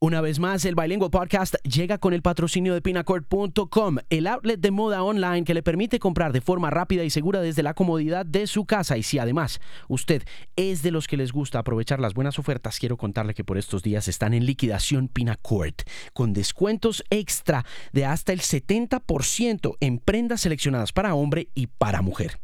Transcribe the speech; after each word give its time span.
Una 0.00 0.20
vez 0.20 0.38
más, 0.38 0.64
el 0.64 0.76
Bilingual 0.76 1.10
Podcast 1.10 1.56
llega 1.64 1.98
con 1.98 2.12
el 2.12 2.22
patrocinio 2.22 2.72
de 2.72 2.80
Pinacord.com, 2.80 3.96
el 4.10 4.28
outlet 4.28 4.60
de 4.60 4.70
moda 4.70 5.02
online 5.02 5.42
que 5.42 5.54
le 5.54 5.62
permite 5.64 5.98
comprar 5.98 6.32
de 6.32 6.40
forma 6.40 6.70
rápida 6.70 7.02
y 7.02 7.10
segura 7.10 7.40
desde 7.40 7.64
la 7.64 7.74
comodidad 7.74 8.24
de 8.24 8.46
su 8.46 8.64
casa. 8.64 8.96
Y 8.96 9.02
si 9.02 9.18
además 9.18 9.60
usted 9.88 10.22
es 10.54 10.82
de 10.82 10.92
los 10.92 11.08
que 11.08 11.16
les 11.16 11.32
gusta 11.32 11.58
aprovechar 11.58 11.98
las 11.98 12.14
buenas 12.14 12.38
ofertas, 12.38 12.78
quiero 12.78 12.96
contarle 12.96 13.34
que 13.34 13.42
por 13.42 13.58
estos 13.58 13.82
días 13.82 14.06
están 14.06 14.34
en 14.34 14.46
liquidación 14.46 15.08
Pinacord, 15.08 15.74
con 16.12 16.32
descuentos 16.32 17.02
extra 17.10 17.64
de 17.92 18.04
hasta 18.04 18.32
el 18.32 18.38
70% 18.38 19.78
en 19.80 19.98
prendas 19.98 20.42
seleccionadas 20.42 20.92
para 20.92 21.16
hombre 21.16 21.48
y 21.56 21.66
para 21.66 22.02
mujer. 22.02 22.38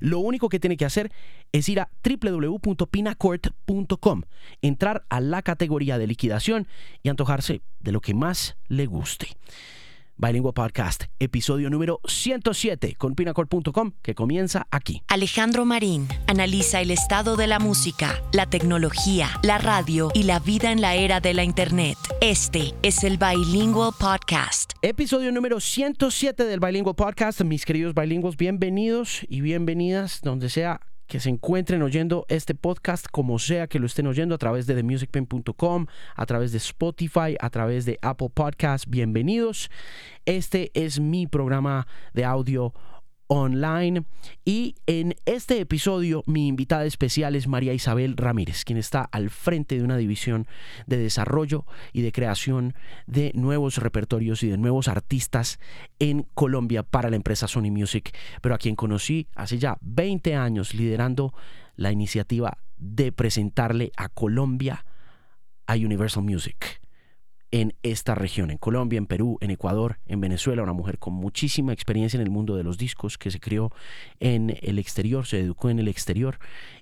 Lo 0.00 0.20
único 0.20 0.48
que 0.48 0.60
tiene 0.60 0.76
que 0.76 0.84
hacer 0.84 1.10
es 1.52 1.68
ir 1.68 1.80
a 1.80 1.90
www.pinacourt.com, 2.04 4.22
entrar 4.62 5.04
a 5.08 5.20
la 5.20 5.42
categoría 5.42 5.98
de 5.98 6.06
liquidación 6.06 6.68
y 7.02 7.08
antojarse 7.08 7.62
de 7.80 7.90
lo 7.92 8.00
que 8.00 8.14
más 8.14 8.56
le 8.68 8.86
guste. 8.86 9.26
Bilingual 10.18 10.54
Podcast, 10.54 11.04
episodio 11.18 11.68
número 11.68 12.00
107 12.06 12.94
con 12.96 13.14
pinacol.com 13.14 13.92
que 14.00 14.14
comienza 14.14 14.66
aquí. 14.70 15.02
Alejandro 15.08 15.66
Marín 15.66 16.08
analiza 16.26 16.80
el 16.80 16.90
estado 16.90 17.36
de 17.36 17.46
la 17.46 17.58
música, 17.58 18.22
la 18.32 18.46
tecnología, 18.46 19.28
la 19.42 19.58
radio 19.58 20.10
y 20.14 20.22
la 20.22 20.38
vida 20.38 20.72
en 20.72 20.80
la 20.80 20.94
era 20.94 21.20
de 21.20 21.34
la 21.34 21.44
Internet. 21.44 21.98
Este 22.22 22.72
es 22.82 23.04
el 23.04 23.18
Bilingual 23.18 23.92
Podcast. 23.98 24.72
Episodio 24.80 25.32
número 25.32 25.60
107 25.60 26.44
del 26.44 26.60
Bilingual 26.60 26.96
Podcast. 26.96 27.42
Mis 27.42 27.66
queridos 27.66 27.94
bilingües, 27.94 28.38
bienvenidos 28.38 29.20
y 29.28 29.42
bienvenidas 29.42 30.22
donde 30.22 30.48
sea 30.48 30.80
que 31.06 31.20
se 31.20 31.28
encuentren 31.28 31.82
oyendo 31.82 32.26
este 32.28 32.54
podcast, 32.54 33.06
como 33.10 33.38
sea 33.38 33.66
que 33.66 33.78
lo 33.78 33.86
estén 33.86 34.06
oyendo, 34.06 34.34
a 34.34 34.38
través 34.38 34.66
de 34.66 34.74
themusicpen.com, 34.74 35.86
a 36.14 36.26
través 36.26 36.52
de 36.52 36.58
Spotify, 36.58 37.36
a 37.40 37.50
través 37.50 37.84
de 37.84 37.98
Apple 38.02 38.30
Podcasts. 38.32 38.88
Bienvenidos. 38.88 39.70
Este 40.24 40.70
es 40.74 40.98
mi 41.00 41.26
programa 41.26 41.86
de 42.14 42.24
audio 42.24 42.74
online. 43.28 44.04
Y 44.44 44.76
en 44.86 45.14
este 45.24 45.60
episodio 45.60 46.22
mi 46.26 46.48
invitada 46.48 46.84
especial 46.84 47.34
es 47.34 47.48
María 47.48 47.72
Isabel 47.72 48.16
Ramírez, 48.16 48.64
quien 48.64 48.78
está 48.78 49.02
al 49.02 49.30
frente 49.30 49.76
de 49.76 49.82
una 49.82 49.96
división 49.96 50.46
de 50.86 50.98
desarrollo 50.98 51.66
y 51.92 52.02
de 52.02 52.12
creación 52.12 52.74
de 53.06 53.32
nuevos 53.34 53.78
repertorios 53.78 54.42
y 54.42 54.48
de 54.48 54.58
nuevos 54.58 54.88
artistas 54.88 55.58
en 55.98 56.26
Colombia 56.34 56.82
para 56.82 57.10
la 57.10 57.16
empresa 57.16 57.48
Sony 57.48 57.70
Music, 57.70 58.16
pero 58.40 58.54
a 58.54 58.58
quien 58.58 58.76
conocí 58.76 59.28
hace 59.34 59.58
ya 59.58 59.76
20 59.80 60.34
años 60.36 60.74
liderando 60.74 61.34
la 61.76 61.92
iniciativa 61.92 62.58
de 62.76 63.12
presentarle 63.12 63.92
a 63.96 64.08
Colombia 64.08 64.84
a 65.66 65.74
Universal 65.74 66.22
Music 66.22 66.85
en 67.50 67.74
esta 67.82 68.14
región, 68.14 68.50
en 68.50 68.58
Colombia, 68.58 68.98
en 68.98 69.06
Perú, 69.06 69.38
en 69.40 69.50
Ecuador, 69.50 69.98
en 70.06 70.20
Venezuela, 70.20 70.62
una 70.62 70.72
mujer 70.72 70.98
con 70.98 71.14
muchísima 71.14 71.72
experiencia 71.72 72.16
en 72.16 72.22
el 72.22 72.30
mundo 72.30 72.56
de 72.56 72.64
los 72.64 72.78
discos, 72.78 73.18
que 73.18 73.30
se 73.30 73.40
crió 73.40 73.72
en 74.20 74.58
el 74.62 74.78
exterior, 74.78 75.26
se 75.26 75.40
educó 75.40 75.70
en 75.70 75.78
el 75.78 75.88
exterior 75.88 76.38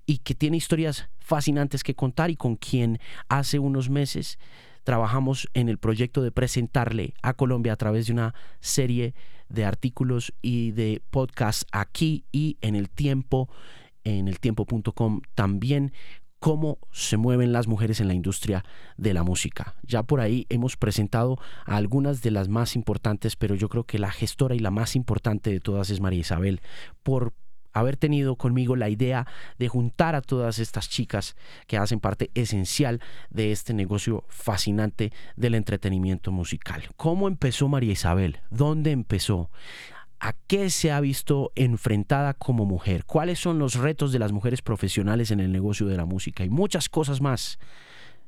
y 0.06 0.18
que 0.18 0.34
tiene 0.34 0.56
historias 0.56 1.08
fascinantes 1.18 1.82
que 1.82 1.94
contar 1.94 2.30
y 2.30 2.36
con 2.36 2.56
quien 2.56 2.98
hace 3.28 3.58
unos 3.58 3.90
meses 3.90 4.38
trabajamos 4.84 5.48
en 5.54 5.68
el 5.68 5.78
proyecto 5.78 6.22
de 6.22 6.30
presentarle 6.30 7.14
a 7.22 7.34
Colombia 7.34 7.72
a 7.72 7.76
través 7.76 8.06
de 8.06 8.12
una 8.12 8.34
serie 8.60 9.14
de 9.48 9.64
artículos 9.64 10.32
y 10.42 10.72
de 10.72 11.02
podcasts 11.10 11.66
aquí 11.72 12.24
y 12.32 12.58
en 12.60 12.74
el 12.74 12.90
tiempo 12.90 13.48
en 14.04 14.28
el 14.28 14.38
tiempo.com 14.38 15.22
también 15.34 15.92
cómo 16.44 16.76
se 16.92 17.16
mueven 17.16 17.54
las 17.54 17.68
mujeres 17.68 18.00
en 18.00 18.08
la 18.08 18.12
industria 18.12 18.66
de 18.98 19.14
la 19.14 19.22
música. 19.22 19.76
Ya 19.82 20.02
por 20.02 20.20
ahí 20.20 20.44
hemos 20.50 20.76
presentado 20.76 21.38
a 21.64 21.76
algunas 21.76 22.20
de 22.20 22.30
las 22.30 22.50
más 22.50 22.76
importantes, 22.76 23.34
pero 23.34 23.54
yo 23.54 23.70
creo 23.70 23.84
que 23.84 23.98
la 23.98 24.10
gestora 24.10 24.54
y 24.54 24.58
la 24.58 24.70
más 24.70 24.94
importante 24.94 25.48
de 25.48 25.60
todas 25.60 25.88
es 25.88 26.02
María 26.02 26.20
Isabel, 26.20 26.60
por 27.02 27.32
haber 27.72 27.96
tenido 27.96 28.36
conmigo 28.36 28.76
la 28.76 28.90
idea 28.90 29.26
de 29.58 29.68
juntar 29.68 30.14
a 30.14 30.20
todas 30.20 30.58
estas 30.58 30.90
chicas 30.90 31.34
que 31.66 31.78
hacen 31.78 31.98
parte 31.98 32.30
esencial 32.34 33.00
de 33.30 33.50
este 33.50 33.72
negocio 33.72 34.24
fascinante 34.28 35.14
del 35.36 35.54
entretenimiento 35.54 36.30
musical. 36.30 36.90
¿Cómo 36.98 37.26
empezó 37.26 37.68
María 37.68 37.92
Isabel? 37.92 38.40
¿Dónde 38.50 38.90
empezó? 38.90 39.48
¿A 40.24 40.32
qué 40.32 40.70
se 40.70 40.90
ha 40.90 41.00
visto 41.00 41.52
enfrentada 41.54 42.32
como 42.32 42.64
mujer? 42.64 43.04
¿Cuáles 43.04 43.38
son 43.38 43.58
los 43.58 43.74
retos 43.74 44.10
de 44.10 44.18
las 44.18 44.32
mujeres 44.32 44.62
profesionales 44.62 45.30
en 45.30 45.38
el 45.38 45.52
negocio 45.52 45.86
de 45.86 45.98
la 45.98 46.06
música? 46.06 46.46
Y 46.46 46.48
muchas 46.48 46.88
cosas 46.88 47.20
más 47.20 47.58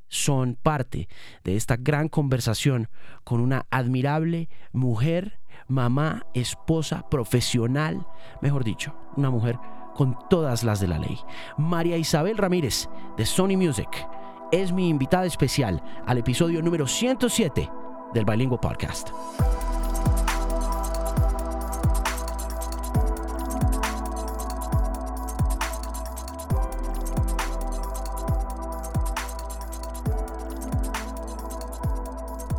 son 0.06 0.58
parte 0.62 1.08
de 1.42 1.56
esta 1.56 1.78
gran 1.78 2.10
conversación 2.10 2.90
con 3.24 3.40
una 3.40 3.64
admirable 3.70 4.50
mujer, 4.72 5.38
mamá, 5.68 6.26
esposa, 6.34 7.08
profesional, 7.08 8.06
mejor 8.42 8.62
dicho, 8.62 8.94
una 9.16 9.30
mujer 9.30 9.56
con 9.94 10.18
todas 10.28 10.64
las 10.64 10.80
de 10.80 10.88
la 10.88 10.98
ley. 10.98 11.18
María 11.56 11.96
Isabel 11.96 12.36
Ramírez 12.36 12.90
de 13.16 13.24
Sony 13.24 13.56
Music 13.56 13.88
es 14.52 14.70
mi 14.70 14.90
invitada 14.90 15.24
especial 15.24 15.82
al 16.04 16.18
episodio 16.18 16.60
número 16.60 16.86
107 16.86 17.70
del 18.12 18.24
Bilingual 18.26 18.60
Podcast. 18.60 19.08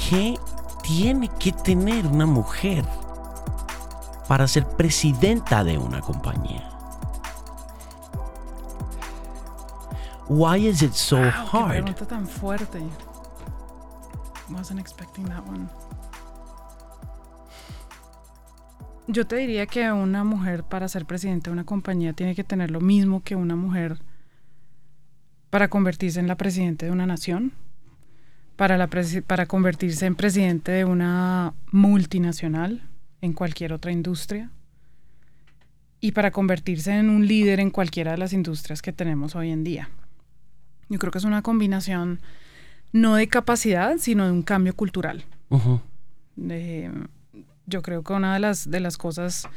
¿Qué 0.09 0.35
tiene 0.83 1.29
que 1.37 1.51
tener 1.51 2.07
una 2.07 2.25
mujer 2.25 2.85
para 4.27 4.47
ser 4.47 4.65
presidenta 4.65 5.63
de 5.65 5.77
una 5.77 5.99
compañía? 5.99 6.69
Why 10.29 10.67
is 10.67 10.81
it 10.81 10.93
so 10.93 11.17
Wow, 11.17 11.23
qué 11.25 11.57
hard? 11.57 11.69
pregunta 11.69 12.05
tan 12.05 12.27
fuerte. 12.27 12.79
Wasn't 14.49 14.79
expecting 14.79 15.25
that 15.25 15.45
one. 15.47 15.67
Yo 19.07 19.25
te 19.27 19.35
diría 19.37 19.67
que 19.67 19.91
una 19.91 20.23
mujer 20.23 20.63
para 20.63 20.87
ser 20.87 21.05
presidente 21.05 21.49
de 21.49 21.53
una 21.53 21.65
compañía 21.65 22.13
tiene 22.13 22.35
que 22.35 22.43
tener 22.43 22.71
lo 22.71 22.79
mismo 22.79 23.23
que 23.23 23.35
una 23.35 23.55
mujer 23.55 23.99
para 25.49 25.69
convertirse 25.69 26.19
en 26.19 26.27
la 26.27 26.35
presidenta 26.35 26.85
de 26.85 26.91
una 26.91 27.05
nación, 27.05 27.53
para, 28.57 28.77
la 28.77 28.89
presi- 28.89 29.23
para 29.23 29.45
convertirse 29.45 30.05
en 30.05 30.15
presidente 30.15 30.71
de 30.73 30.83
una 30.83 31.53
multinacional 31.71 32.81
en 33.21 33.31
cualquier 33.33 33.71
otra 33.71 33.91
industria 33.91 34.49
y 36.01 36.11
para 36.11 36.31
convertirse 36.31 36.91
en 36.91 37.09
un 37.09 37.25
líder 37.25 37.59
en 37.59 37.71
cualquiera 37.71 38.11
de 38.11 38.17
las 38.17 38.33
industrias 38.33 38.81
que 38.81 38.91
tenemos 38.91 39.35
hoy 39.35 39.51
en 39.51 39.63
día. 39.63 39.89
Yo 40.89 40.99
creo 40.99 41.11
que 41.11 41.17
es 41.17 41.23
una 41.23 41.41
combinación 41.41 42.19
no 42.93 43.15
de 43.15 43.27
capacidad, 43.27 43.97
sino 43.97 44.25
de 44.25 44.31
un 44.31 44.43
cambio 44.43 44.75
cultural. 44.75 45.25
Yo 47.65 47.81
creo 47.81 48.03
que 48.03 48.13
una 48.13 48.33
de 48.33 48.39
las, 48.39 48.69
de 48.69 48.79
las 48.79 48.97
cosas 48.97 49.47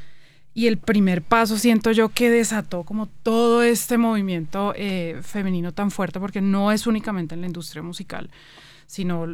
y 0.53 0.67
el 0.67 0.79
primer 0.79 1.23
paso 1.23 1.57
siento 1.57 1.93
yo 1.93 2.09
que 2.09 2.29
desató 2.29 2.83
como 2.83 3.07
todo 3.07 3.63
este 3.63 3.99
movimiento 3.99 4.73
eh, 4.77 5.21
femenino 5.23 5.73
tan 5.73 5.91
fuerte, 5.93 6.19
porque 6.19 6.41
no 6.41 6.73
es 6.73 6.89
únicamente 6.89 7.35
en 7.37 7.43
la 7.43 7.47
industria 7.47 7.83
musical, 7.83 8.31
sino 8.91 9.25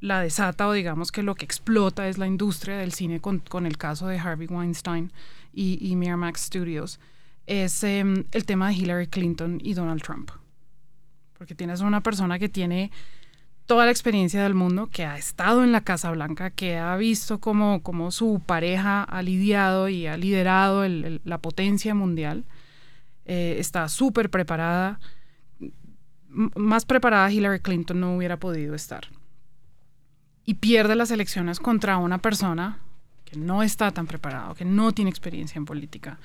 la 0.00 0.20
desata 0.20 0.68
o 0.68 0.72
digamos 0.74 1.10
que 1.10 1.22
lo 1.22 1.36
que 1.36 1.46
explota 1.46 2.06
es 2.06 2.18
la 2.18 2.26
industria 2.26 2.76
del 2.76 2.92
cine 2.92 3.18
con, 3.18 3.38
con 3.38 3.64
el 3.64 3.78
caso 3.78 4.08
de 4.08 4.18
Harvey 4.18 4.46
Weinstein 4.46 5.10
y, 5.54 5.78
y 5.80 5.96
Miramax 5.96 6.42
Studios, 6.42 7.00
es 7.46 7.82
em, 7.82 8.24
el 8.32 8.44
tema 8.44 8.68
de 8.68 8.74
Hillary 8.74 9.06
Clinton 9.06 9.58
y 9.62 9.72
Donald 9.72 10.02
Trump. 10.02 10.32
Porque 11.32 11.54
tienes 11.54 11.80
una 11.80 12.02
persona 12.02 12.38
que 12.38 12.50
tiene 12.50 12.90
toda 13.64 13.86
la 13.86 13.90
experiencia 13.90 14.42
del 14.42 14.52
mundo, 14.52 14.90
que 14.92 15.06
ha 15.06 15.16
estado 15.16 15.64
en 15.64 15.72
la 15.72 15.80
Casa 15.80 16.10
Blanca, 16.10 16.50
que 16.50 16.76
ha 16.76 16.94
visto 16.96 17.40
cómo, 17.40 17.82
cómo 17.82 18.10
su 18.10 18.42
pareja 18.44 19.02
ha 19.02 19.22
lidiado 19.22 19.88
y 19.88 20.06
ha 20.06 20.18
liderado 20.18 20.86
la 20.86 21.38
potencia 21.38 21.94
mundial, 21.94 22.44
eh, 23.24 23.56
está 23.58 23.88
súper 23.88 24.28
preparada. 24.28 25.00
Más 26.54 26.84
preparada 26.84 27.30
Hillary 27.30 27.60
Clinton 27.60 28.00
no 28.00 28.16
hubiera 28.16 28.38
podido 28.38 28.74
estar. 28.74 29.08
Y 30.44 30.54
pierde 30.54 30.94
las 30.94 31.10
elecciones 31.10 31.58
contra 31.58 31.96
una 31.96 32.18
persona 32.18 32.78
que 33.24 33.38
no 33.38 33.62
está 33.62 33.90
tan 33.90 34.06
preparado, 34.06 34.54
que 34.54 34.64
no 34.64 34.92
tiene 34.92 35.10
experiencia 35.10 35.58
en 35.58 35.64
política, 35.64 36.18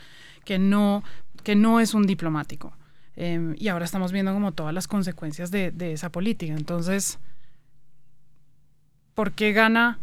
que 0.46 0.60
no, 0.60 1.04
que 1.44 1.56
no 1.56 1.80
es 1.80 1.94
un 1.94 2.06
diplomático. 2.06 2.74
Eh, 3.16 3.56
y 3.58 3.68
ahora 3.70 3.86
estamos 3.86 4.12
viendo 4.12 4.34
como 4.34 4.52
todas 4.52 4.74
las 4.74 4.88
consecuencias 4.88 5.50
de, 5.50 5.74
esa 5.94 6.12
política. 6.12 6.54
Entonces, 6.54 7.18
¿por 9.16 9.32
qué 9.32 9.54
gana? 9.54 9.98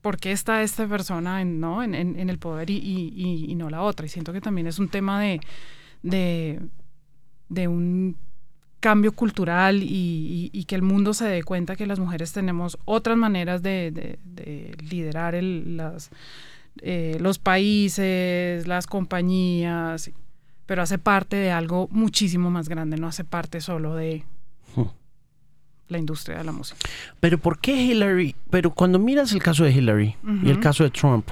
¿Por 0.00 0.18
qué 0.18 0.32
está 0.32 0.62
esta 0.62 0.86
persona 0.86 1.40
en, 1.42 1.60
¿no? 1.60 1.82
en, 1.82 1.94
en- 1.94 2.30
el 2.30 2.38
poder 2.38 2.70
y- 2.70 2.78
y- 2.78 3.46
y 3.50 3.54
no 3.56 3.70
la 3.70 3.82
otra? 3.82 4.06
Y 4.06 4.08
siento 4.08 4.32
que 4.32 4.40
también 4.40 4.66
es 4.66 4.78
un 4.78 4.88
tema 4.88 5.20
de, 5.20 5.40
de, 6.02 6.60
de 7.48 7.68
un 7.68 8.16
cambio 8.80 9.12
cultural 9.12 9.82
y, 9.82 10.64
que 10.68 10.74
el 10.74 10.82
mundo 10.82 11.14
se 11.14 11.24
dé 11.26 11.42
cuenta 11.42 11.76
que 11.76 11.86
las 11.86 11.98
mujeres 11.98 12.32
tenemos 12.32 12.78
otras 12.84 13.16
maneras 13.16 13.62
de, 13.62 14.18
liderar 14.88 15.34
las, 15.42 16.10
eh, 16.82 17.16
los 17.20 17.38
países, 17.38 18.66
las 18.66 18.86
compañías, 18.86 20.10
pero 20.66 20.82
hace 20.82 20.98
parte 20.98 21.36
de 21.36 21.50
algo 21.50 21.88
muchísimo 21.90 22.50
más 22.50 22.68
grande, 22.68 22.96
no 22.96 23.08
hace 23.08 23.24
parte 23.24 23.60
solo 23.60 23.94
de 23.94 24.24
hmm. 24.74 24.82
la 25.88 25.98
industria 25.98 26.38
de 26.38 26.44
la 26.44 26.52
música. 26.52 26.78
Pero 27.20 27.38
¿por 27.38 27.58
qué 27.58 27.74
Hillary? 27.74 28.34
Pero 28.50 28.72
cuando 28.72 28.98
miras 28.98 29.32
el 29.32 29.42
caso 29.42 29.64
de 29.64 29.72
Hillary 29.72 30.16
y 30.42 30.50
el 30.50 30.60
caso 30.60 30.84
de 30.84 30.90
Trump, 30.90 31.28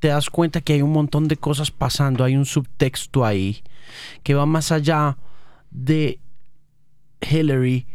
te 0.00 0.08
das 0.08 0.30
cuenta 0.30 0.60
que 0.60 0.74
hay 0.74 0.82
un 0.82 0.92
montón 0.92 1.28
de 1.28 1.36
cosas 1.36 1.70
pasando, 1.70 2.24
hay 2.24 2.36
un 2.36 2.44
subtexto 2.44 3.24
ahí 3.24 3.62
que 4.22 4.34
va 4.34 4.46
más 4.46 4.72
allá 4.72 5.16
de 5.70 6.20
Hillary 7.20 7.86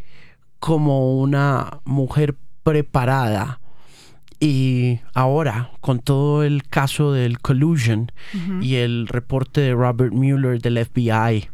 como 0.59 1.19
una 1.19 1.79
mujer 1.85 2.35
preparada. 2.63 3.59
Y 4.39 4.99
ahora, 5.13 5.71
con 5.79 5.99
todo 5.99 6.43
el 6.43 6.63
caso 6.67 7.13
del 7.13 7.39
collusion 7.39 8.11
y 8.61 8.75
el 8.75 9.07
reporte 9.07 9.61
de 9.61 9.73
Robert 9.73 10.13
Mueller 10.13 10.61
del 10.61 10.85
FBI 10.85 11.49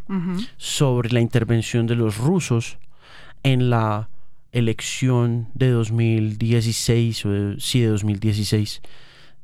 sobre 0.57 1.11
la 1.11 1.21
intervención 1.21 1.85
de 1.85 1.95
los 1.95 2.17
rusos 2.17 2.79
en 3.43 3.69
la 3.69 4.09
elección 4.51 5.49
de 5.53 5.69
2016, 5.69 7.25
o 7.25 7.59
sí, 7.59 7.81
de 7.81 7.87
2016, 7.87 8.81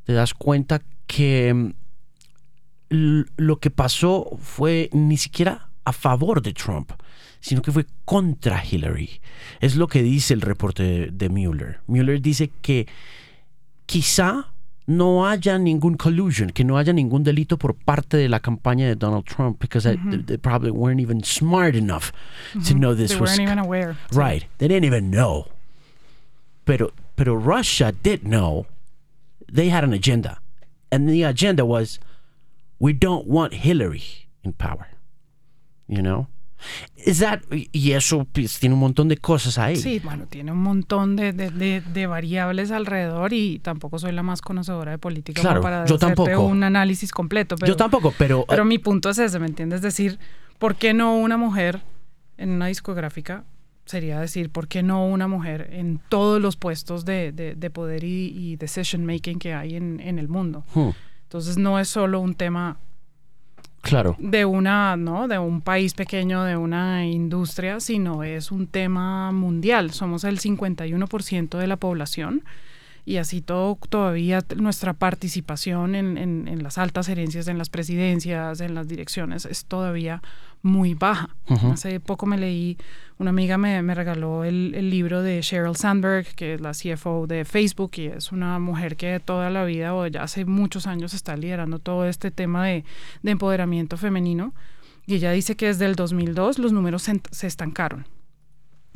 te 0.06 0.14
das 0.14 0.34
cuenta 0.34 0.82
que 1.06 1.54
mm, 2.90 3.22
lo 3.38 3.60
que 3.60 3.70
pasó 3.70 4.38
fue 4.42 4.90
ni 4.92 5.18
siquiera 5.18 5.70
a 5.86 5.94
favor 5.94 6.42
de 6.42 6.54
Trump, 6.54 6.92
sino 7.40 7.62
que 7.62 7.72
fue 7.72 7.86
contra 8.06 8.64
Hillary. 8.64 9.22
Es 9.60 9.76
lo 9.76 9.88
que 9.88 10.04
dice 10.04 10.34
el 10.34 10.42
reporte 10.42 10.84
de, 10.84 11.12
de 11.12 11.30
Mueller. 11.30 11.80
Mueller 11.88 12.22
dice 12.22 12.52
que 12.62 12.88
quizá 13.86 14.52
no 14.88 15.28
haya 15.28 15.58
ningún 15.58 15.96
collusion, 15.96 16.50
que 16.52 16.64
no 16.64 16.78
haya 16.78 16.94
ningún 16.94 17.24
delito 17.24 17.58
por 17.58 17.76
parte 17.76 18.18
de 18.18 18.30
la 18.30 18.40
campaña 18.40 18.88
de 18.88 18.96
Donald 18.96 19.26
Trump, 19.26 19.60
because 19.60 19.84
they, 19.84 20.38
probably 20.38 20.72
weren't 20.72 21.02
even 21.02 21.24
smart 21.24 21.76
enough 21.76 22.12
to 22.68 22.74
know 22.74 22.94
this 22.94 23.12
they 23.12 23.20
was. 23.20 23.36
They 23.36 23.46
weren't 23.46 23.52
even 23.52 23.60
aware. 23.60 23.98
Right, 24.12 24.46
they 24.58 24.68
didn't 24.68 24.86
even 24.86 25.10
know. 25.10 25.48
Pero, 26.66 26.92
pero 27.16 27.36
Russia 27.36 27.92
did 27.92 28.24
know. 28.24 28.68
They 29.52 29.70
had 29.70 29.84
an 29.84 29.94
agenda, 29.94 30.40
and 30.92 31.10
the 31.10 31.24
agenda 31.24 31.66
was, 31.66 32.00
we 32.80 32.94
don't 32.94 33.28
want 33.28 33.54
Hillary 33.54 34.28
in 34.44 34.54
power. 34.54 34.88
You 35.88 36.02
know. 36.02 36.28
y 37.72 37.92
eso 37.92 38.26
pues, 38.32 38.60
tiene 38.60 38.74
un 38.74 38.82
montón 38.82 39.08
de 39.08 39.18
cosas 39.18 39.58
ahí. 39.58 39.76
Sí, 39.76 40.00
bueno, 40.04 40.26
tiene 40.28 40.52
un 40.52 40.60
montón 40.62 41.16
de, 41.16 41.32
de, 41.34 42.08
variables 42.08 42.72
alrededor 42.72 43.34
y 43.34 43.60
tampoco 43.60 44.00
soy 44.00 44.12
la 44.12 44.24
más 44.24 44.42
conocedora 44.42 44.92
de 44.92 44.98
política 44.98 45.42
claro, 45.42 45.62
para 45.62 45.86
yo 45.86 45.98
tampoco. 45.98 46.42
un 46.42 46.64
análisis 46.64 47.12
completo. 47.12 47.56
Pero, 47.58 47.72
yo 47.72 47.76
tampoco, 47.76 48.14
pero... 48.18 48.46
Pero 48.48 48.66
mi 48.66 48.80
punto 48.80 49.10
es 49.10 49.20
ese, 49.20 49.40
¿me 49.40 49.48
entiendes? 49.48 49.78
Es 49.78 49.84
decir, 49.84 50.20
¿por 50.58 50.76
qué 50.76 50.94
no 50.94 51.18
una 51.18 51.38
mujer 51.38 51.82
en 52.38 52.50
una 52.50 52.68
discográfica? 52.68 53.44
Sería 53.86 54.20
decir, 54.20 54.50
¿por 54.50 54.68
qué 54.68 54.82
no 54.82 55.06
una 55.06 55.28
mujer 55.28 55.70
en 55.72 56.00
todos 56.10 56.42
los 56.42 56.56
puestos 56.56 57.06
de, 57.06 57.32
de 57.32 57.70
poder 57.70 58.04
y, 58.04 58.56
decision 58.56 59.06
making 59.06 59.38
que 59.38 59.54
hay 59.54 59.76
en, 59.76 60.00
en 60.00 60.18
el 60.18 60.28
mundo? 60.28 60.64
Hmm. 60.74 60.90
Entonces 61.24 61.58
no 61.58 61.80
es 61.80 61.90
solo 61.90 62.20
un 62.20 62.34
tema 62.34 62.80
claro. 63.86 64.16
de 64.20 64.46
una, 64.46 64.98
¿no? 64.98 65.28
De 65.28 65.38
un 65.38 65.62
país 65.62 65.94
pequeño, 65.94 66.44
de 66.44 66.58
una 66.58 67.06
industria, 67.06 67.80
sino 67.80 68.24
es 68.24 68.52
un 68.52 68.68
tema 68.68 69.32
mundial. 69.32 69.92
Somos 69.92 70.24
el 70.24 70.40
51% 70.40 71.58
de 71.58 71.68
la 71.68 71.78
población 71.78 72.44
y 73.06 73.18
así 73.18 73.42
todo 73.42 73.78
todavía 73.88 74.44
nuestra 74.58 74.94
participación 74.94 75.94
en, 75.94 76.18
en, 76.18 76.64
las 76.64 76.80
altas 76.80 77.08
herencias, 77.08 77.48
en 77.48 77.60
las 77.60 77.70
presidencias, 77.70 78.60
en 78.62 78.74
las 78.74 78.88
direcciones 78.88 79.46
es 79.46 79.66
todavía 79.66 80.24
muy 80.64 80.96
baja. 80.96 81.30
Hace 81.72 82.00
poco 82.00 82.26
me 82.26 82.40
leí, 82.40 82.78
una 83.20 83.30
amiga 83.30 83.60
me, 83.60 83.84
me 83.84 83.94
regaló 83.94 84.44
el, 84.44 84.74
el, 84.74 84.90
libro 84.90 85.22
de 85.22 85.40
Sheryl 85.44 85.76
Sandberg, 85.76 86.26
que 86.36 86.56
es 86.56 86.62
la 86.62 86.72
CFO 86.72 87.28
de 87.28 87.46
Facebook 87.46 87.92
y 87.98 88.08
es 88.08 88.32
una 88.32 88.58
mujer 88.58 88.96
que 88.96 89.20
toda 89.20 89.52
la 89.52 89.64
vida 89.64 89.94
o 89.94 90.08
ya 90.08 90.24
hace 90.24 90.46
muchos 90.46 90.88
años 90.88 91.14
está 91.14 91.38
liderando 91.38 91.78
todo 91.78 92.08
este 92.08 92.32
tema 92.32 92.66
de, 92.66 92.84
de 93.22 93.32
empoderamiento 93.32 93.98
femenino. 93.98 94.56
Y 95.06 95.14
ella 95.14 95.32
dice 95.32 95.56
que 95.56 95.68
desde 95.68 95.86
el 95.86 95.94
2002 95.94 96.58
los 96.58 96.74
números 96.74 97.04
se, 97.04 97.22
se 97.30 97.46
estancaron. 97.46 98.08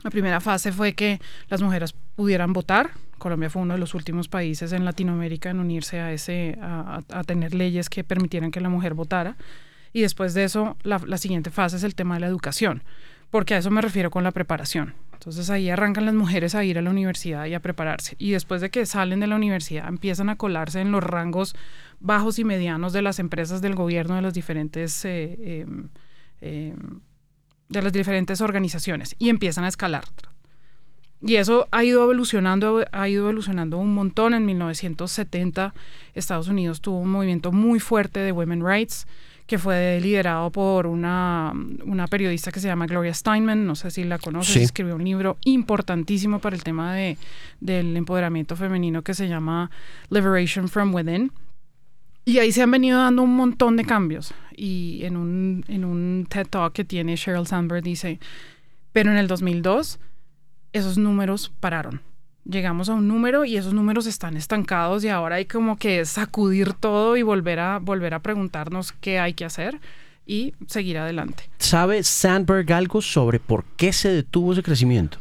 La 0.04 0.10
primera 0.10 0.40
fase 0.40 0.72
fue 0.72 0.94
que 0.94 1.20
las 1.50 1.62
mujeres 1.62 1.94
pudieran 2.16 2.54
votar, 2.54 2.92
Colombia 3.20 3.52
fue 3.52 3.62
uno 3.62 3.76
de 3.76 3.80
los 3.80 3.94
últimos 3.94 4.28
países 4.28 4.72
en 4.72 4.86
Latinoamérica 4.86 5.52
en 5.52 5.60
unirse 5.60 6.00
a, 6.00 6.12
ese, 6.12 6.58
a, 6.62 7.04
tener 7.28 7.54
leyes 7.54 7.90
que 7.90 8.04
permitieran 8.04 8.50
que 8.50 8.62
la 8.62 8.70
mujer 8.70 8.96
votara. 8.96 9.36
Y 9.94 10.02
después 10.02 10.34
de 10.34 10.46
eso, 10.46 10.78
la, 10.84 11.18
siguiente 11.18 11.52
fase 11.52 11.78
es 11.78 11.84
el 11.84 11.94
tema 11.94 12.16
de 12.16 12.22
la 12.22 12.28
educación, 12.28 12.84
porque 13.30 13.54
a 13.54 13.58
eso 13.58 13.70
me 13.70 13.82
refiero 13.82 14.10
con 14.10 14.24
la 14.24 14.32
preparación. 14.32 14.96
Entonces 15.14 15.50
ahí 15.50 15.70
arrancan 15.70 16.06
las 16.06 16.16
mujeres 16.16 16.56
a 16.56 16.64
ir 16.64 16.78
a 16.78 16.82
la 16.82 16.90
universidad 16.90 17.46
y 17.46 17.54
a 17.54 17.60
prepararse. 17.60 18.16
Y 18.18 18.32
después 18.32 18.62
de 18.62 18.70
que 18.70 18.86
salen 18.86 19.20
de 19.20 19.28
la 19.28 19.36
universidad, 19.36 19.88
empiezan 19.88 20.30
a 20.30 20.38
colarse 20.38 20.80
en 20.80 20.92
los 20.92 21.04
rangos 21.04 21.56
bajos 22.00 22.40
y 22.40 22.46
medianos 22.46 22.94
de 22.94 23.02
las 23.02 23.20
empresas 23.20 23.62
del 23.62 23.76
gobierno 23.76 24.16
de 24.16 24.22
las 24.22 24.34
diferentes... 24.34 25.04
Eh, 25.06 25.62
em, 25.62 25.90
em, 26.42 27.02
de 27.70 27.82
las 27.82 27.94
diferentes 27.94 28.42
organizaciones 28.42 29.16
y 29.20 29.30
empiezan 29.30 29.64
a 29.64 29.70
escalar. 29.70 30.04
Y 31.22 31.36
eso 31.36 31.68
ha 31.72 31.84
ido 31.84 32.04
evolucionando, 32.04 32.86
ha 32.92 33.10
ido 33.10 33.24
evolucionando 33.24 33.78
un 33.78 33.94
montón. 33.94 34.34
En 34.34 34.46
1970 34.46 35.74
Estados 36.14 36.48
Unidos 36.48 36.82
tuvo 36.82 37.00
un 37.00 37.10
movimiento 37.10 37.52
muy 37.52 37.80
fuerte 37.80 38.22
de 38.22 38.32
women 38.32 38.66
rights 38.66 39.06
que 39.46 39.58
fue 39.58 40.00
liderado 40.00 40.52
por 40.52 40.86
una, 40.86 41.52
una 41.84 42.08
periodista 42.08 42.52
que 42.52 42.60
se 42.60 42.68
llama 42.68 42.86
Gloria 42.86 43.14
Steinman, 43.16 43.66
no 43.66 43.76
sé 43.76 43.90
si 43.90 44.04
la 44.04 44.20
conoces, 44.20 44.58
escribió 44.58 44.96
un 44.96 45.04
libro 45.04 45.38
importantísimo 45.44 46.38
para 46.38 46.56
el 46.56 46.64
tema 46.64 46.94
de, 46.94 47.18
del 47.60 47.98
empoderamiento 47.98 48.56
femenino 48.56 49.02
que 49.02 49.16
se 49.16 49.28
llama 49.28 49.72
Liberation 50.12 50.70
from 50.70 50.94
Within. 50.94 51.32
Y 52.30 52.38
ahí 52.38 52.52
se 52.52 52.62
han 52.62 52.70
venido 52.70 53.00
dando 53.00 53.24
un 53.24 53.36
montón 53.36 53.76
de 53.76 53.84
cambios. 53.84 54.36
Y 54.56 55.00
en 55.04 55.18
un, 55.18 55.66
en 55.68 55.84
un 55.84 56.28
TED 56.30 56.46
Talk 56.46 56.74
que 56.74 56.86
tiene 56.86 57.16
Sheryl 57.16 57.48
Sandberg 57.48 57.82
dice, 57.82 58.20
pero 58.92 59.10
en 59.10 59.18
el 59.18 59.28
2002 59.28 60.00
esos 60.72 61.00
números 61.00 61.52
pararon. 61.60 62.02
Llegamos 62.46 62.88
a 62.88 62.94
un 62.94 63.08
número 63.08 63.46
y 63.46 63.58
esos 63.58 63.74
números 63.74 64.06
están 64.06 64.38
estancados 64.38 65.04
y 65.04 65.10
ahora 65.10 65.38
hay 65.38 65.46
como 65.46 65.78
que 65.78 66.06
sacudir 66.06 66.74
todo 66.74 67.18
y 67.18 67.24
volver 67.24 67.60
a, 67.60 67.80
volver 67.80 68.14
a 68.14 68.20
preguntarnos 68.20 68.92
qué 68.92 69.18
hay 69.18 69.34
que 69.34 69.46
hacer 69.46 69.80
y 70.28 70.54
seguir 70.68 71.00
adelante. 71.00 71.50
¿Sabe 71.58 72.04
Sandberg 72.04 72.72
algo 72.72 73.02
sobre 73.02 73.40
por 73.40 73.64
qué 73.76 73.92
se 73.92 74.10
detuvo 74.10 74.54
ese 74.54 74.62
crecimiento? 74.62 75.18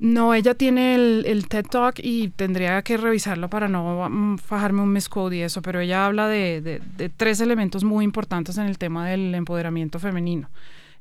No, 0.00 0.32
ella 0.32 0.54
tiene 0.54 0.94
el, 0.94 1.46
TED 1.48 1.66
Talk 1.66 1.98
y 2.00 2.28
tendría 2.28 2.80
que 2.82 2.96
revisarlo 2.96 3.50
para 3.50 3.68
no 3.68 4.08
mm, 4.08 4.38
fajarme 4.38 4.82
un 4.82 4.92
misquote 4.92 5.36
y 5.36 5.42
eso, 5.42 5.60
pero 5.60 5.80
ella 5.80 6.06
habla 6.06 6.28
de, 6.28 6.80
tres 7.16 7.40
elementos 7.40 7.82
muy 7.82 8.04
importantes 8.04 8.58
en 8.58 8.66
el 8.66 8.78
tema 8.78 9.08
del 9.08 9.34
empoderamiento 9.34 9.98
femenino. 9.98 10.50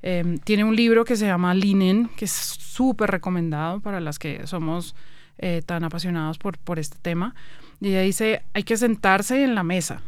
Em, 0.01 0.39
tiene 0.39 0.63
un 0.63 0.75
libro 0.75 1.05
que 1.05 1.15
se 1.15 1.27
llama 1.27 1.53
Linen, 1.53 2.09
que 2.15 2.25
es 2.25 2.31
súper 2.31 3.11
recomendado 3.11 3.81
para 3.81 3.99
las 3.99 4.17
que 4.17 4.47
somos 4.47 4.95
eh, 5.37 5.61
tan 5.63 5.83
apasionados 5.83 6.39
por, 6.39 6.57
por 6.57 6.79
este 6.79 6.97
tema. 6.99 7.35
Y 7.79 7.89
ella 7.89 8.01
dice, 8.01 8.41
hay 8.53 8.63
que 8.63 8.77
sentarse 8.77 9.43
en 9.43 9.53
la 9.53 9.63
mesa, 9.63 10.01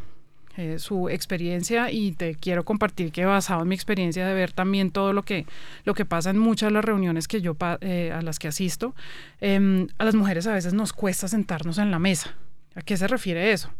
eh, 0.56 0.78
su 0.78 1.08
experiencia 1.08 1.90
y 1.90 2.12
te 2.12 2.34
quiero 2.34 2.64
compartir 2.64 3.12
que 3.12 3.24
basado 3.24 3.62
en 3.62 3.68
mi 3.68 3.74
experiencia 3.74 4.26
de 4.26 4.34
ver 4.34 4.52
también 4.52 4.90
todo 4.90 5.12
lo 5.12 5.22
que, 5.22 5.46
lo 5.84 5.94
que 5.94 6.04
pasa 6.04 6.30
en 6.30 6.38
muchas 6.38 6.68
de 6.68 6.72
las 6.72 6.84
reuniones 6.84 7.28
que 7.28 7.40
yo 7.40 7.56
eh, 7.80 8.12
a 8.14 8.22
las 8.22 8.38
que 8.38 8.48
asisto, 8.48 8.94
em, 9.40 9.88
a 9.98 10.04
las 10.04 10.14
mujeres 10.14 10.46
a 10.46 10.54
veces 10.54 10.74
nos 10.74 10.92
cuesta 10.92 11.28
sentarnos 11.28 11.78
en 11.78 11.90
la 11.90 11.98
mesa. 11.98 12.34
¿A 12.74 12.82
qué 12.82 12.96
se 12.96 13.06
refiere 13.06 13.52
eso? 13.52 13.70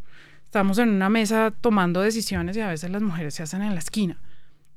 Estamos 0.45 0.79
en 0.79 0.89
una 0.89 1.09
mesa 1.09 1.53
tomando 1.61 2.01
decisiones 2.01 2.57
y 2.57 2.61
a 2.61 2.69
veces 2.69 2.91
las 2.91 3.03
mujeres 3.03 3.35
se 3.35 3.43
hacen 3.43 3.63
en 3.63 3.75
la 3.75 3.81
esquina 3.81 4.19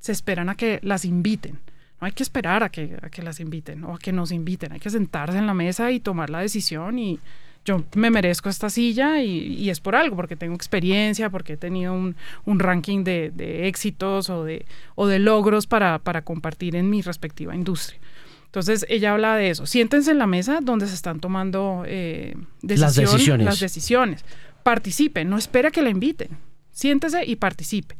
se 0.03 0.11
esperan 0.11 0.49
a 0.49 0.55
que 0.55 0.79
las 0.83 1.05
inviten. 1.05 1.61
No 2.01 2.07
hay 2.07 2.11
que 2.11 2.23
esperar 2.23 2.61
a 2.61 2.67
que, 2.67 2.97
a 3.01 3.09
que 3.09 3.21
las 3.21 3.39
inviten 3.39 3.85
o 3.85 3.95
a 3.95 3.99
que 3.99 4.11
nos 4.11 4.33
inviten. 4.33 4.73
Hay 4.73 4.81
que 4.81 4.89
sentarse 4.89 5.37
en 5.37 5.47
la 5.47 5.53
mesa 5.53 5.91
y 5.91 6.01
tomar 6.01 6.29
la 6.29 6.39
decisión 6.39 6.99
y 6.99 7.21
yo 7.65 7.83
me 7.95 8.11
merezco 8.11 8.49
esta 8.49 8.69
silla 8.69 9.21
y, 9.21 9.69
es 9.69 9.79
por 9.79 9.95
algo, 9.95 10.15
porque 10.15 10.35
tengo 10.35 10.55
experiencia, 10.55 11.29
porque 11.29 11.53
he 11.53 11.57
tenido 11.57 11.93
un, 11.93 12.15
un 12.45 12.59
ranking 12.59 13.03
de, 13.03 13.31
de, 13.33 13.67
éxitos 13.67 14.29
o 14.29 14.43
de, 14.43 14.65
o 14.95 15.07
de 15.07 15.19
logros 15.19 15.65
para, 15.65 15.99
para 15.99 16.23
compartir 16.23 16.75
en 16.75 16.89
mi 16.89 17.01
respectiva 17.01 17.55
industria. 17.55 17.99
Entonces 18.45 18.85
ella 18.89 19.13
habla 19.13 19.35
de 19.35 19.49
eso. 19.49 19.65
Siéntense 19.65 20.11
en 20.11 20.19
la 20.19 20.27
mesa 20.27 20.59
donde 20.61 20.87
se 20.87 20.93
están 20.93 21.19
tomando 21.19 21.83
eh, 21.87 22.35
las 22.61 22.95
decisiones. 22.95 23.45
Las 23.45 23.59
decisiones. 23.59 24.25
Participen, 24.63 25.29
no 25.29 25.37
espera 25.37 25.71
que 25.71 25.81
la 25.81 25.89
inviten. 25.89 26.37
Siéntese 26.71 27.25
y 27.25 27.37
participe. 27.37 27.95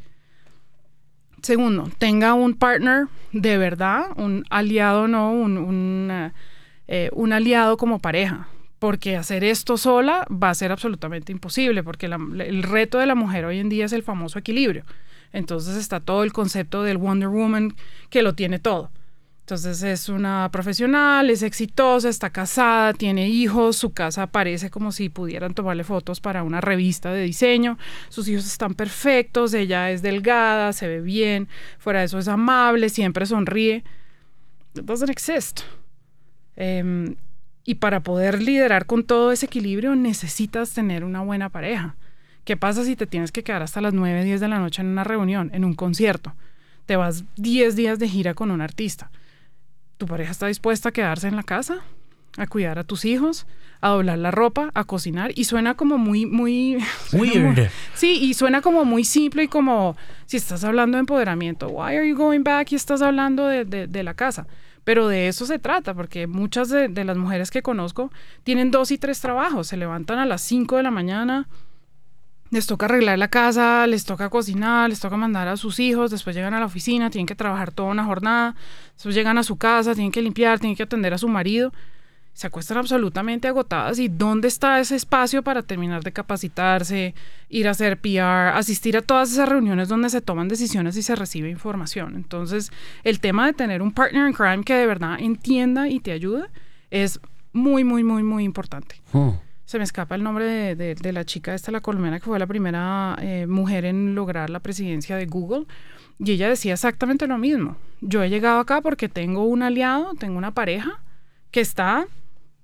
Segundo, 1.41 1.89
tenga 1.98 2.34
un 2.34 2.53
partner 2.53 3.08
de 3.32 3.58
verdad, 3.58 4.08
un 4.15 4.46
aliado, 4.50 5.08
no, 5.08 5.32
un, 5.32 5.58
un, 5.58 6.32
eh, 6.88 7.10
un 7.13 7.34
aliado 7.34 7.75
como 7.77 8.00
pareja 8.00 8.48
porque 8.84 9.16
hacer 9.16 9.46
esto 9.46 9.78
sola 9.78 10.28
va 10.30 10.50
a 10.50 10.56
ser 10.56 10.74
absolutamente 10.74 11.32
imposible, 11.32 11.84
porque 11.84 12.08
el 12.08 12.63
reto 12.63 13.00
de 13.00 13.06
la 13.06 13.16
mujer 13.16 13.46
hoy 13.46 13.60
en 13.60 13.70
día 13.70 13.86
es 13.86 13.94
el 13.94 14.04
famoso 14.04 14.38
equilibrio. 14.38 14.84
Entonces 15.32 15.78
está 15.78 16.02
todo 16.02 16.25
el 16.25 16.34
concepto 16.34 16.84
del 16.84 16.98
Wonder 16.98 17.30
Woman 17.30 17.78
que 18.10 18.22
lo 18.22 18.36
tiene 18.36 18.60
todo. 18.60 18.92
Entonces 19.40 19.84
es 19.84 20.10
una 20.10 20.50
profesional, 20.52 21.30
es 21.30 21.44
exitosa, 21.44 22.10
está 22.10 22.30
casada, 22.30 22.92
tiene 22.92 23.30
hijos, 23.30 23.78
su 23.78 23.94
casa 23.94 24.28
parece 24.28 24.70
como 24.70 24.92
si 24.92 25.08
pudieran 25.08 25.54
tomarle 25.54 25.86
fotos 25.86 26.20
para 26.20 26.44
una 26.44 26.60
revista 26.60 27.13
de 27.13 27.24
diseño, 27.24 27.78
sus 28.10 28.28
hijos 28.28 28.46
están 28.46 28.74
perfectos, 28.74 29.54
ella 29.54 29.92
es 29.92 30.02
delgada, 30.02 30.74
se 30.74 30.90
ve 30.90 31.00
bien, 31.00 31.48
fuera 31.80 32.00
de 32.00 32.08
eso 32.08 32.20
es 32.20 32.28
amable, 32.28 32.90
siempre 32.90 33.25
sonríe. 33.25 33.86
It 34.75 34.84
doesn't 34.84 35.10
exist. 35.10 35.62
Em, 36.58 37.16
y 37.65 37.75
para 37.75 38.01
poder 38.01 38.41
liderar 38.41 38.86
con 38.86 39.03
todo 39.03 39.32
ese 39.32 39.46
equilibrio 39.46 39.96
necesitas 39.96 40.74
tener 40.74 41.03
una 41.03 41.22
buena 41.22 41.50
pareja. 41.50 41.96
¿Qué 42.46 42.58
pasa 42.58 42.84
si 42.84 42.96
te 42.98 43.08
tienes 43.08 43.32
que 43.32 43.43
quedar 43.43 43.62
hasta 43.62 43.79
las 43.79 43.93
9, 43.93 44.24
10 44.25 44.41
de 44.41 44.48
la 44.50 44.60
noche 44.60 44.82
en 44.82 44.89
una 44.89 45.03
reunión, 45.05 45.50
en 45.53 45.63
un 45.63 45.74
concierto? 45.74 46.34
Te 46.86 46.98
vas 46.98 47.24
10 47.38 47.75
días 47.77 48.00
de 48.00 48.10
gira 48.10 48.34
con 48.34 48.51
un 48.51 48.60
artista. 48.62 49.10
¿Tu 49.98 50.05
pareja 50.05 50.32
está 50.32 50.48
dispuesta 50.48 50.89
a 50.89 50.91
quedarse 50.91 51.27
en 51.29 51.38
la 51.38 51.43
casa? 51.43 51.77
¿A 52.38 52.48
cuidar 52.48 52.79
a 52.79 52.84
tus 52.84 53.05
hijos? 53.05 53.46
¿A 53.79 53.89
doblar 53.89 54.17
la 54.17 54.32
ropa? 54.32 54.72
¿A 54.74 54.84
cocinar? 54.84 55.32
Y 55.36 55.46
suena 55.46 55.75
como 55.75 55.98
muy, 55.98 56.25
muy... 56.25 56.77
Weird. 57.13 57.70
Sí, 57.93 58.17
y 58.22 58.34
suena 58.34 58.62
como 58.62 58.84
muy 58.84 59.05
simple 59.05 59.43
y 59.43 59.48
como 59.48 59.96
si 60.25 60.36
estás 60.36 60.63
hablando 60.65 60.98
de 60.98 61.01
empoderamiento, 61.01 61.70
why 61.70 61.96
are 61.96 62.08
you 62.10 62.15
going 62.17 62.43
back 62.43 62.72
y 62.72 62.75
estás 62.75 63.01
hablando 63.01 63.48
de, 63.48 63.63
de- 63.63 63.88
de 63.88 64.03
la 64.03 64.13
casa. 64.15 64.48
Pero 64.84 65.08
de 65.08 65.28
eso 65.28 65.46
se 65.46 65.60
trata, 65.60 65.94
porque 65.94 66.28
muchas 66.28 66.70
de, 66.70 66.90
las 66.90 67.18
mujeres 67.18 67.52
que 67.52 67.62
conozco 67.62 68.12
tienen 68.44 68.72
dos 68.72 68.92
y 68.92 68.98
tres 68.98 69.22
trabajos, 69.22 69.68
se 69.68 69.78
levantan 69.78 70.20
a 70.20 70.25
las 70.25 70.42
5 70.42 70.78
de 70.78 70.84
la 70.84 70.92
mañana, 70.92 71.48
les 72.50 72.68
toca 72.68 72.86
arreglar 72.86 73.18
la 73.18 73.30
casa, 73.30 73.88
les 73.88 74.06
toca 74.06 74.30
cocinar, 74.30 74.90
les 74.90 75.00
toca 75.00 75.18
mandar 75.18 75.48
a 75.48 75.58
sus 75.58 75.80
hijos, 75.80 76.12
después 76.12 76.36
llegan 76.36 76.54
a 76.54 76.60
la 76.60 76.66
oficina, 76.66 77.10
tienen 77.10 77.25
que 77.25 77.36
trabajar 77.36 77.72
toda 77.72 77.90
una 77.90 78.04
jornada, 78.04 78.56
después 78.94 79.16
llegan 79.16 79.38
a 79.38 79.44
su 79.44 79.58
casa, 79.58 79.96
tienen 79.96 80.12
que 80.12 80.22
limpiar, 80.22 80.60
tienen 80.60 80.75
que 80.75 80.84
atender 80.84 81.13
a 81.13 81.18
su 81.18 81.28
marido 81.28 81.72
se 82.34 82.48
acuestan 82.48 82.78
absolutamente 82.80 83.48
agotadas 83.48 84.00
y 84.00 84.08
dónde 84.08 84.48
está 84.48 84.80
ese 84.80 84.96
espacio 84.96 85.44
para 85.44 85.62
terminar 85.62 86.04
de 86.04 86.12
capacitarse, 86.12 87.13
ir 87.50 87.68
a 87.68 87.72
hacer 87.72 88.00
PR, 88.00 88.56
asistir 88.58 88.98
a 88.98 89.02
todas 89.02 89.32
esas 89.32 89.48
reuniones 89.50 89.88
donde 89.88 90.10
se 90.10 90.22
toman 90.22 90.48
decisiones 90.48 90.98
y 90.98 91.04
se 91.04 91.16
recibe 91.16 91.50
información. 91.50 92.16
Entonces, 92.16 92.72
el 93.04 93.20
tema 93.20 93.46
de 93.46 93.54
tener 93.54 93.82
un 93.82 93.92
partner 93.92 94.28
in 94.28 94.34
crime 94.34 94.63
que 94.63 94.74
de 94.74 94.88
verdad 94.88 95.18
entienda 95.20 95.88
y 95.90 96.00
te 96.00 96.12
ayude 96.12 96.46
es 96.92 97.20
muy, 97.54 97.84
muy, 97.84 98.04
muy, 98.04 98.24
muy 98.24 98.44
importante. 98.44 98.96
Hmm. 99.12 99.30
Se 99.66 99.78
me 99.78 99.84
escapa 99.84 100.16
el 100.16 100.24
nombre 100.24 100.46
de, 100.46 100.75
de- 100.75 100.96
de 100.96 101.13
la 101.13 101.24
chica 101.25 101.54
esta, 101.54 101.72
la 101.72 101.82
colombiana, 101.82 102.20
que 102.20 102.25
fue 102.25 102.38
la 102.40 102.48
primera 102.48 103.16
eh, 103.22 103.48
mujer 103.48 103.86
en 103.86 104.13
lograr 104.16 104.50
la 104.50 104.60
presidencia 104.60 105.16
de 105.16 105.25
Google. 105.28 105.66
Y 106.20 106.32
ella 106.32 106.50
decía 106.50 106.74
exactamente 106.74 107.28
lo 107.28 107.38
mismo. 107.38 107.78
Yo 108.02 108.22
he 108.24 108.30
llegado 108.30 108.60
acá 108.60 108.82
porque 108.82 109.08
tengo 109.10 109.46
un 109.46 109.63
aliado, 109.63 110.13
tengo 110.16 110.38
una 110.38 110.52
pareja 110.52 111.00
que 111.52 111.62
está 111.62 112.06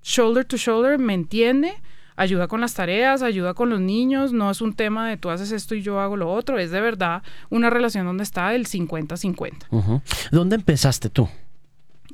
shoulder 0.03 0.45
to 0.45 0.57
shoulder, 0.57 0.97
me 0.99 1.13
entiende, 1.13 1.73
ayuda 2.15 2.47
con 2.47 2.61
las 2.61 2.73
tareas, 2.73 3.21
ayuda 3.21 3.53
con 3.53 3.69
los 3.69 3.79
niños, 3.79 4.33
no 4.33 4.49
es 4.51 4.61
un 4.61 4.73
tema 4.73 5.07
de 5.09 5.17
tú 5.17 5.29
haces 5.29 5.51
esto 5.51 5.75
y 5.75 5.81
yo 5.81 5.99
hago 5.99 6.17
lo 6.17 6.31
otro, 6.31 6.57
es 6.59 6.71
de 6.71 6.81
verdad 6.81 7.23
una 7.49 7.69
relación 7.69 8.05
donde 8.05 8.23
está 8.23 8.53
el 8.55 8.65
50-50. 8.67 9.67
Ujú. 9.71 10.01
¿Dónde 10.31 10.55
empezaste 10.55 11.09
tú? 11.09 11.29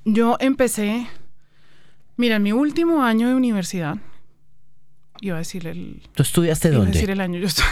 Yo 0.04 0.38
empecé, 0.40 1.08
mira, 2.18 2.36
en 2.36 2.44
mi 2.44 2.52
último 2.52 3.02
año 3.04 3.28
de 3.28 3.34
universidad, 3.36 3.98
iba 5.22 5.36
a 5.36 5.40
decir 5.40 5.66
el, 5.68 6.04
¿Tú 6.14 6.22
estudiaste 6.24 6.68
iba 6.68 6.78
a 6.78 6.80
dónde? 6.80 6.94
decir 6.94 7.10
el 7.10 7.22
año, 7.22 7.40
yo, 7.40 7.48
estu- 7.48 7.64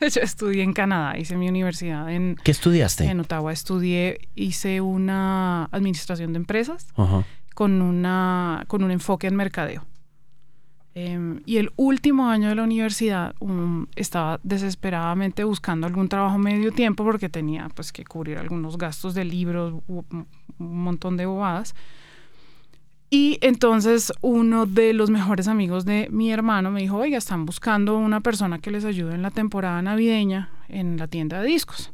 yo 0.00 0.20
estudié 0.20 0.62
en 0.62 0.72
Canadá, 0.74 1.16
hice 1.18 1.36
mi 1.36 1.48
universidad 1.48 2.10
en, 2.12 2.36
¿Qué 2.44 2.50
estudiaste? 2.50 3.04
en 3.04 3.20
Ottawa, 3.20 3.52
estudié, 3.52 4.28
hice 4.34 4.80
una 4.82 5.64
administración 5.72 6.32
de 6.34 6.38
empresas 6.38 6.88
Ajá. 6.96 7.24
Con, 7.58 7.82
una, 7.82 8.62
con 8.68 8.84
un 8.84 8.92
enfoque 8.92 9.26
en 9.26 9.34
mercadeo. 9.34 9.84
Em, 10.94 11.40
y 11.44 11.56
el 11.56 11.72
último 11.74 12.28
año 12.28 12.48
de 12.48 12.54
la 12.54 12.62
universidad 12.62 13.34
um, 13.40 13.86
estaba 13.96 14.38
desesperadamente 14.44 15.42
buscando 15.42 15.88
algún 15.88 16.08
trabajo 16.08 16.38
medio 16.38 16.70
tiempo 16.70 17.02
porque 17.02 17.28
tenía 17.28 17.68
pues 17.74 17.90
que 17.90 18.04
cubrir 18.04 18.38
algunos 18.38 18.78
gastos 18.78 19.12
de 19.14 19.24
libros, 19.24 19.74
un 19.88 20.26
montón 20.58 21.16
de 21.16 21.26
bobadas. 21.26 21.74
Y 23.10 23.40
entonces 23.40 24.12
uno 24.20 24.64
de 24.64 24.92
los 24.92 25.10
mejores 25.10 25.48
amigos 25.48 25.84
de 25.84 26.06
mi 26.12 26.30
hermano 26.30 26.70
me 26.70 26.82
dijo, 26.82 26.98
oiga, 26.98 27.18
están 27.18 27.44
buscando 27.44 27.98
una 27.98 28.20
persona 28.20 28.60
que 28.60 28.70
les 28.70 28.84
ayude 28.84 29.16
en 29.16 29.22
la 29.22 29.32
temporada 29.32 29.82
navideña 29.82 30.52
en 30.68 30.96
la 30.96 31.08
tienda 31.08 31.42
de 31.42 31.48
discos. 31.48 31.90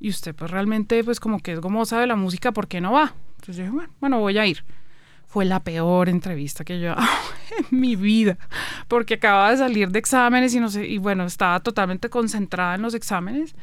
Y 0.00 0.08
usted 0.08 0.34
pues 0.34 0.50
realmente 0.50 1.04
pues 1.04 1.20
como 1.20 1.40
que 1.40 1.52
es 1.52 1.60
gomosa 1.60 2.00
de 2.00 2.06
la 2.06 2.16
música, 2.16 2.52
¿por 2.52 2.66
qué 2.66 2.80
no 2.80 2.92
va? 2.92 3.12
Entonces 3.34 3.56
yo 3.56 3.62
dije, 3.64 3.74
bueno, 3.74 3.92
bueno, 4.00 4.20
voy 4.20 4.38
a 4.38 4.46
ir. 4.46 4.64
Fue 5.26 5.44
la 5.44 5.60
peor 5.60 6.08
entrevista 6.08 6.64
que 6.64 6.80
yo 6.80 6.94
en 7.70 7.78
mi 7.80 7.96
vida, 7.96 8.38
porque 8.88 9.14
acababa 9.14 9.50
de 9.50 9.58
salir 9.58 9.90
de 9.90 9.98
exámenes 9.98 10.54
y 10.54 10.60
no 10.60 10.68
sé, 10.70 10.86
y 10.86 10.98
bueno, 10.98 11.24
estaba 11.24 11.60
totalmente 11.60 12.08
concentrada 12.08 12.74
en 12.76 12.82
los 12.82 12.94
exámenes. 12.94 13.54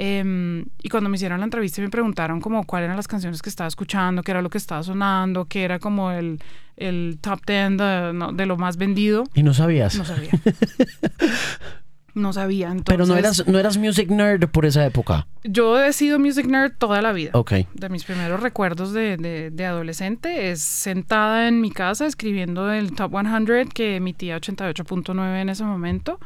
Em, 0.00 0.64
y 0.80 0.88
cuando 0.90 1.10
me 1.10 1.16
hicieron 1.16 1.40
la 1.40 1.44
entrevista 1.44 1.82
me 1.82 1.88
preguntaron 1.90 2.40
como 2.40 2.62
cuáles 2.64 2.84
eran 2.86 2.96
las 2.96 3.08
canciones 3.08 3.42
que 3.42 3.50
estaba 3.50 3.66
escuchando, 3.66 4.22
qué 4.22 4.30
era 4.30 4.42
lo 4.42 4.48
que 4.48 4.58
estaba 4.58 4.80
sonando, 4.84 5.46
qué 5.46 5.64
era 5.64 5.80
como 5.80 6.12
el, 6.12 6.40
el 6.76 7.18
top 7.20 7.40
10 7.44 7.70
de, 7.76 8.12
no, 8.14 8.32
de 8.32 8.46
lo 8.46 8.56
más 8.56 8.76
vendido, 8.76 9.24
¿Y 9.34 9.42
no 9.42 9.52
sabías? 9.54 9.96
no 9.98 10.04
sabía. 10.04 10.30
no 12.18 12.32
sabía. 12.32 12.66
Entonces, 12.66 12.84
Pero 12.96 13.06
no 13.06 13.16
eras, 13.16 13.46
no 13.46 13.58
eras 13.58 13.76
music 13.78 14.08
nerd 14.10 14.48
por 14.48 14.66
esa 14.66 14.84
época. 14.84 15.26
Yo 15.44 15.82
he 15.82 15.92
sido 15.92 16.18
music 16.18 16.46
nerd 16.46 16.72
toda 16.78 17.00
la 17.02 17.12
vida. 17.12 17.30
Ok. 17.34 17.52
De 17.74 17.88
mis 17.88 18.04
primeros 18.04 18.40
recuerdos 18.40 18.92
de, 18.92 19.16
de- 19.16 19.50
de 19.50 19.64
adolescente 19.66 20.50
es 20.50 20.60
sentada 20.60 21.48
en 21.48 21.60
mi 21.60 21.70
casa 21.70 22.06
escribiendo 22.06 22.72
el 22.72 22.92
Top 22.94 23.12
100 23.12 23.68
que 23.68 23.96
emitía 23.96 24.36
88.9 24.38 25.40
en 25.42 25.48
ese 25.48 25.64
momento. 25.64 26.18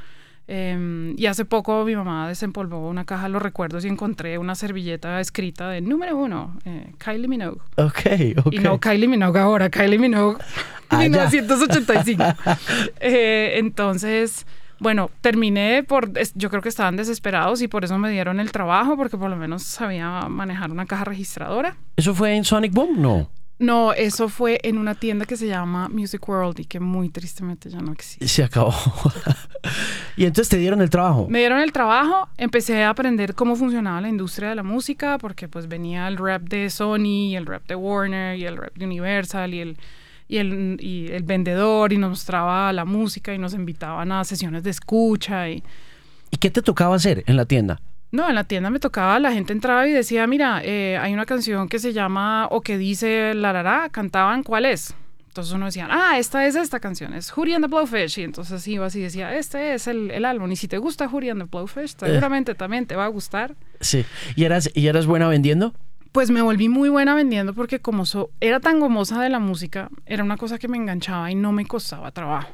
Em, 0.49 1.15
y 1.17 1.27
hace 1.27 1.45
poco 1.45 1.85
mi 1.85 1.95
mamá 1.95 2.27
desempolvó 2.29 2.89
una 2.89 3.05
caja 3.05 3.23
de 3.25 3.29
los 3.29 3.41
recuerdos 3.41 3.85
y 3.85 3.89
encontré 3.89 4.39
una 4.39 4.57
servilleta 4.57 5.21
escrita 5.21 5.69
de 5.71 5.81
número 5.81 6.17
uno, 6.17 6.59
eh, 6.65 6.91
Kylie 6.99 7.29
Minogue. 7.29 7.61
Ok, 7.77 8.01
ok. 8.45 8.53
Y 8.53 8.59
no 8.59 8.81
Kylie 8.81 9.07
Minogue 9.07 9.39
ahora, 9.39 9.71
Kylie 9.71 9.99
Minogue 10.01 10.39
Ah, 10.91 11.05
ya. 11.05 11.09
1985. 11.31 12.25
Eh, 13.01 13.53
entonces, 13.59 14.45
bueno, 14.83 15.11
terminé 15.21 15.85
por, 15.85 16.11
yo 16.35 16.51
creo 16.51 16.61
que 16.61 16.69
estaban 16.69 16.97
desesperados 16.97 17.63
y 17.63 17.69
por 17.69 17.85
eso 17.85 17.97
me 17.99 18.11
dieron 18.11 18.41
el 18.41 18.51
trabajo, 18.51 18.97
porque 18.97 19.17
por 19.17 19.31
lo 19.31 19.37
menos 19.37 19.63
sabía 19.63 20.29
manejar 20.29 20.73
una 20.73 20.87
caja 20.87 21.05
registradora. 21.05 21.77
¿Eso 21.97 22.15
fue 22.15 22.35
en 22.35 22.45
Sonic 22.45 22.73
Boom? 22.73 23.01
No. 23.01 23.31
No, 23.61 23.93
eso 23.93 24.29
fue 24.29 24.59
en 24.65 24.77
una 24.77 24.97
tienda 24.97 25.25
que 25.25 25.37
se 25.37 25.47
llama 25.47 25.89
Music 25.89 26.29
World 26.29 26.59
y 26.59 26.65
que 26.65 26.81
muy 26.81 27.11
tristemente 27.11 27.71
ya 27.71 27.79
no 27.79 27.93
existe. 27.93 28.27
Se 28.27 28.43
acabó. 28.43 28.75
y 30.17 30.25
entonces 30.25 30.49
te 30.49 30.57
dieron 30.57 30.83
el 30.83 30.91
trabajo. 30.91 31.29
Me 31.31 31.39
dieron 31.39 31.61
el 31.61 31.71
trabajo, 31.71 32.29
empecé 32.39 32.83
a 32.83 32.91
aprender 32.91 33.37
cómo 33.37 33.55
funcionaba 33.55 34.01
la 34.01 34.09
industria 34.09 34.49
de 34.49 34.57
la 34.57 34.65
música, 34.65 35.17
porque 35.19 35.47
pues 35.47 35.69
venía 35.69 36.09
el 36.09 36.17
rap 36.17 36.43
de 36.43 36.71
Sony, 36.71 37.31
y 37.31 37.37
el 37.37 37.47
rap 37.47 37.65
de 37.69 37.77
Warner, 37.77 38.37
y 38.37 38.47
el 38.47 38.57
rap 38.57 38.75
de 38.75 38.85
Universal, 38.85 39.55
y 39.55 39.61
el, 39.61 39.77
y 40.33 40.39
el, 40.39 40.79
y 40.81 41.09
el 41.13 41.25
vendedor, 41.25 41.93
y 41.93 41.99
nos 41.99 42.11
mostraba 42.11 42.73
la 42.73 42.87
música, 42.87 43.35
y 43.35 43.39
nos 43.39 43.53
invitaban 43.53 44.11
a 44.13 44.25
sesiones 44.25 44.63
de 44.63 44.71
escucha, 44.71 45.51
y... 45.51 45.63
¿Y 46.31 46.39
qué 46.39 46.51
te 46.51 46.63
tocaba 46.63 46.97
hacer 46.97 47.23
en 47.27 47.37
la 47.37 47.45
tienda? 47.45 47.83
No, 48.13 48.27
en 48.29 48.35
la 48.35 48.45
tienda 48.45 48.71
me 48.71 48.79
tocaba, 48.79 49.19
la 49.19 49.33
gente 49.33 49.53
entraba 49.53 49.87
y 49.87 49.93
decía, 49.93 50.27
mira, 50.27 50.63
eh, 50.65 50.99
hay 50.99 51.13
una 51.13 51.27
canción 51.27 51.69
que 51.69 51.79
se 51.79 51.93
llama 51.93 52.49
o 52.51 52.63
que 52.63 52.79
dice 52.79 53.35
La 53.35 53.53
Rara, 53.53 53.91
cantaban, 53.91 54.43
¿cuál 54.43 54.65
es? 54.65 54.95
Entonces 55.29 55.53
uno 55.53 55.67
decía, 55.67 55.89
ah, 55.91 56.19
esta 56.19 56.47
es 56.47 56.57
esta 56.57 56.81
canción, 56.81 57.13
es 57.15 57.31
Hootie 57.31 57.55
and 57.55 57.65
the 57.65 57.69
Blowfish. 57.69 58.19
Y 58.19 58.23
entonces 58.23 58.67
iba 58.69 58.87
así 58.87 59.01
y 59.01 59.03
decía, 59.03 59.35
este 59.35 59.75
es 59.75 59.87
el, 59.87 60.11
el 60.11 60.27
álbum. 60.27 60.51
Y 60.53 60.57
si 60.57 60.69
te 60.69 60.77
gusta 60.77 61.09
Hootie 61.09 61.31
and 61.31 61.43
the 61.43 61.49
Blowfish, 61.51 61.97
seguramente 61.99 62.55
también 62.55 62.87
te 62.87 62.97
va 62.97 63.07
a 63.07 63.09
gustar. 63.09 63.55
Sí. 63.81 64.05
¿Y 64.37 64.45
eras, 64.45 64.71
y 64.75 64.87
eras 64.89 65.07
buena 65.07 65.29
vendiendo? 65.29 65.75
Pues 66.13 66.31
me 66.31 66.43
volví 66.43 66.69
muy 66.69 66.91
buena 66.91 67.15
vendiendo 67.15 67.55
porque 67.55 67.81
como 67.81 68.05
so- 68.05 68.31
era 68.41 68.61
tan 68.61 68.81
gomosa 68.81 69.23
de 69.23 69.31
la 69.31 69.39
música, 69.39 69.89
era 70.05 70.23
una 70.23 70.37
cosa 70.37 70.59
que 70.59 70.69
me 70.69 70.77
enganchaba 70.77 71.31
y 71.31 71.35
no 71.35 71.53
me 71.53 71.65
costaba 71.65 72.11
trabajo. 72.11 72.51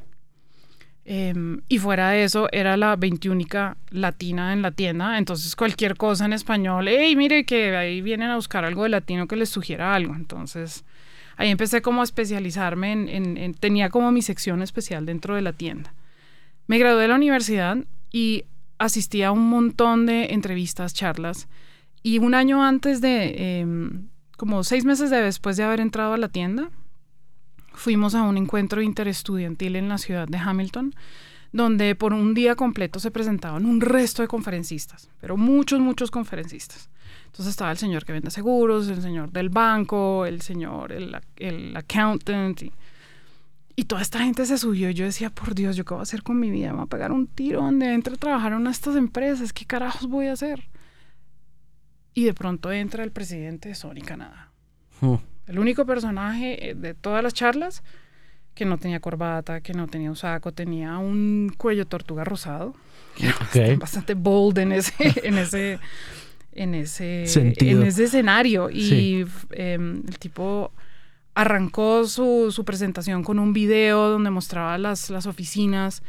Em, 1.04 1.62
y 1.68 1.78
fuera 1.78 2.10
de 2.10 2.22
eso, 2.24 2.48
era 2.52 2.76
la 2.76 2.94
21 2.94 3.76
latina 3.90 4.52
en 4.52 4.60
la 4.60 4.70
tienda, 4.72 5.16
entonces 5.16 5.56
cualquier 5.56 5.96
cosa 5.96 6.26
en 6.26 6.34
español, 6.34 6.86
hey, 6.86 7.16
mire 7.16 7.44
que 7.46 7.74
ahí 7.74 8.02
vienen 8.02 8.28
a 8.30 8.36
buscar 8.36 8.64
algo 8.66 8.82
de 8.82 8.90
latino 8.90 9.26
que 9.26 9.34
les 9.36 9.48
sugiera 9.48 9.94
algo. 9.94 10.14
Entonces 10.14 10.84
ahí 11.36 11.48
empecé 11.48 11.80
como 11.82 12.02
a 12.02 12.04
especializarme 12.04 12.92
en- 12.92 13.08
en- 13.38 13.54
tenía 13.54 13.88
como 13.88 14.12
mi 14.12 14.20
sección 14.22 14.60
especial 14.62 15.06
dentro 15.06 15.34
de 15.34 15.42
la 15.42 15.52
tienda. 15.54 15.94
Me 16.66 16.78
gradué 16.78 17.02
de 17.02 17.08
la 17.08 17.14
universidad 17.16 17.78
y 18.12 18.44
asistí 18.78 19.22
a 19.22 19.32
un 19.32 19.48
montón 19.48 20.04
de 20.04 20.26
entrevistas, 20.34 20.92
charlas, 20.92 21.48
Y 22.02 22.18
un 22.18 22.34
año 22.34 22.62
antes 22.62 23.00
de, 23.00 23.60
em, 23.60 24.08
como 24.36 24.64
seis 24.64 24.84
meses 24.84 25.10
de 25.10 25.20
después 25.20 25.56
de 25.56 25.64
haber 25.64 25.80
entrado 25.80 26.14
a 26.14 26.18
la 26.18 26.28
tienda, 26.28 26.70
fuimos 27.72 28.14
a 28.14 28.22
un 28.22 28.36
encuentro 28.36 28.82
interestudiantil 28.82 29.76
en 29.76 29.88
la 29.88 29.98
ciudad 29.98 30.26
de 30.28 30.38
Hamilton, 30.38 30.94
donde 31.52 31.94
por 31.94 32.12
un 32.12 32.34
día 32.34 32.54
completo 32.56 33.00
se 33.00 33.10
presentaban 33.10 33.64
un 33.64 33.80
resto 33.80 34.22
de 34.22 34.28
conferencistas, 34.28 35.08
pero 35.20 35.36
muchos, 35.36 35.80
muchos 35.80 36.10
conferencistas. 36.10 36.90
Entonces 37.26 37.52
estaba 37.52 37.70
el 37.70 37.78
señor 37.78 38.04
que 38.04 38.12
vende 38.12 38.30
seguros, 38.30 38.88
el 38.88 39.00
señor 39.00 39.30
del 39.30 39.48
banco, 39.48 40.26
el 40.26 40.42
señor, 40.42 40.92
el, 40.92 41.16
el 41.36 41.76
accountant. 41.76 42.62
Y, 42.62 43.84
toda 43.84 44.02
esta 44.02 44.18
gente 44.18 44.44
se 44.44 44.58
subió. 44.58 44.90
Y 44.90 44.94
yo 44.94 45.04
decía, 45.04 45.30
por 45.30 45.54
Dios, 45.54 45.76
¿yo 45.76 45.84
qué 45.84 45.94
voy 45.94 46.00
a 46.00 46.02
hacer 46.02 46.22
con 46.22 46.40
mi 46.40 46.50
vida? 46.50 46.70
Me 46.70 46.78
voy 46.78 46.82
a 46.82 46.86
pegar 46.86 47.12
un 47.12 47.26
tiro 47.28 47.62
donde 47.62 47.92
entre 47.94 48.14
a 48.14 48.16
trabajar 48.16 48.52
en 48.52 48.66
estas 48.66 48.96
empresas. 48.96 49.52
¿Qué 49.52 49.64
carajos 49.64 50.08
voy 50.08 50.26
a 50.26 50.32
hacer? 50.32 50.68
Y 52.18 52.24
de 52.24 52.34
pronto 52.34 52.72
entra 52.72 53.04
el 53.04 53.12
presidente 53.12 53.68
de 53.68 53.76
Sony 53.76 54.02
Canadá. 54.04 54.50
Hmm. 55.00 55.18
El 55.46 55.60
único 55.60 55.86
personaje 55.86 56.70
eh, 56.70 56.74
de 56.74 56.92
todas 56.92 57.22
las 57.22 57.32
charlas 57.32 57.84
que 58.56 58.64
no 58.64 58.76
tenía 58.76 58.98
corbata, 58.98 59.60
que 59.60 59.72
no 59.72 59.86
tenía 59.86 60.10
un 60.10 60.16
saco, 60.16 60.50
tenía 60.50 60.98
un 60.98 61.54
cuello 61.56 61.86
tortuga 61.86 62.24
rosado. 62.24 62.74
Bastante, 63.78 64.14
bold 64.14 64.58
en 64.58 64.72
ese, 64.72 64.94
en 65.22 65.38
ese, 65.38 65.78
en 66.50 66.74
ese, 66.74 67.22
en 67.36 67.84
ese 67.84 68.02
escenario. 68.02 68.68
Y 68.68 69.24
em, 69.52 70.02
el 70.08 70.18
tipo 70.18 70.72
arrancó 71.34 72.04
su, 72.04 72.50
su, 72.50 72.64
presentación 72.64 73.22
con 73.22 73.38
un 73.38 73.52
video 73.52 74.08
donde 74.08 74.30
mostraba 74.30 74.76
las, 74.76 75.08
las 75.08 75.26
oficinas 75.26 76.02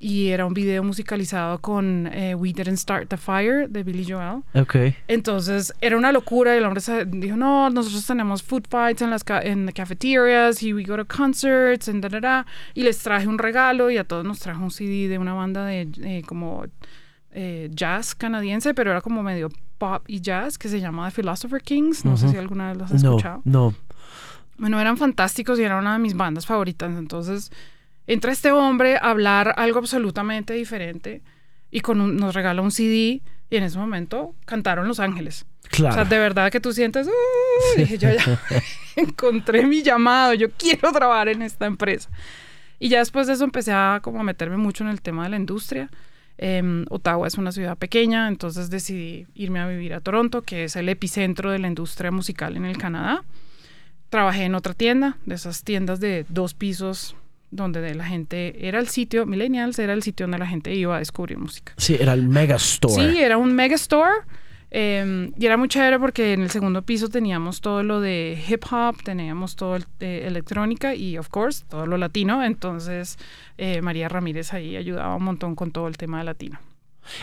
y 0.00 0.28
era 0.28 0.46
un 0.46 0.54
video 0.54 0.84
musicalizado 0.84 1.58
con 1.58 2.06
eh, 2.12 2.34
We 2.34 2.52
Didn't 2.52 2.78
Start 2.78 3.08
the 3.08 3.16
Fire 3.16 3.68
de 3.68 3.82
Billy 3.82 4.04
Joel. 4.08 4.42
Okay. 4.54 4.94
Entonces 5.08 5.74
era 5.80 5.96
una 5.96 6.12
locura 6.12 6.54
y 6.54 6.58
el 6.58 6.64
hombre 6.64 6.82
dijo, 7.06 7.36
no, 7.36 7.68
nosotros 7.70 8.06
tenemos 8.06 8.42
food 8.42 8.64
fights 8.70 9.02
en 9.02 9.10
las 9.10 9.24
en 9.42 9.70
cafeterias 9.72 10.62
y 10.62 10.72
we 10.72 10.84
go 10.84 10.96
to 10.96 11.04
concerts 11.04 11.88
and 11.88 12.02
da, 12.02 12.08
da, 12.08 12.20
da. 12.20 12.46
Y 12.74 12.84
les 12.84 12.98
traje 12.98 13.26
un 13.26 13.38
regalo 13.38 13.90
y 13.90 13.96
a 13.96 14.04
todos 14.04 14.24
nos 14.24 14.38
trajo 14.38 14.62
un 14.62 14.70
CD 14.70 15.08
de 15.08 15.18
una 15.18 15.34
banda 15.34 15.64
de 15.64 15.88
eh, 16.02 16.22
como 16.24 16.64
eh, 17.32 17.68
jazz 17.72 18.14
canadiense, 18.14 18.74
pero 18.74 18.92
era 18.92 19.00
como 19.00 19.22
medio 19.24 19.48
pop 19.78 20.04
y 20.06 20.20
jazz 20.20 20.58
que 20.58 20.68
se 20.68 20.80
llama 20.80 21.10
The 21.10 21.16
Philosopher 21.16 21.60
Kings. 21.60 22.04
No 22.04 22.16
sé 22.16 22.28
si 22.28 22.36
alguna 22.36 22.68
vez 22.68 22.78
los 22.78 22.92
has 22.92 23.02
escuchado. 23.02 23.42
No. 23.44 23.74
Bueno, 24.58 24.80
eran 24.80 24.96
fantásticos 24.96 25.58
y 25.58 25.64
era 25.64 25.76
una 25.76 25.94
de 25.94 25.98
mis 25.98 26.14
bandas 26.14 26.46
favoritas. 26.46 26.96
Entonces 26.96 27.50
entra 28.08 28.32
este 28.32 28.50
hombre 28.50 28.96
a 28.96 29.10
hablar 29.10 29.54
algo 29.56 29.78
absolutamente 29.78 30.54
diferente 30.54 31.22
y 31.70 31.80
con 31.80 32.16
nos 32.16 32.34
regala 32.34 32.62
un 32.62 32.72
CD 32.72 33.22
y 33.50 33.56
en 33.56 33.62
ese 33.62 33.78
momento 33.78 34.34
cantaron 34.46 34.88
Los 34.88 34.98
Ángeles. 34.98 35.46
Claro. 35.70 35.92
O 35.92 35.94
sea, 35.94 36.04
de 36.04 36.18
verdad 36.18 36.50
que 36.50 36.60
tú 36.60 36.72
sientes, 36.72 37.08
dije, 37.76 37.98
yo 37.98 38.08
ya 38.10 38.40
encontré 38.96 39.66
mi 39.66 39.82
llamado, 39.82 40.34
yo 40.34 40.50
quiero 40.50 40.90
trabajar 40.90 41.28
en 41.28 41.42
esta 41.42 41.66
empresa. 41.66 42.08
Y 42.78 42.88
ya 42.88 42.98
después 42.98 43.26
de 43.26 43.34
eso 43.34 43.44
empecé 43.44 43.72
a 43.72 44.00
como 44.02 44.20
a 44.20 44.22
meterme 44.22 44.56
mucho 44.56 44.84
en 44.84 44.90
el 44.90 45.02
tema 45.02 45.24
de 45.24 45.30
la 45.30 45.36
industria. 45.36 45.90
Em, 46.38 46.86
Ottawa 46.88 47.26
es 47.26 47.36
una 47.36 47.52
ciudad 47.52 47.76
pequeña, 47.76 48.28
entonces 48.28 48.70
decidí 48.70 49.26
irme 49.34 49.60
a 49.60 49.66
vivir 49.66 49.92
a 49.92 50.00
Toronto, 50.00 50.42
que 50.42 50.64
es 50.64 50.76
el 50.76 50.88
epicentro 50.88 51.50
de 51.50 51.58
la 51.58 51.68
industria 51.68 52.10
musical 52.10 52.56
en 52.56 52.64
el 52.64 52.78
Canadá. 52.78 53.24
Trabajé 54.08 54.44
en 54.44 54.54
otra 54.54 54.72
tienda, 54.72 55.18
de 55.26 55.34
esas 55.34 55.64
tiendas 55.64 56.00
de 56.00 56.24
dos 56.28 56.54
pisos 56.54 57.16
donde 57.50 57.94
la 57.94 58.04
gente 58.04 58.68
era 58.68 58.78
el 58.78 58.88
sitio, 58.88 59.26
Millennials 59.26 59.78
era 59.78 59.92
el 59.92 60.02
sitio 60.02 60.24
donde 60.24 60.38
la 60.38 60.46
gente 60.46 60.74
iba 60.74 60.96
a 60.96 60.98
descubrir 60.98 61.38
música. 61.38 61.72
Sí, 61.76 61.96
era 61.98 62.12
el 62.12 62.28
mega 62.28 62.56
store. 62.56 62.94
Sí, 62.94 63.18
era 63.18 63.36
un 63.36 63.54
mega 63.54 63.74
store. 63.76 64.22
Em, 64.70 65.32
y 65.38 65.46
era 65.46 65.56
muy 65.56 65.68
chévere 65.68 65.98
porque 65.98 66.34
en 66.34 66.42
el 66.42 66.50
segundo 66.50 66.82
piso 66.82 67.08
teníamos 67.08 67.62
todo 67.62 67.82
lo 67.82 68.02
de 68.02 68.38
hip 68.48 68.64
hop, 68.70 69.02
teníamos 69.02 69.56
todo 69.56 69.76
el, 69.76 69.86
de 69.98 70.26
electrónica 70.26 70.94
y, 70.94 71.16
of 71.16 71.28
course, 71.30 71.64
todo 71.68 71.86
lo 71.86 71.96
latino. 71.96 72.44
Entonces, 72.44 73.18
eh, 73.56 73.80
María 73.80 74.08
Ramírez 74.08 74.52
ahí 74.52 74.76
ayudaba 74.76 75.16
un 75.16 75.24
montón 75.24 75.54
con 75.54 75.70
todo 75.70 75.88
el 75.88 75.96
tema 75.96 76.18
de 76.18 76.24
latino. 76.24 76.58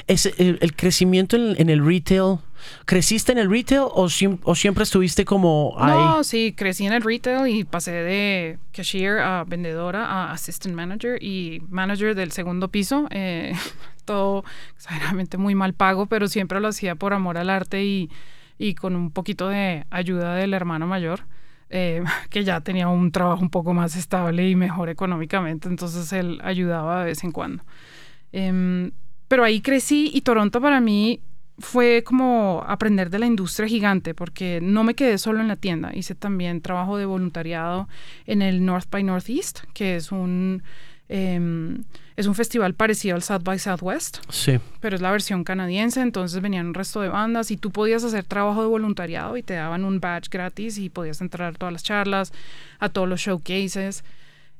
Es 0.08 0.25
el, 0.38 0.75
crecimiento 0.75 1.36
en, 1.36 1.70
el 1.70 1.86
retail. 1.86 2.40
¿Creciste 2.86 3.31
en 3.31 3.38
el 3.38 3.50
retail 3.50 3.81
o, 3.81 4.07
o, 4.44 4.55
siempre 4.55 4.83
estuviste 4.83 5.25
como 5.25 5.75
ahí? 5.77 5.94
No, 5.94 6.24
sí, 6.24 6.53
crecí 6.55 6.86
en 6.86 6.94
el 6.94 7.01
retail 7.01 7.48
y 7.48 7.64
pasé 7.64 7.92
de 7.92 8.57
cashier 8.72 9.20
a 9.20 9.44
vendedora 9.44 10.05
a 10.05 10.31
assistant 10.31 10.75
manager 10.75 11.22
y 11.22 11.62
manager 11.70 12.16
del 12.16 12.31
segundo 12.31 12.70
piso. 12.70 13.07
Eh, 13.12 13.53
todo 14.05 14.44
exageradamente 14.75 15.38
muy 15.38 15.55
mal 15.55 15.74
pago, 15.74 16.05
pero 16.05 16.27
siempre 16.27 16.60
lo 16.60 16.70
hacía 16.70 16.96
por 16.96 17.14
amor 17.14 17.38
al 17.38 17.50
arte 17.50 17.83
y, 17.83 18.10
y 18.57 18.75
con 18.75 18.96
un 18.96 19.12
poquito 19.12 19.50
de 19.50 19.86
ayuda 19.90 20.36
del 20.36 20.53
hermano 20.53 20.88
mayor. 20.88 21.22
Eh, 21.70 22.03
que 22.29 22.44
ya 22.44 22.62
tenía 22.62 22.88
un 22.88 23.12
trabajo 23.12 23.42
un 23.42 23.50
poco 23.50 23.74
más 23.74 23.96
estable 23.96 24.50
y 24.50 24.55
mejor 24.55 24.90
económicamente, 24.90 25.68
entonces 25.68 26.12
él 26.14 26.40
ayudaba 26.44 27.00
de 27.00 27.05
vez 27.05 27.24
en 27.24 27.31
cuando. 27.31 27.64
Em, 28.31 28.92
pero 29.27 29.44
ahí 29.44 29.61
crecí 29.61 30.11
y 30.14 30.22
Toronto 30.22 30.61
para 30.61 30.79
mí 30.79 31.22
fue 31.57 32.03
como 32.03 32.64
aprender 32.68 33.09
de 33.09 33.20
la 33.20 33.25
industria 33.25 33.68
gigante, 33.68 34.14
porque 34.14 34.59
no 34.61 34.83
me 34.83 34.94
quedé 34.94 35.18
solo 35.18 35.40
en 35.40 35.48
la 35.48 35.55
tienda, 35.55 35.92
hice 35.94 36.16
también 36.16 36.61
trabajo 36.61 36.98
de 36.98 37.05
voluntariado 37.05 37.88
en 38.25 38.42
el 38.42 38.66
North 38.66 38.90
by 38.90 39.03
Northeast, 39.03 39.59
que 39.74 39.96
es 39.96 40.11
un, 40.11 40.64
em, 41.07 41.83
es 42.18 42.27
un 42.27 42.35
festival 42.35 42.74
parecido 42.74 43.16
al 43.16 43.24
South 43.24 43.44
by 43.44 43.57
Southwest, 43.57 44.18
sí. 44.29 44.59
pero 44.81 44.98
es 44.98 45.01
la 45.01 45.11
versión 45.11 45.46
canadiense, 45.46 46.01
entonces 46.01 46.42
venían 46.42 46.68
un 46.68 46.74
resto 46.74 47.00
de 47.00 47.09
bandas 47.09 47.51
y 47.51 47.57
tú 47.57 47.72
podías 47.72 48.03
hacer 48.03 48.25
trabajo 48.25 48.61
de 48.61 48.68
voluntariado 48.68 49.38
y 49.38 49.44
te 49.44 49.53
daban 49.53 49.85
un 49.85 50.01
badge 50.01 50.29
gratis 50.29 50.77
y 50.77 50.90
podías 50.90 51.22
entrar 51.22 51.53
a 51.53 51.57
todas 51.57 51.72
las 51.72 51.83
charlas, 51.83 52.33
a 52.79 52.90
todos 52.90 53.07
los 53.07 53.22
showcases. 53.22 54.03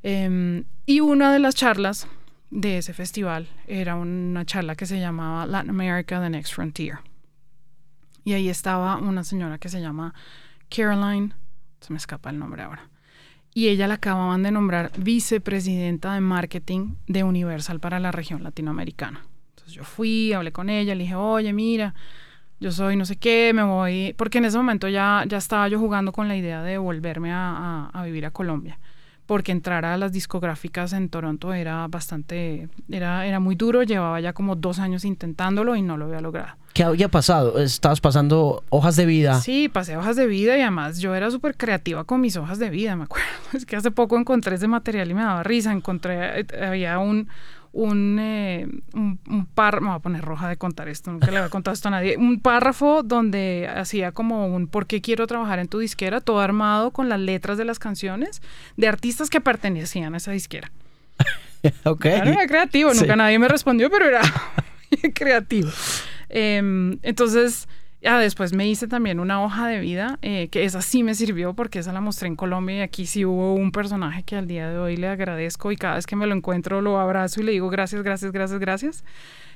Em, 0.02 0.64
y 0.86 1.00
una 1.00 1.34
de 1.34 1.40
las 1.40 1.56
charlas 1.56 2.08
de 2.50 2.78
ese 2.78 2.94
festival 2.94 3.48
era 3.68 3.96
una 3.96 4.46
charla 4.46 4.76
que 4.76 4.86
se 4.86 5.00
llamaba 5.00 5.46
Latin 5.46 5.72
America, 5.72 6.22
The 6.22 6.30
Next 6.30 6.54
Frontier. 6.54 7.00
Y 8.24 8.34
ahí 8.34 8.50
estaba 8.50 8.98
una 8.98 9.24
señora 9.24 9.58
que 9.58 9.70
se 9.70 9.82
llama 9.82 10.14
Caroline, 10.70 11.34
se 11.80 11.94
me 11.94 11.98
escapa 11.98 12.30
el 12.30 12.40
nombre 12.40 12.64
ahora, 12.64 12.90
y 13.54 13.68
ella 13.68 13.88
la 13.88 13.96
acababan 13.96 14.44
de 14.44 14.52
nombrar 14.52 14.92
vicepresidenta 14.98 16.14
de 16.14 16.22
marketing 16.22 16.96
de 17.08 17.24
Universal 17.24 17.80
para 17.80 18.00
la 18.00 18.12
región 18.12 18.44
latinoamericana. 18.44 19.26
Entonces 19.50 19.74
yo 19.74 19.84
fui, 19.84 20.34
hablé 20.34 20.52
con 20.52 20.70
ella, 20.70 20.96
le 20.96 21.04
dije, 21.04 21.16
oye, 21.16 21.54
mira, 21.54 21.94
yo 22.60 22.72
soy 22.72 22.96
no 22.96 23.06
sé 23.06 23.18
qué, 23.18 23.52
me 23.54 23.64
voy, 23.64 24.16
porque 24.18 24.40
en 24.40 24.46
ese 24.46 24.58
momento 24.58 24.88
ya, 24.88 25.24
ya 25.28 25.38
estaba 25.38 25.68
yo 25.68 25.80
jugando 25.80 26.12
con 26.12 26.28
la 26.28 26.36
idea 26.36 26.64
de 26.64 26.78
volverme 26.78 27.32
a, 27.32 27.90
a 27.94 28.04
vivir 28.04 28.26
a 28.26 28.32
Colombia 28.32 28.80
porque 29.26 29.52
entrar 29.52 29.86
a 29.86 29.98
las 29.98 30.12
discográficas 30.12 30.94
en 30.94 31.10
Toronto 31.10 31.54
era 31.54 31.88
bastante, 31.88 32.70
era, 32.90 33.26
era 33.26 33.40
muy 33.40 33.56
duro, 33.56 33.84
llevaba 33.84 34.20
ya 34.20 34.34
como 34.34 34.56
dos 34.56 34.80
años 34.80 35.06
intentándolo 35.06 35.76
y 35.76 35.82
no 35.82 35.98
lo 35.98 36.06
había 36.06 36.22
logrado. 36.22 36.56
¿Qué 36.74 36.84
había 36.84 37.08
pasado? 37.08 37.58
¿Estabas 37.58 38.02
pasando 38.02 38.64
hojas 38.70 38.98
de 38.98 39.06
vida? 39.06 39.40
Sí, 39.40 39.70
pasé 39.70 39.96
hojas 39.96 40.18
de 40.18 40.28
vida 40.28 40.58
y 40.58 40.62
además 40.62 41.00
yo 41.00 41.16
era 41.16 41.32
súper 41.32 41.56
creativa 41.56 42.04
con 42.04 42.20
mis 42.20 42.36
hojas 42.36 42.60
de 42.60 42.70
vida, 42.70 42.96
me 42.96 43.06
acuerdo. 43.06 43.28
Es 43.54 43.66
que 43.66 43.78
hace 43.78 43.92
poco 43.92 44.18
encontré 44.18 44.56
ese 44.56 44.68
material 44.68 45.10
y 45.10 45.14
me 45.14 45.22
daba 45.22 45.44
risa, 45.44 45.72
encontré, 45.72 46.42
eh, 46.42 46.46
había 46.62 47.00
un, 47.00 47.30
un, 47.76 48.18
eh, 48.20 48.68
un, 48.94 49.48
párrafo, 49.54 49.84
me 49.84 49.90
voy 49.90 49.98
a 49.98 50.00
poner 50.00 50.22
roja 50.24 50.48
de 50.48 50.56
contar 50.56 50.88
esto, 50.88 51.12
nunca 51.12 51.30
le 51.30 51.38
había 51.40 51.50
contado 51.50 51.74
esto 51.74 51.90
a 51.90 51.92
nadie, 51.92 52.16
un 52.16 52.40
párrafo 52.40 53.04
donde 53.04 53.70
hacía 53.70 54.14
como 54.14 54.48
un 54.48 54.68
¿por 54.68 54.88
qué 54.88 55.02
quiero 55.02 55.28
trabajar 55.28 55.60
en 55.60 55.68
tu 55.68 55.80
disquera? 55.80 56.22
Todo 56.22 56.40
armado 56.40 56.92
con 56.92 57.10
las 57.10 57.20
letras 57.20 57.58
de 57.58 57.66
las 57.66 57.78
canciones 57.78 58.42
de 58.78 58.88
artistas 58.88 59.30
que 59.30 59.42
pertenecían 59.42 60.14
a 60.14 60.18
esa 60.18 60.32
disquera. 60.32 60.72
ok. 61.84 62.06
Era 62.06 62.48
creativo, 62.48 62.94
nunca 62.94 63.18
nadie 63.18 63.40
me 63.40 63.50
respondió, 63.50 63.90
pero 63.90 64.06
era 64.06 64.22
creativo. 65.14 65.70
Em, 66.30 66.98
entonces 67.04 67.68
Ah, 68.06 68.20
después 68.20 68.54
me 68.54 68.68
hice 68.68 68.88
también 68.88 69.20
una 69.20 69.44
hoja 69.44 69.68
de 69.68 69.80
vida, 69.80 70.20
eh, 70.22 70.48
que 70.50 70.64
esa 70.64 70.82
sí 70.82 71.02
me 71.02 71.16
sirvió 71.16 71.56
porque 71.56 71.80
esa 71.80 71.92
la 71.92 72.02
mostré 72.02 72.28
en 72.28 72.36
Colombia 72.36 72.78
y 72.78 72.82
aquí 72.82 73.08
sí 73.08 73.26
hubo 73.26 73.56
un 73.56 73.72
personaje 73.72 74.22
que 74.22 74.36
al 74.36 74.48
día 74.48 74.70
de 74.70 74.78
hoy 74.78 74.96
le 74.96 75.08
agradezco 75.08 75.72
y 75.72 75.76
cada 75.76 75.96
vez 75.96 76.06
que 76.06 76.16
me 76.16 76.28
lo 76.28 76.36
encuentro 76.36 76.82
lo 76.82 77.00
abrazo 77.00 77.42
y 77.42 77.44
le 77.44 77.52
digo 77.54 77.70
gracias, 77.70 78.04
gracias, 78.04 78.32
gracias, 78.32 78.60
gracias, 78.60 79.04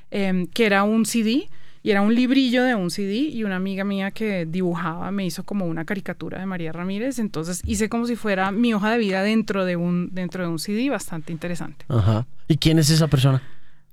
em, 0.09 0.47
que 0.47 0.65
era 0.65 0.83
un 0.83 1.05
CD 1.05 1.47
y 1.83 1.91
era 1.91 2.01
un 2.01 2.15
librillo 2.15 2.63
de 2.63 2.73
un 2.73 2.89
CD 2.89 3.17
y 3.17 3.43
una 3.43 3.55
amiga 3.55 3.83
mía 3.83 4.09
que 4.09 4.47
dibujaba 4.47 5.11
me 5.11 5.25
hizo 5.25 5.43
como 5.43 5.65
una 5.65 5.85
caricatura 5.85 6.39
de 6.39 6.47
María 6.47 6.71
Ramírez, 6.71 7.19
entonces 7.19 7.61
hice 7.65 7.87
como 7.87 8.07
si 8.07 8.15
fuera 8.15 8.51
mi 8.51 8.73
hoja 8.73 8.91
de 8.91 8.97
vida 8.97 9.21
dentro 9.21 9.63
de 9.63 9.75
un, 9.75 10.09
dentro 10.11 10.43
de 10.43 10.49
un 10.49 10.57
CD 10.57 10.89
bastante 10.89 11.31
interesante. 11.31 11.85
Ajá. 11.87 12.25
¿Y 12.47 12.57
quién 12.57 12.79
es 12.79 12.89
esa 12.89 13.07
persona? 13.07 13.43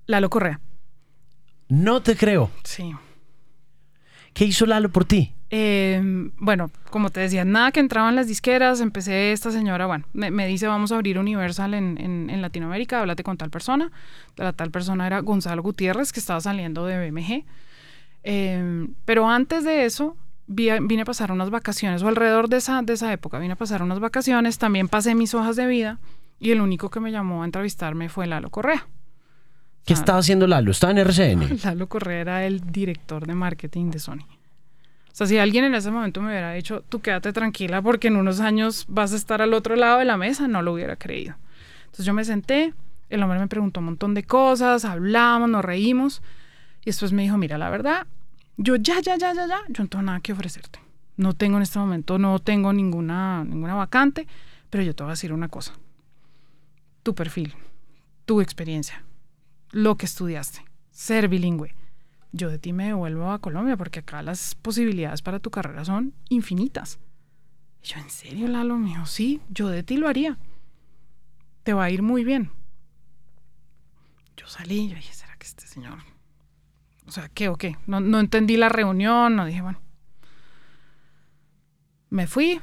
Lalo 0.06 0.30
Correa. 0.30 0.60
No 1.68 2.00
te 2.00 2.16
creo. 2.16 2.50
Sí. 2.64 2.94
¿Qué 4.36 4.44
hizo 4.44 4.66
Lalo 4.66 4.90
por 4.90 5.06
ti? 5.06 5.32
Eh, 5.48 5.98
bueno, 6.36 6.70
como 6.90 7.08
te 7.08 7.20
decía, 7.20 7.46
nada 7.46 7.72
que 7.72 7.80
entraban 7.80 8.16
las 8.16 8.26
disqueras, 8.26 8.82
empecé 8.82 9.32
esta 9.32 9.50
señora, 9.50 9.86
bueno, 9.86 10.04
me, 10.12 10.46
dice 10.46 10.66
vamos 10.66 10.92
a 10.92 10.96
abrir 10.96 11.18
Universal 11.18 11.72
en, 11.72 11.96
en, 11.98 12.42
Latinoamérica, 12.42 13.00
háblate 13.00 13.22
con 13.22 13.38
tal 13.38 13.48
persona. 13.48 13.90
La 14.36 14.52
tal 14.52 14.70
persona 14.70 15.06
era 15.06 15.20
Gonzalo 15.20 15.62
Gutiérrez, 15.62 16.12
que 16.12 16.20
estaba 16.20 16.38
saliendo 16.42 16.84
de 16.84 17.10
BMG. 17.10 17.46
Em, 18.24 18.92
pero 19.06 19.26
antes 19.26 19.64
de 19.64 19.86
eso, 19.86 20.18
vine 20.46 21.00
a 21.00 21.06
pasar 21.06 21.32
unas 21.32 21.48
vacaciones, 21.48 22.02
o 22.02 22.08
alrededor 22.08 22.50
de 22.50 22.58
esa, 22.58 22.82
de 22.82 22.92
esa 22.92 23.10
época, 23.10 23.38
vine 23.38 23.54
a 23.54 23.56
pasar 23.56 23.82
unas 23.82 24.00
vacaciones, 24.00 24.58
también 24.58 24.88
pasé 24.88 25.14
mis 25.14 25.32
hojas 25.32 25.56
de 25.56 25.66
vida 25.66 25.98
y 26.38 26.50
el 26.50 26.60
único 26.60 26.90
que 26.90 27.00
me 27.00 27.10
llamó 27.10 27.40
a 27.40 27.46
entrevistarme 27.46 28.10
fue 28.10 28.26
Lalo 28.26 28.50
Correa. 28.50 28.86
¿Qué 29.86 29.92
estaba 29.92 30.18
haciendo 30.18 30.48
Lalo? 30.48 30.72
¿Estaba 30.72 30.90
en 30.90 30.98
RCN? 30.98 31.60
Lalo 31.64 31.88
Correa 31.88 32.20
era 32.20 32.44
el 32.44 32.72
director 32.72 33.24
de 33.24 33.34
marketing 33.34 33.92
de 33.92 34.00
Sony. 34.00 34.18
O 34.18 35.14
sea, 35.18 35.28
si 35.28 35.38
alguien 35.38 35.64
en 35.64 35.76
ese 35.76 35.92
momento 35.92 36.20
me 36.20 36.30
hubiera 36.30 36.52
dicho, 36.52 36.82
tú 36.88 37.00
quédate 37.00 37.32
tranquila 37.32 37.80
porque 37.80 38.08
en 38.08 38.16
unos 38.16 38.40
años 38.40 38.84
vas 38.88 39.12
a 39.12 39.16
estar 39.16 39.40
al 39.40 39.54
otro 39.54 39.76
lado 39.76 40.00
de 40.00 40.04
la 40.04 40.16
mesa, 40.16 40.48
no 40.48 40.60
lo 40.60 40.72
hubiera 40.72 40.96
creído. 40.96 41.36
Entonces 41.84 42.04
yo 42.04 42.12
me 42.14 42.24
senté, 42.24 42.74
el 43.10 43.22
hombre 43.22 43.38
me 43.38 43.46
preguntó 43.46 43.78
un 43.78 43.86
montón 43.86 44.12
de 44.14 44.24
cosas, 44.24 44.84
hablamos, 44.84 45.48
nos 45.48 45.64
reímos 45.64 46.20
y 46.82 46.86
después 46.86 47.12
me 47.12 47.22
dijo, 47.22 47.38
mira, 47.38 47.56
la 47.56 47.70
verdad, 47.70 48.08
yo 48.56 48.74
ya, 48.74 49.00
ya, 49.00 49.16
ya, 49.16 49.32
ya, 49.34 49.46
ya, 49.46 49.60
yo 49.68 49.84
no 49.84 49.88
tengo 49.88 50.02
nada 50.02 50.18
que 50.18 50.32
ofrecerte. 50.32 50.80
No 51.16 51.32
tengo 51.32 51.58
en 51.58 51.62
este 51.62 51.78
momento, 51.78 52.18
no 52.18 52.40
tengo 52.40 52.72
ninguna, 52.72 53.44
ninguna 53.44 53.76
vacante, 53.76 54.26
pero 54.68 54.82
yo 54.82 54.96
te 54.96 55.04
voy 55.04 55.10
a 55.10 55.14
decir 55.14 55.32
una 55.32 55.46
cosa. 55.46 55.74
Tu 57.04 57.14
perfil, 57.14 57.54
tu 58.26 58.40
experiencia, 58.40 59.04
lo 59.76 59.96
que 59.96 60.06
estudiaste, 60.06 60.64
ser 60.90 61.28
bilingüe 61.28 61.74
yo 62.36 62.50
de 62.50 62.58
ti 62.58 62.72
me 62.72 62.86
devuelvo 62.86 63.30
a 63.30 63.38
Colombia 63.38 63.76
porque 63.76 64.00
acá 64.00 64.22
las 64.22 64.54
posibilidades 64.54 65.22
para 65.22 65.40
tu 65.40 65.50
carrera 65.50 65.84
son 65.84 66.14
infinitas. 66.28 66.98
Yo, 67.82 67.98
¿en 67.98 68.10
serio, 68.10 68.48
Lalo? 68.48 68.76
Me 68.76 68.94
sí, 69.06 69.40
yo 69.48 69.68
de 69.68 69.82
ti 69.82 69.96
lo 69.96 70.08
haría. 70.08 70.38
Te 71.62 71.72
va 71.72 71.84
a 71.84 71.90
ir 71.90 72.02
muy 72.02 72.24
bien. 72.24 72.50
Yo 74.36 74.46
salí 74.46 74.82
y 74.82 74.88
yo 74.88 74.96
dije, 74.96 75.14
¿será 75.14 75.36
que 75.36 75.46
este 75.46 75.66
señor... 75.66 75.98
O 77.06 77.12
sea, 77.12 77.28
¿qué 77.28 77.48
o 77.48 77.56
qué? 77.56 77.76
No, 77.86 78.00
no 78.00 78.18
entendí 78.18 78.56
la 78.56 78.68
reunión, 78.68 79.36
no 79.36 79.46
dije, 79.46 79.62
bueno. 79.62 79.80
Me 82.10 82.26
fui, 82.26 82.60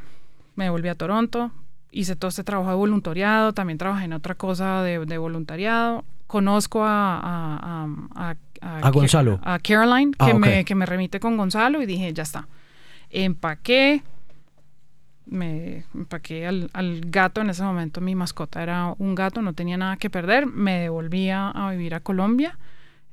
me 0.56 0.69
volví 0.69 0.89
a 0.89 0.95
Toronto, 0.95 1.52
hice 1.91 2.15
todo 2.15 2.30
este 2.30 2.43
trabajo 2.43 2.69
de 2.69 2.76
voluntariado, 2.76 3.54
también 3.54 3.78
trabajé 3.78 4.06
en 4.06 4.13
otra 4.13 4.36
cosa 4.36 4.82
de, 4.84 5.06
de 5.06 5.17
voluntariado. 5.17 6.04
Conozco 6.33 6.83
a, 6.83 7.19
a, 7.19 7.87
a, 8.15 8.35
a, 8.81 8.89
Gonzalo. 8.89 9.39
A 9.43 9.59
Caroline, 9.59 10.13
que, 10.13 10.31
ah, 10.31 10.33
me, 10.33 10.65
que 10.65 10.73
me 10.73 10.87
remite 10.87 11.19
con 11.19 11.37
Gonzalo 11.37 11.79
y 11.79 11.85
dije, 11.85 12.11
ya 12.11 12.23
está. 12.23 12.47
Empaqué, 13.11 14.01
me 15.27 15.85
empaqué 15.93 16.47
al, 16.47 16.71
al, 16.73 17.01
gato, 17.01 17.41
en 17.41 17.51
ese 17.51 17.61
momento 17.61 18.01
mi 18.01 18.15
mascota 18.15 18.63
era 18.63 18.95
un 18.97 19.13
gato, 19.13 19.43
no 19.43 19.53
tenía 19.53 19.77
nada 19.77 19.97
que 19.97 20.09
perder, 20.09 20.47
me 20.47 20.79
devolvía 20.79 21.51
a 21.51 21.69
vivir 21.69 21.93
a 21.93 21.99
Colombia 21.99 22.57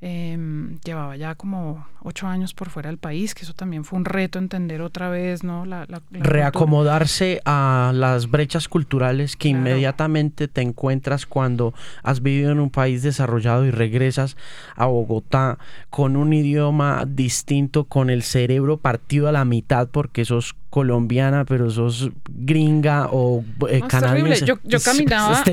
Em, 0.03 0.79
llevaba 0.83 1.15
ya 1.15 1.35
como 1.35 1.85
ocho 2.01 2.25
años 2.25 2.55
por 2.55 2.71
fuera 2.71 2.89
del 2.89 2.97
país, 2.97 3.35
que 3.35 3.43
eso 3.43 3.53
también 3.53 3.85
fue 3.85 3.99
un 3.99 4.05
reto 4.05 4.39
entender 4.39 4.81
otra 4.81 5.09
vez, 5.09 5.43
¿no? 5.43 5.63
La, 5.63 5.85
Reacomodarse 6.09 7.39
a 7.45 7.91
las 7.93 8.31
brechas 8.31 8.67
culturales 8.67 9.35
que 9.35 9.49
inmediatamente 9.49 10.47
te 10.47 10.61
encuentras 10.61 11.27
cuando 11.27 11.75
has 12.01 12.23
vivido 12.23 12.51
en 12.51 12.59
un 12.59 12.71
país 12.71 13.03
desarrollado 13.03 13.63
y 13.63 13.69
regresas 13.69 14.37
a 14.75 14.87
Bogotá 14.87 15.59
con 15.91 16.15
un 16.15 16.33
idioma 16.33 17.05
distinto, 17.07 17.83
con 17.83 18.09
el 18.09 18.23
cerebro 18.23 18.77
partido 18.77 19.27
a 19.27 19.31
la 19.31 19.45
mitad 19.45 19.87
porque 19.87 20.25
sos 20.25 20.55
colombiana, 20.71 21.43
pero 21.43 21.69
sos 21.69 22.09
gringa 22.29 23.09
o 23.11 23.43
eh, 23.69 23.81
canadiense. 23.87 24.45
Yo, 24.45 24.55
yo 24.63 24.79
caminaba. 24.79 25.43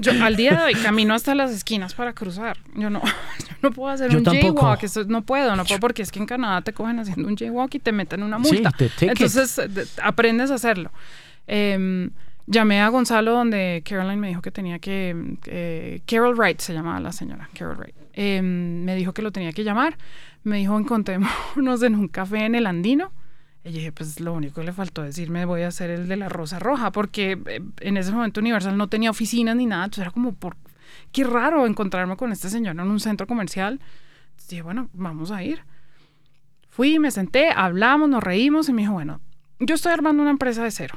yo, 0.00 0.12
al 0.24 0.36
día 0.36 0.52
de 0.52 0.62
hoy 0.62 0.74
camino 0.82 1.12
hasta 1.12 1.34
las 1.34 1.50
esquinas 1.50 1.92
para 1.92 2.12
cruzar. 2.12 2.56
Yo 2.76 2.88
no, 2.88 3.02
no 3.62 3.72
puedo 3.72 3.90
hacer 3.90 4.16
un 4.16 4.24
jaywalk. 4.24 4.80
no 5.08 5.22
puedo, 5.22 5.56
no 5.56 5.64
puedo 5.64 5.80
porque 5.80 6.02
es 6.02 6.12
que 6.12 6.20
en 6.20 6.26
Canadá 6.26 6.62
te 6.62 6.72
cogen 6.72 7.00
haciendo 7.00 7.26
un 7.26 7.36
jaywalk 7.36 7.74
y 7.74 7.78
te 7.80 7.90
meten 7.90 8.22
una 8.22 8.38
multa. 8.38 8.72
Entonces 9.00 9.60
aprendes 10.00 10.52
a 10.52 10.54
hacerlo. 10.54 10.92
Em, 11.48 12.10
llamé 12.46 12.80
a 12.80 12.88
Gonzalo 12.90 13.32
donde 13.32 13.82
Caroline 13.84 14.18
me 14.18 14.28
dijo 14.28 14.40
que 14.40 14.52
tenía 14.52 14.78
que... 14.78 15.36
Eh, 15.46 16.00
Carol 16.06 16.36
Wright 16.36 16.60
se 16.60 16.72
llamaba 16.72 17.00
la 17.00 17.10
señora, 17.10 17.50
Carol 17.58 17.76
Wright. 17.76 17.94
Em, 18.12 18.84
me 18.84 18.94
dijo 18.94 19.12
que 19.12 19.22
lo 19.22 19.32
tenía 19.32 19.52
que 19.52 19.64
llamar. 19.64 19.98
Me 20.44 20.58
dijo 20.58 20.78
encontrémonos 20.78 21.82
en 21.82 21.96
un 21.96 22.06
café 22.06 22.44
en 22.44 22.54
el 22.54 22.66
Andino 22.66 23.10
y 23.64 23.72
dije, 23.72 23.92
pues 23.92 24.20
lo 24.20 24.32
único 24.32 24.60
que 24.60 24.66
le 24.66 24.72
faltó 24.72 25.02
decirme 25.02 25.44
voy 25.44 25.62
a 25.62 25.68
hacer 25.68 25.90
el 25.90 26.08
de 26.08 26.16
la 26.16 26.28
Rosa 26.28 26.58
Roja, 26.58 26.92
porque 26.92 27.38
eh, 27.46 27.60
en 27.80 27.96
ese 27.96 28.12
momento 28.12 28.40
Universal 28.40 28.76
no 28.76 28.88
tenía 28.88 29.10
oficinas 29.10 29.56
ni 29.56 29.66
nada, 29.66 29.84
entonces 29.84 30.02
era 30.02 30.10
como, 30.10 30.32
por, 30.32 30.56
qué 31.12 31.24
raro 31.24 31.66
encontrarme 31.66 32.16
con 32.16 32.32
este 32.32 32.48
señor 32.48 32.74
en 32.74 32.80
un 32.80 33.00
centro 33.00 33.26
comercial. 33.26 33.80
Entonces 34.30 34.48
dije, 34.48 34.62
bueno, 34.62 34.88
vamos 34.92 35.30
a 35.30 35.42
ir. 35.42 35.62
Fui, 36.68 36.98
me 36.98 37.10
senté, 37.10 37.50
hablamos, 37.50 38.08
nos 38.08 38.22
reímos 38.22 38.68
y 38.68 38.72
me 38.72 38.82
dijo, 38.82 38.94
bueno, 38.94 39.20
yo 39.58 39.74
estoy 39.74 39.92
armando 39.92 40.22
una 40.22 40.30
empresa 40.30 40.62
de 40.62 40.70
cero. 40.70 40.96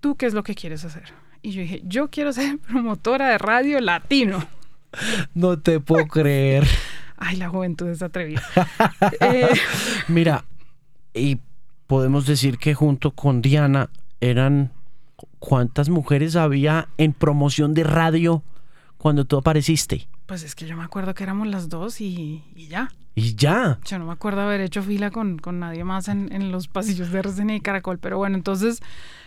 ¿Tú 0.00 0.16
qué 0.16 0.26
es 0.26 0.34
lo 0.34 0.42
que 0.42 0.54
quieres 0.54 0.84
hacer? 0.84 1.12
Y 1.42 1.50
yo 1.50 1.60
dije, 1.60 1.82
yo 1.84 2.08
quiero 2.10 2.32
ser 2.32 2.58
promotora 2.68 3.28
de 3.28 3.38
radio 3.38 3.80
latino. 3.80 4.46
No 5.34 5.58
te 5.58 5.80
puedo 5.80 6.06
creer. 6.08 6.66
Ay, 7.16 7.36
la 7.36 7.48
juventud 7.48 7.88
es 7.88 8.02
atrevida. 8.02 8.42
eh, 9.20 9.48
Mira, 10.08 10.44
y 11.14 11.38
podemos 11.86 12.26
decir 12.26 12.58
que 12.58 12.74
junto 12.74 13.12
con 13.12 13.40
Diana 13.40 13.88
eran 14.20 14.72
cuántas 15.38 15.88
mujeres 15.88 16.36
había 16.36 16.88
en 16.98 17.12
promoción 17.12 17.74
de 17.74 17.84
radio 17.84 18.42
cuando 18.98 19.24
tú 19.24 19.36
apareciste. 19.36 20.08
Pues 20.26 20.42
es 20.42 20.54
que 20.54 20.66
yo 20.66 20.76
me 20.76 20.82
acuerdo 20.82 21.14
que 21.14 21.22
éramos 21.22 21.46
las 21.46 21.68
dos 21.68 22.00
y, 22.00 22.42
ya. 22.56 22.90
Y 23.14 23.34
ya. 23.34 23.78
Yo 23.84 23.98
no 23.98 24.06
me 24.06 24.12
acuerdo 24.12 24.40
haber 24.40 24.62
hecho 24.62 24.82
fila 24.82 25.10
con, 25.10 25.38
nadie 25.52 25.84
más 25.84 26.08
en, 26.08 26.50
los 26.50 26.68
pasillos 26.68 27.10
de 27.10 27.18
RCN 27.18 27.50
y 27.50 27.60
Caracol. 27.60 27.98
Pero 27.98 28.16
bueno, 28.16 28.36
entonces 28.36 28.80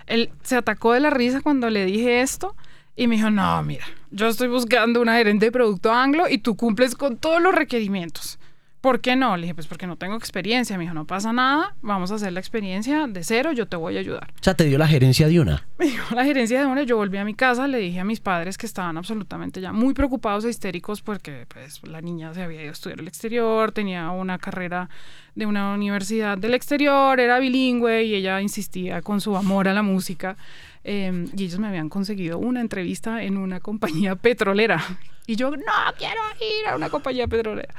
él 0.07 0.31
se 0.41 0.55
atacó 0.55 0.93
de 0.93 0.99
la 0.99 1.11
risa 1.11 1.41
cuando 1.41 1.69
le 1.69 1.85
dije 1.85 2.21
esto 2.21 2.55
y 2.95 3.05
me 3.07 3.17
dijo, 3.17 3.29
no, 3.29 3.61
mira, 3.61 3.85
yo 4.09 4.27
estoy 4.27 4.47
buscando 4.47 4.99
una 4.99 5.15
gerente 5.15 5.45
de 5.45 5.51
producto 5.51 5.93
anglo 5.93 6.27
y 6.27 6.39
tú 6.39 6.55
cumples 6.57 6.95
con 6.95 7.17
todos 7.17 7.39
los 7.39 7.53
requerimientos. 7.53 8.39
¿Por 8.87 9.01
qué 9.01 9.17
no? 9.17 9.35
Le 9.35 9.41
dije, 9.41 9.53
pues 9.53 9.67
porque 9.67 9.85
no 9.85 9.97
tengo 9.97 10.15
experiencia. 10.15 10.77
Me 10.77 10.85
dijo, 10.85 10.93
no 10.93 11.03
pasa 11.03 11.33
nada, 11.33 11.75
vamos 11.81 12.09
a 12.09 12.15
hacer 12.15 12.31
la 12.31 12.39
experiencia 12.39 13.05
de 13.05 13.21
cero, 13.21 13.51
yo 13.51 13.65
te 13.67 13.75
voy 13.75 13.97
a 13.97 13.99
ayudar. 13.99 14.29
O 14.39 14.41
sea, 14.41 14.53
te 14.53 14.63
dio 14.63 14.77
la 14.77 14.87
gerencia 14.87 15.27
de 15.27 15.41
una. 15.41 15.67
Me 15.77 15.87
dio 15.87 16.01
la 16.15 16.23
gerencia 16.23 16.61
de 16.61 16.65
una, 16.67 16.83
yo 16.83 16.95
volví 16.95 17.17
a 17.17 17.25
mi 17.25 17.33
casa, 17.33 17.67
le 17.67 17.79
dije 17.79 17.99
a 17.99 18.05
mis 18.05 18.21
padres 18.21 18.57
que 18.57 18.65
estaban 18.65 18.97
absolutamente 18.97 19.59
ya 19.59 19.73
muy 19.73 19.93
preocupados 19.93 20.45
e 20.45 20.49
histéricos 20.49 21.01
porque 21.01 21.45
pues 21.49 21.85
la 21.85 21.99
niña 21.99 22.33
se 22.33 22.41
había 22.41 22.61
ido 22.61 22.69
a 22.69 22.71
estudiar 22.71 23.01
al 23.01 23.09
exterior, 23.09 23.73
tenía 23.73 24.09
una 24.11 24.37
carrera 24.37 24.89
de 25.35 25.45
una 25.45 25.73
universidad 25.73 26.37
del 26.37 26.53
exterior, 26.53 27.19
era 27.19 27.39
bilingüe 27.39 28.05
y 28.05 28.15
ella 28.15 28.39
insistía 28.39 29.01
con 29.01 29.19
su 29.19 29.35
amor 29.35 29.67
a 29.67 29.73
la 29.73 29.83
música. 29.83 30.37
Em, 30.85 31.25
y 31.35 31.43
ellos 31.43 31.59
me 31.59 31.67
habían 31.67 31.89
conseguido 31.89 32.37
una 32.37 32.61
entrevista 32.61 33.21
en 33.21 33.35
una 33.35 33.59
compañía 33.59 34.15
petrolera. 34.15 34.81
Y 35.29 35.35
yo, 35.35 35.51
no 35.51 35.73
quiero 35.97 36.21
ir 36.39 36.69
a 36.69 36.77
una 36.77 36.89
compañía 36.89 37.27
petrolera. 37.27 37.75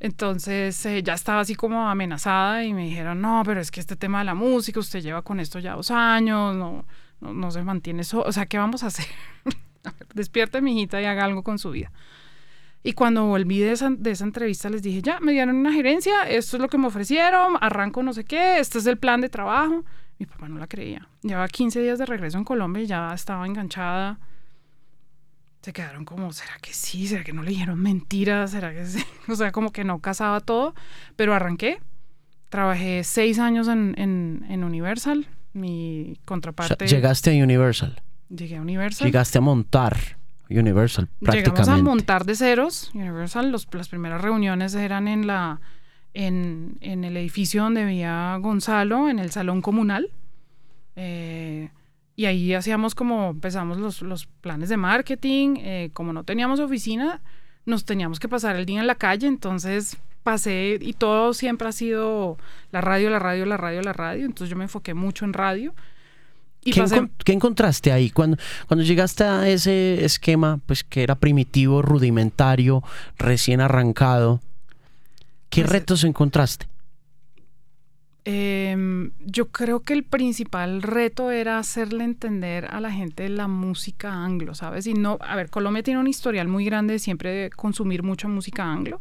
Entonces 0.00 0.84
eh, 0.86 1.02
ya 1.02 1.12
estaba 1.12 1.40
así 1.40 1.54
como 1.54 1.86
amenazada 1.86 2.64
y 2.64 2.72
me 2.72 2.84
dijeron, 2.84 3.20
no, 3.20 3.42
pero 3.44 3.60
es 3.60 3.70
que 3.70 3.80
este 3.80 3.96
tema 3.96 4.20
de 4.20 4.24
la 4.24 4.34
música, 4.34 4.80
usted 4.80 5.00
lleva 5.00 5.20
con 5.20 5.40
esto 5.40 5.58
ya 5.58 5.74
dos 5.74 5.90
años, 5.90 6.56
no, 6.56 6.86
no, 7.20 7.50
se 7.50 7.62
mantiene 7.62 8.00
eso, 8.00 8.22
o 8.22 8.32
sea, 8.32 8.46
¿qué 8.46 8.56
vamos 8.56 8.82
a 8.82 8.86
hacer? 8.86 9.04
Despierte 10.14 10.62
mi 10.62 10.72
hijita 10.72 11.02
y 11.02 11.04
haga 11.04 11.24
algo 11.26 11.42
con 11.42 11.58
su 11.58 11.70
vida. 11.70 11.92
Y 12.82 12.94
cuando 12.94 13.26
volví 13.26 13.58
de 13.58 13.72
esa, 13.72 13.90
de 13.90 14.12
esa 14.12 14.24
entrevista 14.24 14.70
les 14.70 14.82
dije, 14.82 15.02
ya, 15.02 15.20
me 15.20 15.32
dieron 15.32 15.54
una 15.54 15.72
gerencia, 15.72 16.22
esto 16.22 16.56
es 16.56 16.62
lo 16.62 16.68
que 16.68 16.78
me 16.78 16.86
ofrecieron, 16.86 17.58
arranco 17.60 18.02
no 18.02 18.14
sé 18.14 18.24
qué, 18.24 18.58
este 18.58 18.78
es 18.78 18.86
el 18.86 18.96
plan 18.96 19.20
de 19.20 19.28
trabajo. 19.28 19.84
Mi 20.18 20.24
papá 20.24 20.48
no 20.48 20.58
la 20.58 20.66
creía. 20.66 21.08
Llevaba 21.22 21.48
15 21.48 21.80
días 21.82 21.98
de 21.98 22.06
regreso 22.06 22.38
en 22.38 22.44
Colombia 22.44 22.82
y 22.82 22.86
ya 22.86 23.12
estaba 23.12 23.46
enganchada 23.46 24.18
se 25.62 25.72
quedaron 25.72 26.04
como, 26.04 26.32
¿será 26.32 26.56
que 26.60 26.72
sí? 26.72 27.06
¿Será 27.06 27.22
que 27.22 27.32
no 27.32 27.42
le 27.42 27.50
dijeron 27.50 27.78
mentiras? 27.78 28.52
¿Será 28.52 28.72
que 28.72 28.86
sí? 28.86 29.04
O 29.28 29.34
sea, 29.34 29.52
como 29.52 29.72
que 29.72 29.84
no 29.84 29.98
casaba 30.00 30.40
todo, 30.40 30.74
pero 31.16 31.34
arranqué. 31.34 31.80
Trabajé 32.48 33.04
seis 33.04 33.38
años 33.38 33.68
en, 33.68 33.94
en, 33.96 34.64
Universal, 34.64 35.28
mi 35.52 36.18
contraparte. 36.24 36.86
llegaste 36.86 37.38
a 37.38 37.44
Universal. 37.44 38.02
Llegué 38.28 38.56
a 38.56 38.60
Universal. 38.60 39.06
Llegaste 39.06 39.38
a 39.38 39.40
montar 39.40 39.96
Universal 40.48 41.08
prácticamente. 41.20 41.62
Llegamos 41.62 41.68
a 41.68 41.82
montar 41.82 42.24
de 42.24 42.34
ceros 42.34 42.90
Universal. 42.92 43.52
Los, 43.52 43.68
las 43.72 43.88
primeras 43.88 44.20
reuniones 44.20 44.74
eran 44.74 45.06
en 45.06 45.28
la 45.28 45.60
en, 46.12 46.76
en 46.80 47.04
el 47.04 47.16
edificio 47.16 47.62
donde 47.62 47.84
vivía 47.84 48.36
Gonzalo, 48.40 49.08
en 49.08 49.20
el 49.20 49.30
salón 49.30 49.62
comunal. 49.62 50.10
Eh, 50.96 51.70
y 52.16 52.26
ahí 52.26 52.54
hacíamos 52.54 52.94
como, 52.94 53.30
empezamos 53.30 53.78
los, 53.78 54.02
los 54.02 54.26
planes 54.26 54.68
de 54.68 54.76
marketing, 54.76 55.56
eh, 55.58 55.90
como 55.92 56.12
no 56.12 56.24
teníamos 56.24 56.60
oficina, 56.60 57.20
nos 57.66 57.84
teníamos 57.84 58.20
que 58.20 58.28
pasar 58.28 58.56
el 58.56 58.66
día 58.66 58.80
en 58.80 58.86
la 58.86 58.94
calle, 58.94 59.26
entonces 59.26 59.96
pasé 60.22 60.78
y 60.80 60.92
todo 60.92 61.32
siempre 61.32 61.68
ha 61.68 61.72
sido 61.72 62.36
la 62.72 62.80
radio, 62.80 63.10
la 63.10 63.18
radio, 63.18 63.46
la 63.46 63.56
radio, 63.56 63.82
la 63.82 63.92
radio, 63.92 64.26
entonces 64.26 64.50
yo 64.50 64.56
me 64.56 64.64
enfoqué 64.64 64.94
mucho 64.94 65.24
en 65.24 65.32
radio. 65.32 65.74
Y 66.62 66.72
¿Qué, 66.72 67.08
¿Qué, 67.24 67.32
encontraste 67.32 67.90
ahí 67.90 68.10
cuando, 68.10 68.36
cuando 68.68 68.84
llegaste 68.84 69.24
a 69.24 69.48
ese 69.48 70.04
esquema, 70.04 70.60
pues 70.66 70.84
que 70.84 71.02
era 71.02 71.14
primitivo, 71.14 71.80
rudimentario, 71.80 72.82
recién 73.16 73.62
arrancado? 73.62 74.40
¿Qué 75.48 75.62
Pues, 75.62 75.72
retos 75.72 76.04
encontraste? 76.04 76.66
Em, 78.24 79.12
yo 79.24 79.48
creo 79.48 79.80
que 79.80 79.94
el 79.94 80.04
principal 80.04 80.82
reto 80.82 81.30
era 81.30 81.58
hacerle 81.58 82.04
entender 82.04 82.66
a 82.66 82.80
la 82.80 82.92
gente 82.92 83.28
la 83.30 83.48
música 83.48 84.12
anglo, 84.12 84.54
¿sabes? 84.54 84.86
Y 84.86 84.94
no, 84.94 85.18
a 85.20 85.36
ver, 85.36 85.48
Colombia 85.48 85.82
tiene 85.82 86.00
un 86.00 86.06
historial 86.06 86.46
muy 86.46 86.64
grande 86.64 86.94
de 86.94 86.98
siempre 86.98 87.30
de 87.30 87.50
consumir 87.50 88.02
mucha 88.02 88.28
música 88.28 88.70
anglo, 88.70 89.00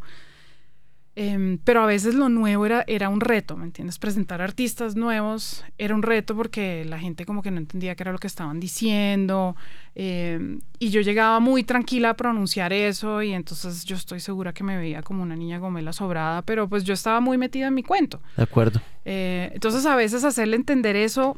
em, 1.19 1.57
pero 1.65 1.81
a 1.81 1.85
veces 1.85 2.15
lo 2.15 2.29
nuevo 2.29 2.65
era, 2.65 2.85
era 2.87 3.09
un 3.09 3.19
reto, 3.19 3.57
¿me 3.57 3.65
entiendes? 3.65 3.99
Presentar 3.99 4.41
artistas 4.41 4.95
nuevos 4.95 5.65
era 5.77 5.93
un 5.93 6.01
reto 6.01 6.33
porque 6.33 6.85
la 6.85 6.97
gente 6.97 7.25
como 7.25 7.41
que 7.41 7.51
no 7.51 7.57
entendía 7.57 7.93
qué 7.95 8.03
era 8.03 8.13
lo 8.13 8.19
que 8.19 8.27
estaban 8.27 8.61
diciendo, 8.61 9.57
em, 9.95 10.61
y 10.79 10.91
yo 10.91 11.01
llegaba 11.01 11.41
muy 11.41 11.63
tranquila 11.63 12.11
a 12.11 12.13
pronunciar 12.15 12.71
eso, 12.71 13.21
y 13.21 13.33
entonces 13.33 13.83
yo 13.83 13.97
estoy 13.97 14.21
segura 14.21 14.53
que 14.53 14.63
me 14.63 14.77
veía 14.77 15.01
como 15.01 15.21
una 15.21 15.35
niña 15.35 15.59
gomela 15.59 15.91
sobrada, 15.91 16.41
pero 16.43 16.69
pues 16.69 16.85
yo 16.85 16.93
estaba 16.93 17.19
muy 17.19 17.37
metida 17.37 17.67
en 17.67 17.73
mi 17.73 17.83
cuento. 17.83 18.21
De 18.37 18.43
acuerdo. 18.43 18.79
Eh, 19.03 19.51
entonces 19.53 19.85
a 19.85 19.97
veces 19.97 20.23
hacerle 20.23 20.55
entender 20.55 20.95
eso 20.95 21.37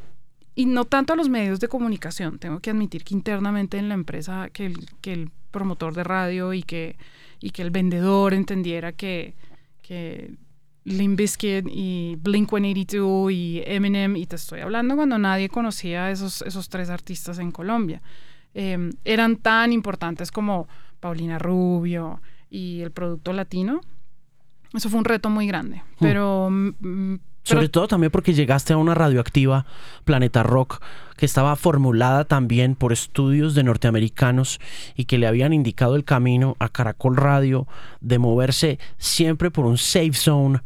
y 0.54 0.68
no 0.68 0.86
tanto 0.86 1.14
a 1.14 1.16
los 1.16 1.28
medios 1.28 1.60
de 1.60 1.68
comunicación. 1.68 2.38
Tengo 2.38 2.60
que 2.60 2.70
admitir 2.70 3.04
que 3.04 3.16
internamente 3.16 3.80
en 3.80 3.90
la 3.90 3.96
empresa 3.96 4.50
que 4.54 4.68
el, 4.68 4.76
que 5.02 5.14
el 5.14 5.32
promotor 5.50 5.96
de 5.96 6.04
radio 6.04 6.54
y 6.54 6.62
que, 6.62 6.98
y 7.40 7.50
que 7.50 7.64
el 7.64 7.72
vendedor 7.72 8.36
entendiera 8.36 8.92
que, 8.92 9.34
que 9.82 10.36
Limp 10.84 11.18
Bizkit 11.18 11.68
y 11.70 12.18
Blink-182 12.18 13.34
y 13.34 13.64
Eminem, 13.66 14.16
y 14.16 14.26
te 14.26 14.36
estoy 14.36 14.62
hablando 14.62 14.96
cuando 14.96 15.18
nadie 15.18 15.50
conocía 15.50 16.06
a 16.06 16.12
esos, 16.12 16.42
esos 16.42 16.70
tres 16.70 16.90
artistas 16.90 17.40
en 17.40 17.52
Colombia, 17.52 18.02
eh, 18.54 18.92
eran 19.06 19.38
tan 19.38 19.72
importantes 19.72 20.32
como 20.32 20.68
Paulina 21.00 21.40
Rubio 21.40 22.22
y 22.50 22.82
el 22.82 22.92
producto 22.92 23.34
latino. 23.34 23.82
Eso 24.74 24.90
fue 24.90 25.00
un 25.00 25.06
reto 25.06 25.30
muy 25.30 25.48
grande, 25.48 25.84
pero... 26.00 26.50
Sobre 27.44 27.70
todo 27.70 27.88
también 27.88 28.12
porque 28.12 28.34
llegaste 28.34 28.74
a 28.74 28.78
una 28.78 28.94
radioactiva, 28.94 29.66
Planeta 30.06 30.44
Rock, 30.44 30.82
que 31.18 31.26
estaba 31.26 31.56
formulada 31.56 32.24
también 32.26 32.76
por 32.76 32.94
estudios 32.94 33.56
de 33.56 33.64
norteamericanos 33.64 34.60
y 34.96 35.06
que 35.06 35.18
le 35.18 35.26
habían 35.28 35.52
indicado 35.52 35.96
el 35.96 36.04
camino 36.04 36.56
a 36.60 36.70
Caracol 36.70 37.18
Radio 37.18 37.68
de 38.00 38.20
moverse 38.20 38.80
siempre 38.98 39.50
por 39.50 39.66
un 39.66 39.78
safe 39.80 40.14
zone 40.14 40.60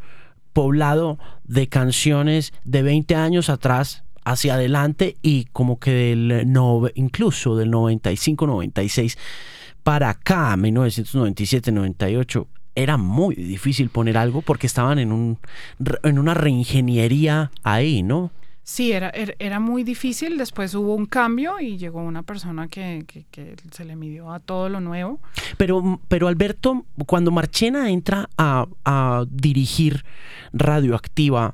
poblado 0.53 1.17
de 1.45 1.67
canciones 1.67 2.53
de 2.63 2.81
20 2.83 3.15
años 3.15 3.49
atrás 3.49 4.03
hacia 4.23 4.55
adelante 4.55 5.17
y 5.21 5.45
como 5.53 5.79
que 5.79 5.91
del 5.91 6.45
nove- 6.47 6.91
incluso 6.95 7.55
del 7.55 7.71
95, 7.71 8.47
96 8.47 9.17
para 9.83 10.09
acá, 10.09 10.55
1997, 10.57 11.71
98, 11.71 12.47
era 12.75 12.97
muy 12.97 13.35
difícil 13.35 13.89
poner 13.89 14.17
algo 14.17 14.41
porque 14.41 14.67
estaban 14.67 14.99
en, 14.99 15.11
un, 15.11 15.37
en 16.03 16.19
una 16.19 16.33
reingeniería 16.33 17.51
ahí, 17.63 18.03
¿no? 18.03 18.31
Sí, 18.67 18.91
era, 18.91 19.11
era, 19.11 19.33
era 19.37 19.59
muy 19.59 19.83
difícil. 19.83 20.37
Después 20.39 20.73
hubo 20.73 20.95
un 20.95 21.05
cambio 21.05 21.59
y 21.59 21.77
llegó 21.77 22.01
una 22.01 22.23
persona 22.23 22.67
que, 22.67 23.03
que- 23.07 23.25
que 23.29 23.55
se 23.71 23.85
le 23.85 23.95
midió 23.95 24.31
a 24.33 24.39
todo 24.39 24.69
lo 24.69 24.79
nuevo. 24.79 25.19
Pero, 25.57 26.01
pero 26.07 26.27
Alberto, 26.27 26.83
cuando 27.05 27.29
Marchena 27.29 27.91
entra 27.91 28.27
a, 28.39 28.65
a 28.83 29.25
dirigir 29.29 30.03
Radioactiva, 30.51 31.53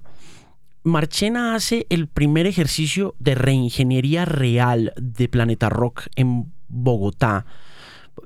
Marchena 0.83 1.53
hace 1.53 1.85
el 1.89 2.07
primer 2.07 2.47
ejercicio 2.47 3.13
de 3.19 3.35
reingeniería 3.35 4.23
real 4.25 4.93
de 4.95 5.27
Planeta 5.27 5.67
Rock 5.69 6.07
en 6.15 6.45
Bogotá, 6.69 7.45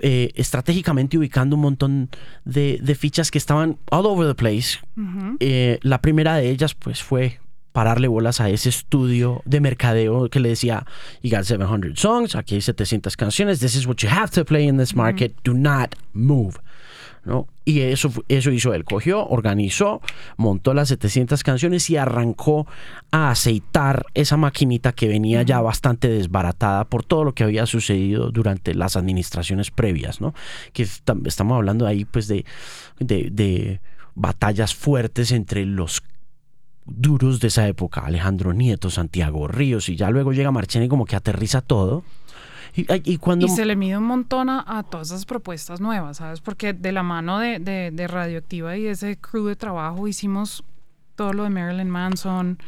eh, 0.01 0.31
estratégicamente 0.35 1.17
ubicando 1.17 1.55
un 1.55 1.61
montón 1.61 2.09
de, 2.43 2.79
de 2.81 2.95
fichas 2.95 3.31
que 3.31 3.37
estaban 3.37 3.77
all 3.91 4.05
over 4.05 4.27
the 4.27 4.35
place. 4.35 4.79
Eh, 5.39 5.79
la 5.81 6.01
primera 6.01 6.35
de 6.35 6.49
ellas, 6.49 6.73
pues, 6.73 7.01
fue 7.01 7.39
pararle 7.71 8.07
bolas 8.07 8.39
a 8.39 8.49
ese 8.49 8.69
estudio 8.69 9.41
de 9.45 9.59
mercadeo 9.59 10.29
que 10.29 10.39
le 10.39 10.49
decía, 10.49 10.85
you 11.21 11.29
got 11.29 11.43
700 11.43 11.99
songs, 11.99 12.35
aquí 12.35 12.55
hay 12.55 12.61
700 12.61 13.17
canciones, 13.17 13.59
this 13.59 13.75
is 13.75 13.85
what 13.85 13.97
you 13.97 14.09
have 14.09 14.31
to 14.31 14.45
play 14.45 14.65
in 14.65 14.77
this 14.77 14.95
market, 14.95 15.35
do 15.43 15.53
not 15.53 15.93
move. 16.13 16.57
¿No? 17.25 17.47
Y 17.65 17.81
eso, 17.81 18.11
eso 18.27 18.51
hizo 18.51 18.73
él, 18.73 18.85
cogió, 18.85 19.27
organizó, 19.27 20.01
montó 20.37 20.73
las 20.73 20.89
700 20.89 21.43
canciones 21.43 21.89
y 21.89 21.97
arrancó 21.97 22.67
a 23.11 23.31
aceitar 23.31 24.05
esa 24.13 24.37
maquinita 24.37 24.91
que 24.93 25.07
venía 25.07 25.41
ya 25.41 25.59
bastante 25.61 26.07
desbaratada 26.07 26.85
por 26.85 27.03
todo 27.03 27.23
lo 27.23 27.33
que 27.33 27.43
había 27.43 27.65
sucedido 27.65 28.31
durante 28.31 28.75
las 28.75 28.95
administraciones 28.95 29.71
previas, 29.71 30.21
¿no? 30.21 30.33
Que 30.73 30.83
estam- 30.83 31.25
estamos 31.27 31.55
hablando 31.55 31.87
ahí 31.87 32.05
pues 32.05 32.27
de, 32.27 32.45
de, 32.99 33.29
de 33.31 33.81
batallas 34.13 34.75
fuertes 34.75 35.31
entre 35.31 35.65
los 35.65 36.03
duros 36.85 37.39
de 37.39 37.47
esa 37.47 37.67
época, 37.67 38.01
Alejandro 38.01 38.53
Nieto, 38.53 38.91
Santiago 38.91 39.47
Ríos, 39.47 39.89
y 39.89 39.95
ya 39.95 40.11
luego 40.11 40.33
llega 40.33 40.51
Marchena 40.51 40.85
y 40.85 40.87
como 40.87 41.05
que 41.05 41.15
aterriza 41.15 41.61
todo. 41.61 42.03
Y, 42.75 42.85
y 43.13 43.17
cuando... 43.17 43.45
Y 43.45 43.49
se 43.49 43.65
le 43.65 43.75
mide 43.75 43.97
un 43.97 44.03
montón 44.03 44.49
a, 44.49 44.63
a 44.67 44.83
todas 44.83 45.07
esas 45.11 45.25
propuestas 45.25 45.79
nuevas, 45.79 46.17
¿sabes? 46.17 46.41
Porque 46.41 46.73
de 46.73 46.91
la 46.91 47.03
mano 47.03 47.39
de, 47.39 47.59
de- 47.59 47.91
de 47.91 48.07
Radioactiva 48.07 48.75
y 48.77 48.87
ese 48.87 49.17
crew 49.17 49.45
de 49.47 49.55
trabajo 49.55 50.07
hicimos 50.07 50.63
todo 51.15 51.31
lo 51.33 51.43
de 51.43 51.49
Marilyn 51.49 51.89
Manson, 51.89 52.59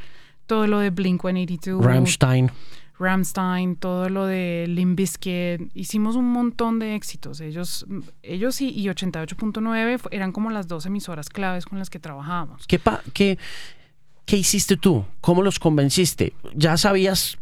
todo 0.45 0.65
lo 0.67 0.79
de 0.79 0.93
Blink-182, 0.93 1.81
Rammstein, 1.81 2.51
Ramstein, 2.97 3.75
todo 3.75 4.09
lo 4.09 4.25
de 4.25 4.65
Limp 4.69 4.97
Bizkit, 4.97 5.69
hicimos 5.75 6.15
un 6.15 6.31
montón 6.31 6.79
de 6.79 6.95
éxitos. 6.95 7.41
Ellos, 7.41 7.85
ellos 8.23 8.61
y, 8.61 8.69
y 8.69 8.85
88.9 8.87 9.97
fu- 9.99 10.09
eran 10.11 10.31
como 10.31 10.49
las 10.51 10.67
dos 10.67 10.85
emisoras 10.85 11.29
claves 11.29 11.65
con 11.65 11.77
las 11.79 11.89
que 11.89 11.99
trabajábamos. 11.99 12.65
¿qué, 12.65 12.79
pa- 12.79 13.01
qué, 13.13 13.37
¿qué 14.25 14.37
hiciste 14.37 14.77
tú? 14.77 15.05
¿Cómo 15.21 15.43
los 15.43 15.59
convenciste? 15.59 16.33
¿Ya 16.55 16.77
sabías 16.77 17.37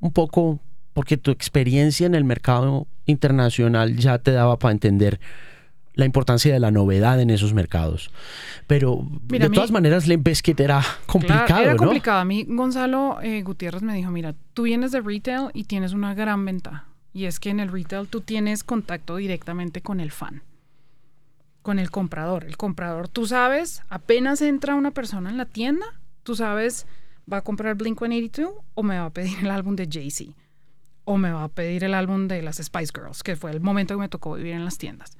un 0.00 0.12
poco, 0.12 0.60
porque 1.00 1.16
tu 1.16 1.30
experiencia 1.30 2.04
en 2.06 2.14
el 2.14 2.24
mercado 2.24 2.86
internacional 3.06 3.96
ya 3.96 4.18
te 4.18 4.32
daba 4.32 4.58
para 4.58 4.72
entender 4.72 5.18
la 5.94 6.04
importancia 6.04 6.52
de 6.52 6.60
la 6.60 6.70
novedad 6.70 7.18
en 7.22 7.30
esos 7.30 7.54
mercados? 7.54 8.10
Pero 8.66 9.00
Mira, 9.30 9.44
de 9.44 9.46
a 9.46 9.48
mí- 9.48 9.54
todas 9.54 9.70
maneras, 9.70 10.06
Limp 10.06 10.26
Bizkit 10.26 10.60
era 10.60 10.82
complicado, 11.06 11.46
Claro, 11.46 11.62
era 11.62 11.72
¿no? 11.72 11.78
complicado. 11.78 12.18
A 12.20 12.24
mí 12.26 12.44
Gonzalo 12.46 13.18
eh, 13.22 13.40
Gutiérrez 13.42 13.80
me 13.80 13.94
dijo, 13.94 14.10
mira, 14.10 14.34
tú 14.52 14.64
vienes 14.64 14.92
de 14.92 15.00
retail 15.00 15.48
y 15.54 15.64
tienes 15.64 15.94
una 15.94 16.12
gran 16.12 16.44
ventaja. 16.44 16.84
Y 17.14 17.24
es 17.24 17.40
que 17.40 17.48
en 17.48 17.60
el 17.60 17.72
retail 17.72 18.06
tú 18.06 18.20
tienes 18.20 18.62
contacto 18.62 19.16
directamente 19.16 19.80
con 19.80 20.00
el 20.00 20.10
fan, 20.10 20.42
con 21.62 21.78
el 21.78 21.90
comprador. 21.90 22.44
El 22.44 22.58
comprador, 22.58 23.08
tú 23.08 23.24
sabes, 23.26 23.80
apenas 23.88 24.42
entra 24.42 24.74
una 24.74 24.90
persona 24.90 25.30
en 25.30 25.38
la 25.38 25.46
tienda, 25.46 25.86
tú 26.24 26.36
sabes, 26.36 26.86
va 27.32 27.38
a 27.38 27.42
comprar 27.42 27.74
Blink-182 27.78 28.50
o 28.74 28.82
me 28.82 28.98
va 28.98 29.06
a 29.06 29.10
pedir 29.10 29.38
el 29.40 29.50
álbum 29.50 29.76
de 29.76 29.88
Jay-Z 29.90 30.32
o 31.10 31.18
me 31.18 31.32
va 31.32 31.44
a 31.44 31.48
pedir 31.48 31.84
el 31.84 31.94
álbum 31.94 32.28
de 32.28 32.42
las 32.42 32.56
Spice 32.56 32.92
Girls, 32.94 33.22
que 33.22 33.36
fue 33.36 33.50
el 33.50 33.60
momento 33.60 33.94
que 33.94 34.00
me 34.00 34.08
tocó 34.08 34.34
vivir 34.34 34.52
en 34.52 34.64
las 34.64 34.78
tiendas 34.78 35.16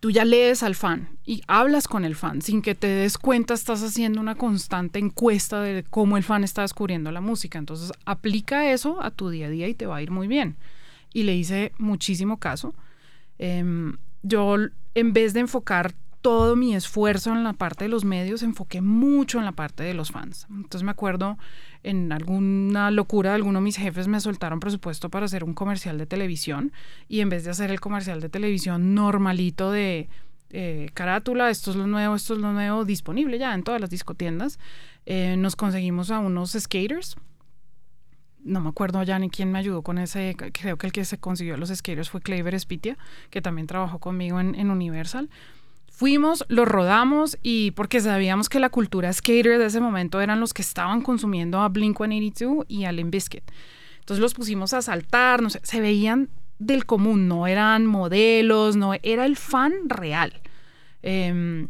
tú 0.00 0.10
ya 0.10 0.24
lees 0.24 0.62
al 0.62 0.74
fan 0.74 1.08
y 1.24 1.42
hablas 1.46 1.88
con 1.88 2.04
el 2.04 2.14
fan 2.14 2.42
sin 2.42 2.62
que 2.62 2.74
te 2.74 2.86
des 2.86 3.18
cuenta, 3.18 3.54
estás 3.54 3.82
haciendo 3.82 4.20
una 4.20 4.36
constante 4.36 4.98
encuesta 4.98 5.60
de 5.60 5.84
cómo 5.84 6.16
el 6.16 6.22
fan 6.22 6.44
está 6.44 6.62
descubriendo 6.62 7.10
la 7.10 7.20
música. 7.20 7.58
Entonces, 7.58 7.92
aplica 8.04 8.70
eso 8.70 9.02
a 9.02 9.10
tu 9.10 9.30
día 9.30 9.46
a 9.46 9.50
día 9.50 9.68
y 9.68 9.74
te 9.74 9.86
va 9.86 9.96
a 9.96 10.02
ir 10.02 10.10
muy 10.10 10.28
bien. 10.28 10.56
Y 11.12 11.22
le 11.22 11.34
hice 11.34 11.72
muchísimo 11.78 12.38
caso. 12.38 12.74
Em, 13.38 13.96
yo, 14.22 14.56
en 14.94 15.12
vez 15.12 15.32
de 15.32 15.40
enfocar 15.40 15.94
todo 16.26 16.56
mi 16.56 16.74
esfuerzo 16.74 17.30
en 17.30 17.44
la 17.44 17.52
parte 17.52 17.84
de 17.84 17.88
los 17.88 18.04
medios, 18.04 18.42
enfoqué 18.42 18.80
mucho 18.80 19.38
en 19.38 19.44
la 19.44 19.52
parte 19.52 19.84
de 19.84 19.94
los 19.94 20.10
fans. 20.10 20.48
Entonces 20.50 20.82
me 20.82 20.90
acuerdo 20.90 21.38
en 21.84 22.10
alguna 22.10 22.90
locura 22.90 23.30
de 23.30 23.36
alguno 23.36 23.60
de 23.60 23.62
mis 23.62 23.76
jefes 23.76 24.08
me 24.08 24.18
soltaron 24.18 24.58
presupuesto 24.58 25.08
para 25.08 25.26
hacer 25.26 25.44
un 25.44 25.54
comercial 25.54 25.98
de 25.98 26.06
televisión 26.06 26.72
y 27.06 27.20
en 27.20 27.28
vez 27.28 27.44
de 27.44 27.50
hacer 27.50 27.70
el 27.70 27.78
comercial 27.78 28.20
de 28.20 28.28
televisión 28.28 28.92
normalito 28.92 29.70
de 29.70 30.08
eh, 30.50 30.90
carátula, 30.94 31.48
esto 31.48 31.70
es 31.70 31.76
lo 31.76 31.86
nuevo, 31.86 32.16
esto 32.16 32.34
es 32.34 32.40
lo 32.40 32.52
nuevo, 32.52 32.84
disponible 32.84 33.38
ya 33.38 33.54
en 33.54 33.62
todas 33.62 33.80
las 33.80 33.90
discotiendas, 33.90 34.58
eh, 35.04 35.36
nos 35.36 35.54
conseguimos 35.54 36.10
a 36.10 36.18
unos 36.18 36.56
skaters. 36.58 37.14
No 38.42 38.60
me 38.60 38.68
acuerdo 38.68 39.00
ya 39.04 39.20
ni 39.20 39.30
quién 39.30 39.52
me 39.52 39.60
ayudó 39.60 39.82
con 39.82 39.98
ese, 39.98 40.34
creo 40.36 40.76
que 40.76 40.88
el 40.88 40.92
que 40.92 41.04
se 41.04 41.18
consiguió 41.18 41.54
a 41.54 41.56
los 41.56 41.68
skaters 41.68 42.10
fue 42.10 42.20
Claver 42.20 42.58
Spitia, 42.58 42.98
que 43.30 43.40
también 43.40 43.68
trabajó 43.68 44.00
conmigo 44.00 44.40
en, 44.40 44.56
en 44.56 44.72
Universal. 44.72 45.30
Fuimos, 45.96 46.44
lo 46.48 46.66
rodamos 46.66 47.38
y 47.42 47.70
porque 47.70 48.02
sabíamos 48.02 48.50
que 48.50 48.60
la 48.60 48.68
cultura 48.68 49.10
skater 49.10 49.58
de 49.58 49.64
ese 49.64 49.80
momento 49.80 50.20
eran 50.20 50.40
los 50.40 50.52
que 50.52 50.60
estaban 50.60 51.00
consumiendo 51.00 51.58
a 51.62 51.70
Blink-182 51.70 52.66
y 52.68 52.84
a 52.84 52.92
Limp 52.92 53.10
Bizkit. 53.12 53.42
Entonces 54.00 54.20
los 54.20 54.34
pusimos 54.34 54.74
a 54.74 54.82
saltar, 54.82 55.40
no 55.40 55.48
sé, 55.48 55.58
se 55.62 55.80
veían 55.80 56.28
del 56.58 56.84
común, 56.84 57.28
no 57.28 57.46
eran 57.46 57.86
modelos, 57.86 58.76
no, 58.76 58.92
era 59.02 59.24
el 59.24 59.36
fan 59.36 59.72
real. 59.88 60.42
Em, 61.00 61.68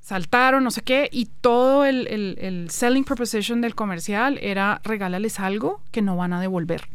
saltaron, 0.00 0.64
no 0.64 0.70
sé 0.70 0.80
qué, 0.80 1.10
y 1.12 1.26
todo 1.26 1.84
el- 1.84 2.06
el 2.06 2.70
selling 2.70 3.04
proposition 3.04 3.60
del 3.60 3.74
comercial 3.74 4.38
era 4.40 4.80
regálales 4.82 5.40
algo 5.40 5.82
que 5.90 6.00
no 6.00 6.16
van 6.16 6.32
a 6.32 6.40
devolver, 6.40 6.88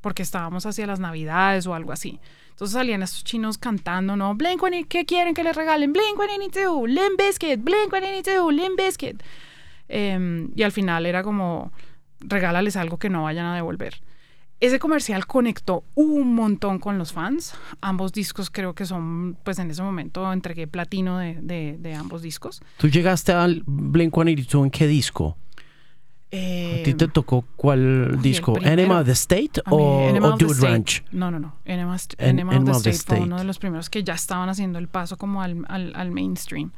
porque 0.00 0.22
estábamos 0.22 0.64
hacia 0.64 0.86
las 0.86 1.00
navidades 1.00 1.66
o 1.66 1.74
algo 1.74 1.90
así. 1.90 2.20
Entonces 2.60 2.74
salían 2.74 3.02
estos 3.02 3.24
chinos 3.24 3.56
cantando, 3.56 4.16
¿no? 4.16 4.34
Blink, 4.34 4.60
¿qué 4.86 5.06
quieren 5.06 5.32
que 5.32 5.42
les 5.42 5.56
regalen? 5.56 5.94
Blink, 5.94 6.18
182, 6.18 6.90
Limp 6.90 7.18
Bizkit, 7.18 7.64
Blink, 7.64 7.88
182, 7.90 8.52
Limp 8.52 8.78
Bizkit. 8.78 9.22
Em, 9.88 10.50
y 10.54 10.62
al 10.62 10.70
final 10.70 11.06
era 11.06 11.22
como, 11.22 11.72
regálales 12.20 12.76
algo 12.76 12.98
que 12.98 13.08
no 13.08 13.22
vayan 13.22 13.46
a 13.46 13.54
devolver. 13.54 14.02
Ese 14.60 14.78
comercial 14.78 15.26
conectó 15.26 15.84
un 15.94 16.34
montón 16.34 16.80
con 16.80 16.98
los 16.98 17.14
fans. 17.14 17.54
Ambos 17.80 18.12
discos 18.12 18.50
creo 18.50 18.74
que 18.74 18.84
son, 18.84 19.38
pues 19.42 19.58
en 19.58 19.70
ese 19.70 19.82
momento 19.82 20.30
entregué 20.30 20.66
platino 20.66 21.16
de, 21.16 21.38
de, 21.40 21.94
ambos 21.94 22.20
discos. 22.20 22.60
¿Tú 22.76 22.88
llegaste 22.88 23.32
al 23.32 23.64
Blink-182 23.64 24.64
en 24.64 24.70
qué 24.70 24.86
disco? 24.86 25.38
¿A 26.32 26.82
ti 26.84 26.94
te 26.94 27.06
em, 27.06 27.10
tocó 27.10 27.44
cuál 27.56 28.22
disco? 28.22 28.54
¿Enema 28.62 29.00
of 29.00 29.06
the 29.06 29.12
State 29.12 29.62
o, 29.68 30.12
Dude 30.38 30.60
Ranch? 30.60 31.02
No, 31.10 31.30
no, 31.30 31.40
no. 31.40 31.56
Enema, 31.64 31.94
of 31.96 32.82
the 32.82 32.90
State 32.90 33.18
fue 33.18 33.26
uno 33.26 33.36
de 33.36 33.44
los 33.44 33.58
primeros 33.58 33.90
que 33.90 34.04
ya 34.04 34.14
estaban 34.14 34.48
haciendo 34.48 34.78
el 34.78 34.86
paso 34.86 35.16
como 35.16 35.42
al, 35.42 35.64
al, 35.68 35.92
al 35.96 36.10
mainstream. 36.12 36.70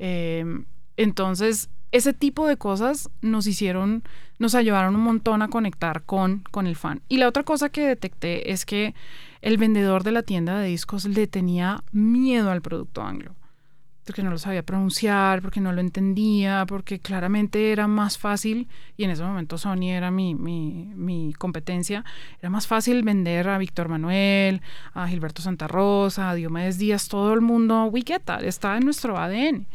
Em, 0.00 0.64
entonces, 0.96 1.70
ese 1.92 2.12
tipo 2.12 2.46
de 2.46 2.56
cosas 2.56 3.10
nos 3.20 3.46
hicieron, 3.46 4.02
nos 4.38 4.54
ayudaron 4.54 4.96
un 4.96 5.02
montón 5.02 5.42
a 5.42 5.48
conectar 5.48 6.02
con, 6.02 6.42
con 6.50 6.66
el 6.66 6.76
fan. 6.76 7.02
Y 7.08 7.18
la 7.18 7.28
otra 7.28 7.42
cosa 7.42 7.68
que 7.68 7.86
detecté 7.86 8.52
es 8.52 8.64
que 8.64 8.94
el 9.40 9.56
vendedor 9.56 10.04
de 10.04 10.12
la 10.12 10.22
tienda 10.22 10.58
de 10.58 10.68
discos 10.68 11.04
le 11.04 11.26
tenía 11.26 11.82
miedo 11.92 12.50
al 12.50 12.60
producto 12.60 13.02
anglo. 13.02 13.34
Porque 14.10 14.24
no 14.24 14.30
lo 14.30 14.38
sabía 14.38 14.64
pronunciar, 14.64 15.40
porque 15.40 15.60
no 15.60 15.70
lo 15.72 15.80
entendía, 15.80 16.66
porque 16.66 16.98
claramente 16.98 17.70
era 17.70 17.86
más 17.86 18.18
fácil, 18.18 18.66
y 18.96 19.04
en 19.04 19.10
ese 19.10 19.22
momento 19.22 19.56
Sony 19.56 19.90
era 19.90 20.10
mi, 20.10 20.34
mi, 20.34 21.32
competencia, 21.38 22.04
era 22.40 22.50
más 22.50 22.66
fácil 22.66 23.04
vender 23.04 23.48
a 23.48 23.56
Víctor 23.56 23.88
Manuel, 23.88 24.62
a 24.94 25.06
Gilberto 25.06 25.42
Santa 25.42 25.68
Rosa, 25.68 26.28
a 26.28 26.34
Diomedes 26.34 26.76
Díaz, 26.76 27.06
todo 27.06 27.32
el 27.34 27.40
mundo, 27.40 27.84
we 27.84 28.02
get 28.04 28.22
that, 28.24 28.42
está 28.42 28.76
en 28.76 28.84
nuestro 28.84 29.16
ADN. 29.16 29.68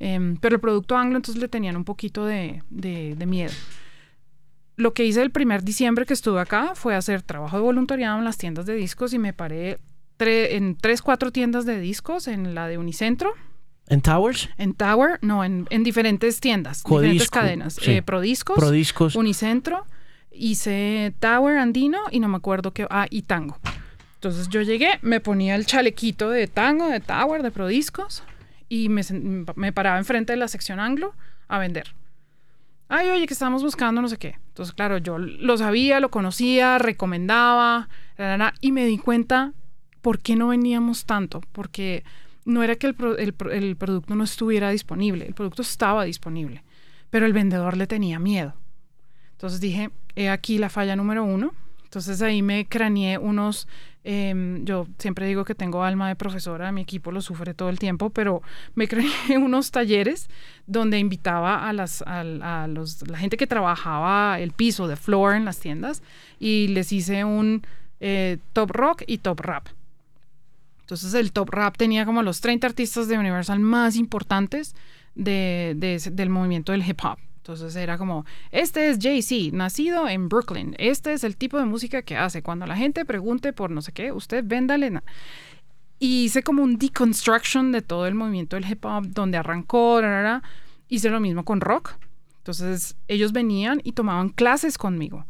Em, 0.00 0.38
pero 0.38 0.54
el 0.54 0.60
producto 0.62 0.96
anglo 0.96 1.18
entonces 1.18 1.38
le 1.38 1.48
tenían 1.48 1.76
un 1.76 1.84
poquito 1.84 2.24
de, 2.24 2.62
miedo. 3.26 3.52
Lo 4.76 4.94
que 4.94 5.04
hice 5.04 5.20
el 5.20 5.32
primer 5.32 5.64
diciembre 5.64 6.06
que 6.06 6.14
estuve 6.14 6.40
acá 6.40 6.72
fue 6.74 6.94
hacer 6.94 7.20
trabajo 7.20 7.58
de 7.58 7.62
voluntariado 7.62 8.18
en 8.18 8.24
las 8.24 8.38
tiendas 8.38 8.64
de 8.64 8.72
discos 8.72 9.12
y 9.12 9.18
me 9.18 9.34
paré 9.34 9.80
en 10.18 10.76
tres, 10.76 11.02
cuatro 11.02 11.30
tiendas 11.30 11.66
de 11.66 11.78
discos, 11.78 12.26
en 12.26 12.54
la 12.54 12.68
de 12.68 12.78
Unicentro, 12.78 13.34
¿En 13.88 14.00
Towers? 14.00 14.48
En 14.58 14.74
Tower, 14.74 15.18
no, 15.22 15.44
en, 15.44 15.66
diferentes 15.82 16.40
tiendas, 16.40 16.82
diferentes 16.84 17.30
cadenas. 17.30 17.78
Eh, 17.86 18.02
Prodiscos, 18.02 18.56
Prodiscos, 18.56 19.16
Unicentro, 19.16 19.84
hice 20.30 21.14
Tower 21.18 21.58
Andino 21.58 22.00
y 22.10 22.20
no 22.20 22.28
me 22.28 22.36
acuerdo 22.36 22.72
qué. 22.72 22.86
Ah, 22.90 23.06
y 23.10 23.22
Tango. 23.22 23.58
Entonces 24.14 24.48
yo 24.48 24.62
llegué, 24.62 24.98
me 25.02 25.20
ponía 25.20 25.56
el 25.56 25.66
chalequito 25.66 26.30
de 26.30 26.46
Tango, 26.46 26.88
de 26.88 27.00
Tower, 27.00 27.42
de 27.42 27.50
Prodiscos, 27.50 28.22
y 28.68 28.88
me, 28.88 29.02
me 29.56 29.72
paraba 29.72 29.98
enfrente 29.98 30.32
de 30.32 30.36
la 30.36 30.48
sección 30.48 30.80
anglo 30.80 31.14
a 31.48 31.58
vender. 31.58 31.92
Ay, 32.94 33.08
oye, 33.08 33.26
que 33.26 33.32
estamos 33.32 33.62
buscando 33.62 34.02
no 34.02 34.08
sé 34.08 34.18
qué. 34.18 34.36
Entonces, 34.48 34.74
claro, 34.74 34.98
yo 34.98 35.16
lo 35.18 35.56
sabía, 35.56 35.98
lo 35.98 36.10
conocía, 36.10 36.78
recomendaba, 36.78 37.88
y 38.60 38.70
me 38.70 38.84
di 38.84 38.98
cuenta 38.98 39.54
por 40.02 40.18
qué 40.18 40.36
no 40.36 40.48
veníamos 40.48 41.06
tanto. 41.06 41.40
Porque 41.52 42.04
no 42.44 42.62
era 42.62 42.76
que 42.76 42.86
el, 42.86 42.94
producto 42.94 44.14
no 44.14 44.24
estuviera 44.24 44.70
disponible, 44.70 45.26
el 45.26 45.34
producto 45.34 45.62
estaba 45.62 46.04
disponible, 46.04 46.62
pero 47.10 47.26
el 47.26 47.32
vendedor 47.32 47.76
le 47.76 47.86
tenía 47.86 48.18
miedo. 48.18 48.54
Entonces 49.32 49.60
dije, 49.60 49.90
he 50.14 50.28
aquí 50.28 50.58
la 50.58 50.68
falla 50.68 50.96
número 50.96 51.24
uno. 51.24 51.52
Entonces 51.84 52.22
ahí 52.22 52.40
me 52.40 52.64
craneé 52.66 53.18
unos 53.18 53.68
Em, 54.04 54.64
yo 54.64 54.88
siempre 54.98 55.26
digo 55.26 55.44
que 55.44 55.54
tengo 55.54 55.84
alma 55.84 56.08
de 56.08 56.16
profesora, 56.16 56.72
mi 56.72 56.80
equipo 56.80 57.12
lo 57.12 57.20
sufre 57.20 57.54
todo 57.54 57.68
el 57.68 57.78
tiempo, 57.78 58.10
pero 58.10 58.42
me 58.74 58.88
creé 58.88 59.38
unos 59.38 59.70
talleres 59.70 60.28
donde 60.66 60.98
invitaba 60.98 61.68
a, 61.68 61.72
las, 61.72 62.02
a, 62.02 62.66
los, 62.68 63.06
la 63.08 63.18
gente 63.18 63.36
que 63.36 63.46
trabajaba 63.46 64.40
el 64.40 64.52
piso 64.52 64.88
de 64.88 64.96
floor 64.96 65.34
en 65.34 65.44
las 65.44 65.60
tiendas 65.60 66.02
y 66.40 66.68
les 66.68 66.92
hice 66.92 67.24
un 67.24 67.64
eh, 68.00 68.38
top 68.52 68.70
rock 68.72 69.02
y 69.06 69.18
top 69.18 69.40
rap. 69.40 69.68
Entonces 70.92 71.14
el 71.14 71.32
top 71.32 71.48
rap 71.48 71.78
tenía 71.78 72.04
como 72.04 72.22
los 72.22 72.42
30 72.42 72.66
artistas 72.66 73.08
de 73.08 73.16
Universal 73.16 73.58
más 73.60 73.96
importantes 73.96 74.76
de, 75.14 75.74
del 76.12 76.28
movimiento 76.28 76.72
del 76.72 76.86
hip 76.86 77.00
hop. 77.02 77.16
Entonces 77.38 77.74
era 77.76 77.96
como, 77.96 78.26
este 78.50 78.90
es 78.90 78.98
Jay-Z, 79.00 79.56
nacido 79.56 80.06
en 80.06 80.28
Brooklyn. 80.28 80.74
Este 80.76 81.14
es 81.14 81.24
el 81.24 81.38
tipo 81.38 81.58
de 81.58 81.64
música 81.64 82.02
que 82.02 82.18
hace. 82.18 82.42
Cuando 82.42 82.66
la 82.66 82.76
gente 82.76 83.06
pregunte 83.06 83.54
por 83.54 83.70
no 83.70 83.80
sé 83.80 83.92
qué, 83.92 84.12
usted 84.12 84.44
véndale. 84.46 85.00
Y 85.98 86.24
hice 86.24 86.42
como 86.42 86.62
un 86.62 86.76
deconstruction 86.76 87.72
de 87.72 87.80
todo 87.80 88.06
el 88.06 88.14
movimiento 88.14 88.56
del 88.56 88.70
hip 88.70 88.84
hop, 88.84 89.06
donde 89.08 89.38
arrancó, 89.38 89.98
hice 90.88 91.08
lo 91.08 91.20
mismo 91.20 91.46
con 91.46 91.62
rock. 91.62 91.94
Entonces 92.36 92.96
ellos 93.08 93.32
venían 93.32 93.80
y 93.82 93.92
tomaban 93.92 94.28
clases 94.28 94.76
conmigo. 94.76 95.24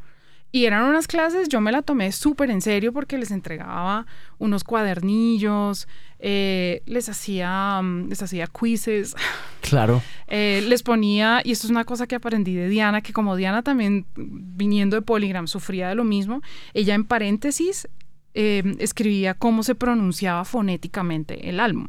Y 0.54 0.66
eran 0.66 0.84
unas 0.84 1.08
clases, 1.08 1.48
yo 1.48 1.62
me 1.62 1.72
la 1.72 1.80
tomé 1.80 2.12
súper 2.12 2.50
en 2.50 2.60
serio 2.60 2.92
porque 2.92 3.16
les 3.16 3.30
entregaba 3.30 4.06
unos 4.38 4.64
cuadernillos, 4.64 5.88
eh, 6.18 6.82
les, 6.84 7.08
hacía, 7.08 7.80
mm, 7.82 8.08
les 8.10 8.22
hacía 8.22 8.46
quizzes. 8.46 9.16
Claro. 9.62 10.02
Eh, 10.26 10.62
les 10.68 10.82
ponía, 10.82 11.40
y 11.42 11.52
esto 11.52 11.66
es 11.66 11.70
una 11.70 11.84
cosa 11.84 12.06
que 12.06 12.16
aprendí 12.16 12.54
de 12.54 12.68
Diana, 12.68 13.00
que 13.00 13.14
como 13.14 13.36
Diana 13.36 13.62
también 13.62 14.04
viniendo 14.16 14.96
de 14.96 15.02
Polygram 15.02 15.46
sufría 15.46 15.88
de 15.88 15.94
lo 15.94 16.04
mismo, 16.04 16.42
ella 16.74 16.94
en 16.94 17.04
paréntesis 17.04 17.88
em, 18.34 18.76
escribía 18.80 19.32
cómo 19.32 19.62
se 19.62 19.74
pronunciaba 19.74 20.44
fonéticamente 20.44 21.48
el 21.48 21.58
álbum 21.58 21.86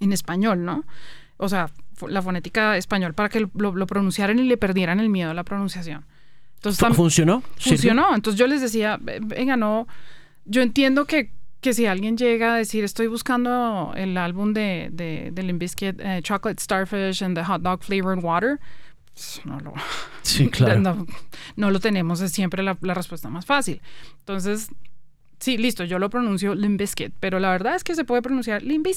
en 0.00 0.12
español, 0.12 0.66
¿no? 0.66 0.84
O 1.38 1.48
sea, 1.48 1.70
la 2.06 2.20
fonética 2.20 2.76
español 2.76 3.14
para 3.14 3.30
que 3.30 3.48
lo, 3.54 3.74
lo 3.74 3.86
pronunciaran 3.86 4.38
y 4.38 4.42
le 4.42 4.58
perdieran 4.58 5.00
el 5.00 5.08
miedo 5.08 5.30
a 5.30 5.34
la 5.34 5.44
pronunciación. 5.44 6.04
Entonces, 6.66 6.96
¿Funcionó? 6.96 7.42
Funcionó. 7.58 8.14
Entonces 8.14 8.38
yo 8.38 8.46
les 8.46 8.60
decía, 8.60 8.98
venga, 9.00 9.56
no, 9.56 9.86
yo 10.44 10.62
entiendo 10.62 11.04
que, 11.04 11.30
que 11.60 11.72
si 11.74 11.86
alguien 11.86 12.16
llega 12.16 12.54
a 12.54 12.56
decir, 12.56 12.82
estoy 12.82 13.06
buscando 13.06 13.92
el 13.96 14.16
álbum 14.16 14.52
de, 14.52 14.88
de, 14.92 15.30
de 15.32 15.42
Limp 15.42 15.62
eh, 15.62 16.20
Chocolate 16.22 16.62
Starfish 16.62 17.22
and 17.22 17.36
the 17.36 17.44
Hot 17.44 17.62
Dog 17.62 17.84
Flavored 17.84 18.22
Water, 18.22 18.58
pues, 19.14 19.40
no 19.44 19.60
lo, 19.60 19.74
sí, 20.22 20.48
claro. 20.48 21.06
no, 21.56 21.70
lo 21.70 21.80
tenemos, 21.80 22.20
es 22.20 22.32
siempre 22.32 22.62
la, 22.62 22.76
la, 22.80 22.94
respuesta 22.94 23.28
más 23.28 23.46
fácil. 23.46 23.80
Entonces, 24.18 24.70
sí, 25.38 25.56
listo, 25.56 25.84
yo 25.84 25.98
lo 25.98 26.10
pronuncio 26.10 26.54
Limp 26.54 26.80
pero 27.20 27.38
la 27.38 27.50
verdad 27.50 27.76
es 27.76 27.84
que 27.84 27.94
se 27.94 28.04
puede 28.04 28.22
pronunciar 28.22 28.62
Limp 28.62 28.88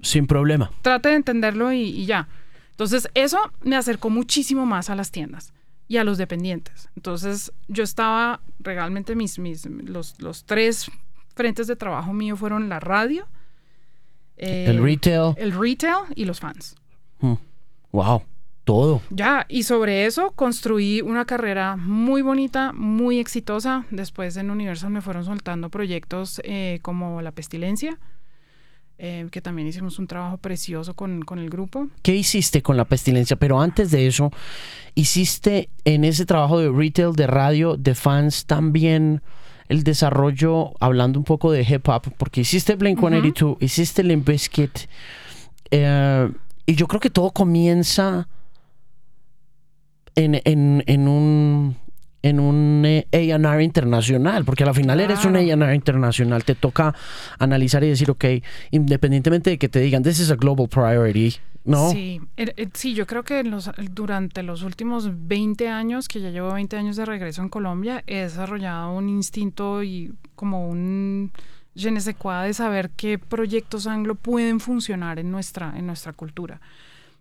Sin 0.00 0.26
problema. 0.28 0.70
Trate 0.82 1.08
de 1.08 1.16
entenderlo 1.16 1.72
y, 1.72 1.82
y 1.82 2.06
ya. 2.06 2.28
Entonces, 2.70 3.08
eso 3.14 3.38
me 3.62 3.76
acercó 3.76 4.10
muchísimo 4.10 4.64
más 4.64 4.90
a 4.90 4.94
las 4.94 5.10
tiendas 5.10 5.52
y 5.88 5.98
a 5.98 6.04
los 6.04 6.18
dependientes. 6.18 6.88
Entonces, 6.96 7.52
yo 7.68 7.84
estaba 7.84 8.40
realmente 8.58 9.14
mis, 9.14 9.38
mis 9.38 9.66
los, 9.66 10.20
los 10.20 10.44
tres 10.44 10.90
frentes 11.34 11.66
de 11.66 11.76
trabajo 11.76 12.12
mío 12.12 12.36
fueron 12.36 12.68
la 12.68 12.80
radio, 12.80 13.26
el 14.36 14.82
retail, 14.82 15.34
el 15.36 15.52
retail 15.52 16.06
y 16.14 16.24
los 16.24 16.40
fans. 16.40 16.76
Wow, 17.92 18.18
hmm. 18.18 18.22
todo. 18.64 19.02
Ya, 19.10 19.46
y 19.48 19.64
sobre 19.64 20.06
eso 20.06 20.32
construí 20.32 21.00
una 21.02 21.24
carrera 21.24 21.76
muy 21.76 22.22
bonita, 22.22 22.72
muy 22.72 23.18
exitosa. 23.18 23.86
Después 23.90 24.36
en 24.36 24.50
Universal 24.50 24.90
me 24.90 25.00
fueron 25.00 25.24
soltando 25.24 25.70
proyectos 25.70 26.40
eh, 26.44 26.78
como 26.82 27.22
La 27.22 27.32
Pestilencia, 27.32 27.98
eh, 28.98 29.26
que 29.30 29.40
también 29.40 29.66
hicimos 29.66 29.98
un 29.98 30.06
trabajo 30.06 30.38
precioso 30.38 30.94
con, 30.94 31.22
con, 31.22 31.38
el 31.38 31.50
grupo. 31.50 31.88
¿Qué 32.02 32.14
hiciste 32.14 32.62
con 32.62 32.76
la 32.76 32.84
pestilencia? 32.84 33.36
Pero 33.36 33.60
antes 33.60 33.90
de 33.90 34.06
eso, 34.06 34.30
¿hiciste 34.94 35.68
en 35.84 36.04
ese 36.04 36.26
trabajo 36.26 36.58
de 36.58 36.70
retail, 36.70 37.12
de 37.14 37.26
radio, 37.26 37.76
de 37.76 37.94
fans 37.94 38.46
también 38.46 39.20
el 39.68 39.82
desarrollo, 39.82 40.74
hablando 40.78 41.18
un 41.18 41.24
poco 41.24 41.50
de 41.50 41.62
hip 41.62 41.88
hop? 41.88 42.12
Porque 42.16 42.42
hiciste 42.42 42.78
Blink-182, 42.78 43.56
hiciste 43.60 44.04
Limp 44.04 44.28
Bizkit, 44.28 44.88
eh, 45.70 46.30
y 46.66 46.74
yo 46.76 46.86
creo 46.86 47.00
que 47.00 47.10
todo 47.10 47.32
comienza 47.32 48.28
en, 50.14 50.40
en, 50.44 50.84
en 50.86 51.08
un 51.08 51.76
en 52.24 52.40
un 52.40 52.82
eh, 52.86 53.06
A&R 53.12 53.62
internacional, 53.62 54.46
porque 54.46 54.64
al 54.64 54.74
final 54.74 54.98
eres 54.98 55.26
un 55.26 55.36
A&R 55.36 55.74
internacional, 55.74 56.42
te 56.42 56.54
toca 56.54 56.94
analizar 57.38 57.84
y 57.84 57.88
decir, 57.88 58.10
ok, 58.10 58.24
independientemente 58.70 59.50
de 59.50 59.58
que 59.58 59.68
te 59.68 59.78
digan, 59.80 60.02
this 60.02 60.20
is 60.20 60.30
a 60.30 60.36
global 60.36 60.66
priority, 60.66 61.36
¿no? 61.66 61.90
Sí, 61.90 62.22
er, 62.38 62.54
er, 62.56 62.70
sí 62.72 62.94
yo 62.94 63.06
creo 63.06 63.24
que 63.24 63.44
los, 63.44 63.70
durante 63.90 64.42
los 64.42 64.62
últimos 64.62 65.10
20 65.28 65.68
años, 65.68 66.08
que 66.08 66.22
ya 66.22 66.30
llevo 66.30 66.54
20 66.54 66.78
años 66.78 66.96
de 66.96 67.04
regreso 67.04 67.42
en 67.42 67.50
Colombia, 67.50 68.02
he 68.06 68.20
desarrollado 68.20 68.96
un 68.96 69.10
instinto 69.10 69.82
y 69.82 70.14
como 70.34 70.66
un 70.66 71.30
je 71.76 71.90
ne 71.90 72.00
de 72.00 72.54
saber 72.54 72.88
qué 72.96 73.18
proyectos 73.18 73.86
anglo 73.86 74.14
pueden 74.14 74.60
funcionar 74.60 75.18
en 75.18 75.30
nuestra, 75.30 75.74
en 75.76 75.86
nuestra 75.86 76.14
cultura 76.14 76.58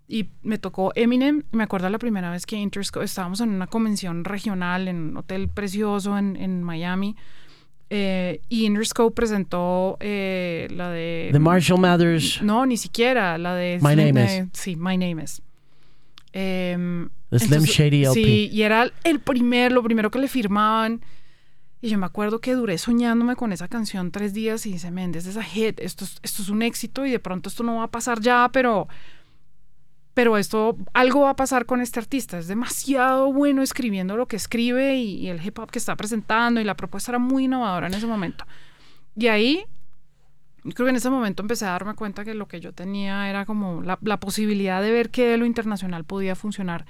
y 0.08 0.30
me 0.43 0.58
tocó 0.58 0.91
Eminem. 0.95 1.43
Me 1.51 1.64
acuerdo 1.64 1.89
la 1.89 1.97
primera 1.99 2.30
vez 2.32 2.45
que 2.45 2.56
Interscope 2.58 3.06
estábamos 3.06 3.39
en 3.41 3.49
una 3.49 3.68
convención 3.68 4.26
regional 4.26 4.88
en 4.88 4.97
un 4.97 5.18
hotel 5.18 5.49
precioso 5.49 6.18
en, 6.18 6.36
en 6.36 6.62
Miami 6.64 7.16
Eh, 7.89 8.41
y 8.49 8.66
Interscope 8.66 9.14
presentó 9.14 9.97
eh, 9.99 10.68
la 10.72 10.89
de... 10.89 11.30
The 11.32 11.38
Marshall 11.39 11.80
Mathers. 11.80 12.41
No, 12.41 12.66
ni 12.66 12.76
siquiera. 12.78 13.38
La 13.38 13.54
de... 13.54 13.78
My 13.82 13.95
Name 13.95 14.14
de- 14.14 14.38
Is. 14.38 14.49
Sí, 14.54 14.76
My 14.76 14.97
Name 14.97 15.24
Is. 15.24 15.41
Em, 16.32 17.10
The 17.30 17.39
Slim 17.39 17.64
Shady 17.64 18.04
LP. 18.06 18.14
Sí, 18.14 18.49
y 18.51 18.62
era 18.64 18.91
el 19.04 19.20
primer, 19.20 19.72
lo 19.72 19.84
primero 19.84 20.10
que 20.10 20.20
le 20.20 20.28
firmaban. 20.28 21.01
Y 21.82 21.89
yo 21.89 21.97
me 21.99 22.06
acuerdo 22.06 22.39
que 22.39 22.54
duré 22.54 22.78
soñándome 22.78 23.36
con 23.36 23.51
esa 23.51 23.68
canción 23.68 24.10
tres 24.12 24.34
días 24.34 24.66
y 24.66 24.72
dice, 24.72 24.89
Méndez, 24.89 25.28
es 25.28 25.38
a 25.38 25.43
hit, 25.43 25.80
esto 25.82 26.06
es, 26.06 26.18
esto 26.24 26.41
es 26.41 26.49
un 26.49 26.62
éxito 26.62 27.06
y 27.06 27.12
de 27.12 27.20
pronto 27.20 27.49
esto 27.49 27.62
no 27.64 27.76
va 27.78 27.84
a 27.84 27.91
pasar 27.91 28.22
ya, 28.22 28.49
pero, 28.54 28.88
pero 30.14 30.38
esto, 30.38 30.78
algo 30.93 31.22
va 31.22 31.32
a 31.32 31.36
pasar 31.36 31.66
con 31.66 31.82
este 31.82 31.99
artista. 31.99 32.38
Es 32.38 32.47
demasiado 32.47 33.34
bueno 33.34 33.61
escribiendo 33.61 34.16
lo 34.16 34.28
que 34.28 34.36
escribe 34.36 34.95
y, 34.95 35.16
y 35.18 35.30
el 35.30 35.43
hip 35.45 35.57
hop 35.59 35.72
que 35.72 35.80
está 35.80 35.95
presentando 35.95 36.61
y 36.61 36.64
la 36.64 36.76
propuesta 36.76 37.11
era 37.11 37.20
muy 37.20 37.45
innovadora 37.45 37.88
en 37.88 37.93
ese 37.95 38.05
momento. 38.07 38.45
Y 39.16 39.28
ahí, 39.28 39.64
creo 40.61 40.86
que 40.86 40.89
en 40.91 40.95
ese 40.95 41.09
momento 41.09 41.41
empecé 41.41 41.66
a 41.66 41.72
darme 41.72 41.95
cuenta 41.95 42.24
que 42.24 42.34
lo 42.36 42.47
que 42.47 42.59
yo 42.59 42.74
tenía 42.74 43.30
era 43.30 43.45
como 43.45 43.82
la, 43.82 43.97
la 44.01 44.20
posibilidad 44.20 44.82
de 44.82 44.91
ver 44.91 45.09
que 45.09 45.36
lo 45.38 45.45
internacional 45.45 46.03
podía 46.03 46.36
funcionar 46.36 46.86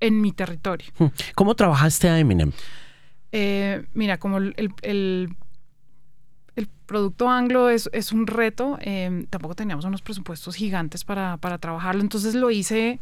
en 0.00 0.20
mi 0.20 0.32
territorio. 0.32 0.88
Hmm. 0.98 1.06
¿Cómo 1.34 1.54
trabajaste 1.54 2.08
a 2.08 2.18
Eminem? 2.18 2.52
Eh, 3.32 3.86
mira, 3.94 4.18
como 4.18 4.38
el, 4.38 4.54
el, 4.56 4.70
el- 4.82 5.28
el 5.32 5.36
producto 6.86 7.28
anglo 7.28 7.68
es, 7.68 7.88
es 7.92 8.12
un 8.12 8.26
reto, 8.26 8.78
eh, 8.80 9.26
tampoco 9.30 9.54
teníamos 9.54 9.84
unos 9.84 10.02
presupuestos 10.02 10.54
gigantes 10.54 11.04
para, 11.04 11.36
para 11.38 11.58
trabajarlo, 11.58 12.00
entonces 12.02 12.34
lo 12.34 12.50
hice 12.50 13.00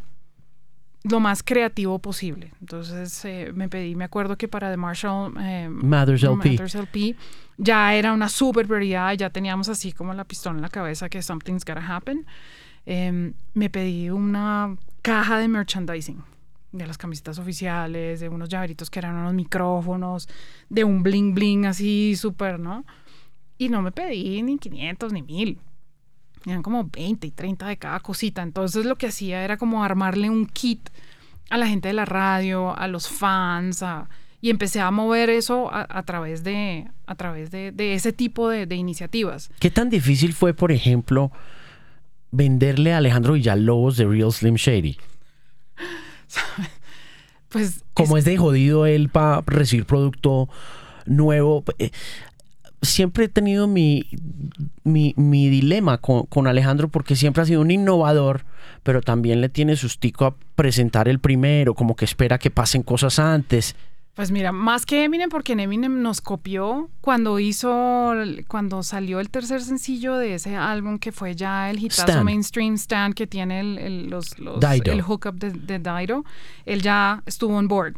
lo 1.05 1.21
más 1.21 1.43
creativo 1.43 1.99
posible. 1.99 2.53
Entonces 2.61 3.25
eh, 3.25 3.53
me 3.55 3.69
pedí, 3.69 3.95
me 3.95 4.05
acuerdo 4.05 4.37
que 4.37 4.49
para 4.49 4.71
The 4.71 4.77
Marshall 4.77 5.35
eh, 5.41 5.69
Mathers 5.69 6.23
LP. 6.23 6.51
Mathers 6.51 6.75
LP 6.75 7.17
ya 7.59 7.95
era 7.95 8.13
una 8.13 8.29
super 8.29 8.67
prioridad, 8.67 9.13
ya 9.15 9.31
teníamos 9.31 9.69
así 9.69 9.93
como 9.93 10.15
la 10.15 10.25
pistola 10.25 10.57
en 10.57 10.63
la 10.63 10.69
cabeza 10.69 11.09
que 11.09 11.23
something's 11.23 11.65
gotta 11.65 11.85
happen. 11.85 12.27
Eh, 12.87 13.33
me 13.55 13.71
pedí 13.71 14.11
una 14.11 14.77
caja 15.03 15.39
de 15.39 15.49
merchandising 15.49 16.23
de 16.73 16.87
las 16.87 16.97
camisetas 16.97 17.39
oficiales, 17.39 18.21
de 18.21 18.29
unos 18.29 18.49
llaveritos 18.49 18.89
que 18.89 18.99
eran 18.99 19.15
unos 19.15 19.35
micrófonos, 19.35 20.29
de 20.71 20.85
un 20.85 21.03
bling 21.03 21.35
bling 21.35 21.67
así 21.67 22.17
súper, 22.17 22.59
¿no? 22.59 22.85
Y 23.63 23.69
no 23.69 23.81
me 23.83 23.93
pedí 23.93 24.43
ni 24.43 24.59
500 24.59 25.13
ni 25.13 25.23
1000. 25.23 25.59
Eran 26.47 26.63
como 26.63 26.85
20 26.85 27.27
y 27.27 27.31
30 27.31 27.69
de 27.69 27.77
cada 27.77 28.01
cosita. 28.01 28.43
Entonces 28.43 28.85
lo 28.85 28.97
que 28.97 29.07
hacía 29.07 29.45
era 29.45 29.57
como 29.57 29.85
armarle 29.85 30.29
un 30.31 30.47
kit 30.47 30.91
a 31.49 31.57
la 31.59 31.69
gente 31.69 31.87
de 31.89 31.95
la 31.95 32.05
radio, 32.05 32.77
a 32.77 32.89
los 32.89 33.09
fans, 33.09 33.83
a- 33.85 34.09
y 34.41 34.51
empecé 34.51 34.81
a 34.81 34.91
mover 34.91 35.31
eso 35.31 35.73
a, 35.73 35.87
a 35.89 36.03
través 36.03 36.43
de, 36.43 36.89
a 37.07 37.15
través 37.15 37.53
de, 37.53 37.71
de 37.71 37.95
ese 37.95 38.13
tipo 38.13 38.49
de, 38.49 38.67
de 38.67 38.75
iniciativas. 38.75 39.51
¿Qué 39.61 39.71
tan 39.71 39.89
difícil 39.89 40.33
fue, 40.33 40.53
por 40.55 40.73
ejemplo, 40.73 41.31
venderle 42.33 42.93
a 42.93 42.97
Alejandro 42.97 43.35
Villalobos 43.35 43.97
de 43.97 44.07
Real 44.07 44.33
Slim 44.33 44.57
Shady? 44.57 44.97
Pues 47.49 47.85
Como 47.93 48.17
es 48.17 48.25
de 48.25 48.39
jodido 48.39 48.87
él 48.87 49.11
para 49.11 49.43
recibir 49.43 49.85
producto 49.85 50.49
nuevo. 51.05 51.65
Siempre 52.83 53.25
he 53.27 53.29
tenido 53.29 53.69
mi, 53.69 54.05
mi, 54.85 55.15
mi 55.17 55.49
dilema 55.49 55.99
con, 55.99 56.25
con 56.27 56.47
Alejandro 56.49 56.89
porque 56.89 57.15
siempre 57.17 57.43
ha 57.43 57.47
sido 57.47 57.61
un 57.61 57.71
innovador, 57.71 58.45
pero 58.83 59.01
también 59.01 59.41
le 59.41 59.49
tiene 59.49 59.77
sustico 59.77 60.25
a 60.27 60.35
presentar 60.57 61.09
el 61.09 61.21
primero, 61.21 61.75
como 61.75 61.95
que 61.95 62.05
espera 62.05 62.39
que 62.39 62.51
pasen 62.51 62.83
cosas 62.83 63.19
antes. 63.21 63.77
Pues 64.15 64.31
mira, 64.31 64.53
más 64.53 64.85
que 64.85 65.05
Eminem, 65.05 65.31
porque 65.31 65.53
Eminem 65.55 66.03
nos 66.03 66.21
copió 66.21 66.91
cuando 67.01 67.39
hizo, 67.39 68.13
cuando 68.47 68.83
salió 68.83 69.21
el 69.21 69.31
tercer 69.31 69.63
sencillo 69.63 70.17
de 70.17 70.35
ese 70.35 70.55
álbum 70.57 70.99
que 70.99 71.13
fue 71.13 71.35
ya 71.35 71.71
el 71.71 71.79
hitazo 71.79 72.03
Stan. 72.09 72.25
mainstream 72.25 72.75
Stan 72.75 73.13
que 73.15 73.27
tiene 73.27 73.61
el, 73.61 73.79
el- 73.79 74.07
los, 74.11 74.39
los- 74.39 74.61
Dido. 74.61 74.93
el 74.93 75.01
hookup 75.01 75.37
de, 75.39 75.53
de 75.53 75.79
Dido, 75.79 76.25
él 76.67 76.83
ya 76.83 77.23
estuvo 77.25 77.57
on 77.57 77.69
board. 77.69 77.95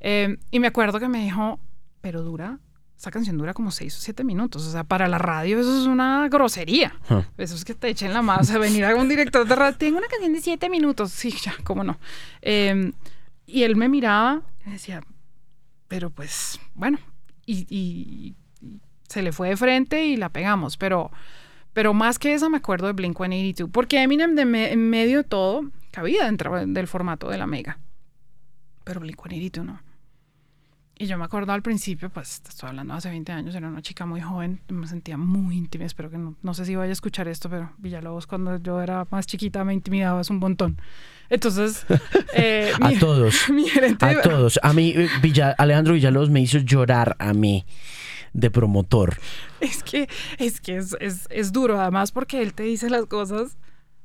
Eh, 0.00 0.38
y 0.50 0.58
me 0.58 0.66
acuerdo 0.66 0.98
que 0.98 1.08
me 1.08 1.22
dijo, 1.22 1.60
pero 2.00 2.22
dura, 2.22 2.58
esa 3.04 3.10
canción 3.10 3.36
dura 3.36 3.52
como 3.52 3.70
seis 3.70 3.94
o 3.98 4.00
siete 4.00 4.24
minutos, 4.24 4.66
o 4.66 4.70
sea, 4.72 4.82
para 4.82 5.06
la 5.08 5.18
radio 5.18 5.60
eso 5.60 5.78
es 5.78 5.86
una 5.86 6.26
grosería. 6.30 6.94
Huh. 7.10 7.22
Eso 7.36 7.54
es 7.54 7.64
que 7.64 7.74
te 7.74 7.88
echen 7.88 8.14
la 8.14 8.22
mano, 8.22 8.40
o 8.40 8.44
sea, 8.44 8.56
venir 8.58 8.82
a 8.86 8.94
un 8.96 9.08
director 9.10 9.46
de 9.46 9.54
radio, 9.54 9.76
tengo 9.76 9.98
una 9.98 10.06
canción 10.08 10.32
de 10.32 10.40
siete 10.40 10.70
minutos, 10.70 11.10
sí, 11.12 11.30
ya, 11.42 11.54
cómo 11.64 11.84
no. 11.84 11.98
Eh, 12.40 12.92
y 13.46 13.62
él 13.64 13.76
me 13.76 13.90
miraba 13.90 14.40
y 14.66 14.70
decía, 14.70 15.02
pero 15.86 16.08
pues, 16.08 16.58
bueno, 16.74 16.98
y, 17.44 17.66
y- 17.68 18.34
y 18.62 18.80
se 19.06 19.20
le 19.20 19.32
fue 19.32 19.50
de 19.50 19.56
frente 19.58 20.06
y 20.06 20.16
la 20.16 20.30
pegamos, 20.30 20.78
pero, 20.78 21.10
pero 21.74 21.92
más 21.92 22.18
que 22.18 22.32
eso 22.32 22.48
me 22.48 22.56
acuerdo 22.56 22.86
de 22.86 22.94
Blink-182, 22.94 23.70
porque 23.70 24.00
Eminem 24.02 24.34
de 24.34 24.46
me- 24.46 24.72
en 24.72 24.88
medio 24.88 25.18
de 25.18 25.24
todo 25.24 25.70
cabía 25.90 26.24
dentro 26.24 26.54
del 26.66 26.86
formato 26.86 27.28
de 27.28 27.36
la 27.36 27.46
Mega, 27.46 27.78
pero 28.82 29.00
Blink-182 29.02 29.62
no. 29.62 29.80
Y 30.96 31.06
yo 31.06 31.18
me 31.18 31.24
acuerdo 31.24 31.52
al 31.52 31.60
principio, 31.62 32.08
pues 32.08 32.40
estoy 32.48 32.68
hablando 32.68 32.94
hace 32.94 33.08
20 33.10 33.32
años, 33.32 33.54
era 33.56 33.66
una 33.68 33.82
chica 33.82 34.06
muy 34.06 34.20
joven, 34.20 34.60
me 34.68 34.86
sentía 34.86 35.16
muy 35.16 35.56
íntima, 35.56 35.84
espero 35.84 36.08
que 36.08 36.18
no, 36.18 36.36
no 36.40 36.54
sé 36.54 36.64
si 36.64 36.76
vaya 36.76 36.90
a 36.90 36.92
escuchar 36.92 37.26
esto, 37.26 37.50
pero 37.50 37.72
Villalobos 37.78 38.28
cuando 38.28 38.58
yo 38.58 38.80
era 38.80 39.04
más 39.10 39.26
chiquita 39.26 39.64
me 39.64 39.74
intimidabas 39.74 40.30
un 40.30 40.38
montón. 40.38 40.80
Entonces, 41.30 41.84
eh, 42.34 42.70
A 42.80 42.90
mi- 42.90 42.96
todos. 42.98 43.48
mi 43.52 43.64
gerente 43.68 44.06
A 44.06 44.22
todos. 44.22 44.60
A 44.62 44.72
mí, 44.72 44.92
eh, 44.94 45.08
Villa- 45.20 45.54
Alejandro 45.58 45.94
Villalobos 45.94 46.30
me 46.30 46.40
hizo 46.40 46.58
llorar 46.58 47.16
a 47.18 47.32
mí 47.34 47.66
de 48.32 48.50
promotor. 48.52 49.18
Es 49.60 49.82
que, 49.82 50.08
es, 50.38 50.60
que 50.60 50.76
es, 50.76 50.96
es, 51.00 51.26
es 51.30 51.50
duro, 51.52 51.80
además, 51.80 52.12
porque 52.12 52.40
él 52.40 52.54
te 52.54 52.62
dice 52.62 52.88
las 52.88 53.06
cosas 53.06 53.56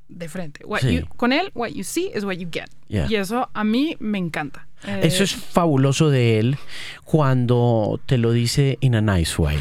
de 0.09 0.27
frente. 0.27 0.65
What 0.65 0.81
Sí. 0.81 0.99
you- 0.99 1.07
con 1.15 1.31
él, 1.31 1.51
what 1.55 1.69
you 1.69 1.83
see 1.83 2.11
is 2.13 2.23
what 2.25 2.33
you 2.35 2.49
get. 2.51 2.65
Yeah. 2.87 3.07
Y 3.09 3.15
eso 3.15 3.49
a 3.53 3.63
mí 3.63 3.95
me 3.99 4.17
encanta. 4.17 4.65
Eh, 4.85 5.01
Eso 5.03 5.23
es 5.23 5.35
fabuloso 5.35 6.09
de 6.09 6.39
él 6.39 6.57
cuando 7.03 7.99
te 8.05 8.17
lo 8.17 8.31
dice 8.31 8.77
in 8.81 8.95
a 8.95 9.01
nice 9.01 9.39
way. 9.41 9.59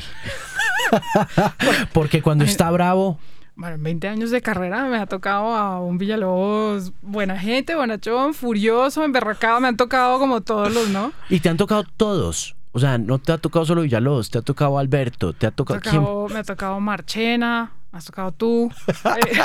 Porque 1.93 2.23
cuando 2.23 2.45
está 2.45 2.71
bravo, 2.71 3.19
Bueno, 3.57 3.75
en 3.75 3.83
20 3.83 4.09
años 4.09 4.31
de 4.31 4.41
carrera 4.41 4.85
me 4.85 4.97
ha 4.99 5.07
tocado 5.07 5.55
a 5.57 5.81
un 5.81 5.99
Villalobos 5.99 6.93
buena 7.03 7.37
gente, 7.39 7.75
bonachón, 7.75 8.33
furioso, 8.35 9.05
emberracado, 9.05 9.61
me 9.61 9.67
han 9.69 9.77
tocado 9.77 10.19
como 10.21 10.41
todos 10.43 10.73
los, 10.73 10.89
¿no? 10.91 11.13
y 11.29 11.41
te 11.41 11.49
han 11.49 11.57
tocado 11.57 11.85
todos. 11.97 12.55
O 12.73 12.79
sea, 12.81 12.99
no 12.99 13.19
te 13.19 13.33
ha 13.33 13.39
tocado 13.39 13.65
solo 13.65 13.83
Villalobos, 13.83 14.31
te 14.31 14.39
ha 14.39 14.43
tocado 14.43 14.79
Alberto, 14.79 15.33
te 15.33 15.47
ha 15.47 15.51
Me 15.51 15.53
ha 15.53 15.57
tocado... 15.57 15.81
¿quién? 15.81 15.95
tocado- 16.03 16.29
me 16.29 16.39
ha 16.39 16.45
tocado 16.45 16.79
Marchena, 16.81 17.73
has 17.93 18.05
tocado 18.05 18.33
tú. 18.33 18.71
Eh, 19.17 19.41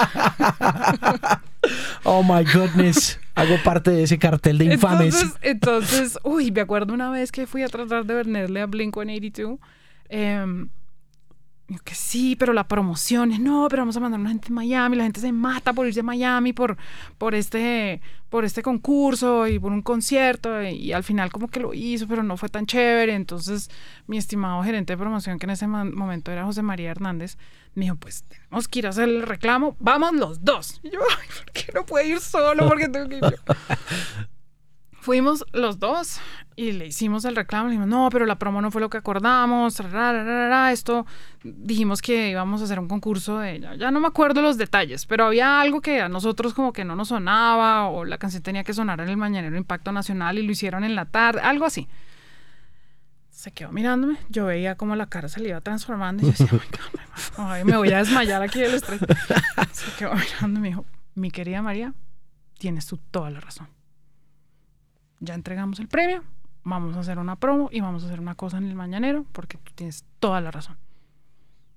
Oh 2.04 2.22
my 2.24 2.44
goodness. 2.44 3.18
Hago 3.36 3.56
parte 3.64 3.92
de 3.92 4.04
ese 4.04 4.20
cartel 4.20 4.58
de 4.58 4.66
infames. 4.66 5.16
Entonces, 5.16 5.40
entonces, 5.42 6.20
uy, 6.24 6.52
me 6.52 6.60
acuerdo 6.62 6.94
una 6.94 7.10
vez 7.10 7.32
que 7.32 7.48
fui 7.48 7.64
a 7.64 7.70
tratar 7.70 8.06
de 8.06 8.16
venderle 8.16 8.62
a 8.62 8.68
Blink-182. 8.68 9.60
Eh, 10.10 10.66
yo 11.74 11.80
que 11.84 11.96
sí, 11.96 12.36
pero 12.36 12.54
la 12.54 12.68
promoción 12.68 13.32
es 13.32 13.40
no, 13.40 13.68
pero 13.70 13.82
vamos 13.82 13.98
a 13.98 14.00
mandar 14.00 14.20
a 14.20 14.22
una 14.22 14.30
gente 14.30 14.50
a 14.50 14.52
Miami, 14.52 14.98
la 14.98 15.04
gente 15.04 15.20
se 15.20 15.32
mata 15.32 15.74
por 15.74 15.88
irse 15.88 16.00
a 16.00 16.04
Miami 16.04 16.54
por, 16.54 16.78
por, 17.18 17.36
este, 17.36 18.02
por 18.30 18.46
este 18.46 18.62
concurso 18.62 19.48
y 19.48 19.60
por 19.60 19.72
un 19.72 19.82
concierto 19.82 20.62
y, 20.64 20.94
al 20.94 21.04
final 21.04 21.32
como 21.32 21.48
que 21.48 21.60
lo 21.60 21.74
hizo, 21.74 22.08
pero 22.08 22.24
no 22.24 22.38
fue 22.38 22.50
tan 22.50 22.66
chévere. 22.66 23.14
Entonces 23.14 23.70
mi 24.08 24.18
estimado 24.18 24.64
gerente 24.64 24.94
de 24.94 24.98
promoción, 24.98 25.40
que 25.40 25.46
en 25.46 25.52
ese 25.52 25.68
momento 25.68 26.32
era 26.32 26.46
José 26.46 26.62
María 26.62 26.92
Hernández, 26.92 27.38
me 27.76 27.86
dijo, 27.86 27.96
pues 27.96 28.24
tenemos 28.24 28.68
que 28.68 28.80
ir 28.80 28.88
a 28.88 28.90
hacer 28.90 29.10
el 29.10 29.24
reclamo, 29.24 29.76
vamos 29.80 30.14
los 30.14 30.44
dos. 30.44 30.80
Y 30.84 30.92
yo, 30.92 31.00
ay, 31.10 31.28
¿por 31.38 31.52
qué 31.52 31.72
no 31.74 31.86
puedo 31.86 32.06
ir 32.06 32.20
solo? 32.20 32.68
Porque 32.68 32.88
tengo 32.88 33.10
que 33.10 33.16
ir 33.16 33.22
yo?". 33.22 33.54
Fuimos 35.04 35.44
los 35.52 35.80
dos 35.80 36.22
y 36.56 36.72
le 36.72 36.88
hicimos 36.88 37.26
el 37.26 37.36
reclamo. 37.36 37.66
Le 37.66 37.72
dijimos, 37.72 37.90
no, 37.90 38.08
pero 38.10 38.26
la 38.26 38.40
promo 38.40 38.62
no 38.62 38.72
fue 38.72 38.80
lo 38.80 38.90
que 38.90 38.96
acordamos. 38.96 39.78
Esto 40.72 41.06
dijimos 41.44 42.02
que 42.02 42.30
íbamos 42.30 42.62
a 42.62 42.64
hacer 42.64 42.80
un 42.80 42.88
concurso 42.88 43.38
de 43.40 43.56
ella. 43.58 43.76
Ya 43.76 43.92
no 43.92 44.00
me 44.00 44.08
acuerdo 44.08 44.42
los 44.42 44.58
detalles, 44.58 45.06
pero 45.06 45.26
había 45.26 45.60
algo 45.60 45.82
que 45.82 46.00
a 46.00 46.08
nosotros 46.08 46.54
como 46.54 46.72
que 46.72 46.86
no 46.86 46.96
nos 46.96 47.10
sonaba 47.10 47.90
o 47.90 48.06
la 48.06 48.18
canción 48.18 48.44
tenía 48.44 48.64
que 48.64 48.74
sonar 48.74 49.02
en 49.02 49.10
el 49.10 49.18
Mañanero 49.18 49.58
Impacto 49.58 49.92
Nacional 49.92 50.40
y 50.40 50.44
lo 50.44 50.54
hicieron 50.54 50.86
en 50.86 50.96
la 50.96 51.04
tarde, 51.04 51.42
algo 51.42 51.66
así. 51.66 51.90
Se 53.30 53.52
quedó 53.52 53.74
mirándome. 53.74 54.16
Yo 54.30 54.46
veía 54.46 54.76
como 54.78 54.96
la 54.96 55.08
cara 55.08 55.28
se 55.28 55.42
le 55.42 55.50
iba 55.50 55.60
transformando 55.60 56.24
y 56.24 56.28
yo 56.28 56.32
decía, 56.32 56.48
"Oh 56.50 56.56
my 56.56 56.62
God, 56.62 56.94
my 56.94 57.44
God, 57.44 57.52
ay, 57.52 57.66
me 57.66 57.76
voy 57.76 57.92
a 57.92 57.98
desmayar 57.98 58.42
aquí 58.42 58.62
del 58.62 58.76
estrés. 58.76 59.02
Se 59.74 59.92
quedó 60.00 60.14
mirando 60.14 60.60
y 60.60 60.62
me 60.62 60.68
dijo, 60.70 60.86
mi 61.14 61.30
querida 61.30 61.62
María, 61.62 61.94
tienes 62.58 62.86
tú 62.86 62.96
toda 63.12 63.30
la 63.32 63.42
razón 63.42 63.68
ya 65.24 65.34
entregamos 65.34 65.80
el 65.80 65.88
premio, 65.88 66.24
vamos 66.64 66.96
a 66.98 67.00
hacer 67.00 67.18
una 67.18 67.38
promo 67.38 67.70
y 67.72 67.80
vamos 67.82 68.04
a 68.04 68.08
hacer 68.08 68.20
una 68.20 68.36
cosa 68.36 68.58
en 68.58 68.66
el 68.66 68.76
mañanero 68.76 69.26
porque 69.32 69.58
tú 69.58 69.72
tienes 69.74 70.06
toda 70.20 70.42
la 70.42 70.52
razón. 70.52 70.78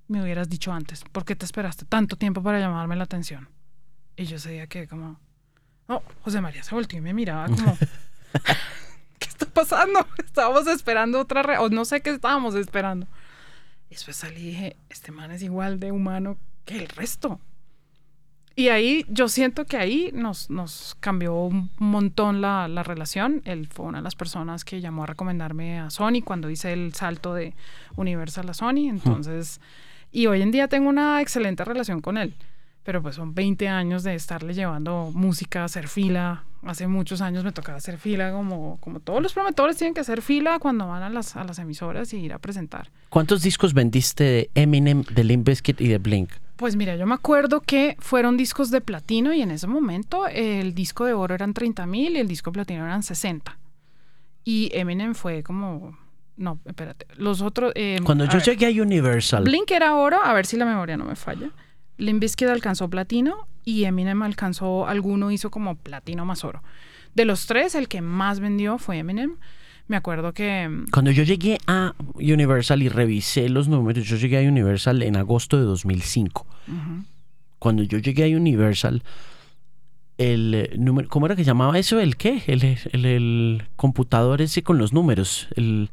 Me 0.09 0.22
hubieras 0.22 0.49
dicho 0.49 0.72
antes, 0.72 1.05
¿por 1.05 1.24
qué 1.24 1.34
te 1.34 1.44
esperaste 1.44 1.84
tanto 1.84 2.16
tiempo 2.16 2.42
para 2.42 2.61
llamarme 2.61 2.97
la 2.97 3.05
atención? 3.05 3.49
Y 4.16 4.24
yo 4.24 4.36
ese 4.36 4.51
día 4.51 4.66
quedé 4.66 4.88
como, 4.88 5.18
no, 5.88 6.03
José 6.22 6.40
María 6.40 6.62
se 6.62 6.74
volteó 6.74 6.99
y 6.99 7.03
me 7.03 7.14
miraba 7.14 7.47
como, 7.47 7.76
¿qué 9.18 9.28
está 9.28 9.47
pasando? 9.47 10.07
Estábamos 10.18 10.66
esperando 10.66 11.20
otra, 11.20 11.42
re 11.42 11.59
o 11.59 11.68
no 11.68 11.84
sé 11.84 12.01
qué 12.01 12.11
estábamos 12.11 12.55
esperando. 12.55 13.07
después 13.88 14.16
salí 14.16 14.40
y 14.40 14.47
dije, 14.47 14.76
este 14.88 15.12
man 15.12 15.30
es 15.30 15.42
igual 15.42 15.78
de 15.78 15.92
humano 15.92 16.36
que 16.64 16.78
el 16.78 16.88
resto. 16.88 17.40
Y 18.59 18.68
ahí 18.68 19.04
yo 19.11 19.28
siento 19.28 19.66
que 19.66 19.76
ahí 19.76 20.11
nos, 20.14 20.48
nos 20.48 20.96
cambió 20.98 21.34
un 21.34 21.70
montón 21.76 22.40
la, 22.40 22.68
la, 22.68 22.82
relación. 22.82 23.42
Él 23.44 23.68
fue 23.70 23.84
una 23.84 23.98
de 23.98 24.04
las 24.04 24.14
personas 24.14 24.64
que 24.64 24.80
llamó 24.80 25.02
a 25.02 25.07
recomendarme 25.07 25.78
a 25.78 25.90
Sony 25.90 26.22
cuando 26.24 26.48
hice 26.48 26.72
el 26.72 26.94
salto 26.94 27.34
de 27.34 27.54
Universal 27.96 28.48
a 28.48 28.54
Sony. 28.54 28.88
Entonces, 28.88 29.61
y 30.11 30.26
hoy 30.26 30.40
en 30.40 30.52
día 30.52 30.68
tengo 30.68 30.88
una 30.88 31.20
excelente 31.20 31.66
relación 31.66 32.00
con 32.00 32.16
él. 32.16 32.34
Pero 32.82 33.02
pues 33.02 33.16
son 33.16 33.34
20 33.34 33.68
años 33.68 34.04
de 34.04 34.14
estarle 34.14 34.54
llevando 34.54 35.11
música, 35.12 35.64
hacer 35.64 35.86
fila. 35.86 36.44
Hace 36.62 36.86
muchos 36.86 37.20
años 37.20 37.44
me 37.44 37.52
tocaba 37.52 37.76
hacer 37.76 37.98
fila, 37.98 38.32
como, 38.32 38.78
como 38.80 39.00
todos 39.00 39.22
los 39.22 39.34
promotores 39.34 39.76
tienen 39.76 39.92
que 39.92 40.00
hacer 40.00 40.22
fila 40.22 40.59
cuando 40.61 40.86
van 40.86 41.02
a 41.02 41.11
las, 41.11 41.36
a 41.36 41.44
las 41.44 41.59
emisoras 41.59 42.14
y 42.14 42.20
ir 42.20 42.32
a 42.32 42.38
presentar. 42.38 42.90
¿Cuántos 43.11 43.42
discos 43.42 43.74
vendiste 43.74 44.24
de 44.24 44.50
Eminem, 44.54 45.02
de 45.02 45.24
Limp 45.24 45.46
Bizkit 45.46 45.78
y 45.82 45.88
de 45.88 45.98
Blink? 45.98 46.30
Pues 46.57 46.74
mira, 46.74 46.96
yo 46.96 47.07
me 47.07 47.14
acuerdo 47.14 47.61
que 47.61 47.96
fueron 47.98 48.36
discos 48.36 48.70
de 48.70 48.80
platino 48.80 49.32
y 49.34 49.42
en 49.42 49.50
ese 49.50 49.66
momento 49.66 50.26
el 50.26 50.74
disco 50.74 51.04
de 51.04 51.12
oro 51.12 51.34
eran 51.34 51.52
30 51.52 51.86
mil 51.86 52.16
y 52.16 52.18
el 52.18 52.28
disco 52.28 52.50
de 52.50 52.54
platino 52.54 52.84
eran 52.84 53.02
60. 53.02 53.59
Y 54.44 54.70
Eminem 54.72 55.14
fue 55.14 55.42
como... 55.42 55.98
No, 56.36 56.61
espérate. 56.64 57.07
Los 57.16 57.42
otros... 57.42 57.72
Eh, 57.74 57.98
Cuando 58.04 58.24
a 58.24 58.28
yo 58.28 58.38
ver, 58.38 58.44
llegué 58.44 58.66
a 58.66 58.82
Universal, 58.82 59.44
Blink 59.44 59.70
era 59.70 59.94
oro, 59.94 60.22
a 60.22 60.32
ver 60.32 60.46
si 60.46 60.57
la 60.57 60.64
memoria 60.64 60.96
no 60.96 61.04
me 61.04 61.16
falla. 61.16 61.50
Limp 61.98 62.20
Bizkit 62.20 62.48
alcanzó 62.48 62.88
platino 62.88 63.48
y 63.64 63.84
Eminem 63.84 64.22
alcanzó 64.22 64.86
alguno, 64.86 65.30
hizo 65.30 65.50
como 65.50 65.76
platino 65.76 66.24
más 66.24 66.44
oro. 66.44 66.62
De 67.14 67.24
los 67.24 67.46
tres, 67.46 67.74
el 67.74 67.88
que 67.88 68.02
más 68.02 68.40
vendió 68.40 68.78
fue 68.78 68.98
Eminem. 68.98 69.36
Me 69.89 69.97
acuerdo 69.97 70.32
que... 70.32 70.68
mm, 70.68 70.87
cuando 70.93 71.11
yo 71.11 71.22
llegué 71.22 71.59
a 71.66 71.95
Universal 72.14 72.82
y 72.82 72.89
revisé 72.89 73.49
los 73.49 73.68
números, 73.68 74.05
yo 74.07 74.16
llegué 74.16 74.45
a 74.45 74.49
Universal 74.49 75.03
en 75.03 75.16
agosto 75.16 75.57
de 75.59 75.64
2005. 75.64 76.47
Cuando 77.59 77.82
yo 77.82 77.99
llegué 77.99 78.24
a 78.32 78.37
Universal, 78.37 79.03
el 80.18 80.55
eh, 80.55 80.74
número, 80.78 81.09
¿cómo 81.09 81.26
era 81.26 81.37
que 81.37 81.45
llamaba 81.45 81.78
eso? 81.78 82.01
¿El 82.01 82.16
qué? 82.16 82.43
El, 82.47 82.64
el- 82.93 83.05
el 83.07 83.62
computador 83.76 84.41
ese 84.43 84.62
con 84.62 84.78
los 84.78 84.93
números, 84.93 85.47
el 85.57 85.91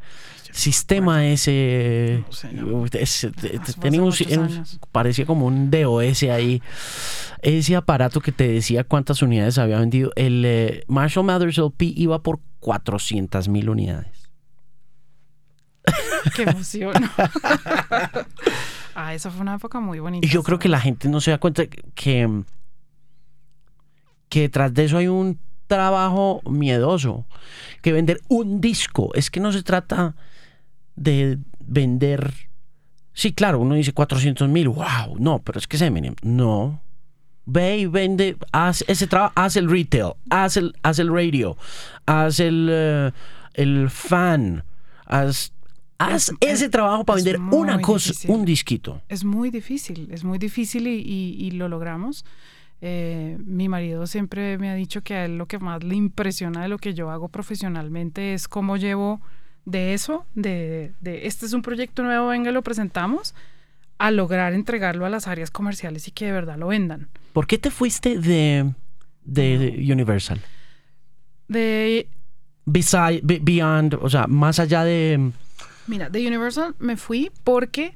sistema 0.51 1.25
ese, 1.27 2.23
No 2.25 2.31
sé, 2.33 2.53
no. 2.53 2.85
ese- 2.85 3.31
Hace 3.59 3.73
tenía 3.79 4.01
un, 4.01 4.11
parecía 4.91 5.25
como 5.25 5.45
un 5.47 5.69
DOS 5.71 6.23
ahí, 6.23 6.61
ese 7.41 7.75
aparato 7.75 8.21
que 8.21 8.31
te 8.31 8.47
decía 8.47 8.83
cuántas 8.83 9.21
unidades 9.21 9.57
había 9.57 9.79
vendido. 9.79 10.11
El 10.15 10.43
eh, 10.45 10.83
Marshall 10.87 11.25
Mathers 11.25 11.57
LP 11.57 11.85
iba 11.95 12.21
por 12.23 12.39
400 12.63 13.49
mil 13.49 13.69
unidades. 13.69 14.29
¡Qué 16.35 16.43
emoción! 16.43 16.93
ah, 18.95 19.13
esa 19.13 19.29
fue 19.29 19.41
una 19.41 19.55
época 19.55 19.81
muy 19.81 19.99
bonita. 19.99 20.25
Y 20.25 20.29
yo 20.29 20.43
creo 20.43 20.57
que 20.57 20.69
la 20.69 20.79
gente 20.79 21.09
no 21.09 21.19
se 21.19 21.31
da 21.31 21.37
cuenta 21.39 21.65
que, 21.67 22.43
que 24.29 24.39
detrás 24.39 24.73
de 24.73 24.85
eso 24.85 24.97
hay 24.97 25.07
un 25.07 25.37
trabajo 25.67 26.41
miedoso. 26.49 27.25
Que 27.81 27.91
vender 27.91 28.21
un 28.29 28.61
disco, 28.61 29.11
es 29.13 29.29
que 29.29 29.41
no 29.41 29.51
se 29.51 29.61
trata 29.61 30.15
de 30.95 31.39
vender... 31.59 32.33
Sí, 33.11 33.33
claro, 33.33 33.59
uno 33.59 33.75
dice 33.75 33.91
400 33.91 34.47
mil, 34.47 34.69
wow, 34.69 35.17
no, 35.19 35.39
pero 35.39 35.59
es 35.59 35.67
que 35.67 35.77
Eminem. 35.77 36.15
No. 36.23 36.81
Ve 37.45 37.79
y 37.79 37.85
vende, 37.87 38.37
haz 38.51 38.83
ese 38.87 39.05
trabajo, 39.07 39.33
haz 39.35 39.55
el 39.57 39.69
retail, 39.69 40.13
haz 40.29 40.55
el, 40.57 40.75
haz 40.81 40.99
el 40.99 41.13
radio, 41.13 41.57
haz 42.05 42.39
el, 42.39 42.69
eh, 42.71 43.11
el 43.55 43.89
fan, 43.89 44.63
haz, 45.05 45.51
haz 45.97 46.29
Es- 46.29 46.35
ese 46.39 46.65
es- 46.65 46.71
trabajo 46.71 47.03
para 47.03 47.17
vender 47.17 47.39
una 47.39 47.81
cosa, 47.81 48.09
difícil. 48.11 48.31
un 48.31 48.45
disquito. 48.45 49.01
Es 49.09 49.25
muy 49.25 49.49
difícil, 49.49 50.07
es 50.11 50.23
muy 50.23 50.37
difícil 50.37 50.87
y, 50.87 51.01
y- 51.01 51.35
y 51.45 51.51
lo 51.51 51.67
logramos. 51.67 52.23
Eh, 52.85 53.37
mi 53.45 53.69
marido 53.69 54.07
siempre 54.07 54.57
me 54.57 54.69
ha 54.69 54.73
dicho 54.75 55.01
que 55.01 55.13
a 55.15 55.25
él 55.25 55.37
lo 55.37 55.45
que 55.45 55.57
más 55.59 55.83
le 55.83 55.95
impresiona 55.95 56.61
de 56.63 56.67
lo 56.67 56.77
que 56.77 56.93
yo 56.93 57.09
hago 57.11 57.27
profesionalmente 57.29 58.33
es 58.33 58.47
cómo 58.49 58.75
llevo 58.77 59.21
de 59.65 59.93
eso, 59.93 60.25
de, 60.35 60.91
de 60.99 61.25
este 61.27 61.45
es 61.45 61.53
un 61.53 61.61
proyecto 61.61 62.03
nuevo, 62.03 62.27
venga, 62.27 62.51
lo 62.51 62.61
presentamos, 62.61 63.33
a 64.07 64.11
lograr 64.11 64.53
entregarlo 64.53 65.05
a 65.05 65.09
las 65.09 65.27
áreas 65.27 65.49
comerciales 65.51 66.07
y 66.07 66.11
que 66.11 66.25
de 66.25 66.31
verdad 66.33 66.57
lo 66.57 66.67
vendan. 66.67 67.07
¿Por 67.31 67.47
qué 67.47 67.57
te 67.57 67.71
fuiste 67.71 68.17
de, 68.19 68.71
de 69.23 69.87
Universal? 69.91 70.41
De, 71.47 72.07
Beside, 72.65 73.21
be- 73.23 73.39
beyond, 73.41 73.95
o 74.01 74.09
sea, 74.09 74.25
más 74.27 74.59
allá 74.59 74.83
de... 74.83 75.31
mira, 75.87 76.09
de 76.09 76.25
Universal 76.25 76.75
me 76.79 76.95
fui 76.97 77.29
porque 77.43 77.95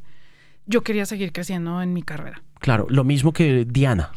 yo 0.65 0.81
quería 0.83 1.05
seguir 1.05 1.31
creciendo 1.31 1.81
en 1.81 1.93
mi 1.93 2.03
carrera. 2.03 2.41
Claro, 2.59 2.85
lo 2.89 3.03
mismo 3.03 3.31
que 3.31 3.65
Diana. 3.65 4.11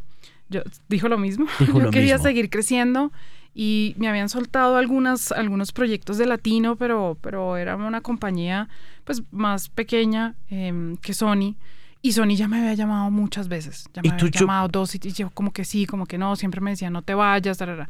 Yo 0.48 0.62
dijo 0.88 1.08
lo 1.08 1.18
mismo. 1.18 1.46
Dijo 1.60 1.74
Yo 1.78 1.84
lo 1.84 1.90
quería 1.90 2.14
mismo. 2.14 2.28
seguir 2.28 2.50
creciendo 2.50 3.12
y 3.54 3.94
me 3.98 4.08
habían 4.08 4.28
soltado 4.28 4.76
algunas, 4.76 5.30
algunos 5.32 5.70
proyectos 5.72 6.18
de 6.18 6.26
latino, 6.26 6.74
pero, 6.76 7.16
pero 7.20 7.56
era 7.56 7.76
una 7.76 8.00
compañía 8.00 8.68
pues 9.04 9.22
más 9.30 9.68
pequeña 9.68 10.34
em, 10.48 10.96
que 10.96 11.14
Sony. 11.14 11.54
Y 12.02 12.12
Sony 12.12 12.34
ya 12.36 12.48
me 12.48 12.58
había 12.58 12.74
llamado 12.74 13.10
muchas 13.10 13.48
veces. 13.48 13.84
Ya 13.92 14.00
me 14.02 14.08
¿Y 14.08 14.10
tú, 14.12 14.26
había 14.26 14.30
yo- 14.30 14.40
llamado 14.40 14.68
dos 14.68 14.94
y 14.94 15.00
y 15.02 15.12
yo 15.12 15.30
como 15.30 15.52
que 15.52 15.64
sí, 15.64 15.84
como 15.86 16.06
que 16.06 16.16
no. 16.18 16.34
Siempre 16.36 16.60
me 16.60 16.70
decían 16.70 16.92
no 16.94 17.02
te 17.02 17.14
vayas. 17.14 17.58
tarara. 17.58 17.88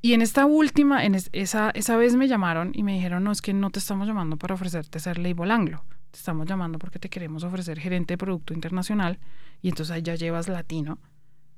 Y 0.00 0.14
en 0.14 0.22
esta 0.22 0.46
última, 0.46 1.04
en 1.04 1.14
es- 1.14 1.30
esa, 1.32 1.70
esa 1.70 1.96
vez 1.96 2.16
me 2.16 2.26
llamaron 2.26 2.72
y 2.74 2.82
me 2.82 2.94
dijeron, 2.94 3.22
no, 3.22 3.30
es 3.30 3.40
que 3.40 3.52
no 3.54 3.70
te 3.70 3.78
estamos 3.78 4.08
llamando 4.08 4.36
para 4.36 4.54
ofrecerte 4.54 4.98
ser 4.98 5.18
label 5.18 5.52
anglo. 5.52 5.84
Te 6.10 6.18
estamos 6.18 6.46
llamando 6.48 6.78
porque 6.80 6.98
te 6.98 7.08
queremos 7.08 7.44
ofrecer 7.44 7.78
gerente 7.78 8.14
de 8.14 8.18
producto 8.18 8.52
internacional. 8.54 9.18
Y 9.62 9.68
entonces 9.68 9.94
ahí 9.94 10.02
ya 10.02 10.16
llevas 10.16 10.48
latino 10.48 10.98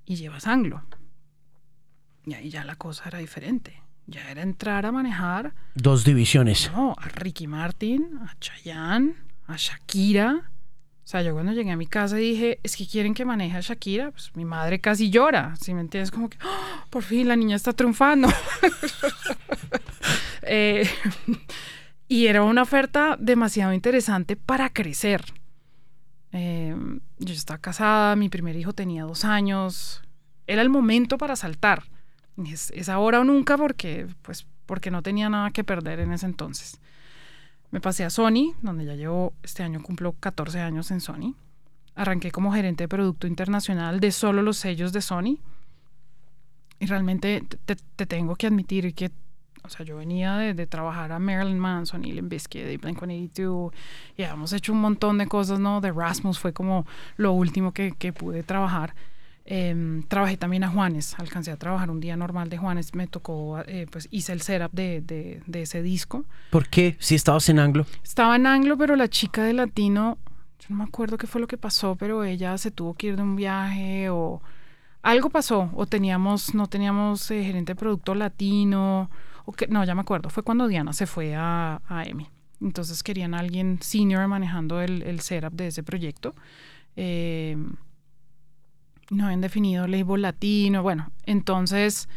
y 0.04 0.16
llevas 0.16 0.46
anglo. 0.46 0.82
Y 2.26 2.34
ahí 2.34 2.50
ya 2.50 2.64
la 2.64 2.76
cosa 2.76 3.04
era 3.06 3.18
diferente. 3.18 3.82
Ya 4.06 4.30
era 4.30 4.42
entrar 4.42 4.84
a 4.84 4.92
manejar 4.92 5.54
Dos 5.74 6.04
divisiones. 6.04 6.70
no, 6.74 6.94
a 6.98 7.08
Ricky 7.08 7.46
Martin, 7.46 8.18
a 8.26 8.34
Chayanne, 8.38 9.14
a 9.46 9.56
Shakira. 9.56 10.50
O 11.04 11.06
sea, 11.06 11.20
yo 11.20 11.34
cuando 11.34 11.52
llegué 11.52 11.70
a 11.70 11.76
mi 11.76 11.86
casa 11.86 12.16
dije, 12.16 12.60
es 12.62 12.76
que 12.76 12.86
quieren 12.86 13.12
que 13.12 13.26
maneje 13.26 13.56
a 13.58 13.60
Shakira. 13.60 14.10
Pues 14.10 14.34
mi 14.34 14.46
madre 14.46 14.80
casi 14.80 15.10
llora, 15.10 15.54
si 15.60 15.74
me 15.74 15.82
entiendes? 15.82 16.10
Como 16.10 16.30
que, 16.30 16.38
"Ah, 16.40 16.86
por 16.88 17.02
fin 17.02 17.28
la 17.28 17.36
niña 17.36 17.56
está 17.56 17.72
triunfando. 17.72 18.28
Eh, 20.46 20.86
y 22.08 22.26
era 22.26 22.42
una 22.42 22.60
oferta 22.62 23.16
demasiado 23.18 23.72
interesante 23.72 24.36
para 24.36 24.68
crecer. 24.68 25.24
Eh, 26.32 26.76
yo 27.18 27.32
estaba 27.32 27.58
casada, 27.58 28.14
mi 28.14 28.28
primer 28.28 28.54
hijo 28.56 28.74
tenía 28.74 29.04
dos 29.04 29.24
años. 29.24 30.02
Era 30.46 30.60
el 30.60 30.68
momento 30.68 31.16
para 31.16 31.34
saltar. 31.34 31.84
Es, 32.46 32.70
es 32.72 32.90
ahora 32.90 33.20
o 33.20 33.24
nunca 33.24 33.56
porque, 33.56 34.06
pues, 34.20 34.46
porque 34.66 34.90
no 34.90 35.02
tenía 35.02 35.30
nada 35.30 35.50
que 35.50 35.64
perder 35.64 36.00
en 36.00 36.12
ese 36.12 36.26
entonces. 36.26 36.78
Me 37.74 37.80
pasé 37.80 38.04
a 38.04 38.10
Sony, 38.10 38.54
donde 38.62 38.84
ya 38.84 38.94
llevo, 38.94 39.32
este 39.42 39.64
año 39.64 39.82
cumplo 39.82 40.12
14 40.20 40.60
años 40.60 40.92
en 40.92 41.00
Sony. 41.00 41.34
Arranqué 41.96 42.30
como 42.30 42.52
gerente 42.52 42.84
de 42.84 42.88
producto 42.88 43.26
internacional 43.26 43.98
de 43.98 44.12
solo 44.12 44.42
los 44.42 44.58
sellos 44.58 44.92
de 44.92 45.02
Sony. 45.02 45.40
Y 46.78 46.86
realmente 46.86 47.42
te, 47.64 47.74
te 47.74 48.06
tengo 48.06 48.36
que 48.36 48.46
admitir 48.46 48.94
que, 48.94 49.10
o 49.64 49.68
sea, 49.68 49.84
yo 49.84 49.96
venía 49.96 50.36
de, 50.36 50.54
de 50.54 50.68
trabajar 50.68 51.10
a 51.10 51.18
Marilyn 51.18 51.58
Manson 51.58 52.04
y 52.04 52.12
Limp 52.12 52.30
Bizkit 52.30 52.64
y 52.64 52.78
Blink-182 52.78 53.72
y 54.18 54.22
habíamos 54.22 54.52
hecho 54.52 54.72
un 54.72 54.80
montón 54.80 55.18
de 55.18 55.26
cosas, 55.26 55.58
¿no? 55.58 55.80
De 55.80 55.90
Rasmus 55.90 56.38
fue 56.38 56.52
como 56.52 56.86
lo 57.16 57.32
último 57.32 57.72
que, 57.72 57.90
que 57.90 58.12
pude 58.12 58.44
trabajar. 58.44 58.94
Em, 59.46 60.02
trabajé 60.04 60.38
también 60.38 60.64
a 60.64 60.68
Juanes, 60.68 61.14
alcancé 61.18 61.50
a 61.50 61.58
trabajar 61.58 61.90
un 61.90 62.00
día 62.00 62.16
normal 62.16 62.48
de 62.48 62.56
Juanes, 62.56 62.94
me 62.94 63.06
tocó, 63.06 63.58
eh, 63.66 63.86
pues 63.90 64.08
hice 64.10 64.32
el 64.32 64.40
setup 64.40 64.72
de, 64.72 65.02
de, 65.02 65.42
de 65.46 65.62
ese 65.62 65.82
disco. 65.82 66.24
¿Por 66.50 66.68
qué? 66.68 66.96
Si 66.98 67.14
estabas 67.14 67.48
en 67.50 67.58
Anglo. 67.58 67.84
Estaba 68.02 68.36
en 68.36 68.46
Anglo, 68.46 68.78
pero 68.78 68.96
la 68.96 69.08
chica 69.08 69.44
de 69.44 69.52
Latino, 69.52 70.16
yo 70.60 70.66
no 70.70 70.76
me 70.76 70.84
acuerdo 70.84 71.18
qué 71.18 71.26
fue 71.26 71.42
lo 71.42 71.46
que 71.46 71.58
pasó, 71.58 71.94
pero 71.94 72.24
ella 72.24 72.56
se 72.56 72.70
tuvo 72.70 72.94
que 72.94 73.08
ir 73.08 73.16
de 73.16 73.22
un 73.22 73.36
viaje 73.36 74.08
o 74.08 74.40
algo 75.02 75.28
pasó, 75.28 75.70
o 75.74 75.84
teníamos, 75.84 76.54
no 76.54 76.66
teníamos 76.66 77.30
eh, 77.30 77.44
gerente 77.44 77.72
de 77.72 77.76
producto 77.76 78.14
latino, 78.14 79.10
o 79.44 79.52
que, 79.52 79.66
no, 79.66 79.84
ya 79.84 79.94
me 79.94 80.00
acuerdo, 80.00 80.30
fue 80.30 80.42
cuando 80.42 80.66
Diana 80.66 80.94
se 80.94 81.06
fue 81.06 81.34
a, 81.34 81.82
a 81.86 82.04
EMI. 82.04 82.26
Entonces 82.62 83.02
querían 83.02 83.34
a 83.34 83.40
alguien 83.40 83.78
senior 83.82 84.26
manejando 84.26 84.80
el, 84.80 85.02
el 85.02 85.20
setup 85.20 85.52
de 85.52 85.66
ese 85.66 85.82
proyecto. 85.82 86.34
Eh, 86.96 87.58
no 89.14 89.24
habían 89.26 89.40
definido 89.40 89.86
label 89.86 90.22
latino, 90.22 90.82
bueno, 90.82 91.10
entonces 91.24 92.08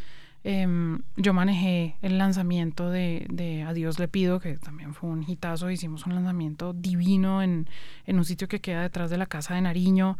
em, 0.43 0.99
yo 1.15 1.33
manejé 1.33 1.95
el 2.01 2.17
lanzamiento 2.17 2.89
de, 2.89 3.25
de 3.29 3.63
Adiós 3.63 3.99
le 3.99 4.07
pido, 4.07 4.39
que 4.39 4.57
también 4.57 4.93
fue 4.93 5.09
un 5.09 5.23
hitazo, 5.27 5.69
hicimos 5.71 6.05
un 6.05 6.15
lanzamiento 6.15 6.73
divino 6.73 7.41
en, 7.41 7.67
en 8.05 8.17
un 8.17 8.25
sitio 8.25 8.47
que 8.47 8.61
queda 8.61 8.81
detrás 8.81 9.09
de 9.09 9.17
la 9.17 9.25
casa 9.25 9.55
de 9.55 9.61
Nariño, 9.61 10.17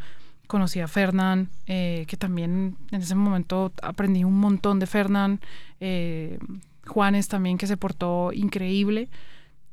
conocí 0.48 0.80
a 0.80 0.88
Fernán, 0.88 1.50
eh, 1.66 2.06
que 2.08 2.18
también 2.18 2.78
en 2.92 3.02
ese 3.02 3.16
momento 3.16 3.74
aprendí 3.82 4.24
un 4.24 4.40
montón 4.40 4.80
de 4.80 4.88
Fernán, 4.88 5.40
eh, 5.80 6.40
Juanes 6.86 7.28
también 7.28 7.58
que 7.58 7.68
se 7.68 7.76
portó 7.76 8.32
increíble 8.32 9.10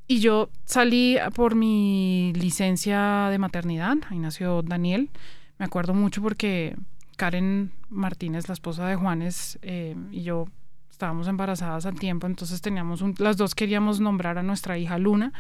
y 0.07 0.21
yo 0.21 0.51
salí 0.65 1.17
por 1.35 1.55
mi 1.55 2.33
licencia 2.35 3.29
de 3.31 3.39
maternidad, 3.39 3.97
ahí 4.11 4.19
nació 4.19 4.63
Daniel. 4.63 5.11
Me 5.59 5.65
acuerdo 5.65 5.95
mucho 5.95 6.21
porque 6.21 6.77
Karen 7.17 7.73
Martínez, 7.89 8.49
la 8.49 8.55
esposa 8.55 8.87
de 8.87 8.97
Juanes, 8.97 9.59
eh, 9.63 9.97
y 10.11 10.23
yo 10.23 10.47
estábamos 10.91 11.27
embarazadas 11.29 11.87
al 11.87 11.99
tiempo, 11.99 12.27
entonces 12.27 12.61
teníamos 12.61 13.03
las 13.19 13.37
dos 13.37 13.55
queríamos 13.55 14.01
nombrar 14.01 14.39
a 14.39 14.43
nuestra 14.43 14.79
hija 14.79 14.99
Luna. 14.99 15.33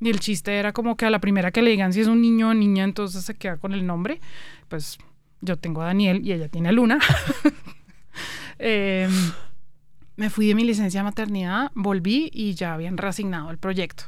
Y 0.00 0.10
el 0.10 0.18
chiste 0.20 0.58
era 0.58 0.72
como 0.72 0.96
que 0.96 1.06
a 1.06 1.10
la 1.10 1.20
primera 1.20 1.52
que 1.52 1.62
le 1.62 1.70
digan 1.70 1.92
si 1.92 2.00
es 2.00 2.08
un 2.08 2.20
niño 2.20 2.48
o 2.48 2.54
niña, 2.54 2.84
entonces 2.84 3.24
se 3.24 3.34
queda 3.34 3.58
con 3.58 3.72
el 3.72 3.86
nombre. 3.86 4.20
Pues 4.68 4.98
yo 5.40 5.56
tengo 5.56 5.82
a 5.82 5.86
Daniel 5.86 6.20
y 6.24 6.32
ella 6.32 6.48
tiene 6.48 6.70
a 6.70 6.72
Luna. 6.72 6.98
Em, 8.56 9.10
me 10.16 10.30
fui 10.30 10.46
de 10.46 10.54
mi 10.54 10.62
licencia 10.62 11.00
de 11.00 11.04
maternidad, 11.04 11.72
volví 11.74 12.30
y 12.32 12.54
ya 12.54 12.72
habían 12.72 12.96
reasignado 12.96 13.50
el 13.50 13.58
proyecto, 13.58 14.04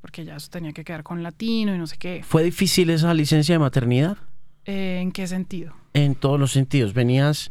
porque 0.00 0.24
ya 0.24 0.34
eso 0.34 0.48
tenía 0.50 0.72
que 0.72 0.82
quedar 0.82 1.04
con 1.04 1.22
latino 1.22 1.72
y 1.72 1.78
no 1.78 1.86
sé 1.86 1.96
qué. 1.96 2.24
¿Fue 2.26 2.42
difícil 2.42 2.90
esa 2.90 3.14
licencia 3.14 3.54
de 3.54 3.60
maternidad? 3.60 4.18
Eh, 4.68 5.00
¿En 5.00 5.12
qué 5.12 5.26
sentido? 5.26 5.72
En 5.94 6.14
todos 6.14 6.38
los 6.38 6.52
sentidos. 6.52 6.92
Venías 6.92 7.50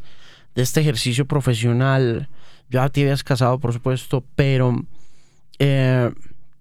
de 0.54 0.62
este 0.62 0.80
ejercicio 0.80 1.26
profesional, 1.26 2.28
ya 2.70 2.88
te 2.90 3.02
habías 3.02 3.24
casado, 3.24 3.58
por 3.58 3.72
supuesto, 3.72 4.22
pero 4.36 4.84
eh, 5.58 6.12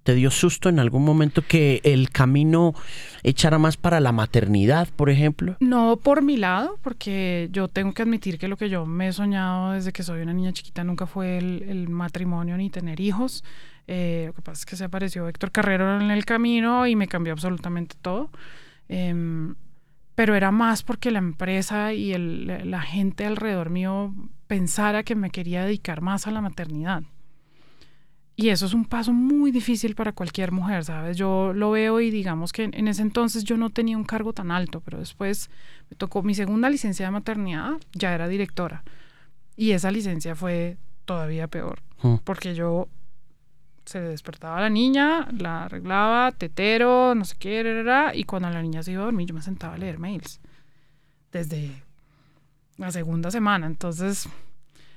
¿te 0.02 0.16
dio 0.16 0.32
susto 0.32 0.70
en 0.70 0.80
algún 0.80 1.06
momento 1.06 1.44
que 1.48 1.80
el 1.84 2.10
camino 2.10 2.74
echara 3.22 3.60
más 3.60 3.78
para 3.78 4.00
la 4.00 4.12
maternidad, 4.12 4.88
por 4.96 5.12
ejemplo? 5.12 5.58
No 5.60 5.98
por 5.98 6.24
mi 6.24 6.38
lado, 6.38 6.80
porque 6.82 7.50
yo 7.52 7.68
tengo 7.68 7.94
que 7.94 8.02
admitir 8.02 8.40
que 8.40 8.48
lo 8.48 8.58
que 8.58 8.70
yo 8.70 8.88
me 8.88 9.10
he 9.10 9.14
soñado 9.14 9.74
desde 9.74 9.94
que 9.94 10.02
soy 10.02 10.24
una 10.24 10.34
niña 10.34 10.54
chiquita 10.54 10.84
nunca 10.84 11.06
fue 11.06 11.38
el, 11.38 11.88
matrimonio 11.88 12.58
ni 12.58 12.72
tener 12.72 13.00
hijos. 13.00 13.44
Eh, 13.86 14.24
lo 14.26 14.34
que 14.34 14.42
pasa 14.42 14.62
es 14.62 14.66
que 14.66 14.76
se 14.76 14.86
apareció 14.86 15.28
Héctor 15.28 15.52
Carrero 15.52 16.02
en 16.02 16.10
el 16.10 16.26
camino 16.26 16.88
y 16.88 16.96
me 16.96 17.08
cambió 17.08 17.34
absolutamente 17.34 17.96
todo. 18.02 18.32
Em, 18.90 19.54
pero 20.18 20.34
era 20.34 20.50
más 20.50 20.82
porque 20.82 21.12
la 21.12 21.20
empresa 21.20 21.94
y 21.94 22.12
el, 22.12 22.72
la 22.72 22.82
gente 22.82 23.24
alrededor 23.24 23.70
mío 23.70 24.16
pensara 24.48 25.04
que 25.04 25.14
me 25.14 25.30
quería 25.30 25.64
dedicar 25.64 26.02
más 26.02 26.26
a 26.26 26.32
la 26.32 26.42
maternidad. 26.42 27.04
Y 28.36 28.50
eso 28.50 28.66
es 28.66 28.74
un 28.74 28.86
paso 28.86 29.14
muy 29.14 29.52
difícil 29.52 29.94
para 29.94 30.14
cualquier 30.14 30.52
mujer, 30.52 30.86
¿sabes? 30.86 31.18
Yo 31.18 31.54
lo 31.54 31.70
veo 31.70 32.02
y 32.02 32.10
digamos 32.10 32.52
que 32.52 32.64
en 32.64 32.88
ese 32.88 33.04
entonces 33.04 33.44
yo 33.44 33.58
no 33.58 33.70
tenía 33.70 33.96
un 33.96 34.06
cargo 34.06 34.34
tan 34.34 34.50
alto, 34.50 34.82
pero 34.82 34.98
después 34.98 35.52
me 35.92 35.96
tocó 35.96 36.24
mi 36.24 36.34
segunda 36.34 36.68
licencia 36.72 37.06
de 37.06 37.12
maternidad, 37.12 37.74
ya 37.94 38.16
era 38.16 38.28
directora. 38.28 38.84
Y 39.56 39.74
esa 39.74 39.92
licencia 39.92 40.34
fue 40.34 40.78
todavía 41.06 41.48
peor, 41.48 41.84
mm. 42.02 42.16
porque 42.24 42.56
yo 42.56 42.88
se 43.88 44.02
despertaba 44.02 44.60
la 44.60 44.70
niña, 44.70 45.28
la 45.32 45.64
arreglaba, 45.64 46.32
tetero, 46.32 47.16
no 47.16 47.24
sé 47.24 47.36
qué, 47.40 47.60
era, 47.60 48.14
y 48.14 48.26
cuando 48.26 48.50
la 48.50 48.62
niña 48.62 48.84
se 48.84 48.92
iba 48.92 49.02
a 49.02 49.06
dormir 49.06 49.28
yo 49.28 49.34
me 49.34 49.42
sentaba 49.42 49.76
a 49.76 49.78
leer 49.78 49.98
mails 49.98 50.42
desde 51.32 51.84
la 52.78 52.92
segunda 52.92 53.32
semana. 53.32 53.66
Entonces, 53.66 54.28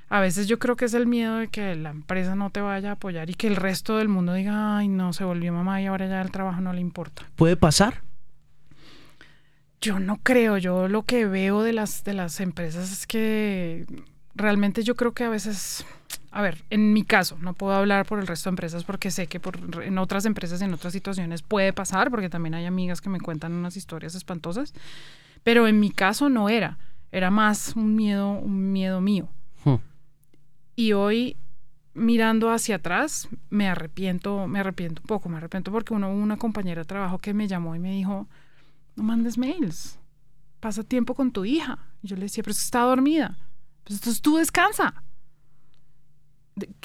a 0.08 0.20
veces 0.20 0.48
yo 0.48 0.58
creo 0.58 0.74
que 0.74 0.86
es 0.86 0.94
el 0.94 1.06
miedo 1.06 1.36
de 1.36 1.48
que 1.48 1.76
la 1.76 1.90
empresa 1.90 2.34
no 2.34 2.50
te 2.50 2.60
vaya 2.60 2.90
a 2.90 2.92
apoyar 2.94 3.30
y 3.30 3.34
que 3.34 3.46
el 3.46 3.56
resto 3.56 3.96
del 3.96 4.08
mundo 4.08 4.34
diga, 4.34 4.78
ay, 4.78 4.88
no, 4.88 5.12
se 5.12 5.24
volvió 5.24 5.52
mamá 5.52 5.80
y 5.80 5.86
ahora 5.86 6.08
ya 6.08 6.20
el 6.20 6.32
trabajo 6.32 6.60
no 6.60 6.72
le 6.72 6.80
importa. 6.80 7.22
¿Puede 7.36 7.56
pasar? 7.56 8.02
Yo 9.80 10.00
no 10.00 10.18
creo, 10.22 10.58
yo 10.58 10.88
lo 10.88 11.04
que 11.04 11.26
veo 11.26 11.62
de 11.62 11.72
las, 11.72 12.04
de 12.04 12.14
las 12.14 12.40
empresas 12.40 12.92
es 12.92 13.06
que 13.06 13.86
realmente 14.34 14.82
yo 14.82 14.96
creo 14.96 15.12
que 15.12 15.24
a 15.24 15.30
veces, 15.30 15.86
a 16.32 16.42
ver, 16.42 16.64
en 16.70 16.92
mi 16.92 17.02
caso, 17.02 17.36
no 17.40 17.54
puedo 17.54 17.74
hablar 17.74 18.06
por 18.06 18.20
el 18.20 18.26
resto 18.26 18.48
de 18.48 18.52
empresas 18.52 18.84
porque 18.84 19.10
sé 19.10 19.26
que 19.26 19.40
por, 19.40 19.58
en 19.82 19.98
otras 19.98 20.24
empresas, 20.26 20.62
en 20.62 20.72
otras 20.72 20.92
situaciones 20.92 21.42
puede 21.42 21.72
pasar, 21.72 22.10
porque 22.10 22.28
también 22.28 22.54
hay 22.54 22.66
amigas 22.66 23.00
que 23.00 23.08
me 23.08 23.20
cuentan 23.20 23.52
unas 23.52 23.76
historias 23.76 24.14
espantosas, 24.14 24.72
pero 25.42 25.66
en 25.66 25.80
mi 25.80 25.90
caso 25.90 26.28
no 26.28 26.48
era, 26.48 26.78
era 27.10 27.30
más 27.30 27.74
un 27.74 27.96
miedo, 27.96 28.30
un 28.30 28.70
miedo 28.70 29.00
mío. 29.00 29.28
Hmm. 29.64 29.76
Y 30.76 30.92
hoy, 30.92 31.36
mirando 31.94 32.50
hacia 32.50 32.76
atrás, 32.76 33.28
me 33.48 33.68
arrepiento, 33.68 34.46
me 34.46 34.60
arrepiento 34.60 35.02
un 35.02 35.08
poco, 35.08 35.28
me 35.28 35.38
arrepiento 35.38 35.72
porque 35.72 35.94
uno, 35.94 36.12
una 36.12 36.36
compañera 36.36 36.82
de 36.82 36.86
trabajo 36.86 37.18
que 37.18 37.34
me 37.34 37.48
llamó 37.48 37.74
y 37.74 37.80
me 37.80 37.90
dijo, 37.90 38.28
no 38.94 39.02
mandes 39.02 39.36
mails, 39.36 39.98
pasa 40.60 40.84
tiempo 40.84 41.14
con 41.14 41.32
tu 41.32 41.44
hija. 41.44 41.78
Y 42.02 42.08
yo 42.08 42.14
le 42.14 42.22
decía, 42.22 42.44
pero 42.44 42.52
es 42.52 42.58
que 42.58 42.64
está 42.64 42.82
dormida. 42.82 43.36
Pues 43.82 43.98
entonces 43.98 44.22
tú 44.22 44.36
descansa. 44.36 45.02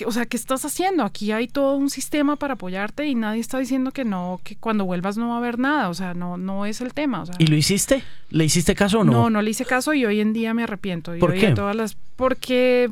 O 0.06 0.12
sea, 0.12 0.26
¿qué 0.26 0.38
estás 0.38 0.66
haciendo? 0.66 1.04
Aquí 1.04 1.32
hay 1.32 1.48
todo 1.48 1.76
un 1.76 1.90
sistema 1.90 2.36
para 2.36 2.56
apoyarte 2.56 3.06
y 3.08 3.16
nadie 3.16 3.42
está 3.42 3.60
diciendo 3.60 3.92
que 3.92 4.06
no, 4.06 4.40
que 4.44 4.56
cuando 4.56 4.86
vuelvas 4.86 5.18
no 5.18 5.30
va 5.30 5.36
a 5.36 5.38
haber 5.38 5.60
nada. 5.60 5.90
O 5.90 5.94
sea, 5.94 6.14
no, 6.14 6.38
no 6.38 6.66
es 6.66 6.82
el 6.82 6.94
tema. 6.94 7.24
¿Y 7.40 7.48
lo 7.48 7.56
hiciste? 7.56 8.04
¿Le 8.30 8.46
hiciste 8.46 8.76
caso 8.76 9.00
o 9.00 9.04
no? 9.04 9.12
No, 9.12 9.30
no 9.30 9.42
le 9.42 9.52
hice 9.52 9.66
caso 9.66 9.94
y 9.94 10.06
hoy 10.06 10.20
en 10.20 10.34
día 10.34 10.54
me 10.54 10.64
arrepiento. 10.64 11.14
¿Por 11.20 11.34
qué? 11.34 11.52
Todas 11.52 11.76
las, 11.76 11.98
porque 12.16 12.92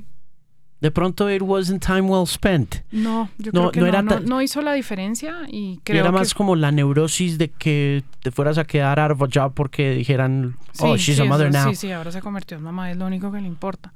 de 0.84 0.91
pronto 0.91 1.31
it 1.31 1.41
wasn't 1.41 1.81
time 1.81 2.01
well 2.01 2.27
spent. 2.27 2.84
No, 2.91 3.29
yo 3.38 3.53
creo 3.53 3.71
que 3.71 3.79
no, 3.79 3.86
era 3.86 4.01
no, 4.01 4.41
hizo 4.41 4.61
la 4.61 4.73
diferencia 4.73 5.38
y 5.47 5.79
creo 5.86 6.01
era 6.01 6.11
más 6.11 6.34
como 6.34 6.57
la 6.57 6.73
neurosis 6.73 7.38
de 7.38 7.51
que 7.51 8.03
te 8.21 8.31
fueras 8.31 8.57
a 8.57 8.65
quedar 8.65 8.99
out 8.99 9.11
of 9.11 9.21
a 9.21 9.27
job 9.34 9.53
porque 9.53 9.91
dijeran, 9.91 10.57
oh, 10.79 10.97
she's 10.97 11.21
a 11.21 11.23
mother 11.23 11.53
now. 11.53 11.69
Sí, 11.69 11.75
sí, 11.75 11.91
ahora 11.93 12.11
se 12.11 12.19
convirtió 12.19 12.57
en 12.57 12.63
mamá, 12.63 12.91
es 12.91 12.97
lo 12.97 13.05
único 13.05 13.31
que 13.31 13.39
le 13.39 13.47
importa. 13.47 13.93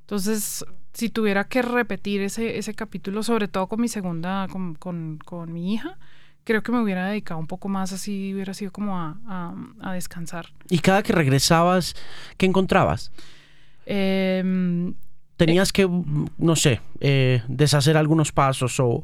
Entonces, 0.00 0.64
si 0.92 1.08
tuviera 1.08 1.44
que 1.44 1.62
repetir 1.62 2.20
ese, 2.20 2.58
ese 2.58 2.74
capítulo, 2.74 3.22
sobre 3.22 3.48
todo 3.48 3.66
con 3.66 3.80
mi 3.80 3.88
segunda, 3.88 4.48
con, 4.50 4.74
con, 4.74 5.18
con 5.24 5.52
mi 5.52 5.74
hija, 5.74 5.98
creo 6.44 6.62
que 6.62 6.72
me 6.72 6.80
hubiera 6.80 7.06
dedicado 7.06 7.38
un 7.38 7.46
poco 7.46 7.68
más 7.68 7.92
así, 7.92 8.34
hubiera 8.34 8.54
sido 8.54 8.72
como 8.72 8.98
a, 8.98 9.18
a, 9.26 9.54
a 9.80 9.92
descansar. 9.92 10.46
¿Y 10.68 10.78
cada 10.80 11.02
que 11.02 11.12
regresabas, 11.12 11.94
qué 12.36 12.46
encontrabas? 12.46 13.12
Eh, 13.86 14.92
tenías 15.40 15.72
que, 15.72 15.88
no 16.36 16.54
sé, 16.54 16.82
eh, 17.00 17.42
deshacer 17.48 17.96
algunos 17.96 18.30
pasos 18.30 18.78
o 18.78 19.02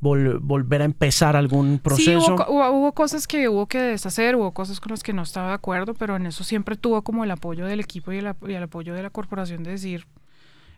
volver 0.00 0.80
a 0.80 0.84
empezar 0.84 1.34
algún 1.34 1.80
proceso. 1.80 2.36
Sí, 2.36 2.44
hubo, 2.48 2.92
cosas 2.92 3.26
que 3.26 3.48
hubo 3.48 3.66
que 3.66 3.78
deshacer, 3.78 4.36
hubo 4.36 4.52
cosas 4.52 4.78
con 4.78 4.90
las 4.90 5.02
que 5.02 5.12
no 5.12 5.22
estaba 5.22 5.48
de 5.48 5.54
acuerdo, 5.54 5.94
pero 5.94 6.14
en 6.14 6.26
eso 6.26 6.44
siempre 6.44 6.76
tuvo 6.76 7.02
como 7.02 7.24
el 7.24 7.32
apoyo 7.32 7.66
del 7.66 7.80
equipo 7.80 8.12
y 8.12 8.18
el, 8.18 8.26
apoyo 8.28 8.94
de 8.94 9.02
la 9.02 9.10
corporación 9.10 9.64
de 9.64 9.72
decir, 9.72 10.06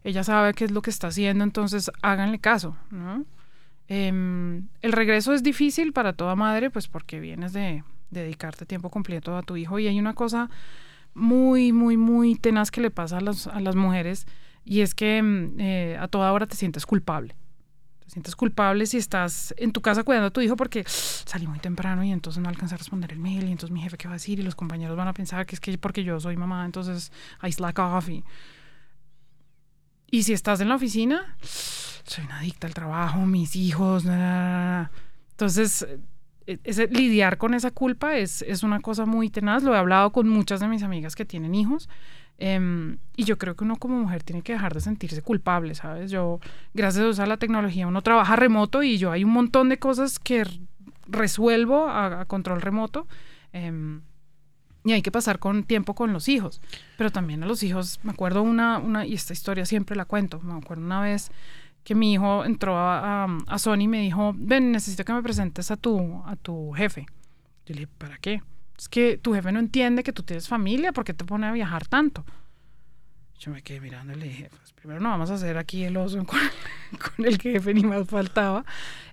ella 0.05 0.23
sabe 0.23 0.55
qué 0.55 0.67
es 0.67 0.71
lo 0.71 0.83
que 0.83 0.91
está 0.91 1.09
haciendo, 1.09 1.43
entonces 1.43 1.91
háganle 2.03 2.39
caso, 2.39 2.77
¿no? 2.91 3.25
Em, 3.89 4.69
el 4.81 4.93
regreso 4.93 5.35
es 5.35 5.43
difícil 5.43 5.93
para 5.93 6.13
toda 6.13 6.37
madre, 6.37 6.71
pues 6.71 6.89
porque 6.89 7.21
vienes 7.21 7.53
de, 7.53 7.83
dedicarte 8.15 8.65
tiempo 8.65 8.91
completo 8.91 9.37
a 9.37 9.43
tu 9.43 9.57
hijo 9.57 9.79
y 9.79 9.89
hay 9.89 9.99
una 9.99 10.15
cosa 10.15 10.49
muy, 11.13 11.73
muy, 11.73 11.97
muy 11.97 12.37
tenaz 12.37 12.71
que 12.71 12.81
le 12.81 12.91
pasa 12.91 13.19
a 13.19 13.21
las, 13.21 13.47
a 13.47 13.61
las 13.61 13.77
mujeres 13.77 14.27
y 14.65 14.81
es 14.81 14.95
que 14.95 15.23
mm, 15.23 15.61
eh, 15.61 15.99
a 16.01 16.09
toda 16.09 16.33
hora 16.33 16.47
te 16.47 16.57
sientes 16.57 16.87
culpable. 16.87 17.35
Te 18.01 18.11
sientes 18.11 18.37
culpable 18.37 18.87
si 18.87 18.99
estás 18.99 19.55
en 19.57 19.73
tu 19.73 19.81
casa 19.81 20.03
cuidando 20.03 20.29
a 20.29 20.31
tu 20.31 20.41
hijo 20.41 20.57
porque 20.57 20.85
salí 20.87 21.47
muy 21.47 21.59
temprano 21.59 22.05
y 22.05 22.13
entonces 22.13 22.43
no 22.43 22.49
alcancé 22.49 22.75
a 22.75 22.79
responder 22.79 23.13
el 23.13 23.19
mail 23.19 23.45
y 23.45 23.53
entonces 23.53 23.73
mi 23.73 23.81
jefe 23.81 23.97
qué 23.97 24.09
va 24.09 24.15
a 24.15 24.17
decir 24.17 24.39
y 24.41 24.43
los 24.43 24.55
compañeros 24.55 24.97
van 24.97 25.09
a 25.09 25.13
pensar 25.13 25.47
que 25.47 25.55
es 25.55 25.61
que 25.61 25.77
porque 25.79 26.05
yo 26.05 26.21
soy 26.21 26.37
mamá, 26.37 26.65
entonces 26.65 27.13
I 27.43 27.53
slack 27.53 27.79
off. 27.79 28.09
Y, 28.09 28.25
y 30.19 30.23
si 30.23 30.33
estás 30.33 30.61
en 30.61 30.69
la 30.69 30.77
oficina, 30.77 31.37
soy 31.43 32.25
una 32.25 32.39
adicta 32.39 32.67
al 32.67 32.75
trabajo, 32.75 33.21
mis 33.27 33.57
hijos, 33.57 34.05
entonces 35.31 35.87
e, 36.47 36.59
ese, 36.65 36.89
lidiar 36.89 37.39
con 37.39 37.55
esa 37.55 37.71
culpa 37.71 38.17
es, 38.17 38.43
es 38.43 38.63
una 38.63 38.81
cosa 38.81 39.07
muy 39.07 39.31
tenaz. 39.31 39.63
Lo 39.63 39.75
he 39.75 39.79
hablado 39.79 40.13
con 40.13 40.29
muchas 40.29 40.61
de 40.61 40.69
mis 40.69 40.83
amigas 40.83 41.17
que 41.17 41.25
tienen 41.25 41.55
hijos 41.55 41.89
Em, 42.39 42.99
y 43.17 43.25
yo 43.25 43.39
creo 43.39 43.55
que 43.55 43.65
uno 43.65 43.77
como 43.77 43.99
mujer 43.99 44.25
tiene 44.25 44.43
que 44.43 44.55
dejar 44.55 44.75
de 44.75 44.81
sentirse 44.81 45.23
culpable, 45.23 45.75
¿sabes? 45.75 46.11
Yo, 46.11 46.41
gracias 46.73 47.21
a 47.21 47.27
la 47.27 47.37
tecnología, 47.37 47.87
uno 47.87 48.03
trabaja 48.03 48.35
remoto 48.35 48.83
y 48.83 48.99
yo 48.99 49.13
hay 49.13 49.23
un 49.25 49.33
montón 49.33 49.69
de 49.69 49.79
cosas 49.79 50.19
que 50.19 50.45
resuelvo 51.07 51.89
a, 51.89 52.25
control 52.25 52.61
remoto. 52.61 53.07
Em, 53.53 54.03
y 54.85 54.93
hay 54.93 55.03
que 55.03 55.11
pasar 55.11 55.39
con 55.39 55.65
tiempo 55.65 55.95
con 55.95 56.13
los 56.13 56.29
hijos. 56.29 56.61
Pero 56.97 57.11
también 57.11 57.43
a 57.43 57.47
los 57.47 57.63
hijos, 57.63 57.99
me 58.03 58.13
acuerdo 58.13 58.43
una, 58.43 58.79
una, 58.79 59.07
y 59.07 59.15
esta 59.15 59.33
historia 59.33 59.65
siempre 59.67 59.97
la 59.97 60.05
cuento, 60.05 60.41
me 60.41 60.55
acuerdo 60.55 60.85
una 60.85 61.01
vez 61.01 61.31
que 61.83 61.95
mi 61.95 62.15
hijo 62.15 62.45
entró 62.45 62.77
a, 62.79 63.25
a, 63.25 63.59
Sony 63.59 63.81
y 63.81 63.89
me 63.89 64.01
dijo, 64.01 64.35
ven, 64.37 64.73
necesito 64.73 65.05
que 65.05 65.13
me 65.13 65.23
presentes 65.23 65.71
a 65.71 65.77
tu, 65.77 66.23
a 66.25 66.35
tu 66.37 66.73
jefe. 66.73 67.07
Yo 67.67 67.75
le 67.75 67.81
dije, 67.81 67.93
¿para 67.99 68.19
qué? 68.19 68.43
Es 68.79 68.89
que 68.89 69.19
tu 69.19 69.35
jefe 69.35 69.53
no 69.53 69.59
entiende 69.59 70.03
que 70.03 70.13
tú 70.13 70.23
tienes 70.23 70.49
familia, 70.49 70.93
¿por 70.93 71.05
qué 71.05 71.13
te 71.13 71.25
pone 71.25 71.47
a 71.47 71.53
viajar 71.53 71.87
tanto? 71.87 72.25
Yo 73.39 73.53
me 73.53 73.63
quedé 73.63 73.81
mirando 73.81 74.15
y 74.15 74.17
le 74.17 74.29
dije, 74.29 74.49
pues 74.49 74.73
primero 74.73 75.01
no 75.01 75.11
vamos 75.11 75.31
a 75.31 75.35
hacer 75.35 75.59
aquí 75.59 75.85
el 75.85 75.97
oso 75.97 76.25
con, 76.25 76.39
el 77.27 77.39
jefe, 77.39 77.75
ni 77.75 77.83
más 77.83 78.09
faltaba. 78.09 78.65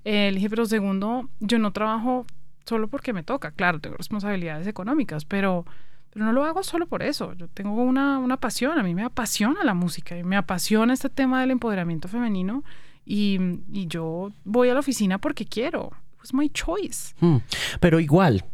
Eh, 0.06 0.30
le 0.32 0.36
dije, 0.36 0.50
pero 0.50 0.66
segundo, 0.66 1.30
yo 1.40 1.60
no 1.60 1.72
trabajo 1.72 2.26
solo 2.66 2.88
porque 2.88 3.14
me 3.14 3.24
toca. 3.24 3.52
Claro, 3.52 3.80
tengo 3.80 3.98
responsabilidades 3.98 4.68
económicas, 4.68 5.26
pero, 5.26 5.66
pero 6.12 6.26
no 6.26 6.32
lo 6.32 6.46
hago 6.46 6.64
solo 6.64 6.88
por 6.88 7.04
eso. 7.04 7.34
Yo 7.34 7.48
tengo 7.48 7.74
una, 7.82 8.20
una 8.20 8.38
pasión, 8.38 8.78
a 8.78 8.84
mí 8.84 8.96
me 8.96 9.04
apasiona 9.04 9.64
la 9.64 9.74
música 9.74 10.18
y 10.18 10.24
me 10.24 10.36
apasiona 10.36 10.94
este 10.94 11.10
tema 11.10 11.42
del 11.42 11.52
empoderamiento 11.52 12.08
femenino 12.08 12.64
y, 13.06 13.40
y 13.72 13.88
yo 13.88 14.32
voy 14.44 14.70
a 14.70 14.74
la 14.74 14.80
oficina 14.80 15.18
porque 15.18 15.46
quiero 15.46 15.92
was 16.22 16.34
my 16.34 16.50
choice. 16.50 17.14
Mm. 17.20 17.38
Pero 17.80 18.00
igual, 18.00 18.46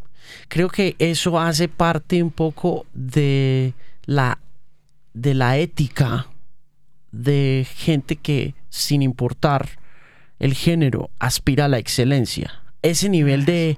creo 0.47 0.69
que 0.69 0.95
eso 0.99 1.39
hace 1.39 1.67
parte 1.67 2.23
un 2.23 2.31
poco 2.31 2.85
de 2.93 3.73
la, 4.05 4.39
de 5.13 5.33
la 5.33 5.57
ética 5.57 6.27
de 7.11 7.67
gente 7.75 8.15
que, 8.15 8.55
sin 8.69 9.01
importar 9.01 9.69
el 10.39 10.53
género, 10.53 11.09
aspira 11.19 11.65
a 11.65 11.67
la 11.67 11.79
excelencia. 11.79 12.61
Ese 12.82 13.09
nivel 13.09 13.45
de 13.45 13.78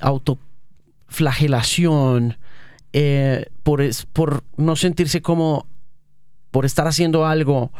autoflagelación, 0.00 2.38
eh, 2.92 3.46
por, 3.62 3.82
por 4.12 4.44
no 4.56 4.76
sentirse 4.76 5.22
como, 5.22 5.66
por 6.50 6.64
estar 6.64 6.86
haciendo 6.86 7.26
algo, 7.26 7.72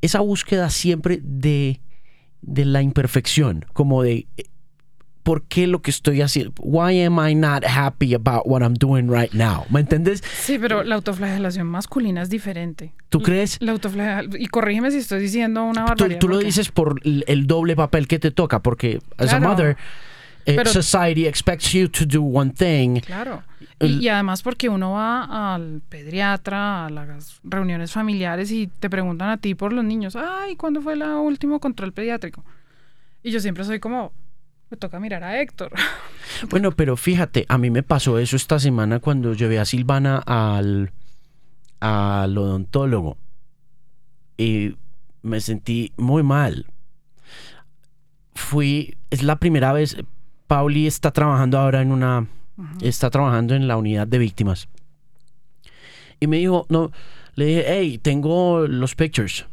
esa 0.00 0.20
búsqueda 0.20 0.70
siempre 0.70 1.20
de, 1.22 1.80
de 2.42 2.64
la 2.64 2.82
imperfección, 2.82 3.66
como 3.72 4.02
de 4.02 4.26
por 5.22 5.42
qué 5.42 5.66
lo 5.66 5.82
que 5.82 5.90
estoy 5.90 6.22
haciendo. 6.22 6.52
Why 6.58 7.02
am 7.02 7.18
I 7.18 7.34
not 7.34 7.64
happy 7.64 8.14
about 8.14 8.46
what 8.46 8.62
I'm 8.62 8.74
doing 8.74 9.08
right 9.10 9.32
now? 9.32 9.66
¿Me 9.70 9.80
entiendes? 9.80 10.22
Sí, 10.40 10.58
pero 10.58 10.82
la 10.82 10.96
autoflagelación 10.96 11.66
masculina 11.66 12.22
es 12.22 12.30
diferente. 12.30 12.92
¿Tú 13.08 13.20
crees? 13.20 13.58
La 13.60 13.72
autoflagelación, 13.72 14.40
y 14.40 14.46
corrígeme 14.46 14.90
si 14.90 14.98
estoy 14.98 15.20
diciendo 15.20 15.64
una 15.64 15.84
barbaridad. 15.84 16.18
Tú, 16.18 16.26
tú 16.26 16.32
lo 16.32 16.38
dices 16.38 16.70
por 16.70 17.00
el 17.04 17.46
doble 17.46 17.76
papel 17.76 18.08
que 18.08 18.18
te 18.18 18.30
toca, 18.30 18.60
porque 18.60 19.00
as 19.18 19.32
a 19.32 19.40
mother, 19.40 19.76
eh, 20.46 20.64
society 20.64 21.26
expects 21.26 21.72
you 21.72 21.88
to 21.88 22.04
do 22.06 22.22
one 22.22 22.50
thing. 22.50 23.00
Claro. 23.00 23.42
Y, 23.78 24.04
y, 24.04 24.08
además 24.08 24.42
porque 24.42 24.68
uno 24.68 24.92
va 24.92 25.54
al 25.54 25.82
pediatra, 25.88 26.86
a 26.86 26.90
las 26.90 27.40
reuniones 27.44 27.92
familiares 27.92 28.50
y 28.50 28.66
te 28.66 28.90
preguntan 28.90 29.30
a 29.30 29.36
ti 29.38 29.54
por 29.54 29.72
los 29.72 29.84
niños, 29.84 30.16
ay, 30.16 30.56
¿cuándo 30.56 30.82
fue 30.82 30.94
el 30.94 31.02
último 31.02 31.60
control 31.60 31.92
pediátrico? 31.92 32.44
Y 33.22 33.30
yo 33.30 33.40
siempre 33.40 33.64
soy 33.64 33.80
como, 33.80 34.12
me 34.70 34.76
toca 34.76 35.00
mirar 35.00 35.24
a 35.24 35.40
Héctor. 35.40 35.72
Bueno, 36.48 36.70
pero 36.70 36.96
fíjate, 36.96 37.44
a 37.48 37.58
mí 37.58 37.70
me 37.70 37.82
pasó 37.82 38.18
eso 38.18 38.36
esta 38.36 38.58
semana 38.58 39.00
cuando 39.00 39.34
llevé 39.34 39.58
a 39.58 39.64
Silvana 39.64 40.18
al, 40.18 40.92
al 41.80 42.38
odontólogo 42.38 43.18
y 44.38 44.76
me 45.22 45.40
sentí 45.40 45.92
muy 45.98 46.22
mal. 46.22 46.66
Fui, 48.34 48.96
es 49.10 49.22
la 49.22 49.36
primera 49.36 49.72
vez, 49.72 49.96
Pauli 50.46 50.86
está 50.86 51.10
trabajando 51.10 51.58
ahora 51.58 51.82
en 51.82 51.92
una, 51.92 52.28
está 52.80 53.10
trabajando 53.10 53.54
en 53.54 53.68
la 53.68 53.76
unidad 53.76 54.06
de 54.06 54.18
víctimas. 54.18 54.68
Y 56.20 56.26
me 56.26 56.38
dijo, 56.38 56.64
no, 56.70 56.90
le 57.34 57.44
dije, 57.44 57.64
hey, 57.66 57.98
tengo 57.98 58.66
los 58.66 58.94
pictures 58.94 59.46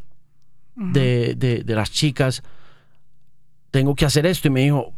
de, 0.76 1.34
de, 1.36 1.64
de 1.64 1.76
las 1.76 1.92
chicas, 1.92 2.44
tengo 3.72 3.96
que 3.96 4.06
hacer 4.06 4.26
esto. 4.26 4.48
Y 4.48 4.52
me 4.52 4.62
dijo, 4.62 4.94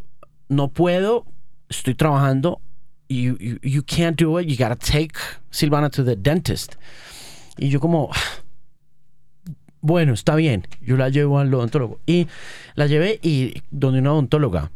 no 0.49 0.67
puedo, 0.67 1.25
estoy 1.69 1.95
trabajando, 1.95 2.61
you, 3.07 3.37
you, 3.39 3.59
you 3.63 3.83
can't 3.83 4.17
do 4.17 4.37
it, 4.37 4.47
you 4.47 4.57
gotta 4.57 4.75
take 4.75 5.17
Silvana 5.51 5.89
to 5.91 6.03
the 6.03 6.15
dentist. 6.15 6.75
Y 7.57 7.69
yo 7.69 7.79
como, 7.79 8.11
bueno, 9.81 10.13
está 10.13 10.35
bien, 10.35 10.67
yo 10.81 10.97
la 10.97 11.09
llevo 11.09 11.39
al 11.39 11.53
odontólogo. 11.53 11.99
Y 12.05 12.27
la 12.75 12.87
llevé 12.87 13.19
y 13.21 13.61
donde 13.71 13.99
una 13.99 14.13
odontóloga. 14.13 14.71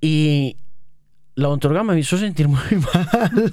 Y 0.00 0.56
la 1.34 1.48
odontóloga 1.48 1.82
me 1.82 1.98
hizo 1.98 2.18
sentir 2.18 2.48
muy 2.48 2.58
mal. 2.94 3.52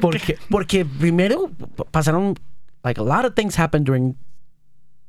porque, 0.00 0.38
porque 0.50 0.84
primero 0.84 1.50
pasaron, 1.90 2.34
like 2.84 3.00
a 3.00 3.04
lot 3.04 3.24
of 3.24 3.34
things 3.34 3.58
happened 3.58 3.86
during 3.86 4.16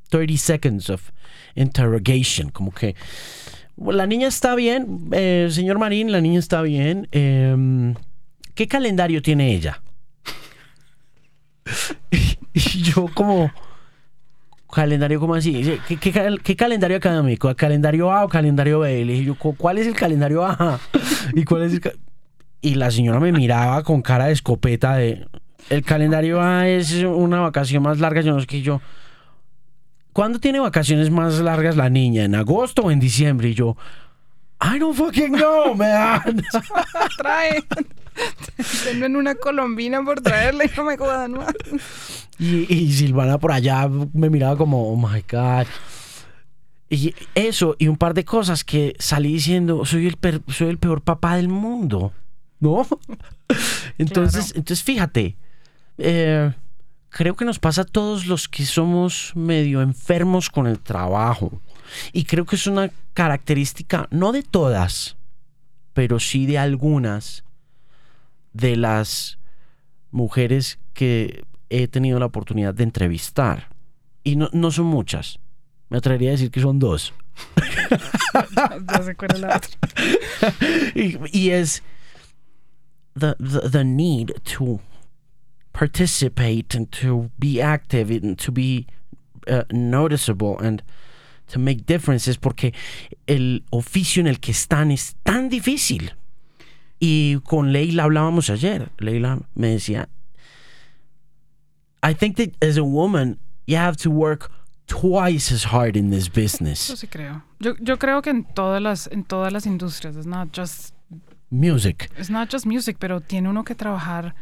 30 0.09 0.37
seconds 0.37 0.89
of 0.89 1.11
interrogation. 1.55 2.49
Como 2.49 2.71
que 2.71 2.95
la 3.77 4.07
niña 4.07 4.27
está 4.27 4.55
bien, 4.55 5.09
eh, 5.11 5.47
señor 5.51 5.79
Marín, 5.79 6.11
la 6.11 6.21
niña 6.21 6.39
está 6.39 6.61
bien. 6.61 7.07
Em, 7.11 7.95
¿Qué 8.55 8.67
calendario 8.67 9.21
tiene 9.21 9.53
ella? 9.53 9.81
y 12.53 12.81
yo 12.81 13.07
como... 13.13 13.51
¿Calendario 14.73 15.19
como 15.19 15.33
así? 15.33 15.79
¿Qué, 15.87 16.55
calendario 16.55 16.97
académico? 16.97 17.55
¿Calendario 17.55 18.11
A 18.11 18.25
o 18.25 18.29
calendario 18.29 18.79
B? 18.79 19.05
Le 19.05 19.13
dije 19.13 19.25
yo, 19.25 19.35
¿cuál 19.35 19.77
es 19.77 19.87
el 19.87 19.95
calendario 19.95 20.43
A? 20.45 20.79
¿Y 21.33 21.45
cuál 21.45 21.63
es 21.63 21.73
el 21.73 21.81
Y 22.61 22.75
la 22.75 22.91
señora 22.91 23.19
me 23.19 23.31
miraba 23.31 23.81
con 23.83 24.01
cara 24.01 24.25
de 24.25 24.33
escopeta 24.33 24.95
de... 24.95 25.25
El 25.69 25.83
calendario 25.83 26.41
A 26.41 26.67
es 26.67 26.93
una 27.03 27.39
vacación 27.39 27.83
más 27.83 27.99
larga, 27.99 28.21
yo 28.21 28.33
no 28.33 28.39
sé 28.41 28.47
qué 28.47 28.61
yo... 28.61 28.81
¿Cuándo 30.17 30.39
tiene 30.39 30.59
vacaciones 30.59 31.11
más 31.11 31.37
largas 31.41 31.77
la 31.77 31.91
niña? 31.91 32.23
¿En 32.23 32.33
agosto 32.33 32.81
o 32.81 32.89
en 32.89 32.99
diciembre? 32.99 33.49
Y 33.49 33.53
yo, 33.53 33.77
I 34.59 34.79
don't 34.79 34.97
fucking 34.97 35.33
know, 35.33 35.75
man. 35.75 36.43
Trae. 37.19 37.63
Tengo 38.83 39.05
en 39.05 39.15
una 39.15 39.35
colombina 39.35 40.03
por 40.03 40.19
traerle 40.21 40.65
y 40.65 40.75
no 40.75 40.85
me 40.85 40.97
jodan 40.97 41.33
más. 41.33 41.53
Y, 42.39 42.65
y 42.73 42.91
Silvana 42.93 43.37
por 43.37 43.51
allá 43.51 43.87
me 43.87 44.31
miraba 44.31 44.57
como, 44.57 44.91
oh 44.91 44.95
my 44.95 45.23
God. 45.31 45.67
Y 46.89 47.13
eso 47.35 47.75
y 47.77 47.87
un 47.87 47.97
par 47.97 48.15
de 48.15 48.25
cosas 48.25 48.63
que 48.63 48.95
salí 48.97 49.33
diciendo, 49.33 49.85
soy 49.85 50.07
el, 50.07 50.41
soy 50.47 50.69
el 50.69 50.79
peor 50.79 51.03
papá 51.03 51.35
del 51.35 51.47
mundo. 51.49 52.11
¿No? 52.59 52.87
Entonces, 53.99 54.51
entonces 54.55 54.83
fíjate. 54.83 55.37
Eh, 55.99 56.51
creo 57.17 57.35
que 57.35 57.45
nos 57.45 57.57
pasa 57.57 57.81
a 57.81 57.85
todos 57.85 58.27
los 58.27 58.47
que 58.47 58.63
somos 58.63 59.31
medio 59.35 59.81
enfermos 59.81 60.51
con 60.51 60.67
el 60.67 60.79
trabajo. 60.79 61.59
Y 62.13 62.25
creo 62.25 62.45
que 62.45 62.57
es 62.57 62.67
una 62.67 62.91
característica, 63.15 64.07
no 64.11 64.31
de 64.31 64.43
todas, 64.43 65.17
pero 65.93 66.19
sí 66.19 66.45
de 66.45 66.59
algunas 66.59 67.43
de 68.53 68.75
las 68.75 69.39
mujeres 70.11 70.77
que 70.93 71.43
he 71.71 71.87
tenido 71.87 72.19
la 72.19 72.27
oportunidad 72.27 72.75
de 72.75 72.83
entrevistar. 72.83 73.69
Y 74.23 74.35
no, 74.35 74.51
no 74.53 74.69
son 74.69 74.85
muchas. 74.85 75.39
Me 75.89 75.97
atrevería 75.97 76.29
a 76.29 76.33
decir 76.33 76.51
que 76.51 76.61
son 76.61 76.77
dos. 76.77 77.15
y, 81.33 81.49
es 81.49 81.81
the, 83.17 83.33
the 83.71 83.83
need 83.83 84.33
to 84.55 84.79
participate 85.77 86.73
and 86.73 86.91
to 86.91 87.29
be 87.37 87.61
active 87.61 88.09
and 88.09 88.35
to 88.39 88.51
be 88.51 88.87
uh, 89.47 89.63
noticeable 89.71 90.57
and 90.57 90.81
to 91.47 91.59
make 91.59 91.85
differences 91.85 92.35
porque 92.35 92.73
el 93.27 93.63
oficio 93.71 94.21
en 94.21 94.27
el 94.27 94.39
que 94.39 94.51
están 94.51 94.91
es 94.91 95.15
tan 95.23 95.49
difícil. 95.49 96.13
Y 96.99 97.39
con 97.45 97.71
Leila 97.71 98.05
hablábamos 98.05 98.49
ayer. 98.49 98.89
Leila 98.97 99.39
me 99.53 99.75
decía, 99.75 100.07
I 102.01 102.13
think 102.13 102.37
that 102.37 102.55
as 102.59 102.75
a 102.77 102.83
woman 102.83 103.37
you 103.67 103.77
have 103.77 103.97
to 103.97 104.09
work 104.09 104.51
twice 104.87 105.51
as 105.51 105.65
hard 105.65 105.95
in 105.95 106.09
this 106.09 106.27
business. 106.27 106.89
Yo 106.89 106.95
sí 106.95 107.07
creo. 107.07 107.43
Yo, 107.59 107.75
yo 107.79 107.97
creo 107.97 108.23
que 108.23 108.31
en 108.31 108.45
todas 108.45 108.81
las 108.81 109.07
en 109.11 109.23
todas 109.23 109.53
las 109.53 109.67
industrias, 109.67 110.17
it's 110.17 110.25
not 110.25 110.51
just 110.51 110.95
music. 111.51 112.09
It's 112.17 112.31
not 112.31 112.49
just 112.49 112.65
music, 112.65 112.97
pero 112.99 113.19
tiene 113.19 113.47
uno 113.47 113.63
que 113.63 113.75
trabajar 113.75 114.33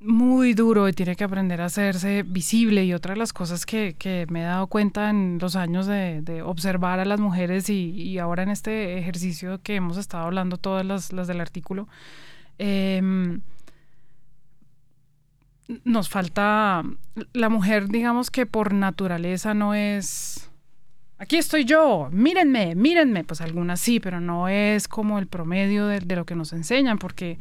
muy 0.00 0.54
duro 0.54 0.88
y 0.88 0.92
tiene 0.92 1.16
que 1.16 1.24
aprender 1.24 1.60
a 1.60 1.66
hacerse 1.66 2.22
visible. 2.22 2.84
Y 2.84 2.94
otra 2.94 3.14
de 3.14 3.18
las 3.18 3.32
cosas 3.32 3.66
que, 3.66 3.94
que 3.98 4.26
me 4.30 4.40
he 4.42 4.44
dado 4.44 4.66
cuenta 4.68 5.10
en 5.10 5.38
los 5.40 5.56
años 5.56 5.86
de, 5.86 6.22
de 6.22 6.42
observar 6.42 7.00
a 7.00 7.04
las 7.04 7.20
mujeres 7.20 7.68
y, 7.68 7.90
y, 7.90 8.18
ahora 8.18 8.42
en 8.42 8.50
este 8.50 8.98
ejercicio 8.98 9.60
que 9.62 9.76
hemos 9.76 9.96
estado 9.96 10.24
hablando 10.24 10.56
todas 10.56 10.86
las, 10.86 11.12
las 11.12 11.26
del 11.26 11.40
artículo, 11.40 11.88
eh, 12.58 13.00
nos 15.84 16.08
falta, 16.08 16.82
la 17.32 17.48
mujer 17.48 17.88
digamos 17.88 18.30
que 18.30 18.46
por 18.46 18.72
naturaleza 18.72 19.52
no 19.52 19.74
es, 19.74 20.50
aquí 21.18 21.36
estoy 21.36 21.64
yo, 21.64 22.08
mírenme, 22.10 22.74
mírenme, 22.74 23.24
pues 23.24 23.42
algunas 23.42 23.78
sí, 23.78 24.00
pero 24.00 24.18
no 24.20 24.48
es 24.48 24.88
como 24.88 25.18
el 25.18 25.26
promedio 25.26 25.86
de, 25.86 26.00
de 26.00 26.16
lo 26.16 26.24
que 26.24 26.34
nos 26.34 26.52
enseñan 26.54 26.98
porque 26.98 27.38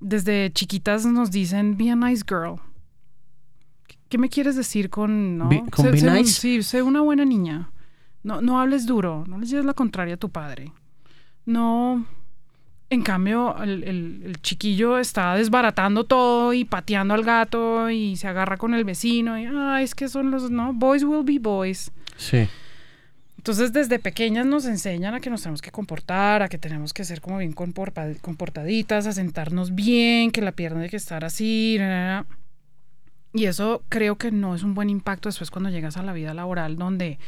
desde 0.00 0.52
chiquitas 0.52 1.06
nos 1.06 1.30
dicen, 1.30 1.76
be 1.76 1.90
a 1.90 1.96
nice 1.96 2.24
girl. 2.26 2.60
¿Qué 4.08 4.18
me 4.18 4.28
quieres 4.28 4.56
decir 4.56 4.88
con, 4.90 5.36
no? 5.36 5.50
¿Con 5.70 5.90
be 5.90 6.00
nice? 6.00 6.32
sí, 6.32 6.62
sé 6.62 6.82
una 6.82 7.00
buena 7.00 7.24
niña. 7.24 7.70
No, 8.22 8.40
no 8.40 8.60
hables 8.60 8.86
duro, 8.86 9.24
no 9.26 9.38
le 9.38 9.46
lleves 9.46 9.64
la 9.64 9.74
contraria 9.74 10.14
a 10.14 10.18
tu 10.18 10.30
padre. 10.30 10.72
No. 11.44 12.04
En 12.90 13.02
cambio, 13.02 13.56
el, 13.62 13.84
el, 13.84 14.40
chiquillo 14.40 14.98
está 14.98 15.34
desbaratando 15.34 16.04
todo 16.04 16.54
y 16.54 16.64
pateando 16.64 17.12
al 17.12 17.22
gato 17.22 17.90
y 17.90 18.16
se 18.16 18.28
agarra 18.28 18.56
con 18.56 18.72
el 18.72 18.84
vecino 18.84 19.38
y, 19.38 19.44
ah, 19.44 19.82
es 19.82 19.94
que 19.94 20.08
son 20.08 20.30
los, 20.30 20.50
no, 20.50 20.72
boys 20.72 21.04
will 21.04 21.22
be 21.22 21.38
boys. 21.38 21.90
Sí. 22.16 22.48
Entonces, 23.48 23.72
desde 23.72 23.98
pequeñas 23.98 24.44
nos 24.44 24.66
enseñan 24.66 25.14
a 25.14 25.20
que 25.20 25.30
nos 25.30 25.40
tenemos 25.40 25.62
que 25.62 25.70
comportar, 25.70 26.42
a 26.42 26.50
que 26.50 26.58
tenemos 26.58 26.92
que 26.92 27.02
ser 27.02 27.22
como 27.22 27.38
bien 27.38 27.54
comportaditas, 27.54 29.06
a 29.06 29.12
sentarnos 29.12 29.74
bien, 29.74 30.32
que 30.32 30.42
la 30.42 30.52
pierna 30.52 30.80
tiene 30.80 30.90
que 30.90 30.98
estar 30.98 31.24
así. 31.24 31.78
Y 33.32 33.46
eso 33.46 33.82
creo 33.88 34.16
que 34.16 34.32
no 34.32 34.54
es 34.54 34.62
un 34.62 34.74
buen 34.74 34.90
impacto 34.90 35.30
después 35.30 35.50
cuando 35.50 35.70
llegas 35.70 35.96
a 35.96 36.02
la 36.02 36.12
vida 36.12 36.34
laboral, 36.34 36.76
donde 36.76 37.18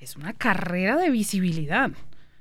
es 0.00 0.16
una 0.16 0.32
carrera 0.32 0.96
de 0.96 1.10
visibilidad. 1.10 1.92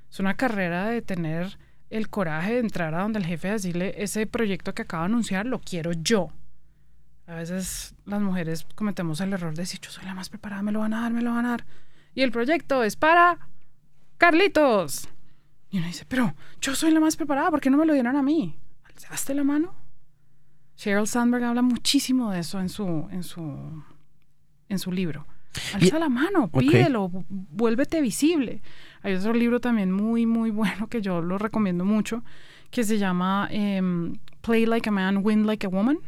Es 0.09 0.19
una 0.19 0.33
carrera 0.33 0.87
de 0.87 1.03
tener 1.03 1.59
el 1.91 2.09
coraje 2.09 2.53
de 2.53 2.59
entrar 2.61 2.95
a 2.95 3.03
donde 3.03 3.19
el 3.19 3.27
jefe 3.27 3.51
decirle, 3.51 3.93
ese 4.01 4.25
proyecto 4.25 4.73
que 4.73 4.81
acabo 4.81 5.03
de 5.03 5.09
anunciar 5.09 5.45
lo 5.45 5.59
quiero 5.59 5.91
yo. 5.93 6.31
A 7.27 7.35
veces 7.35 7.93
las 8.03 8.19
mujeres 8.19 8.65
cometemos 8.73 9.21
el 9.21 9.31
error 9.31 9.53
de 9.53 9.61
decir, 9.61 9.79
yo 9.79 9.91
soy 9.91 10.05
la 10.05 10.15
más 10.15 10.29
preparada, 10.29 10.63
me 10.63 10.71
lo 10.71 10.79
van 10.79 10.95
a 10.95 11.01
dar, 11.01 11.13
me 11.13 11.21
lo 11.21 11.35
van 11.35 11.45
a 11.45 11.49
dar. 11.49 11.65
Y 12.17 12.23
el 12.23 12.31
proyecto 12.31 12.83
es 12.83 12.95
para 12.95 13.37
Carlitos. 14.17 15.07
Y 15.69 15.77
uno 15.77 15.85
dice, 15.85 16.03
pero 16.07 16.33
yo 16.59 16.73
soy 16.73 16.89
la 16.89 16.99
más 16.99 17.15
preparada, 17.15 17.51
¿por 17.51 17.61
qué 17.61 17.69
no 17.69 17.77
me 17.77 17.85
lo 17.85 17.93
dieron 17.93 18.15
a 18.15 18.23
mí? 18.23 18.57
¿Alzaste 18.85 19.35
la 19.35 19.43
mano? 19.43 19.75
Sheryl 20.77 21.05
Sandberg 21.05 21.43
habla 21.43 21.61
muchísimo 21.61 22.31
de 22.31 22.39
eso 22.39 22.59
en 22.59 22.69
su, 22.69 23.07
en 23.11 23.21
su, 23.21 23.83
en 24.67 24.79
su 24.79 24.91
libro. 24.91 25.27
Alza 25.75 25.99
la 25.99 26.09
mano, 26.09 26.49
pídelo, 26.49 27.11
vuélvete 27.29 28.01
visible. 28.01 28.63
Hay 29.03 29.13
otro 29.13 29.33
libro 29.33 29.59
también 29.59 29.91
muy, 29.91 30.25
muy 30.25 30.49
bueno 30.49 30.87
que 30.87 31.03
yo 31.03 31.21
lo 31.21 31.37
recomiendo 31.37 31.85
mucho, 31.85 32.23
que 32.71 32.83
se 32.83 32.97
llama 32.97 33.47
em, 33.51 34.15
Play 34.41 34.65
Like 34.65 34.89
a 34.89 34.91
Man, 34.91 35.19
Win 35.23 35.45
Like 35.45 35.67
a 35.67 35.69
Woman. 35.69 35.99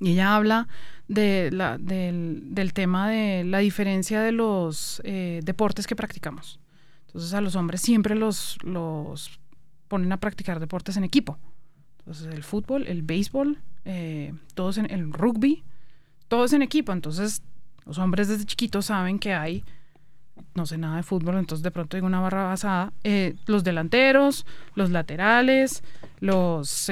Y 0.00 0.12
ella 0.12 0.36
habla 0.36 0.68
del, 1.08 2.72
tema 2.74 3.08
de 3.08 3.44
la 3.44 3.58
diferencia 3.58 4.20
de 4.20 4.32
los 4.32 5.00
eh, 5.04 5.40
deportes 5.42 5.86
que 5.86 5.96
practicamos. 5.96 6.60
Entonces 7.06 7.32
a 7.34 7.40
los 7.40 7.56
hombres 7.56 7.80
siempre 7.80 8.14
los, 8.14 8.58
ponen 9.88 10.12
a 10.12 10.18
practicar 10.18 10.60
deportes 10.60 10.96
en 10.96 11.04
equipo. 11.04 11.38
Entonces 12.00 12.32
el 12.32 12.44
fútbol, 12.44 12.86
el 12.86 13.02
béisbol, 13.02 13.58
eh, 13.84 14.34
todos 14.54 14.78
en 14.78 14.90
el 14.90 15.12
rugby, 15.12 15.64
todos 16.28 16.52
en 16.52 16.62
equipo. 16.62 16.92
Entonces 16.92 17.42
los 17.86 17.98
hombres 17.98 18.28
desde 18.28 18.44
chiquitos 18.44 18.86
saben 18.86 19.18
que 19.18 19.32
hay, 19.32 19.64
no 20.54 20.66
sé 20.66 20.76
nada 20.76 20.96
de 20.96 21.02
fútbol, 21.02 21.36
entonces 21.36 21.62
de 21.62 21.70
pronto 21.70 21.96
digo 21.96 22.06
una 22.06 22.20
barra 22.20 22.44
basada, 22.44 22.92
eh, 23.02 23.34
los 23.46 23.64
delanteros, 23.64 24.44
los 24.74 24.90
laterales, 24.90 25.82
los 26.20 26.90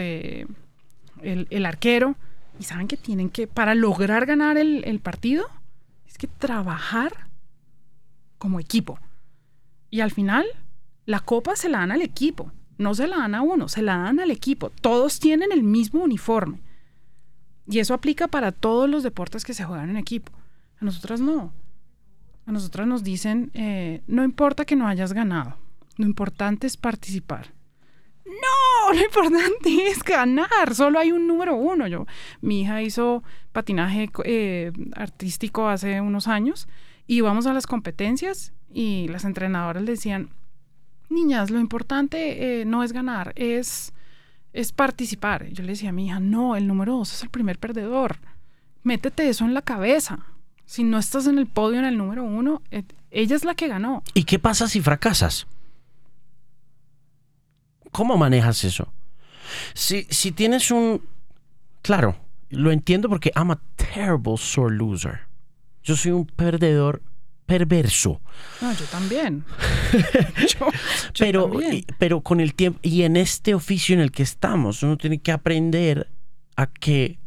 el, 1.22 1.66
arquero, 1.66 2.16
y 2.58 2.64
saben 2.64 2.88
que 2.88 2.96
tienen 2.96 3.30
que, 3.30 3.46
para 3.46 3.74
lograr 3.74 4.26
ganar 4.26 4.56
el, 4.56 5.00
partido, 5.00 5.46
es 6.06 6.18
que 6.18 6.26
trabajar 6.26 7.28
como 8.38 8.60
equipo. 8.60 8.98
Y 9.90 10.00
al 10.00 10.10
final, 10.10 10.44
la 11.04 11.20
copa 11.20 11.56
se 11.56 11.68
la 11.68 11.78
dan 11.78 11.92
al 11.92 12.02
equipo, 12.02 12.52
no 12.78 12.94
se 12.94 13.06
la 13.06 13.18
dan 13.18 13.34
a 13.34 13.42
uno, 13.42 13.68
se 13.68 13.82
la 13.82 13.96
dan 13.98 14.20
al 14.20 14.30
equipo. 14.30 14.70
Todos 14.70 15.20
tienen 15.20 15.52
el 15.52 15.62
mismo 15.62 16.02
uniforme. 16.02 16.60
Y 17.68 17.80
eso 17.80 17.94
aplica 17.94 18.28
para 18.28 18.52
todos 18.52 18.88
los 18.88 19.02
deportes 19.02 19.44
que 19.44 19.54
se 19.54 19.64
juegan 19.64 19.90
en 19.90 19.96
equipo. 19.96 20.32
A 20.80 20.84
nosotras 20.84 21.20
no. 21.20 21.52
A 22.46 22.52
nosotras 22.52 22.86
nos 22.86 23.02
dicen, 23.02 23.50
eh, 23.54 24.02
no 24.06 24.22
importa 24.22 24.64
que 24.64 24.76
no 24.76 24.86
hayas 24.86 25.12
ganado, 25.12 25.56
lo 25.96 26.06
importante 26.06 26.66
es 26.66 26.76
participar. 26.76 27.55
No, 28.26 28.92
lo 28.94 29.00
importante 29.00 29.88
es 29.88 30.02
ganar, 30.02 30.74
solo 30.74 30.98
hay 30.98 31.12
un 31.12 31.26
número 31.26 31.54
uno. 31.54 31.86
Yo, 31.86 32.06
mi 32.40 32.62
hija 32.62 32.82
hizo 32.82 33.22
patinaje 33.52 34.10
eh, 34.24 34.72
artístico 34.94 35.68
hace 35.68 36.00
unos 36.00 36.28
años 36.28 36.68
y 37.06 37.20
vamos 37.20 37.46
a 37.46 37.54
las 37.54 37.66
competencias 37.66 38.52
y 38.72 39.08
las 39.08 39.24
entrenadoras 39.24 39.82
le 39.82 39.92
decían, 39.92 40.30
niñas, 41.08 41.50
lo 41.50 41.60
importante 41.60 42.60
eh, 42.60 42.64
no 42.64 42.82
es 42.82 42.92
ganar, 42.92 43.32
es, 43.36 43.92
es 44.52 44.72
participar. 44.72 45.48
Yo 45.50 45.62
le 45.62 45.70
decía 45.70 45.90
a 45.90 45.92
mi 45.92 46.06
hija, 46.06 46.20
no, 46.20 46.56
el 46.56 46.66
número 46.66 46.96
dos 46.96 47.12
es 47.12 47.22
el 47.22 47.30
primer 47.30 47.58
perdedor. 47.58 48.18
Métete 48.82 49.28
eso 49.28 49.44
en 49.44 49.54
la 49.54 49.62
cabeza 49.62 50.26
si 50.66 50.82
no 50.82 50.98
estás 50.98 51.26
en 51.26 51.38
el 51.38 51.46
podio 51.46 51.78
en 51.78 51.84
el 51.84 51.96
número 51.96 52.24
uno, 52.24 52.60
eh, 52.70 52.82
ella 53.10 53.36
es 53.36 53.44
la 53.44 53.54
que 53.54 53.68
ganó. 53.68 54.02
¿Y 54.12 54.24
qué 54.24 54.38
pasa 54.38 54.68
si 54.68 54.80
fracasas? 54.80 55.46
¿Cómo 57.92 58.16
manejas 58.16 58.64
eso? 58.64 58.92
Si, 59.74 60.06
si 60.10 60.32
tienes 60.32 60.70
un... 60.70 61.02
Claro, 61.82 62.16
lo 62.50 62.72
entiendo 62.72 63.08
porque 63.08 63.32
I'm 63.36 63.50
a 63.50 63.60
terrible 63.76 64.36
sore 64.36 64.76
loser. 64.76 65.20
Yo 65.82 65.96
soy 65.96 66.12
un 66.12 66.26
perdedor 66.26 67.02
perverso. 67.46 68.20
No, 68.60 68.72
yo 68.72 68.84
también. 68.86 69.44
pero, 71.18 71.50
pero 71.98 72.20
con 72.20 72.40
el 72.40 72.54
tiempo, 72.54 72.80
y 72.82 73.02
en 73.02 73.16
este 73.16 73.54
oficio 73.54 73.94
en 73.94 74.00
el 74.00 74.10
que 74.10 74.24
estamos, 74.24 74.82
uno 74.82 74.98
tiene 74.98 75.18
que 75.18 75.32
aprender 75.32 76.08
a 76.56 76.66
que 76.66 77.18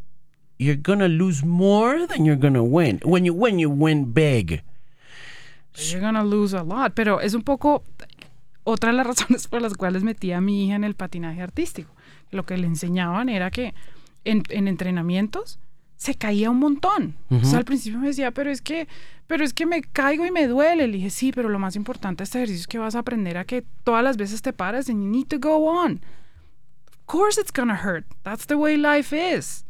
you're 0.58 0.80
gonna 0.80 1.08
lose 1.08 1.44
more 1.44 2.06
than 2.06 2.24
you're 2.24 2.40
gonna 2.40 2.62
win. 2.62 3.00
When 3.04 3.24
you 3.24 3.32
win, 3.32 3.58
you 3.58 3.70
win 3.70 4.12
big. 4.12 4.62
You're 5.74 6.00
gonna 6.00 6.24
lose 6.24 6.54
a 6.54 6.62
lot. 6.62 6.92
Pero 6.94 7.20
es 7.20 7.34
un 7.34 7.42
poco 7.42 7.84
otra 8.64 8.90
de 8.90 8.96
las 8.96 9.06
razones 9.06 9.48
por 9.48 9.62
las 9.62 9.74
cuales 9.74 10.02
metí 10.02 10.32
a 10.32 10.40
mi 10.40 10.66
hija 10.66 10.76
en 10.76 10.84
el 10.84 10.94
patinaje 10.94 11.42
artístico. 11.42 11.94
Lo 12.30 12.44
que 12.44 12.56
le 12.56 12.66
enseñaban 12.66 13.28
era 13.28 13.50
que 13.50 13.74
en, 14.24 14.44
entrenamientos 14.48 15.58
se 15.96 16.14
caía 16.14 16.50
un 16.50 16.58
montón. 16.58 17.16
O 17.30 17.44
sea, 17.44 17.58
al 17.58 17.64
principio 17.66 17.98
me 17.98 18.06
decía, 18.06 18.30
pero 18.30 18.50
es 18.50 18.62
que, 18.62 18.88
pero 19.26 19.44
es 19.44 19.52
que 19.52 19.66
me 19.66 19.82
caigo 19.82 20.24
y 20.24 20.30
me 20.30 20.46
duele. 20.46 20.86
Le 20.86 20.96
dije, 20.96 21.10
sí, 21.10 21.30
pero 21.30 21.50
lo 21.50 21.58
más 21.58 21.76
importante 21.76 22.22
de 22.22 22.24
este 22.24 22.38
ejercicio 22.38 22.60
es 22.62 22.66
que 22.66 22.78
vas 22.78 22.94
a 22.94 23.00
aprender 23.00 23.36
a 23.36 23.44
que 23.44 23.64
todas 23.84 24.02
las 24.02 24.16
veces 24.16 24.40
te 24.40 24.54
paras 24.54 24.88
and 24.88 25.02
you 25.02 25.10
need 25.10 25.26
to 25.26 25.38
go 25.38 25.66
on. 25.66 26.00
Of 26.88 27.04
course 27.04 27.38
it's 27.38 27.52
gonna 27.52 27.78
hurt. 27.84 28.06
That's 28.22 28.46
the 28.46 28.54
way 28.54 28.78
life 28.78 29.14
is 29.14 29.66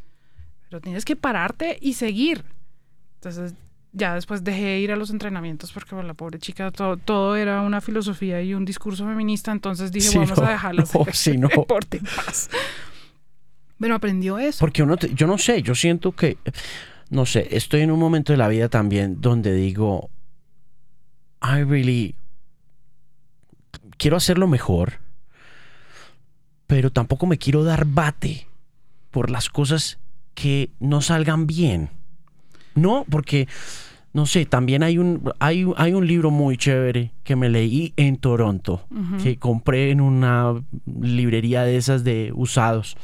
pero 0.71 0.81
tienes 0.81 1.05
que 1.05 1.17
pararte 1.17 1.79
y 1.81 1.95
seguir. 1.95 2.45
Entonces 3.17 3.55
ya 3.93 4.15
después 4.15 4.45
dejé 4.45 4.65
de 4.65 4.79
ir 4.81 4.93
a 4.93 4.97
los 4.97 5.11
entrenamientos 5.11 5.73
porque 5.73 5.95
la 6.03 6.15
pobre 6.15 6.39
chica 6.39 6.71
todo, 6.71 7.37
era 7.37 7.63
una 7.63 7.81
filosofía 7.81 8.41
y 8.43 8.55
un 8.55 8.65
discurso 8.65 9.05
feminista, 9.05 9.51
entonces 9.53 9.91
dije, 9.91 10.17
vamos 10.17 10.39
a 10.39 10.51
dejarla 10.51 10.85
no, 10.95 11.05
sí, 11.13 11.37
no. 11.39 11.49
deporte 11.49 12.01
más. 12.01 12.51
Pero 13.79 13.95
aprendió 13.95 14.39
eso. 14.39 14.59
Porque 14.61 14.83
uno 14.83 14.97
yo 14.97 15.27
no 15.27 15.39
sé, 15.39 15.63
yo 15.63 15.75
siento 15.75 16.13
que, 16.13 16.37
no 17.09 17.27
sé, 17.27 17.49
estoy 17.51 17.81
en 17.81 17.91
un 17.91 17.99
momento 17.99 18.33
de 18.33 18.37
la 18.37 18.49
vida 18.49 18.69
también 18.69 19.21
donde 19.21 19.55
digo, 19.55 20.11
I 21.43 21.65
really 21.65 22.15
quiero 23.97 24.17
hacerlo 24.17 24.47
mejor, 24.47 25.01
pero 26.67 26.91
tampoco 26.91 27.27
me 27.27 27.39
quiero 27.39 27.65
dar 27.65 27.87
bate 27.87 28.47
por 29.11 29.31
las 29.31 29.49
cosas 29.49 29.99
que 30.35 30.71
no 30.79 31.01
salgan 31.01 31.47
bien. 31.47 32.00
No, 32.75 33.05
porque, 33.11 33.49
no 34.13 34.27
sé, 34.27 34.47
también 34.47 34.83
hay 34.83 34.99
un, 34.99 35.33
hay, 35.39 35.67
hay 35.77 35.93
un 35.93 36.07
libro 36.07 36.31
muy 36.31 36.57
chévere 36.57 37.13
que 37.25 37.37
me 37.37 37.49
leí 37.49 37.93
en 37.97 38.17
Toronto, 38.17 38.87
que 39.23 39.39
compré 39.39 39.91
en 39.91 40.01
una 40.01 40.55
librería 41.01 41.63
de 41.63 41.77
esas 41.77 42.05
de 42.05 42.33
usados, 42.35 42.97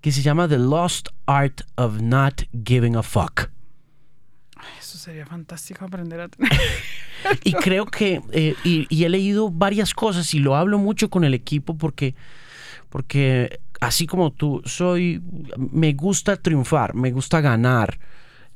que 0.00 0.12
se 0.12 0.22
llama 0.22 0.48
The 0.48 0.58
Lost 0.58 1.08
Art 1.26 1.62
of 1.76 2.00
Not 2.00 2.42
Giving 2.64 2.96
a 2.96 3.02
Fuck. 3.02 3.50
eso 4.78 4.98
sería 4.98 5.26
fantástico 5.26 5.84
aprender 5.84 6.20
a 6.20 6.28
tener. 6.30 6.52
y 7.42 7.52
creo 7.52 7.86
que, 7.86 8.20
eh, 8.32 8.54
y, 8.64 8.86
y, 8.90 9.04
he 9.04 9.08
leído 9.08 9.50
varias 9.50 9.94
cosas 9.94 10.34
y 10.34 10.40
lo 10.40 10.56
hablo 10.56 10.78
mucho 10.78 11.08
con 11.08 11.24
el 11.24 11.32
equipo 11.32 11.76
porque, 11.78 12.14
porque 12.90 13.60
así 13.80 14.06
como 14.06 14.32
tú, 14.32 14.62
soy, 14.64 15.22
me 15.56 15.92
gusta 15.92 16.36
triunfar, 16.36 16.94
me 16.94 17.10
gusta 17.12 17.40
ganar, 17.40 17.98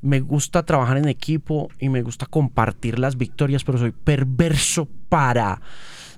me 0.01 0.19
gusta 0.19 0.63
trabajar 0.63 0.97
en 0.97 1.07
equipo 1.07 1.69
y 1.79 1.89
me 1.89 2.01
gusta 2.01 2.25
compartir 2.25 2.99
las 2.99 3.17
victorias, 3.17 3.63
pero 3.63 3.77
soy 3.77 3.91
perverso 3.91 4.87
para 5.09 5.61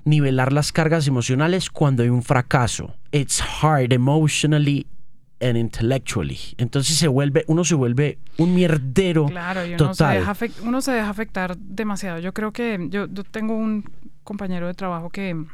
nivelar 0.04 0.52
las 0.52 0.72
cargas 0.72 1.06
emocionales 1.06 1.70
cuando 1.70 2.02
hay 2.02 2.08
un 2.08 2.22
fracaso. 2.22 2.94
It's 3.10 3.40
hard 3.40 3.92
emotionally 3.92 4.86
and 5.40 5.56
intellectually. 5.56 6.38
Entonces 6.58 6.96
se 6.96 7.08
vuelve, 7.08 7.44
uno 7.48 7.64
se 7.64 7.74
vuelve 7.74 8.18
un 8.38 8.54
mierdero. 8.54 9.26
Claro, 9.26 9.66
y 9.66 9.74
uno, 9.74 9.94
Se 9.94 10.04
deja, 10.04 10.36
uno 10.62 10.80
se 10.80 10.92
deja 10.92 11.10
afectar 11.10 11.56
demasiado. 11.56 12.18
Yo 12.20 12.32
creo 12.32 12.52
que 12.52 12.88
yo 12.90 13.08
tengo 13.30 13.54
un 13.54 13.84
compañero 14.22 14.66
de 14.68 14.74
trabajo 14.74 15.10
que 15.10 15.44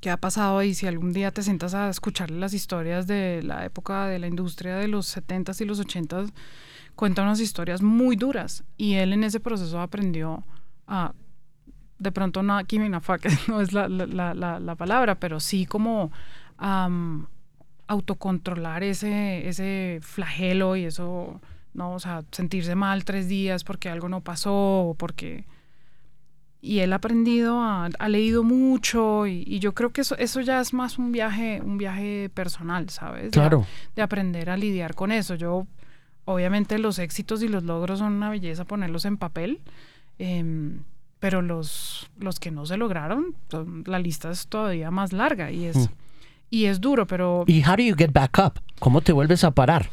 qué 0.00 0.10
ha 0.10 0.16
pasado 0.16 0.62
y 0.62 0.74
si 0.74 0.86
algún 0.86 1.12
día 1.12 1.30
te 1.30 1.42
sientas 1.42 1.74
a 1.74 1.88
escuchar 1.88 2.30
las 2.30 2.52
historias 2.52 3.06
de 3.06 3.42
la 3.42 3.64
época 3.64 4.06
de 4.06 4.18
la 4.18 4.26
industria 4.26 4.76
de 4.76 4.88
los 4.88 5.16
70s 5.16 5.60
y 5.60 5.64
los 5.64 5.80
80s, 5.80 6.32
cuenta 6.96 7.22
unas 7.22 7.40
historias 7.40 7.82
muy 7.82 8.16
duras 8.16 8.64
y 8.76 8.94
él 8.94 9.12
en 9.12 9.22
ese 9.22 9.38
proceso 9.38 9.80
aprendió 9.80 10.44
a, 10.86 11.12
de 11.98 12.12
pronto 12.12 12.42
no, 12.42 12.58
no 13.48 13.60
es 13.60 13.72
la, 13.72 13.88
la, 13.88 14.34
la, 14.34 14.60
la, 14.60 14.74
palabra, 14.74 15.14
pero 15.20 15.38
sí 15.38 15.66
como 15.66 16.10
um, 16.60 17.26
autocontrolar 17.86 18.82
ese, 18.82 19.48
ese 19.48 20.00
flagelo 20.02 20.76
y 20.76 20.86
eso, 20.86 21.40
¿no? 21.74 21.92
O 21.92 22.00
sea, 22.00 22.24
sentirse 22.32 22.74
mal 22.74 23.04
tres 23.04 23.28
días 23.28 23.62
porque 23.62 23.88
algo 23.88 24.08
no 24.08 24.22
pasó 24.22 24.88
o 24.88 24.94
porque 24.94 25.44
y 26.66 26.80
él 26.80 26.92
ha 26.92 26.96
aprendido, 26.96 27.60
ha, 27.62 28.08
leído 28.08 28.42
mucho 28.42 29.26
y, 29.26 29.58
yo 29.60 29.72
creo 29.72 29.90
que 29.90 30.00
eso, 30.00 30.16
eso 30.18 30.40
ya 30.40 30.60
es 30.60 30.72
más 30.72 30.98
un 30.98 31.12
viaje, 31.12 31.60
un 31.62 31.78
viaje 31.78 32.28
personal, 32.34 32.88
¿sabes? 32.88 33.30
Claro. 33.30 33.64
De, 33.94 34.02
aprender 34.02 34.50
a 34.50 34.56
lidiar 34.56 34.94
con 34.94 35.12
eso. 35.12 35.36
Yo, 35.36 35.66
obviamente 36.26 36.78
los 36.78 36.98
éxitos 36.98 37.42
y 37.42 37.48
los 37.48 37.62
logros 37.62 38.00
son 38.00 38.12
una 38.12 38.28
belleza 38.28 38.64
ponerlos 38.64 39.06
en 39.06 39.16
papel, 39.16 39.60
em, 40.18 40.80
pero 41.18 41.40
los, 41.40 42.10
los 42.18 42.38
que 42.38 42.50
no 42.50 42.66
se 42.66 42.76
lograron, 42.76 43.34
la 43.86 43.98
lista 43.98 44.30
es 44.30 44.46
todavía 44.48 44.90
más 44.90 45.14
larga 45.14 45.50
y 45.50 45.64
es, 45.64 45.76
mm. 45.76 45.92
y 46.50 46.64
es 46.66 46.80
duro, 46.80 47.06
pero... 47.06 47.44
¿Y 47.46 47.64
how 47.64 47.76
do 47.76 47.82
you 47.82 47.96
get 47.96 48.12
back 48.12 48.38
up? 48.38 48.60
¿Cómo 48.78 49.00
te 49.00 49.12
vuelves 49.12 49.42
a 49.44 49.50
parar? 49.52 49.88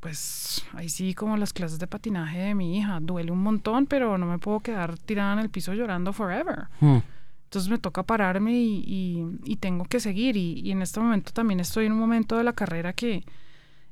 Pues 0.00 0.64
ahí 0.74 0.88
sí, 0.88 1.14
como 1.14 1.36
las 1.36 1.52
clases 1.52 1.78
de 1.78 1.86
patinaje 1.86 2.38
de 2.38 2.54
mi 2.54 2.78
hija, 2.78 2.98
duele 3.00 3.30
un 3.30 3.42
montón, 3.42 3.86
pero 3.86 4.18
no 4.18 4.26
me 4.26 4.38
puedo 4.38 4.60
quedar 4.60 4.98
tirada 4.98 5.34
en 5.34 5.38
el 5.38 5.50
piso 5.50 5.72
llorando 5.72 6.12
forever. 6.12 6.68
Mm. 6.80 6.98
Entonces 7.44 7.70
me 7.70 7.78
toca 7.78 8.02
pararme 8.02 8.52
y, 8.54 9.58
tengo 9.60 9.84
que 9.84 10.00
seguir. 10.00 10.36
Y, 10.36 10.70
en 10.70 10.82
este 10.82 11.00
momento 11.00 11.32
también 11.32 11.60
estoy 11.60 11.86
en 11.86 11.92
un 11.92 11.98
momento 11.98 12.36
de 12.38 12.44
la 12.44 12.52
carrera 12.52 12.92
que, 12.92 13.24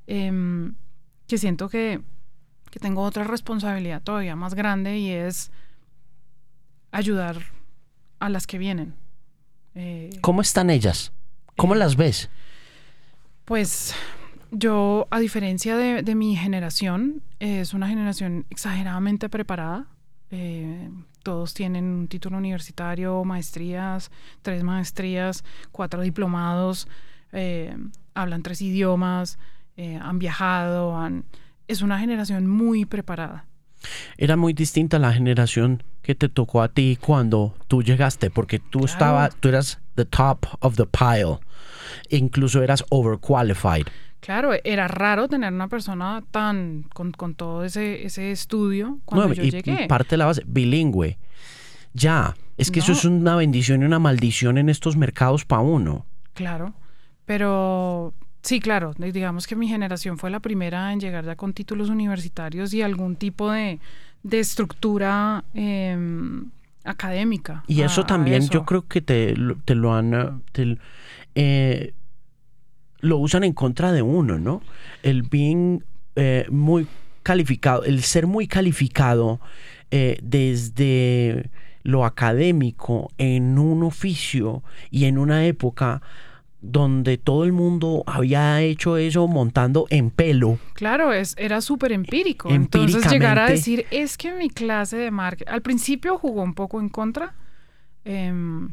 em, 0.06 0.74
que 1.28 1.38
siento 1.38 1.68
que, 1.68 2.00
que 2.70 2.80
tengo 2.80 3.02
otra 3.02 3.22
responsabilidad 3.24 4.02
todavía 4.02 4.34
más 4.34 4.54
grande 4.54 4.98
y 4.98 5.10
es 5.10 5.52
ayudar 6.90 7.36
a 8.18 8.28
las 8.28 8.46
que 8.46 8.58
vienen. 8.58 8.94
Eh, 9.74 10.10
¿Cómo 10.22 10.40
están 10.40 10.70
ellas? 10.70 11.12
¿Cómo 11.56 11.74
eh, 11.74 11.78
las 11.78 11.96
ves? 11.96 12.30
Pues 13.44 13.94
yo, 14.50 15.06
a 15.10 15.20
diferencia 15.20 15.76
de, 15.76 16.14
mi 16.14 16.34
generación, 16.34 17.22
es 17.38 17.74
una 17.74 17.88
generación 17.88 18.46
exageradamente 18.50 19.28
preparada. 19.28 19.86
Eh, 20.30 20.90
todos 21.22 21.54
tienen 21.54 21.84
un 21.84 22.08
título 22.08 22.38
universitario, 22.38 23.22
maestrías, 23.24 24.10
tres 24.42 24.62
maestrías, 24.62 25.44
cuatro 25.72 26.00
diplomados, 26.02 26.88
hablan 28.14 28.42
tres 28.42 28.62
idiomas, 28.62 29.38
han 29.78 30.18
viajado, 30.18 30.96
han... 30.96 31.24
es 31.66 31.82
una 31.82 31.98
generación 31.98 32.46
muy 32.46 32.84
preparada. 32.84 33.46
Era 34.16 34.36
muy 34.36 34.52
distinta 34.52 34.98
la 34.98 35.12
generación 35.12 35.82
que 36.02 36.14
te 36.14 36.28
tocó 36.28 36.62
a 36.62 36.68
ti 36.68 36.98
cuando 37.00 37.54
tú 37.68 37.82
llegaste, 37.82 38.30
porque 38.30 38.58
tú 38.58 38.84
estabas, 38.84 39.36
tú 39.36 39.48
eras 39.48 39.80
the 39.94 40.04
top 40.04 40.46
of 40.60 40.76
the 40.76 40.86
pile, 40.86 41.38
incluso 42.08 42.62
eras 42.62 42.84
overqualified. 42.90 43.86
Claro, 44.20 44.50
era 44.64 44.88
raro 44.88 45.28
tener 45.28 45.52
una 45.52 45.68
persona 45.68 46.24
tan 46.30 46.84
con, 46.92 47.12
todo 47.34 47.64
ese, 47.64 48.04
ese 48.04 48.32
estudio 48.32 48.98
cuando 49.04 49.32
yo 49.32 49.44
y 49.44 49.86
Parte 49.86 50.10
de 50.10 50.16
la 50.16 50.26
base, 50.26 50.42
bilingüe. 50.46 51.18
Ya, 51.94 52.34
es 52.56 52.70
que 52.70 52.80
eso 52.80 52.92
es 52.92 53.04
una 53.04 53.36
bendición 53.36 53.82
y 53.82 53.84
una 53.84 53.98
maldición 53.98 54.58
en 54.58 54.68
estos 54.68 54.96
mercados 54.96 55.44
para 55.44 55.62
uno. 55.62 56.04
Claro, 56.34 56.74
pero 57.24 58.12
Sí, 58.42 58.60
claro. 58.60 58.94
Digamos 58.96 59.46
que 59.46 59.56
mi 59.56 59.68
generación 59.68 60.18
fue 60.18 60.30
la 60.30 60.40
primera 60.40 60.92
en 60.92 61.00
llegar 61.00 61.24
ya 61.24 61.36
con 61.36 61.52
títulos 61.52 61.90
universitarios 61.90 62.72
y 62.72 62.82
algún 62.82 63.16
tipo 63.16 63.50
de, 63.50 63.80
estructura 64.30 65.44
em, 65.54 66.50
académica. 66.84 67.64
Y 67.66 67.82
eso 67.82 68.04
también 68.04 68.48
yo 68.48 68.64
creo 68.64 68.86
que 68.86 69.00
te, 69.00 69.34
te 69.64 69.74
lo 69.74 69.94
han... 69.94 70.42
Eh, 71.34 71.92
lo 73.00 73.18
usan 73.18 73.44
en 73.44 73.52
contra 73.52 73.92
de 73.92 74.02
uno, 74.02 74.38
¿no? 74.38 74.60
El 75.02 75.22
being 75.22 75.82
eh, 76.16 76.46
muy 76.50 76.86
calificado, 77.22 77.84
el 77.84 78.02
ser 78.02 78.26
muy 78.26 78.48
calificado 78.48 79.40
eh, 79.90 80.18
desde 80.22 81.50
lo 81.82 82.04
académico 82.04 83.10
en 83.18 83.58
un 83.58 83.82
oficio 83.84 84.62
y 84.90 85.04
en 85.04 85.16
una 85.16 85.46
época 85.46 86.02
donde 86.60 87.18
todo 87.18 87.44
el 87.44 87.52
mundo 87.52 88.02
había 88.06 88.60
hecho 88.62 88.96
eso 88.96 89.28
montando 89.28 89.86
en 89.90 90.10
pelo. 90.10 90.58
Claro, 90.74 91.12
es, 91.12 91.34
era 91.38 91.60
súper 91.60 91.92
empírico. 91.92 92.50
Entonces 92.50 93.08
llegar 93.10 93.38
a 93.38 93.48
decir, 93.48 93.86
es 93.90 94.16
que 94.16 94.32
mi 94.32 94.50
clase 94.50 94.96
de 94.96 95.10
marketing, 95.10 95.52
al 95.52 95.62
principio 95.62 96.18
jugó 96.18 96.42
un 96.42 96.54
poco 96.54 96.80
en 96.80 96.88
contra, 96.88 97.34
em, 98.04 98.70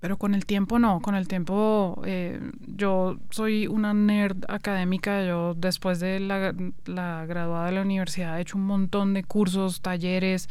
pero 0.00 0.18
con 0.18 0.34
el 0.34 0.44
tiempo 0.44 0.78
no, 0.78 1.00
con 1.00 1.14
el 1.14 1.28
tiempo 1.28 2.02
eh, 2.04 2.40
yo 2.66 3.18
soy 3.30 3.68
una 3.68 3.94
nerd 3.94 4.44
académica, 4.48 5.24
yo 5.24 5.54
después 5.54 6.00
de 6.00 6.20
la, 6.20 6.54
la 6.84 7.24
graduada 7.24 7.66
de 7.66 7.72
la 7.72 7.82
universidad 7.82 8.38
he 8.38 8.42
hecho 8.42 8.58
un 8.58 8.66
montón 8.66 9.14
de 9.14 9.22
cursos, 9.22 9.80
talleres, 9.80 10.48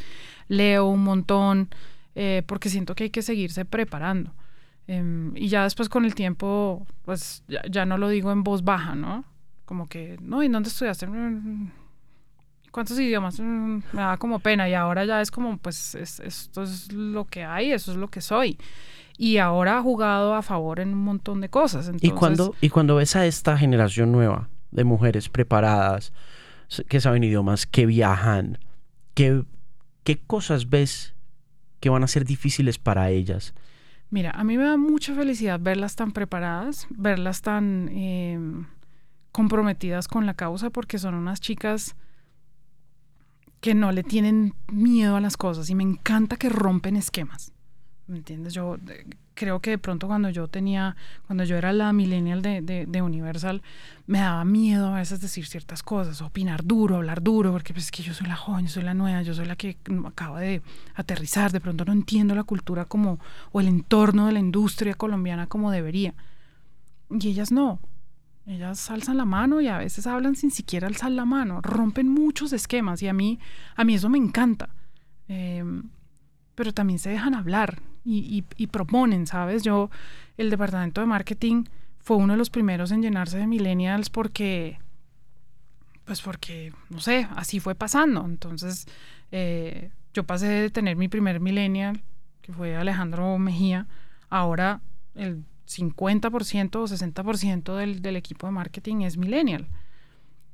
leo 0.48 0.86
un 0.86 1.04
montón, 1.04 1.68
eh, 2.14 2.42
porque 2.46 2.68
siento 2.68 2.94
que 2.94 3.04
hay 3.04 3.10
que 3.10 3.22
seguirse 3.22 3.64
preparando. 3.64 4.32
Em, 4.86 5.36
y 5.36 5.48
ya 5.48 5.64
después 5.64 5.88
con 5.88 6.04
el 6.04 6.14
tiempo, 6.14 6.86
pues 7.04 7.44
ya, 7.70 7.86
no 7.86 7.98
lo 7.98 8.08
digo 8.08 8.32
en 8.32 8.42
voz 8.42 8.64
baja, 8.64 8.94
¿no? 8.94 9.24
Como 9.64 9.88
que, 9.88 10.18
no, 10.20 10.42
¿y 10.42 10.48
dónde 10.48 10.68
estudiaste? 10.68 11.06
Mm, 11.06 11.70
¿Cuántos 12.72 12.98
idiomas? 12.98 13.38
Mm, 13.38 13.82
me 13.92 14.02
da 14.02 14.16
como 14.16 14.40
pena 14.40 14.68
y 14.68 14.74
ahora 14.74 15.04
ya 15.04 15.20
es 15.20 15.30
como, 15.30 15.56
pues 15.58 15.94
esto 15.94 16.62
es 16.62 16.92
lo 16.92 17.26
que 17.26 17.44
hay, 17.44 17.72
eso 17.72 17.92
es 17.92 17.96
lo 17.96 18.08
que 18.08 18.20
soy. 18.20 18.58
Y 19.16 19.36
ahora 19.36 19.78
ha 19.78 19.82
jugado 19.82 20.34
a 20.34 20.42
favor 20.42 20.80
en 20.80 20.88
un 20.88 21.04
montón 21.04 21.40
de 21.40 21.48
cosas. 21.48 21.90
¿Y, 22.00 22.10
cuando, 22.10 22.54
y 22.60 22.70
cuando 22.70 22.96
ves 22.96 23.14
a 23.14 23.26
esta 23.26 23.56
generación 23.56 24.10
nueva 24.10 24.48
de 24.70 24.84
mujeres 24.84 25.28
preparadas, 25.28 26.12
que 26.88 27.00
saben 27.00 27.22
idiomas, 27.22 27.66
que 27.66 27.86
viajan, 27.86 28.58
¿qué, 29.14 29.44
qué 30.02 30.18
cosas 30.18 30.70
ves 30.70 31.14
que 31.78 31.90
van 31.90 32.02
a 32.02 32.08
ser 32.08 32.24
difíciles 32.24 32.78
para 32.78 33.10
ellas? 33.10 33.54
Mira, 34.12 34.30
a 34.32 34.44
mí 34.44 34.58
me 34.58 34.64
da 34.64 34.76
mucha 34.76 35.14
felicidad 35.14 35.58
verlas 35.58 35.96
tan 35.96 36.12
preparadas, 36.12 36.86
verlas 36.90 37.40
tan 37.40 37.88
em, 37.88 38.66
comprometidas 39.32 40.06
con 40.06 40.26
la 40.26 40.34
causa, 40.34 40.68
porque 40.68 40.98
son 40.98 41.14
unas 41.14 41.40
chicas 41.40 41.96
que 43.62 43.74
no 43.74 43.90
le 43.90 44.02
tienen 44.02 44.52
miedo 44.70 45.16
a 45.16 45.20
las 45.22 45.38
cosas 45.38 45.70
y 45.70 45.74
me 45.74 45.82
encanta 45.82 46.36
que 46.36 46.50
rompen 46.50 46.96
esquemas. 46.96 47.54
¿Me 48.08 48.18
entiendes? 48.18 48.52
Yo 48.52 48.78
creo 49.34 49.60
que 49.60 49.70
de 49.70 49.78
pronto 49.78 50.06
cuando 50.06 50.28
yo 50.28 50.48
tenía, 50.48 50.96
cuando 51.26 51.44
yo 51.44 51.56
era 51.56 51.72
la 51.72 51.92
millennial 51.92 52.42
de, 52.42 52.60
de, 52.86 53.02
Universal, 53.02 53.62
me 54.06 54.18
daba 54.18 54.44
miedo 54.44 54.88
a 54.88 54.96
veces 54.96 55.20
decir 55.20 55.46
ciertas 55.46 55.82
cosas, 55.82 56.20
opinar 56.20 56.64
duro, 56.64 56.96
hablar 56.96 57.22
duro, 57.22 57.52
porque 57.52 57.72
pues 57.72 57.86
es 57.86 57.90
que 57.90 58.02
yo 58.02 58.12
soy 58.12 58.26
la 58.26 58.36
joven, 58.36 58.66
yo 58.66 58.72
soy 58.72 58.82
la 58.82 58.94
nueva, 58.94 59.22
yo 59.22 59.34
soy 59.34 59.46
la 59.46 59.56
que 59.56 59.76
acaba 60.04 60.40
de 60.40 60.62
aterrizar, 60.94 61.52
de 61.52 61.60
pronto 61.60 61.84
no 61.84 61.92
entiendo 61.92 62.34
la 62.34 62.44
cultura 62.44 62.84
como, 62.84 63.18
o 63.52 63.60
el 63.60 63.68
entorno 63.68 64.26
de 64.26 64.32
la 64.32 64.40
industria 64.40 64.94
colombiana 64.94 65.46
como 65.46 65.70
debería. 65.70 66.14
Y 67.08 67.28
ellas 67.28 67.52
no, 67.52 67.78
ellas 68.46 68.90
alzan 68.90 69.16
la 69.16 69.24
mano 69.24 69.60
y 69.60 69.68
a 69.68 69.78
veces 69.78 70.06
hablan 70.06 70.34
sin 70.34 70.50
siquiera 70.50 70.88
alzar 70.88 71.12
la 71.12 71.24
mano, 71.24 71.60
rompen 71.62 72.08
muchos 72.08 72.52
esquemas 72.52 73.00
y 73.02 73.08
a 73.08 73.12
mí, 73.12 73.38
a 73.76 73.84
mí 73.84 73.94
eso 73.94 74.08
me 74.08 74.18
encanta. 74.18 74.70
Em, 75.28 75.84
pero 76.54 76.74
también 76.74 76.98
se 76.98 77.10
dejan 77.10 77.34
hablar 77.34 77.80
y, 78.04 78.66
proponen, 78.68 79.26
¿sabes? 79.26 79.62
Yo, 79.62 79.90
el 80.36 80.50
departamento 80.50 81.00
de 81.00 81.06
marketing 81.06 81.64
fue 82.00 82.16
uno 82.16 82.32
de 82.32 82.36
los 82.36 82.50
primeros 82.50 82.90
en 82.90 83.02
llenarse 83.02 83.38
de 83.38 83.46
millennials 83.46 84.10
porque, 84.10 84.78
pues 86.04 86.20
porque, 86.20 86.72
no 86.90 87.00
sé, 87.00 87.28
así 87.36 87.60
fue 87.60 87.74
pasando. 87.74 88.24
Entonces, 88.24 88.86
eh, 89.30 89.90
yo 90.14 90.24
pasé 90.24 90.46
de 90.46 90.70
tener 90.70 90.96
mi 90.96 91.08
primer 91.08 91.40
millennial, 91.40 92.02
que 92.40 92.52
fue 92.52 92.76
Alejandro 92.76 93.38
Mejía, 93.38 93.86
ahora 94.28 94.80
el 95.14 95.44
50% 95.66 96.76
o 96.76 96.86
60% 96.86 97.76
del, 97.76 98.02
del 98.02 98.16
equipo 98.16 98.46
de 98.46 98.52
marketing 98.52 99.02
es 99.02 99.16
millennial. 99.16 99.68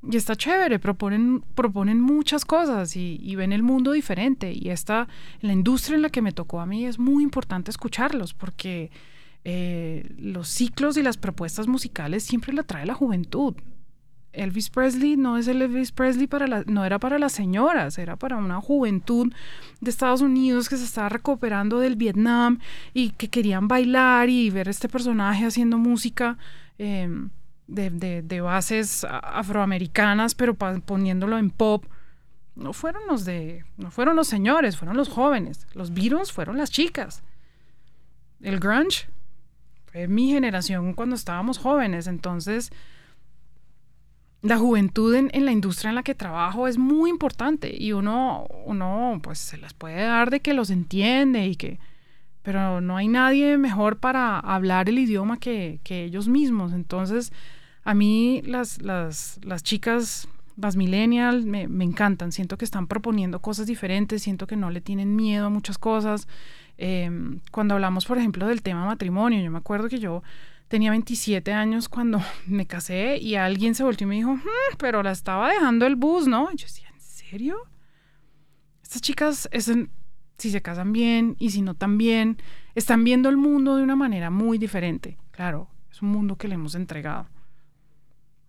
Y 0.01 0.15
está 0.15 0.35
chévere, 0.35 0.79
proponen, 0.79 1.43
proponen 1.55 1.99
muchas 1.99 2.45
cosas 2.45 2.95
y, 2.95 3.35
ven 3.35 3.51
el 3.51 3.63
mundo 3.63 3.91
diferente. 3.91 4.53
Y 4.53 4.69
esta, 4.69 5.07
la 5.41 5.51
industria 5.51 5.95
en 5.95 6.03
la 6.03 6.09
que 6.09 6.21
me 6.21 6.31
tocó 6.31 6.61
a 6.61 6.65
mí 6.65 6.85
es 6.85 6.99
muy 6.99 7.21
importante 7.21 7.69
escucharlos 7.69 8.33
porque 8.33 8.91
eh, 9.43 10.09
los 10.17 10.47
ciclos 10.47 10.95
y 10.95 11.03
las 11.03 11.17
propuestas 11.17 11.67
musicales 11.67 12.23
siempre 12.23 12.53
la 12.53 12.63
trae 12.63 12.85
la 12.85 12.93
juventud. 12.93 13.55
Elvis 14.31 14.69
Presley 14.69 15.17
no 15.17 15.37
es 15.37 15.47
el 15.47 15.61
Elvis 15.61 15.91
Presley 15.91 16.27
para 16.27 16.47
la, 16.47 16.63
no 16.65 16.85
era 16.85 16.99
para 16.99 17.19
las 17.19 17.33
señoras, 17.33 17.97
era 17.97 18.15
para 18.15 18.37
una 18.37 18.61
juventud 18.61 19.33
de 19.81 19.89
Estados 19.89 20.21
Unidos 20.21 20.69
que 20.69 20.77
se 20.77 20.85
estaba 20.85 21.09
recuperando 21.09 21.79
del 21.79 21.95
Vietnam 21.95 22.59
y 22.93 23.09
que 23.09 23.27
querían 23.27 23.67
bailar 23.67 24.29
y 24.29 24.49
ver 24.49 24.69
este 24.69 24.87
personaje 24.87 25.45
haciendo 25.45 25.77
música. 25.77 26.37
Em, 26.77 27.31
de, 27.69 28.21
de, 28.21 28.41
bases 28.41 29.05
afroamericanas, 29.09 30.35
pero 30.35 30.55
poniéndolo 30.55 31.37
en 31.37 31.51
pop, 31.51 31.85
no 32.55 32.73
fueron 32.73 33.03
los 33.07 33.25
de, 33.25 33.63
no 33.77 33.91
fueron 33.91 34.15
los 34.15 34.27
señores, 34.27 34.77
fueron 34.77 34.97
los 34.97 35.09
jóvenes. 35.09 35.67
Los 35.73 35.93
Beatles 35.93 36.31
fueron 36.31 36.57
las 36.57 36.71
chicas. 36.71 37.23
El 38.41 38.59
grunge 38.59 39.07
fue 39.85 40.07
mi 40.07 40.31
generación 40.31 40.93
cuando 40.93 41.15
estábamos 41.15 41.57
jóvenes, 41.57 42.07
entonces 42.07 42.71
la 44.41 44.57
juventud 44.57 45.13
en, 45.15 45.45
la 45.45 45.51
industria 45.51 45.89
en 45.89 45.95
la 45.95 46.03
que 46.03 46.15
trabajo 46.15 46.67
es 46.67 46.77
muy 46.77 47.09
importante 47.09 47.75
y 47.77 47.91
uno, 47.91 48.45
uno 48.65 49.19
pues 49.21 49.37
se 49.39 49.57
las 49.57 49.73
puede 49.73 50.01
dar 50.01 50.29
de 50.29 50.39
que 50.39 50.53
los 50.53 50.69
entiende 50.69 51.45
y 51.45 51.55
que, 51.55 51.79
pero 52.41 52.79
no 52.79 52.95
hay 52.95 53.09
nadie 53.09 53.57
mejor 53.57 53.99
para 53.99 54.39
hablar 54.39 54.87
el 54.87 54.99
idioma 54.99 55.37
que 55.37 55.79
ellos 55.89 56.29
mismos. 56.29 56.71
Entonces, 56.71 57.33
a 57.89 57.95
mí 57.95 58.43
las, 58.45 58.83
las, 58.83 59.39
chicas 59.63 60.27
las 60.57 60.75
millennials 60.75 61.43
me, 61.43 61.67
me, 61.67 61.83
encantan, 61.83 62.31
siento 62.31 62.55
que 62.55 62.63
están 62.63 62.85
proponiendo 62.85 63.41
cosas 63.41 63.65
diferentes, 63.65 64.21
siento 64.21 64.45
que 64.45 64.55
no 64.55 64.69
le 64.69 64.79
tienen 64.79 65.15
miedo 65.15 65.47
a 65.47 65.49
muchas 65.49 65.79
cosas. 65.79 66.27
Em, 66.77 67.39
cuando 67.51 67.73
hablamos, 67.73 68.05
por 68.05 68.19
ejemplo, 68.19 68.45
del 68.45 68.61
tema 68.61 68.85
matrimonio, 68.85 69.41
yo 69.41 69.49
me 69.49 69.57
acuerdo 69.57 69.89
que 69.89 69.97
yo 69.97 70.21
tenía 70.67 70.91
27 70.91 71.51
años 71.51 71.89
cuando 71.89 72.21
me 72.45 72.67
casé 72.67 73.17
y 73.17 73.33
alguien 73.33 73.73
se 73.73 73.83
volvió 73.83 74.05
y 74.05 74.07
me 74.07 74.15
dijo, 74.17 74.35
hmm, 74.35 74.77
pero 74.77 75.01
la 75.01 75.11
estaba 75.11 75.49
dejando 75.49 75.87
el 75.87 75.95
bus, 75.95 76.27
¿no? 76.27 76.49
Y 76.53 76.57
yo 76.57 76.67
decía, 76.67 76.89
¿en 76.93 77.01
serio? 77.01 77.57
Estas 78.83 79.01
chicas, 79.01 79.49
es 79.51 79.73
si 80.37 80.51
se 80.51 80.61
casan 80.61 80.93
bien 80.93 81.37
y 81.39 81.49
si 81.49 81.63
no 81.63 81.73
también, 81.73 82.37
están 82.75 83.03
viendo 83.03 83.29
el 83.29 83.37
mundo 83.37 83.77
de 83.77 83.81
una 83.81 83.95
manera 83.95 84.29
muy 84.29 84.59
diferente. 84.59 85.17
Claro, 85.31 85.71
es 85.89 86.03
un 86.03 86.09
mundo 86.09 86.35
que 86.35 86.47
le 86.47 86.53
hemos 86.53 86.75
entregado. 86.75 87.27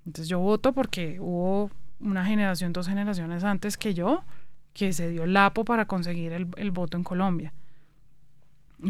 Entonces 0.06 0.28
yo 0.28 0.38
voto 0.38 0.72
porque 0.72 1.18
hubo 1.20 1.70
una 2.00 2.24
generación, 2.24 2.72
dos 2.72 2.88
generaciones 2.88 3.44
antes 3.44 3.76
que 3.76 3.94
yo, 3.94 4.24
que 4.72 4.92
se 4.92 5.10
dio 5.10 5.24
el 5.24 5.32
lapo 5.32 5.64
para 5.64 5.84
conseguir 5.84 6.32
el, 6.32 6.70
voto 6.70 6.96
en 6.96 7.04
Colombia. 7.04 7.52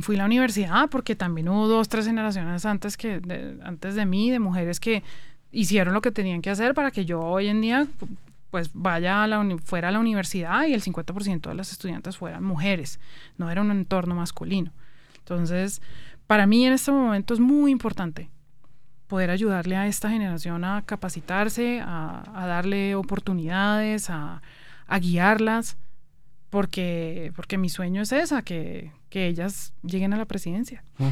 Fui 0.02 0.14
a 0.14 0.18
la 0.18 0.24
universidad 0.26 0.88
porque 0.88 1.16
también 1.16 1.48
hubo 1.48 1.66
dos, 1.66 1.88
tres 1.88 2.06
generaciones 2.06 2.64
antes, 2.64 2.96
que, 2.96 3.20
de, 3.20 3.58
antes 3.64 3.96
de 3.96 4.06
mí, 4.06 4.30
de 4.30 4.38
mujeres 4.38 4.78
que 4.78 5.02
hicieron 5.50 5.94
lo 5.94 6.00
que 6.00 6.12
tenían 6.12 6.42
que 6.42 6.50
hacer 6.50 6.74
para 6.74 6.92
que 6.92 7.04
yo 7.04 7.20
hoy 7.20 7.48
en 7.48 7.60
día 7.60 7.88
pues 8.50 8.70
vaya 8.72 9.26
fuera 9.64 9.88
a 9.88 9.92
la 9.92 10.00
universidad 10.00 10.66
y 10.66 10.74
el 10.74 10.82
50% 10.82 11.48
de 11.48 11.54
las 11.54 11.72
estudiantes 11.72 12.16
fueran 12.16 12.42
mujeres, 12.42 12.98
no 13.38 13.50
era 13.50 13.60
un 13.60 13.70
entorno 13.70 14.14
masculino. 14.16 14.72
Entonces, 15.18 15.80
para 16.26 16.46
mí 16.46 16.66
en 16.66 16.72
este 16.72 16.90
momento 16.90 17.34
es 17.34 17.40
muy 17.40 17.70
importante 17.70 18.28
poder 19.10 19.30
ayudarle 19.30 19.76
a 19.76 19.88
esta 19.88 20.08
generación 20.08 20.64
a 20.64 20.82
capacitarse, 20.86 21.82
a, 21.84 22.22
darle 22.46 22.94
oportunidades, 22.94 24.08
a, 24.08 24.40
guiarlas, 25.00 25.76
porque, 26.48 27.32
porque 27.34 27.58
mi 27.58 27.68
sueño 27.68 28.02
es 28.02 28.12
esa, 28.12 28.42
que, 28.42 28.92
ellas 29.10 29.74
lleguen 29.82 30.14
a 30.14 30.16
la 30.16 30.26
presidencia. 30.26 30.84
Mm. 30.98 31.08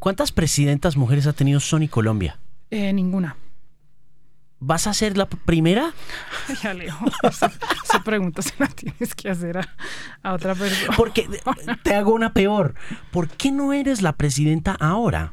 ¿Cuántas 0.00 0.32
presidentas 0.32 0.96
mujeres 0.96 1.28
ha 1.28 1.32
tenido 1.32 1.60
Sony 1.60 1.88
Colombia? 1.88 2.38
Eh, 2.70 2.92
ninguna. 2.92 3.36
¿Vas 4.58 4.88
a 4.88 4.92
ser 4.92 5.16
la 5.16 5.26
primera? 5.28 5.92
Ya, 6.62 6.74
Leo, 6.74 6.96
esa, 7.22 7.50
pregunta 8.04 8.42
se 8.42 8.54
la 8.58 8.66
tienes 8.66 9.14
que 9.14 9.30
hacer 9.30 9.58
a, 10.22 10.32
otra 10.32 10.54
persona. 10.56 10.96
Porque 10.96 11.28
te 11.84 11.94
hago 11.94 12.12
una 12.12 12.32
peor. 12.32 12.74
¿Por 13.12 13.28
qué 13.28 13.52
no 13.52 13.72
eres 13.72 14.02
la 14.02 14.14
presidenta 14.14 14.72
ahora? 14.80 15.32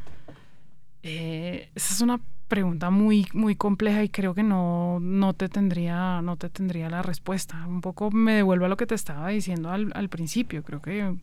Eh, 1.04 1.70
esa 1.76 1.94
es 1.94 2.02
una 2.02 2.20
pregunta 2.48 2.90
muy, 2.90 3.28
muy 3.34 3.56
compleja 3.56 4.04
y 4.04 4.10
creo 4.10 4.34
que 4.34 4.44
no, 4.44 5.00
no, 5.00 5.34
te 5.34 5.48
tendría, 5.50 6.22
no 6.22 6.36
te 6.38 6.50
tendría 6.50 6.90
la 6.90 7.02
respuesta. 7.02 7.66
Un 7.68 7.82
poco 7.82 8.12
me 8.12 8.34
devuelvo 8.34 8.66
a 8.66 8.70
lo 8.70 8.78
que 8.78 8.86
te 8.86 8.96
estaba 8.96 9.30
diciendo 9.30 9.70
al, 9.70 9.92
al 9.96 10.10
principio. 10.10 10.64
Creo 10.64 10.82
que 10.82 11.16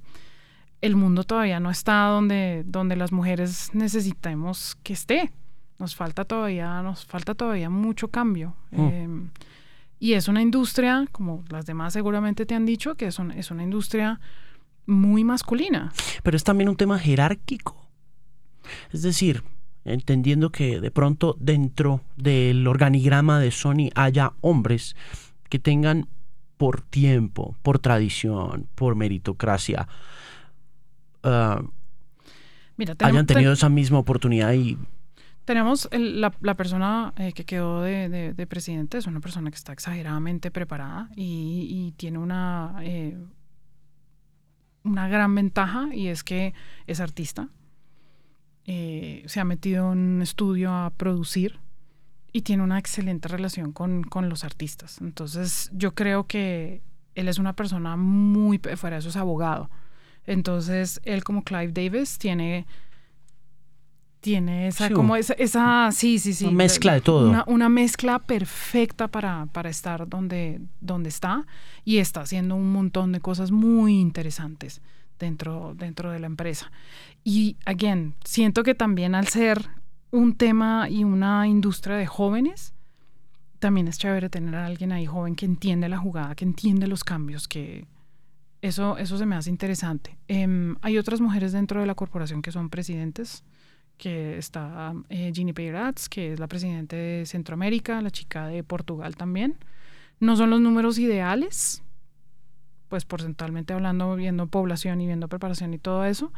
el 0.81 0.97
mundo 0.97 1.24
todavía 1.24 1.61
no 1.61 1.70
está 1.70 2.07
donde, 2.07 2.62
donde 2.66 2.97
las 2.97 3.12
mujeres 3.12 3.70
necesitamos 3.74 4.76
que 4.83 4.93
esté 4.93 5.33
nos 5.79 5.95
falta 5.95 6.24
todavía, 6.24 6.83
nos 6.83 7.05
falta 7.07 7.35
todavía 7.35 7.70
mucho 7.70 8.09
cambio. 8.09 8.55
Mm. 8.70 8.89
Em, 8.89 9.31
y 10.01 10.12
es 10.14 10.29
una 10.29 10.43
industria, 10.43 11.07
como 11.12 11.45
las 11.49 11.66
demás 11.66 11.93
seguramente 11.93 12.47
te 12.47 12.55
han 12.55 12.66
dicho, 12.66 12.95
que 12.95 13.07
es, 13.07 13.18
es 13.37 13.51
una 13.51 13.62
industria 13.62 14.20
muy 14.87 15.24
masculina. 15.24 15.93
Pero 16.22 16.37
es 16.37 16.45
también 16.45 16.68
un 16.68 16.76
tema 16.76 16.99
jerárquico. 16.99 17.89
Es 18.93 19.03
decir, 19.03 19.43
entendiendo 19.89 20.51
que 20.51 20.80
de 20.80 20.91
pronto 20.91 21.36
dentro 21.41 22.03
del 22.16 22.66
organigrama 22.66 23.41
de 23.41 23.51
Sony 23.51 23.91
haya 23.95 24.32
hombres 24.41 24.97
que 25.49 25.59
tengan 25.59 26.09
por 26.57 26.82
tiempo, 26.82 27.57
por 27.62 27.78
tradición, 27.78 28.66
por 28.74 28.97
meritocracia, 28.97 29.89
uh, 31.24 31.68
hayan 33.01 33.26
tenido 33.26 33.53
esa 33.53 33.68
misma 33.68 33.99
oportunidad 33.99 34.53
y 34.53 34.78
tenemos 35.49 35.89
la, 35.93 36.30
persona 36.30 37.14
eh, 37.16 37.32
que 37.32 37.47
quedó 37.47 37.80
de, 37.80 38.47
presidente, 38.47 38.99
es 38.99 39.07
una 39.07 39.20
persona 39.20 39.51
que 39.51 39.57
está 39.57 39.72
exageradamente 39.72 40.51
preparada 40.51 41.09
y, 41.16 41.95
tiene 41.97 42.18
una, 42.18 42.76
eh, 42.82 43.16
una 44.84 45.09
gran 45.09 45.34
ventaja 45.34 45.89
y 45.95 46.09
es 46.09 46.22
que 46.22 46.53
es 46.86 47.01
artista. 47.01 47.49
Eh, 48.71 49.23
se 49.25 49.41
ha 49.41 49.47
metido 49.47 49.95
en 49.95 49.99
un 49.99 50.21
estudio 50.21 50.71
a 50.71 50.91
producir 50.91 51.59
y 52.35 52.43
tiene 52.43 52.62
una 52.62 52.79
excelente 52.79 53.27
relación 53.27 53.73
con, 53.73 54.03
con, 54.03 54.29
los 54.29 54.45
artistas. 54.45 55.01
Entonces 55.01 55.71
yo 55.73 55.95
creo 55.95 56.27
que 56.27 56.83
él 57.14 57.29
es 57.29 57.39
una 57.39 57.55
persona 57.55 57.97
muy, 57.97 58.61
fuera 58.77 58.97
de 58.97 59.01
eso 59.01 59.09
es 59.09 59.16
abogado. 59.16 59.71
Entonces 60.27 61.01
él 61.05 61.25
como 61.25 61.45
Clive 61.45 61.73
Davis 61.73 62.19
tiene 62.19 62.66
tiene 64.21 64.66
esa, 64.66 64.91
como 64.91 65.16
esa, 65.16 65.33
esa, 65.35 65.89
sí, 65.91 66.19
sí, 66.19 66.35
sí. 66.35 66.45
Una 66.45 66.57
mezcla 66.57 66.93
de 66.93 67.01
todo. 67.01 67.45
Una, 67.47 67.71
mezcla 67.71 68.19
perfecta 68.19 69.09
para, 69.09 69.47
para 69.47 69.71
estar 69.71 70.07
donde, 70.07 70.61
donde 70.83 71.09
está 71.09 71.47
y 71.87 71.99
está 71.99 72.21
haciendo 72.21 72.55
un 72.55 72.71
montón 72.71 73.12
de 73.12 73.21
cosas 73.21 73.51
muy 73.51 73.99
interesantes 73.99 74.83
dentro, 75.19 75.75
dentro 75.75 76.11
de 76.11 76.19
la 76.19 76.27
empresa. 76.27 76.71
Y, 77.25 77.57
again, 77.64 78.14
siento 78.25 78.62
que 78.62 78.75
también 78.75 79.14
al 79.14 79.29
ser 79.29 79.69
un 80.11 80.37
tema 80.37 80.89
y 80.89 81.05
una 81.05 81.47
industria 81.47 81.97
de 81.97 82.07
jóvenes, 82.07 82.75
también 83.59 83.89
es 83.89 83.99
chévere 83.99 84.31
tener 84.31 84.55
a 84.55 84.66
alguien 84.66 84.93
ahí 84.93 85.07
joven 85.07 85.35
que 85.35 85.47
entiende 85.47 85.89
la 85.89 85.99
jugada, 85.99 86.35
que 86.35 86.45
entiende 86.45 86.87
los 86.87 87.05
cambios, 87.05 87.49
que 87.49 87.87
eso, 88.62 88.97
eso 88.99 89.19
se 89.19 89.27
me 89.27 89.37
hace 89.37 89.51
interesante. 89.51 90.16
Em, 90.29 90.77
hay 90.81 90.99
otras 90.99 91.21
mujeres 91.21 91.53
dentro 91.53 91.81
de 91.81 91.87
la 91.87 91.95
corporación 91.95 92.43
que 92.43 92.53
son 92.53 92.71
presidentes 92.71 93.45
que 93.99 94.39
está 94.39 94.95
eh, 95.09 95.33
Ginny 95.35 95.53
Peirats, 95.53 96.09
que 96.09 96.33
es 96.33 96.41
la 96.41 96.47
presidenta 96.47 96.97
de 96.97 97.25
Centroamérica, 97.27 98.01
la 98.01 98.11
chica 98.11 98.47
de 98.47 98.62
Portugal 98.62 99.16
también. 99.16 99.57
No 100.21 100.37
son 100.37 100.51
los 100.51 100.61
números 100.61 100.99
ideales, 100.99 101.83
pues 102.89 103.05
porcentualmente 103.05 103.75
hablando, 103.75 104.14
viendo 104.14 104.47
población 104.47 105.01
y 105.01 105.07
viendo 105.07 105.29
preparación 105.29 105.75
y 105.75 105.79
todo 105.79 106.05
eso, 106.05 106.33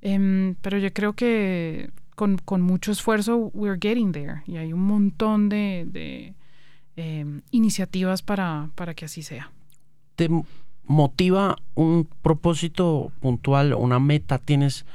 em, 0.00 0.54
pero 0.62 0.78
yo 0.78 0.92
creo 0.92 1.14
que 1.14 1.90
con, 2.14 2.38
con, 2.38 2.62
mucho 2.62 2.92
esfuerzo 2.92 3.50
we're 3.54 3.78
getting 3.80 4.12
there 4.12 4.42
y 4.46 4.56
hay 4.56 4.72
un 4.72 4.80
montón 4.80 5.48
de, 5.48 5.86
de 5.90 6.34
em, 6.96 7.42
iniciativas 7.50 8.22
para, 8.22 8.70
para 8.74 8.94
que 8.94 9.04
así 9.04 9.22
sea. 9.22 9.52
¿Te 10.14 10.28
motiva 10.84 11.56
un 11.74 12.08
propósito 12.22 13.12
puntual, 13.20 13.74
una 13.74 13.98
meta? 13.98 14.38
¿Tienes 14.38 14.86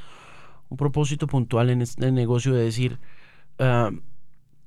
un 0.68 0.76
propósito 0.76 1.26
puntual 1.26 1.70
en 1.70 1.82
este 1.82 2.10
negocio 2.10 2.54
de 2.54 2.64
decir, 2.64 2.98
ah, 3.58 3.90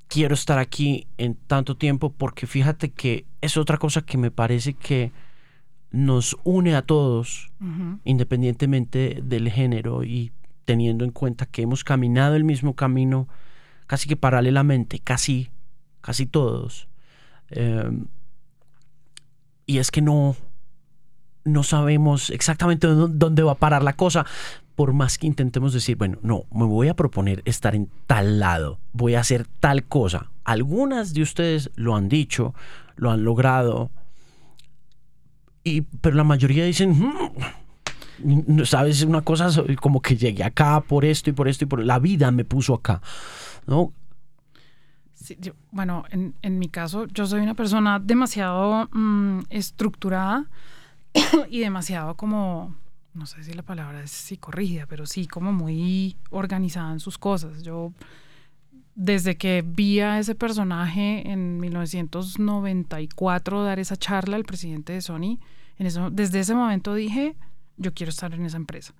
quiero 0.08 0.36
estar 0.36 0.60
aquí 0.60 1.08
en 1.18 1.36
tanto 1.36 1.76
tiempo, 1.76 2.12
porque 2.12 2.48
fíjate 2.48 2.92
que 2.92 3.26
es 3.42 3.58
otra 3.58 3.78
cosa 3.78 4.02
que 4.02 4.18
me 4.18 4.32
parece 4.32 4.74
que 4.74 5.12
nos 5.92 6.38
une 6.44 6.76
a 6.76 6.82
todos, 6.82 7.52
independientemente 8.04 9.22
del 9.24 9.50
género 9.50 10.04
y 10.04 10.32
teniendo 10.66 11.06
en 11.06 11.12
cuenta 11.12 11.46
que 11.46 11.62
hemos 11.62 11.84
caminado 11.84 12.36
el 12.36 12.44
mismo 12.44 12.76
camino 12.76 13.28
casi 13.88 14.10
que 14.10 14.18
paralelamente, 14.18 15.00
casi, 15.00 15.50
casi 16.02 16.26
todos. 16.26 16.88
Em, 17.50 18.08
y 19.66 19.78
es 19.78 19.92
que 19.92 20.02
no, 20.02 20.36
no 21.44 21.64
sabemos 21.64 22.30
exactamente 22.30 22.88
dónde 22.88 23.44
va 23.44 23.54
a 23.54 23.60
parar 23.60 23.84
la 23.84 23.94
cosa 23.94 24.26
por 24.76 24.92
más 24.94 25.18
que 25.18 25.28
intentemos 25.28 25.74
decir, 25.74 25.96
bueno, 25.96 26.18
no, 26.22 26.44
me 26.54 26.66
voy 26.66 26.90
a 26.90 26.96
proponer 26.96 27.42
estar 27.46 27.76
en 27.76 27.90
tal 28.08 28.40
lado, 28.40 28.80
voy 28.92 29.16
a 29.16 29.22
hacer 29.22 29.48
tal 29.60 29.86
cosa. 29.86 30.32
Algunas 30.44 31.14
de 31.14 31.22
ustedes 31.22 31.72
lo 31.76 31.96
han 31.96 32.10
dicho, 32.10 32.54
lo 32.98 33.10
han 33.10 33.24
logrado, 33.24 33.90
y, 35.66 35.82
pero 35.82 36.16
la 36.16 36.24
mayoría 36.24 36.64
dicen, 36.64 36.92
hmm, 36.92 38.64
sabes, 38.64 39.02
una 39.02 39.22
cosa 39.22 39.50
como 39.82 40.02
que 40.02 40.16
llegué 40.16 40.46
acá 40.46 40.80
por 40.80 41.04
esto 41.04 41.32
y 41.32 41.34
por 41.34 41.50
esto 41.50 41.66
y 41.66 41.68
por 41.68 41.84
la 41.84 42.00
vida 42.00 42.32
me 42.32 42.46
puso 42.46 42.76
acá, 42.76 43.02
¿no? 43.68 43.92
bueno, 45.72 46.04
en, 46.12 46.36
en, 46.44 46.60
mi 46.60 46.70
caso, 46.70 47.08
yo 47.08 47.26
soy 47.26 47.42
una 47.42 47.56
persona 47.56 48.00
demasiado 48.00 48.88
mm, 48.92 49.40
estructurada 49.50 50.46
y 51.50 51.62
demasiado 51.62 52.14
como 52.16 52.76
no 53.16 53.26
sé 53.26 53.44
si 53.44 53.54
la 53.54 53.64
palabra 53.64 54.04
es 54.04 54.12
psicorrígida, 54.12 54.86
pero 54.88 55.06
sí 55.06 55.26
como 55.26 55.54
muy 55.54 56.18
organizada 56.32 56.92
en 56.92 57.00
sus 57.00 57.18
cosas. 57.18 57.64
Yo, 57.64 57.94
desde 58.96 59.36
que 59.36 59.64
vi 59.66 60.00
a 60.00 60.20
ese 60.20 60.36
personaje 60.36 61.30
en 61.30 61.60
1994 61.60 63.64
dar 63.64 63.80
esa 63.80 63.98
charla 63.98 64.38
al 64.38 64.46
presidente 64.46 64.94
de 64.94 65.02
Sony, 65.02 65.40
en 65.78 65.88
eso, 65.88 66.10
desde 66.10 66.40
ese 66.40 66.56
momento 66.56 66.94
dije, 66.94 67.36
yo 67.76 67.94
quiero 67.94 68.10
estar 68.10 68.34
en 68.34 68.46
esa 68.46 68.56
empresa. 68.56 68.94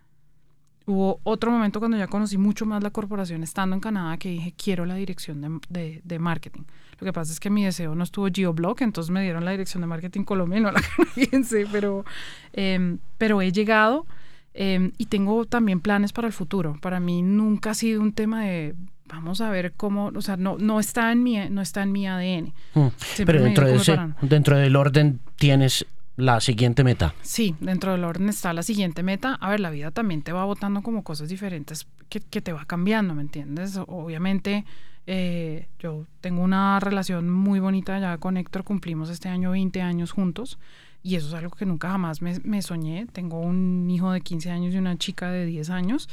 Hubo 0.86 1.22
otro 1.24 1.50
momento 1.50 1.80
cuando 1.80 1.98
ya 1.98 2.08
conocí 2.08 2.38
mucho 2.38 2.66
más 2.66 2.84
la 2.84 2.92
corporación 2.92 3.42
estando 3.42 3.74
en 3.74 3.80
Canadá 3.80 4.18
que 4.18 4.30
dije, 4.30 4.54
quiero 4.56 4.86
la 4.86 4.96
dirección 4.96 5.62
de, 5.70 6.02
de, 6.04 6.20
marketing. 6.20 6.64
Lo 7.00 7.06
que 7.06 7.14
pasa 7.14 7.32
es 7.32 7.40
que 7.40 7.50
mi 7.50 7.64
deseo 7.64 7.96
no 7.96 8.04
estuvo 8.04 8.28
GeoBlock, 8.32 8.82
entonces 8.82 9.10
me 9.10 9.24
dieron 9.24 9.46
la 9.46 9.52
dirección 9.52 9.82
de 9.82 9.88
marketing 9.88 10.26
colombiano, 10.26 10.72
la 10.72 10.82
canadiense, 10.98 11.66
pero, 11.72 12.06
em, 12.54 13.00
pero 13.18 13.42
he 13.42 13.52
llegado 13.52 14.06
em, 14.54 14.92
y 14.98 15.08
tengo 15.08 15.46
también 15.46 15.80
planes 15.80 16.14
para 16.14 16.28
el 16.28 16.34
futuro. 16.34 16.78
Para 16.82 17.00
mí 17.00 17.24
nunca 17.24 17.72
ha 17.72 17.76
sido 17.76 18.02
un 18.02 18.14
tema 18.14 18.44
de 18.44 18.76
vamos 19.08 19.42
a 19.42 19.50
ver 19.50 19.74
cómo, 19.74 20.12
o 20.16 20.22
sea, 20.22 20.38
no, 20.38 20.58
no, 20.58 20.80
está, 20.80 21.12
en 21.12 21.24
mi, 21.24 21.38
no 21.50 21.62
está 21.62 21.84
en 21.84 21.92
mi 21.92 22.08
ADN. 22.08 22.54
Hmm. 22.74 22.88
Pero 23.26 23.44
dentro, 23.44 23.68
de 23.68 23.76
ese, 23.76 23.98
dentro 24.22 24.58
del 24.58 24.76
orden 24.76 25.20
tienes 25.36 25.86
la 26.18 26.40
siguiente 26.40 26.84
meta. 26.84 27.14
Sí, 27.22 27.56
dentro 27.60 27.92
del 27.92 28.04
orden 28.04 28.30
está 28.30 28.54
la 28.54 28.64
siguiente 28.64 29.04
meta. 29.04 29.36
A 29.36 29.50
ver, 29.50 29.60
la 29.60 29.70
vida 29.70 29.92
también 29.92 30.22
te 30.22 30.32
va 30.32 30.46
botando 30.46 30.82
como 30.82 31.04
cosas 31.04 31.30
diferentes 31.30 31.88
que, 32.10 32.22
que 32.22 32.42
te 32.42 32.54
va 32.54 32.66
cambiando, 32.66 33.14
¿me 33.14 33.22
entiendes? 33.22 33.78
Obviamente, 33.88 34.66
eh, 35.08 35.68
yo 35.80 36.08
tengo 36.22 36.42
una 36.42 36.80
relación 36.80 37.30
muy 37.30 37.60
bonita 37.60 38.00
ya 38.00 38.18
con 38.18 38.38
Héctor, 38.38 38.64
cumplimos 38.64 39.10
este 39.10 39.30
año 39.30 39.52
20 39.52 39.82
años 39.82 40.12
juntos 40.12 40.58
y 41.04 41.16
eso 41.16 41.28
es 41.28 41.34
algo 41.36 41.56
que 41.56 41.68
nunca 41.68 41.92
jamás 41.92 42.22
me, 42.22 42.40
me 42.44 42.62
soñé. 42.62 43.06
Tengo 43.12 43.40
un 43.40 43.90
hijo 43.92 44.12
de 44.12 44.22
15 44.22 44.50
años 44.50 44.74
y 44.74 44.78
una 44.78 44.98
chica 44.98 45.30
de 45.30 45.46
10 45.46 45.70
años. 45.70 46.10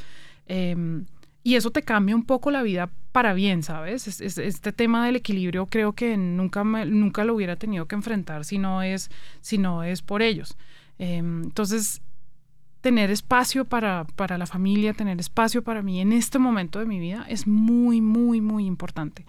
Eh, 0.46 1.04
y 1.42 1.56
eso 1.56 1.70
te 1.70 1.82
cambia 1.82 2.14
un 2.14 2.24
poco 2.24 2.50
la 2.50 2.62
vida 2.62 2.90
para 3.12 3.34
bien, 3.34 3.62
¿sabes? 3.62 4.20
este 4.20 4.72
tema 4.72 5.04
del 5.04 5.16
equilibrio 5.16 5.66
creo 5.66 5.92
que 5.92 6.16
nunca, 6.16 6.64
nunca 6.64 7.24
lo 7.24 7.34
hubiera 7.34 7.56
tenido 7.56 7.86
que 7.86 7.94
enfrentar 7.94 8.44
si 8.44 8.58
no 8.58 8.82
es, 8.82 9.10
si 9.40 9.58
no 9.58 9.82
es 9.82 10.02
por 10.02 10.22
ellos. 10.22 10.56
Em, 10.98 11.42
entonces, 11.42 12.00
tener 12.80 13.10
espacio 13.10 13.64
para, 13.64 14.04
para 14.16 14.38
la 14.38 14.46
familia, 14.46 14.94
tener 14.94 15.20
espacio 15.20 15.62
para 15.62 15.82
mí 15.82 16.00
en 16.00 16.12
este 16.12 16.38
momento 16.38 16.78
de 16.78 16.86
mi 16.86 16.98
vida 16.98 17.26
es 17.28 17.46
muy, 17.46 18.00
muy, 18.00 18.40
muy 18.40 18.66
importante. 18.66 19.26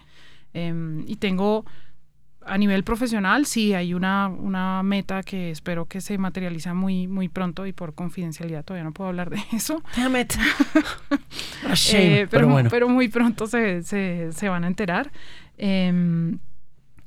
Em, 0.54 1.04
y 1.06 1.16
tengo 1.16 1.64
a 2.46 2.58
nivel 2.58 2.84
profesional, 2.84 3.46
sí 3.46 3.74
hay 3.74 3.94
una, 3.94 4.28
una 4.28 4.82
meta 4.82 5.22
que 5.22 5.50
espero 5.50 5.86
que 5.86 6.00
se 6.00 6.18
materialice 6.18 6.72
muy, 6.72 7.06
muy 7.06 7.28
pronto 7.28 7.66
y 7.66 7.72
por 7.72 7.94
confidencialidad 7.94 8.64
todavía 8.64 8.84
no 8.84 8.92
puedo 8.92 9.08
hablar 9.08 9.30
de 9.30 9.38
eso. 9.52 9.82
Damn 9.96 10.16
it. 10.20 10.34
Eh, 11.92 12.26
pero, 12.30 12.48
bueno. 12.48 12.70
pero 12.70 12.88
muy 12.88 13.08
pronto 13.08 13.46
se, 13.46 13.82
se, 13.82 14.32
se 14.32 14.48
van 14.48 14.64
a 14.64 14.66
enterar. 14.66 15.10
Em, 15.56 16.38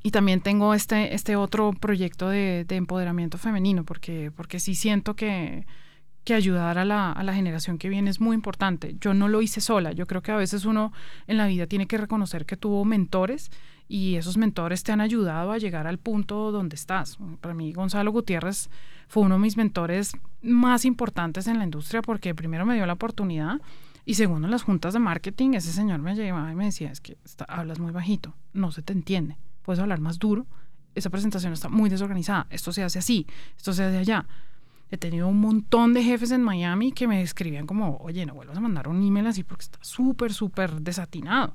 y 0.03 0.11
también 0.11 0.41
tengo 0.41 0.73
este, 0.73 1.13
este 1.13 1.35
otro 1.35 1.73
proyecto 1.73 2.29
de, 2.29 2.65
de, 2.65 2.75
empoderamiento 2.75 3.37
femenino, 3.37 3.83
porque, 3.83 4.31
porque 4.35 4.59
sí 4.59 4.73
siento 4.73 5.15
que, 5.15 5.65
que 6.23 6.33
ayudar 6.33 6.77
a 6.77 6.85
la, 6.85 7.11
a 7.11 7.23
la, 7.23 7.33
generación 7.33 7.77
que 7.77 7.89
viene 7.89 8.09
es 8.09 8.21
muy 8.21 8.35
importante. 8.35 8.95
Yo 9.01 9.13
no 9.13 9.27
lo 9.27 9.41
hice 9.41 9.59
sola, 9.59 9.91
yo 9.91 10.05
creo 10.07 10.21
que 10.21 10.31
a 10.31 10.37
veces 10.37 10.65
uno 10.65 10.93
en 11.27 11.37
la 11.37 11.47
vida 11.47 11.67
tiene 11.67 11.87
que 11.87 11.97
reconocer 11.97 12.45
que 12.45 12.55
tuvo 12.55 12.85
mentores 12.85 13.51
y 13.87 14.15
esos 14.15 14.37
mentores 14.37 14.83
te 14.83 14.91
han 14.91 15.01
ayudado 15.01 15.51
a 15.51 15.57
llegar 15.57 15.87
al 15.87 15.97
punto 15.97 16.51
donde 16.51 16.75
estás. 16.75 17.17
Para 17.41 17.53
mí, 17.53 17.71
Gonzalo 17.73 18.11
Gutiérrez 18.11 18.69
fue 19.07 19.23
uno 19.23 19.35
de 19.35 19.41
mis 19.41 19.57
mentores 19.57 20.13
más 20.41 20.85
importantes 20.85 21.47
en 21.47 21.57
la 21.57 21.63
industria 21.63 22.01
porque 22.01 22.35
primero 22.35 22.65
me 22.65 22.75
dio 22.75 22.85
la 22.85 22.93
oportunidad 22.93 23.61
y 24.05 24.15
segundo 24.15 24.47
en 24.47 24.51
las 24.51 24.63
juntas 24.63 24.93
de 24.93 24.99
marketing 24.99 25.53
ese 25.53 25.71
señor 25.71 25.99
me 25.99 26.15
llevaba 26.15 26.51
y 26.51 26.55
me 26.55 26.65
decía, 26.65 26.91
es 26.91 27.01
que 27.01 27.17
hablas 27.47 27.79
muy 27.79 27.91
bajito, 27.91 28.35
no 28.53 28.71
se 28.71 28.81
te 28.81 28.93
entiende, 28.93 29.37
puedes 29.63 29.81
hablar 29.81 29.99
más 29.99 30.19
duro, 30.19 30.45
esa 30.95 31.09
presentación 31.09 31.53
está 31.53 31.69
muy 31.69 31.89
desorganizada, 31.89 32.47
esto 32.49 32.71
se 32.71 32.83
hace 32.83 32.99
así, 32.99 33.27
esto 33.55 33.73
se 33.73 33.83
hace 33.83 33.97
allá. 33.97 34.25
He 34.89 34.97
tenido 34.97 35.27
un 35.27 35.41
montón 35.41 35.93
de 35.93 36.01
jefes 36.01 36.31
en 36.31 36.41
Miami 36.41 36.93
que 36.93 37.07
me 37.07 37.21
escribían 37.21 37.67
como, 37.67 37.97
oye, 37.97 38.25
no 38.25 38.33
vuelvas 38.33 38.57
a 38.57 38.61
mandar 38.61 38.87
un 38.87 39.05
email 39.05 39.27
así 39.27 39.43
porque 39.43 39.63
está 39.63 39.79
súper, 39.81 40.33
súper 40.33 40.79
desatinado 40.81 41.53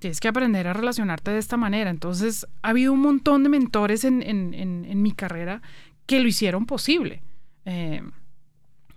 tienes 0.00 0.18
que 0.18 0.28
aprender 0.28 0.66
a 0.66 0.72
relacionarte 0.72 1.30
de 1.30 1.38
esta 1.38 1.56
manera. 1.56 1.90
Entonces, 1.90 2.46
ha 2.62 2.70
habido 2.70 2.92
un 2.92 3.00
montón 3.00 3.44
de 3.44 3.48
mentores 3.50 4.04
en, 4.04 5.02
mi 5.02 5.12
carrera 5.12 5.62
que 6.06 6.18
lo 6.18 6.26
hicieron 6.26 6.66
posible. 6.66 7.22
Eh, 7.66 8.02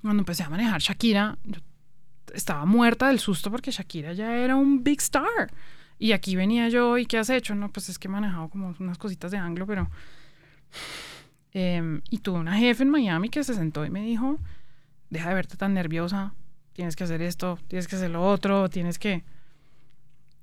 cuando 0.02 0.22
empecé 0.22 0.44
a 0.44 0.50
manejar 0.50 0.82
Shakira, 0.82 1.38
yo 1.44 1.60
estaba 2.34 2.66
muerta 2.66 3.10
del 3.10 3.20
susto 3.20 3.52
porque 3.52 3.70
Shakira 3.70 4.14
ya 4.14 4.36
era 4.36 4.56
un 4.56 4.84
big 4.84 5.00
star. 5.00 5.54
Y 6.00 6.14
aquí 6.14 6.36
venía 6.36 6.70
yo, 6.70 6.98
¿y 6.98 7.06
qué 7.06 7.18
has 7.18 7.30
hecho? 7.30 7.54
No, 7.54 7.72
pues 7.72 7.90
es 7.90 8.00
que 8.00 8.08
he 8.08 8.12
manejado 8.12 8.50
como 8.50 8.74
unas 8.80 8.98
cositas 8.98 9.32
de 9.32 9.38
anglo, 9.38 9.68
pero... 9.68 9.90
Em, 11.56 12.02
y 12.10 12.18
tuve 12.18 12.40
una 12.40 12.58
jefe 12.58 12.82
en 12.82 12.90
Miami 12.90 13.30
que 13.30 13.44
se 13.44 13.54
sentó 13.54 13.86
y 13.86 13.92
me 13.92 14.02
dijo, 14.02 14.40
deja 15.12 15.30
de 15.30 15.36
verte 15.36 15.56
tan 15.56 15.76
nerviosa, 15.76 16.34
tienes 16.74 16.96
que 16.96 17.04
hacer 17.04 17.22
esto, 17.22 17.60
tienes 17.68 17.88
que 17.88 17.96
hacer 17.96 18.10
lo 18.10 18.28
otro, 18.28 18.70
tienes 18.70 18.98
que... 18.98 19.24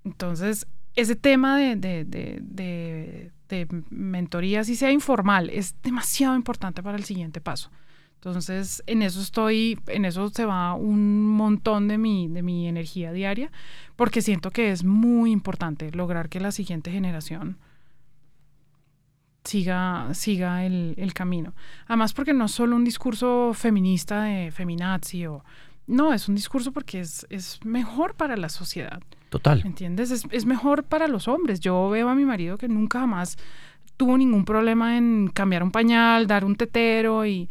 Entonces, 0.05 0.66
ese 0.97 1.16
tema 1.16 1.56
de, 1.59 1.77
de, 1.77 2.05
de, 2.05 3.32
de, 3.48 3.66
mentoría, 3.90 4.64
si 4.64 4.77
sea 4.77 4.93
informal, 4.93 5.51
es 5.51 5.74
demasiado 5.82 6.36
importante 6.36 6.82
para 6.82 6.97
el 6.97 7.05
siguiente 7.05 7.40
paso. 7.40 7.70
Entonces, 8.16 8.82
en 8.86 9.02
eso 9.02 9.20
estoy, 9.20 9.78
en 9.86 10.05
eso 10.05 10.28
se 10.28 10.44
va 10.44 10.74
un 10.74 11.27
montón 11.27 11.89
de 11.89 11.97
mi, 11.97 12.28
de 12.28 12.43
mi 12.43 12.68
energía 12.68 13.12
diaria, 13.12 13.51
porque 13.97 14.20
siento 14.20 14.51
que 14.51 14.70
es 14.72 14.85
muy 14.85 15.31
importante 15.31 15.90
lograr 15.93 16.28
que 16.28 16.39
la 16.39 16.52
siguiente 16.52 16.90
generación 16.90 17.56
siga, 19.44 20.12
siga 20.12 20.66
el, 20.66 20.94
el 20.98 21.14
camino. 21.14 21.55
Además, 21.86 22.12
porque 22.12 22.35
no 22.35 22.44
es 22.44 22.52
solo 22.52 22.77
un 22.77 22.85
discurso 22.85 23.52
feminista 23.55 24.24
de 24.24 24.51
feminazi. 24.51 25.27
No, 25.86 26.12
es 26.12 26.28
un 26.28 26.35
discurso 26.35 26.72
porque 26.72 27.01
es, 27.01 27.27
es 27.31 27.59
mejor 27.64 28.14
para 28.16 28.36
la 28.36 28.51
sociedad. 28.51 29.02
Total. 29.31 29.62
¿Entiendes? 29.65 30.11
Es, 30.11 30.27
es, 30.31 30.44
mejor 30.44 30.85
para 30.85 31.09
los 31.09 31.28
hombres. 31.28 31.61
Yo 31.61 31.89
veo 31.89 32.09
a 32.09 32.15
mi 32.15 32.24
marido 32.24 32.59
que 32.59 32.69
nunca 32.69 33.01
jamás 33.01 33.39
tuvo 33.97 34.19
ningún 34.19 34.44
problema 34.44 34.98
en 34.98 35.31
cambiar 35.32 35.62
un 35.62 35.70
pañal, 35.70 36.27
dar 36.27 36.44
un 36.44 36.57
tetero 36.57 37.24
y, 37.24 37.48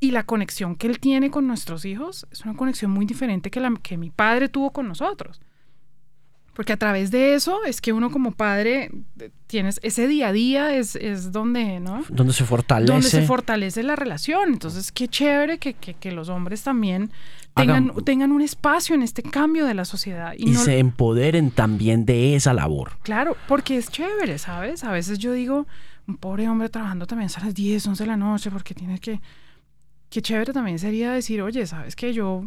y 0.00 0.12
la 0.12 0.22
conexión 0.22 0.76
que 0.76 0.86
él 0.86 1.00
tiene 1.00 1.30
con 1.30 1.46
nuestros 1.46 1.84
hijos 1.84 2.26
es 2.30 2.44
una 2.44 2.54
conexión 2.54 2.90
muy 2.92 3.04
diferente 3.04 3.50
que 3.50 3.60
la 3.60 3.74
que 3.82 3.96
mi 3.96 4.10
padre 4.10 4.48
tuvo 4.48 4.70
con 4.70 4.86
nosotros. 4.86 5.40
Porque 6.58 6.72
a 6.72 6.76
través 6.76 7.12
de 7.12 7.34
eso 7.34 7.60
es 7.64 7.80
que 7.80 7.92
uno 7.92 8.10
como 8.10 8.32
padre 8.32 8.90
eh, 9.20 9.30
tienes 9.46 9.78
ese 9.84 10.08
día 10.08 10.26
a 10.26 10.32
día 10.32 10.74
es, 10.74 10.96
es 10.96 11.30
donde, 11.30 11.78
¿no? 11.78 12.02
Donde 12.08 12.32
se 12.32 12.42
fortalece. 12.42 12.92
Donde 12.92 13.08
se 13.08 13.22
fortalece 13.22 13.84
la 13.84 13.94
relación. 13.94 14.54
Entonces, 14.54 14.90
qué 14.90 15.06
chévere 15.06 15.58
que, 15.58 15.74
que, 15.74 15.94
que 15.94 16.10
los 16.10 16.28
hombres 16.28 16.64
también 16.64 17.12
tengan, 17.54 17.92
tengan, 18.04 18.32
un 18.32 18.42
espacio 18.42 18.96
en 18.96 19.04
este 19.04 19.22
cambio 19.22 19.66
de 19.66 19.74
la 19.74 19.84
sociedad. 19.84 20.32
Y, 20.36 20.52
se 20.56 20.80
empoderen 20.80 21.52
también 21.52 22.04
de 22.04 22.34
esa 22.34 22.52
labor. 22.52 22.98
Claro, 23.02 23.36
porque 23.46 23.76
es 23.76 23.88
chévere, 23.88 24.38
¿sabes? 24.38 24.82
A 24.82 24.90
veces 24.90 25.20
yo 25.20 25.30
digo, 25.30 25.68
un 26.08 26.16
pobre 26.16 26.48
hombre 26.48 26.68
trabajando 26.70 27.06
también 27.06 27.30
a 27.36 27.44
las 27.44 27.54
10, 27.54 27.86
11 27.86 28.02
de 28.02 28.08
la 28.08 28.16
noche 28.16 28.50
porque 28.50 28.74
tiene 28.74 28.98
que... 28.98 29.20
Qué 30.10 30.22
chévere 30.22 30.52
también 30.52 30.80
sería 30.80 31.12
decir, 31.12 31.40
oye, 31.40 31.64
¿sabes 31.68 31.94
que 31.94 32.12
Yo 32.12 32.46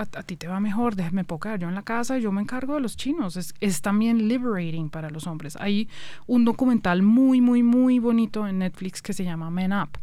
a, 0.00 0.22
ti 0.22 0.36
te 0.36 0.48
va 0.48 0.60
mejor, 0.60 0.96
déjame 0.96 1.24
quedar 1.24 1.58
yo 1.58 1.68
en 1.68 1.74
la 1.74 1.82
casa 1.82 2.18
yo 2.18 2.32
me 2.32 2.40
encargo 2.40 2.74
de 2.74 2.80
los 2.80 2.96
chinos. 2.96 3.36
Es, 3.36 3.54
es, 3.60 3.82
también 3.82 4.28
liberating 4.28 4.90
para 4.90 5.10
los 5.10 5.26
hombres. 5.26 5.56
Hay 5.56 5.88
un 6.26 6.44
documental 6.44 7.02
muy, 7.02 7.40
muy, 7.40 7.62
muy 7.62 7.98
bonito 7.98 8.46
en 8.46 8.58
Netflix 8.58 9.02
que 9.02 9.12
se 9.12 9.24
llama 9.24 9.50
Men 9.50 9.72
Up. 9.72 9.98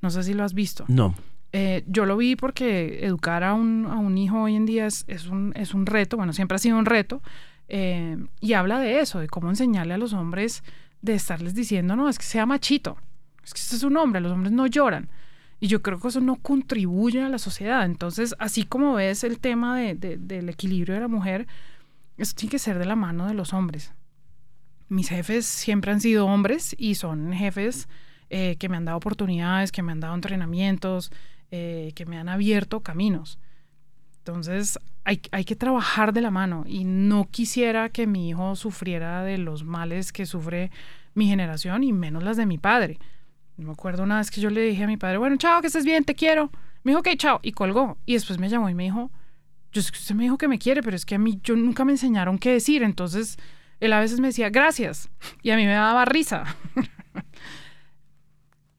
No 0.00 0.10
sé 0.10 0.22
si 0.22 0.34
lo 0.34 0.44
has 0.44 0.54
visto. 0.54 0.84
No. 0.88 1.14
Eh, 1.52 1.84
yo 1.86 2.04
lo 2.04 2.16
vi 2.16 2.34
porque 2.34 3.06
educar 3.06 3.44
a 3.44 3.54
un, 3.54 3.86
a 3.86 3.96
un 3.98 4.18
hijo 4.18 4.42
hoy 4.42 4.56
en 4.56 4.66
día 4.66 4.86
es, 4.86 5.04
es, 5.06 5.26
un, 5.28 5.52
es 5.54 5.72
un 5.72 5.86
reto, 5.86 6.16
bueno, 6.16 6.32
siempre 6.32 6.56
ha 6.56 6.58
sido 6.58 6.76
un 6.76 6.84
reto, 6.84 7.22
eh, 7.68 8.16
y 8.40 8.54
habla 8.54 8.80
de 8.80 8.98
eso, 8.98 9.20
de 9.20 9.28
cómo 9.28 9.50
enseñarle 9.50 9.94
a 9.94 9.98
los 9.98 10.12
hombres 10.14 10.64
de 11.00 11.14
estarles 11.14 11.54
diciendo, 11.54 11.94
no, 11.94 12.08
es 12.08 12.18
que 12.18 12.24
sea 12.24 12.44
machito, 12.44 12.96
es 13.44 13.54
que 13.54 13.60
este 13.60 13.76
es 13.76 13.84
un 13.84 13.96
hombre, 13.96 14.20
los 14.20 14.32
hombres 14.32 14.52
no 14.52 14.66
lloran. 14.66 15.08
Y 15.64 15.66
yo 15.66 15.80
creo 15.80 15.98
que 15.98 16.08
eso 16.08 16.20
no 16.20 16.36
contribuye 16.36 17.22
a 17.22 17.30
la 17.30 17.38
sociedad. 17.38 17.86
Entonces, 17.86 18.34
así 18.38 18.64
como 18.64 18.92
ves 18.92 19.24
el 19.24 19.40
tema 19.40 19.78
de, 19.78 19.94
de, 19.94 20.18
del 20.18 20.50
equilibrio 20.50 20.94
de 20.94 21.00
la 21.00 21.08
mujer, 21.08 21.46
eso 22.18 22.34
tiene 22.36 22.50
que 22.50 22.58
ser 22.58 22.78
de 22.78 22.84
la 22.84 22.96
mano 22.96 23.26
de 23.26 23.32
los 23.32 23.54
hombres. 23.54 23.94
Mis 24.90 25.08
jefes 25.08 25.46
siempre 25.46 25.90
han 25.90 26.02
sido 26.02 26.26
hombres 26.26 26.76
y 26.76 26.96
son 26.96 27.32
jefes 27.32 27.88
eh, 28.28 28.56
que 28.58 28.68
me 28.68 28.76
han 28.76 28.84
dado 28.84 28.98
oportunidades, 28.98 29.72
que 29.72 29.80
me 29.80 29.92
han 29.92 30.00
dado 30.00 30.14
entrenamientos, 30.14 31.10
eh, 31.50 31.92
que 31.94 32.04
me 32.04 32.18
han 32.18 32.28
abierto 32.28 32.80
caminos. 32.80 33.38
Entonces 34.18 34.78
hay, 35.04 35.22
hay, 35.32 35.46
que 35.46 35.56
trabajar 35.56 36.12
de 36.12 36.20
la 36.20 36.30
mano 36.30 36.64
y 36.66 36.84
no 36.84 37.26
quisiera 37.30 37.88
que 37.88 38.06
mi 38.06 38.28
hijo 38.28 38.54
sufriera 38.54 39.24
de 39.24 39.38
los 39.38 39.64
males 39.64 40.12
que 40.12 40.26
sufre 40.26 40.70
mi 41.14 41.26
generación 41.26 41.84
y 41.84 41.94
menos 41.94 42.22
las 42.22 42.36
de 42.36 42.44
mi 42.44 42.58
padre. 42.58 42.98
Me 43.56 43.70
acuerdo 43.70 44.02
una 44.02 44.18
vez 44.18 44.30
que 44.30 44.40
yo 44.40 44.50
le 44.50 44.62
dije 44.62 44.84
a 44.84 44.86
mi 44.86 44.96
padre, 44.96 45.18
bueno, 45.18 45.36
chao, 45.36 45.60
que 45.60 45.68
estés 45.68 45.84
bien, 45.84 46.04
te 46.04 46.14
quiero. 46.14 46.50
Me 46.82 46.92
dijo, 46.92 47.00
ok, 47.00 47.08
chao, 47.16 47.40
y 47.42 47.52
colgó. 47.52 47.96
Y 48.04 48.14
después 48.14 48.38
me 48.38 48.48
llamó 48.48 48.68
y 48.68 48.74
me 48.74 48.84
dijo, 48.84 49.10
yo 49.72 49.82
sé 49.82 49.92
que 49.92 49.98
usted 49.98 50.14
me 50.14 50.24
dijo 50.24 50.38
que 50.38 50.48
me 50.48 50.58
quiere, 50.58 50.82
pero 50.82 50.96
es 50.96 51.06
que 51.06 51.14
a 51.14 51.18
mí 51.18 51.40
yo 51.42 51.56
nunca 51.56 51.84
me 51.84 51.92
enseñaron 51.92 52.38
qué 52.38 52.52
decir. 52.52 52.82
Entonces 52.82 53.38
él 53.80 53.92
a 53.92 54.00
veces 54.00 54.20
me 54.20 54.28
decía, 54.28 54.50
gracias. 54.50 55.08
Y 55.42 55.50
a 55.50 55.56
mí 55.56 55.64
me 55.64 55.72
daba 55.72 56.04
risa. 56.04 56.44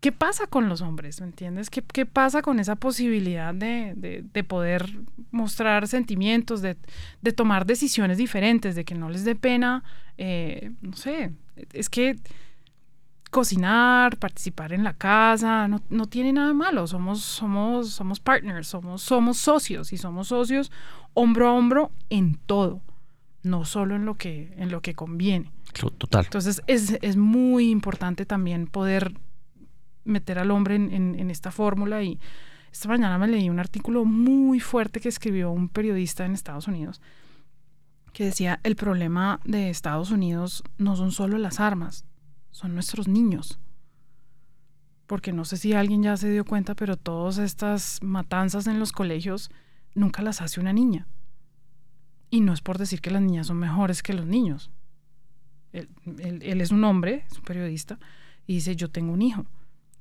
¿qué 0.06 0.12
pasa 0.12 0.46
con 0.46 0.70
los 0.70 0.82
hombres? 0.82 1.20
¿Me 1.20 1.26
entiendes? 1.26 1.72
¿Qué, 1.72 1.82
qué 1.82 2.06
pasa 2.06 2.44
con 2.44 2.60
esa 2.60 2.76
posibilidad 2.76 3.56
de, 3.56 3.94
de, 3.96 4.44
poder 4.44 4.88
mostrar 5.32 5.88
sentimientos, 5.88 6.62
de, 6.62 6.78
de, 7.24 7.32
tomar 7.32 7.66
decisiones 7.66 8.20
diferentes, 8.20 8.76
de 8.76 8.86
que 8.86 8.94
no 8.94 9.10
les 9.10 9.26
dé 9.26 9.34
pena, 9.34 9.84
eh, 10.20 10.74
no 10.82 10.96
sé, 10.96 11.32
es 11.74 11.90
que 11.90 12.18
cocinar, 13.32 14.18
participar 14.18 14.74
en 14.74 14.84
la 14.84 14.94
casa, 14.94 15.68
no, 15.68 15.82
no, 15.90 16.08
tiene 16.08 16.32
nada 16.32 16.54
malo, 16.54 16.88
somos, 16.88 17.22
somos, 17.22 17.90
somos 17.92 18.20
partners, 18.20 18.68
somos, 18.68 19.02
somos 19.02 19.38
socios 19.38 19.92
y 19.94 19.98
somos 19.98 20.30
socios 20.30 20.72
hombro 21.14 21.50
a 21.50 21.54
hombro 21.54 21.92
en 22.10 22.36
todo, 22.46 22.82
no 23.44 23.66
solo 23.66 23.96
en 23.96 24.06
lo 24.06 24.16
que, 24.16 24.54
en 24.58 24.72
lo 24.72 24.82
que 24.82 24.94
conviene. 24.94 25.52
Total. 25.98 26.24
Entonces 26.26 26.62
es, 26.68 26.98
es 27.02 27.18
muy 27.18 27.70
importante 27.70 28.26
también 28.26 28.68
poder 28.68 29.14
meter 30.06 30.40
al 30.40 30.52
hombre 30.52 30.76
en, 30.76 31.30
esta 31.30 31.52
fórmula 31.52 32.04
y 32.04 32.20
esta 32.72 32.88
mañana 32.88 33.18
me 33.18 33.28
leí 33.28 33.50
un 33.50 33.60
artículo 33.60 34.06
muy 34.06 34.60
fuerte 34.60 35.02
que 35.02 35.10
escribió 35.10 35.52
un 35.52 35.68
periodista 35.68 36.26
en 36.26 36.34
Estados 36.34 36.68
Unidos 36.68 37.02
que 38.14 38.26
decía 38.26 38.60
el 38.64 38.78
problema 38.78 39.42
de 39.44 39.70
Estados 39.70 40.12
Unidos 40.12 40.64
no 40.78 40.96
son 40.96 41.12
solo 41.12 41.38
las 41.38 41.60
armas, 41.60 42.06
son 42.56 42.74
nuestros 42.74 43.10
niños. 43.10 43.60
Porque 45.08 45.34
no 45.34 45.44
sé 45.44 45.58
si 45.58 45.74
alguien 45.74 46.04
ya 46.04 46.16
se 46.16 46.30
dio 46.30 46.46
cuenta, 46.46 46.74
pero 46.74 46.96
todas 46.96 47.38
estas 47.38 48.00
matanzas 48.02 48.66
en 48.68 48.80
los 48.80 48.94
colegios 48.94 49.50
nunca 49.94 50.22
las 50.22 50.40
hace 50.40 50.62
una 50.62 50.72
niña. 50.72 51.06
Y 52.30 52.40
no 52.40 52.54
es 52.54 52.62
por 52.62 52.78
decir 52.78 53.02
que 53.02 53.12
las 53.12 53.22
niñas 53.22 53.48
son 53.48 53.58
mejores 53.58 54.02
que 54.02 54.14
los 54.14 54.26
niños. 54.26 54.72
Él, 55.74 56.62
es 56.62 56.72
un 56.72 56.86
hombre, 56.86 57.26
es 57.30 57.38
un 57.38 57.44
periodista, 57.44 58.00
y 58.48 58.54
dice, 58.54 58.78
yo 58.78 58.90
tengo 58.90 59.12
un 59.12 59.22
hijo. 59.22 59.46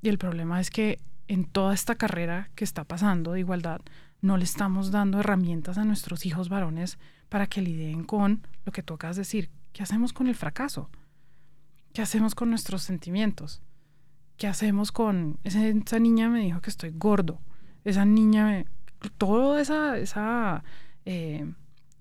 Y 0.00 0.08
el 0.08 0.18
problema 0.18 0.60
es 0.60 0.70
que 0.70 1.00
en 1.26 1.46
toda 1.46 1.74
esta 1.74 1.96
carrera 1.96 2.50
que 2.54 2.62
está 2.62 2.84
pasando 2.84 3.32
de 3.32 3.40
igualdad, 3.40 3.80
no 4.20 4.36
le 4.36 4.44
estamos 4.44 4.92
dando 4.92 5.18
herramientas 5.18 5.76
a 5.76 5.84
nuestros 5.84 6.24
hijos 6.24 6.48
varones 6.48 6.98
para 7.28 7.48
que 7.48 7.62
lidien 7.62 8.04
con 8.04 8.46
lo 8.64 8.70
que 8.70 8.84
tú 8.84 8.94
acabas 8.94 9.16
de 9.16 9.22
decir. 9.22 9.50
¿Qué 9.72 9.82
hacemos 9.82 10.12
con 10.12 10.28
el 10.28 10.36
fracaso? 10.36 10.88
¿Qué 11.94 12.02
hacemos 12.02 12.34
con 12.34 12.50
nuestros 12.50 12.82
sentimientos? 12.82 13.62
¿Qué 14.36 14.48
hacemos 14.48 14.90
con... 14.90 15.38
Esa, 15.44 15.98
niña 16.00 16.28
me 16.28 16.40
dijo 16.40 16.60
que 16.60 16.68
estoy 16.68 16.90
gordo. 16.90 17.40
Esa 17.84 18.04
niña 18.04 18.46
me... 18.46 18.66
Todo 19.16 19.58
esa... 19.58 19.96
esa 19.96 20.64
eh, 21.06 21.46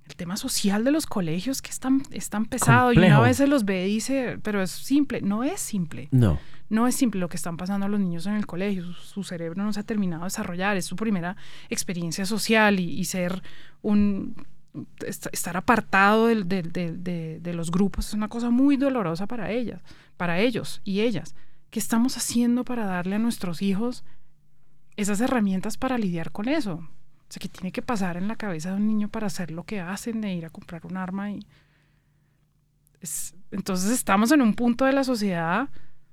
el 0.06 0.16
tema 0.16 0.36
social 0.36 0.84
de 0.84 0.92
los 0.92 1.06
colegios 1.06 1.62
que 1.62 1.70
es 1.70 1.80
tan, 1.80 2.04
es 2.12 2.30
tan 2.30 2.46
pesado 2.46 2.92
y 2.92 2.98
uno 2.98 3.16
a 3.16 3.22
veces 3.22 3.48
los 3.48 3.64
ve 3.64 3.88
y 3.88 3.96
dice, 3.96 4.38
pero 4.44 4.62
es 4.62 4.72
simple. 4.72 5.22
No 5.22 5.44
es 5.44 5.62
simple. 5.62 6.10
No. 6.12 6.40
No 6.70 6.88
es 6.88 6.96
simple 6.96 7.22
lo 7.22 7.30
que 7.30 7.38
están 7.38 7.56
pasando 7.56 7.86
a 7.86 7.90
los 7.90 8.00
niños 8.00 8.26
en 8.26 8.34
el 8.34 8.46
colegio. 8.46 8.92
Su, 8.94 9.24
cerebro 9.24 9.64
no 9.64 9.72
se 9.72 9.80
ha 9.80 9.84
terminado 9.84 10.24
de 10.24 10.26
desarrollar. 10.26 10.76
Es 10.76 10.86
su 10.86 10.96
primera 10.96 11.38
experiencia 11.70 12.26
social 12.26 12.80
y, 12.80 13.06
ser 13.06 13.44
un 13.82 14.36
estar 15.06 15.56
apartado 15.58 16.28
de, 16.28 16.44
de, 16.44 17.40
de, 17.40 17.54
los 17.54 17.70
grupos 17.70 18.08
es 18.08 18.14
una 18.14 18.28
cosa 18.28 18.50
muy 18.50 18.76
dolorosa 18.76 19.28
para 19.28 19.52
ellas, 19.52 19.82
para 20.18 20.40
ellos 20.40 20.82
y 20.84 21.02
ellas. 21.02 21.36
¿Qué 21.70 21.80
estamos 21.80 22.18
haciendo 22.18 22.64
para 22.64 22.86
darle 22.86 23.16
a 23.16 23.20
nuestros 23.20 23.62
hijos 23.62 24.04
esas 24.96 25.22
herramientas 25.22 25.78
para 25.78 25.98
lidiar 25.98 26.32
con 26.32 26.48
eso? 26.48 26.74
O 26.76 27.30
sea, 27.30 27.40
que 27.40 27.50
tiene 27.50 27.72
que 27.72 27.82
pasar 27.82 28.18
en 28.18 28.28
la 28.28 28.36
cabeza 28.36 28.70
de 28.70 28.76
un 28.76 28.88
niño 28.88 29.10
para 29.10 29.28
hacer 29.28 29.52
lo 29.52 29.64
que 29.64 29.80
hacen, 29.80 30.22
de 30.22 30.34
ir 30.34 30.46
a 30.46 30.50
comprar 30.50 30.86
un 30.86 30.98
arma 30.98 31.32
y... 31.32 31.46
entonces 33.52 33.92
estamos 33.92 34.32
en 34.32 34.42
un 34.42 34.54
punto 34.54 34.86
de 34.86 34.94
la 34.94 35.04
sociedad 35.04 35.70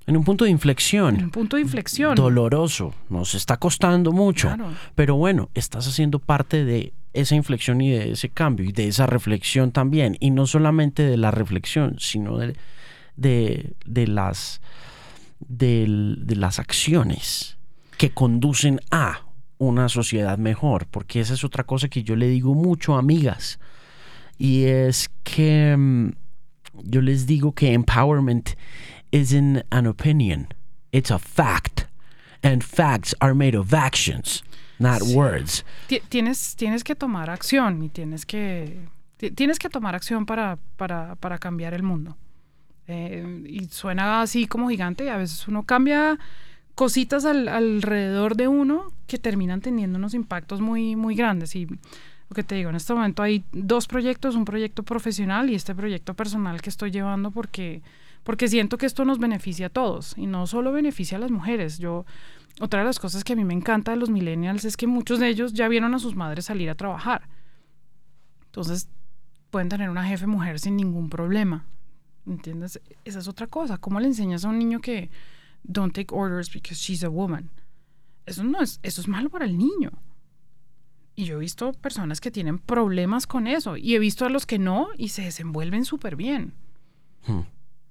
en 0.06 0.16
un 0.16 0.24
punto 0.24 0.44
de 0.44 0.50
inflexión. 0.50 1.14
En 1.14 1.24
un 1.24 1.30
punto 1.30 1.56
de 1.56 1.62
inflexión. 1.62 2.14
Doloroso, 2.14 2.94
nos 3.08 3.34
está 3.34 3.58
costando 3.58 4.12
mucho. 4.12 4.52
Pero 4.94 5.14
bueno, 5.14 5.50
estás 5.54 5.86
haciendo 5.86 6.18
parte 6.18 6.64
de 6.64 6.92
esa 7.12 7.34
inflexión 7.34 7.80
y 7.80 7.90
de 7.90 8.12
ese 8.12 8.28
cambio 8.28 8.66
y 8.66 8.72
de 8.72 8.88
esa 8.88 9.06
reflexión 9.06 9.72
también. 9.72 10.16
Y 10.20 10.30
no 10.30 10.46
solamente 10.46 11.02
de 11.02 11.16
la 11.16 11.30
reflexión, 11.30 11.96
sino 11.98 12.38
de, 12.38 12.56
de, 13.16 14.06
las, 14.06 14.60
de, 15.40 16.14
de 16.18 16.36
las 16.36 16.58
acciones 16.58 17.58
que 17.96 18.10
conducen 18.10 18.80
a 18.90 19.26
una 19.58 19.88
sociedad 19.88 20.38
mejor. 20.38 20.86
Porque 20.86 21.20
esa 21.20 21.34
es 21.34 21.44
otra 21.44 21.64
cosa 21.64 21.88
que 21.88 22.02
yo 22.02 22.16
le 22.16 22.28
digo 22.28 22.54
mucho 22.54 22.94
a 22.94 22.98
amigas. 22.98 23.58
Y 24.38 24.64
es 24.64 25.10
que 25.22 25.76
mm, 25.76 26.12
yo 26.84 27.02
les 27.02 27.26
digo 27.26 27.52
que 27.52 27.74
empowerment 27.74 28.56
isn't 29.12 29.64
an 29.70 29.86
opinion, 29.86 30.48
it's 30.92 31.10
a 31.10 31.18
fact. 31.18 31.86
And 32.42 32.64
facts 32.64 33.14
are 33.20 33.34
made 33.34 33.54
of 33.54 33.74
actions, 33.74 34.42
not 34.80 35.02
words. 35.14 35.64
Tienes, 36.08 36.56
tienes 36.56 36.82
que 36.82 36.96
tomar 36.96 37.30
acción 37.30 37.82
y 37.84 37.88
tienes 37.88 38.26
que, 38.26 38.88
tienes 39.36 39.58
que 39.58 39.68
tomar 39.68 39.94
acción 39.94 40.26
para, 40.26 40.58
para, 40.76 41.14
para 41.16 41.38
cambiar 41.38 41.74
el 41.74 41.82
mundo. 41.82 42.16
Eh, 42.88 43.44
y 43.46 43.66
suena 43.66 44.22
así 44.22 44.46
como 44.46 44.68
gigante 44.68 45.04
y 45.04 45.08
a 45.08 45.16
veces 45.16 45.46
uno 45.46 45.62
cambia 45.62 46.18
cositas 46.74 47.24
al, 47.24 47.46
alrededor 47.46 48.34
de 48.36 48.48
uno 48.48 48.92
que 49.06 49.18
terminan 49.18 49.60
teniendo 49.60 49.98
unos 49.98 50.14
impactos 50.14 50.60
muy, 50.60 50.96
muy 50.96 51.14
grandes. 51.14 51.54
Y 51.54 51.66
lo 51.66 52.34
que 52.34 52.42
te 52.42 52.54
digo, 52.54 52.70
en 52.70 52.76
este 52.76 52.94
momento 52.94 53.22
hay 53.22 53.44
dos 53.52 53.86
proyectos, 53.86 54.34
un 54.34 54.44
proyecto 54.44 54.82
profesional 54.82 55.50
y 55.50 55.54
este 55.54 55.74
proyecto 55.74 56.14
personal 56.14 56.62
que 56.62 56.70
estoy 56.70 56.90
llevando 56.90 57.30
porque 57.30 57.82
porque 58.22 58.48
siento 58.48 58.76
que 58.76 58.86
esto 58.86 59.04
nos 59.04 59.18
beneficia 59.18 59.66
a 59.66 59.70
todos 59.70 60.14
y 60.16 60.26
no 60.26 60.46
solo 60.46 60.72
beneficia 60.72 61.16
a 61.16 61.20
las 61.20 61.30
mujeres. 61.30 61.78
Yo 61.78 62.04
otra 62.58 62.80
de 62.80 62.86
las 62.86 62.98
cosas 62.98 63.24
que 63.24 63.34
a 63.34 63.36
mí 63.36 63.44
me 63.44 63.54
encanta 63.54 63.92
de 63.92 63.96
los 63.96 64.10
millennials 64.10 64.64
es 64.64 64.76
que 64.76 64.86
muchos 64.86 65.18
de 65.18 65.28
ellos 65.28 65.52
ya 65.52 65.68
vieron 65.68 65.94
a 65.94 65.98
sus 65.98 66.16
madres 66.16 66.46
salir 66.46 66.68
a 66.70 66.74
trabajar. 66.74 67.28
Entonces, 68.46 68.88
pueden 69.50 69.68
tener 69.68 69.90
una 69.90 70.04
jefe 70.04 70.26
mujer 70.26 70.58
sin 70.58 70.76
ningún 70.76 71.08
problema. 71.08 71.66
¿Entiendes? 72.26 72.80
Esa 73.04 73.18
es 73.20 73.28
otra 73.28 73.46
cosa. 73.46 73.78
¿Cómo 73.78 74.00
le 74.00 74.08
enseñas 74.08 74.44
a 74.44 74.48
un 74.48 74.58
niño 74.58 74.80
que 74.80 75.10
don't 75.62 75.94
take 75.94 76.14
orders 76.14 76.52
because 76.52 76.80
she's 76.80 77.04
a 77.04 77.08
woman? 77.08 77.50
Eso 78.26 78.44
no 78.44 78.60
es, 78.60 78.80
eso 78.82 79.00
es 79.00 79.08
malo 79.08 79.30
para 79.30 79.44
el 79.44 79.56
niño. 79.56 79.90
Y 81.16 81.24
yo 81.24 81.36
he 81.36 81.40
visto 81.40 81.72
personas 81.72 82.20
que 82.20 82.30
tienen 82.30 82.58
problemas 82.58 83.26
con 83.26 83.46
eso. 83.46 83.76
Y 83.76 83.94
he 83.94 83.98
visto 83.98 84.24
a 84.24 84.30
los 84.30 84.46
que 84.46 84.58
no 84.58 84.88
y 84.96 85.08
se 85.08 85.22
desenvuelven 85.22 85.84
súper 85.84 86.16
bien. 86.16 86.54
Hmm. 87.26 87.40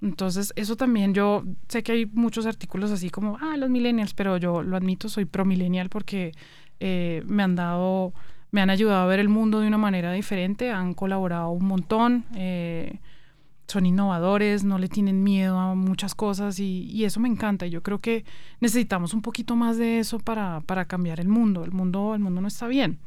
Entonces, 0.01 0.53
eso 0.55 0.75
también 0.77 1.13
yo 1.13 1.43
sé 1.67 1.83
que 1.83 1.91
hay 1.91 2.05
muchos 2.05 2.45
artículos 2.45 2.91
así 2.91 3.09
como, 3.09 3.37
ah, 3.41 3.57
los 3.57 3.69
millennials, 3.69 4.13
pero 4.13 4.37
yo 4.37 4.61
lo 4.61 4.77
admito, 4.77 5.09
soy 5.09 5.25
pro 5.25 5.43
millennial 5.45 5.89
porque 5.89 6.31
eh, 6.79 7.23
me 7.25 7.43
han 7.43 7.55
dado, 7.55 8.13
me 8.51 8.61
han 8.61 8.69
ayudado 8.69 9.03
a 9.03 9.07
ver 9.07 9.19
el 9.19 9.29
mundo 9.29 9.59
de 9.59 9.67
una 9.67 9.77
manera 9.77 10.13
diferente, 10.13 10.71
han 10.71 10.93
colaborado 10.93 11.51
un 11.51 11.65
montón. 11.65 12.25
Eh, 12.35 12.99
son 13.69 13.85
innovadores, 13.85 14.63
no 14.63 14.79
le 14.79 14.87
tienen 14.87 15.23
miedo 15.23 15.59
a 15.59 15.75
muchas 15.75 16.15
cosas 16.15 16.59
y, 16.59 17.03
eso 17.05 17.19
me 17.19 17.29
encanta. 17.29 17.67
Yo 17.67 17.81
creo 17.81 17.99
que 17.99 18.25
necesitamos 18.59 19.13
un 19.13 19.21
poquito 19.21 19.55
más 19.55 19.77
de 19.77 19.99
eso 19.99 20.19
para, 20.19 20.61
para 20.61 20.85
cambiar 20.85 21.19
el 21.19 21.27
mundo. 21.27 21.63
El 21.63 21.71
mundo, 21.71 22.13
el 22.13 22.19
mundo 22.19 22.41
no 22.41 22.47
está 22.47 22.67
bien. 22.67 22.99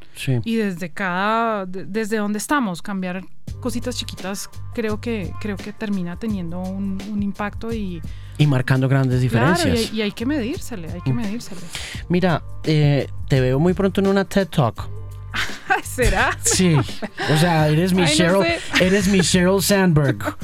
Y 0.45 0.55
desde 0.57 0.91
cada, 0.91 1.67
desde 1.67 2.17
donde 2.17 2.39
estamos, 2.39 2.81
cambiar 2.81 3.25
cositas 3.61 3.97
chiquitas, 3.97 4.49
creo 4.73 5.01
que, 5.01 5.33
creo 5.41 5.57
que 5.57 5.73
termina 5.73 6.17
teniendo 6.17 6.61
un, 6.61 7.23
impacto 7.23 7.73
y, 7.73 8.01
y 8.39 8.47
marcando 8.47 8.89
grandes 8.89 9.21
diferencias. 9.21 9.93
y, 9.93 10.03
hay 10.03 10.13
que 10.13 10.27
medírsele, 10.27 10.91
hay 10.91 11.01
que 11.01 11.13
mm. 11.13 11.17
medírsele. 11.17 11.61
Mira, 12.09 12.43
eh, 12.65 13.09
te 13.29 13.41
veo 13.41 13.59
muy 13.59 13.75
pronto 13.75 14.01
en 14.01 14.07
una 14.07 14.25
TED 14.25 14.49
Talk. 14.49 14.89
¿Será? 15.95 16.39
Sí. 16.43 16.75
O 16.75 17.37
sea, 17.37 17.69
eres 17.69 17.93
mi, 17.93 18.05
Sheryl, 18.05 18.47
eres 18.81 19.09
mi 19.09 19.21
Sheryl 19.21 19.63
Sandberg. 19.63 20.19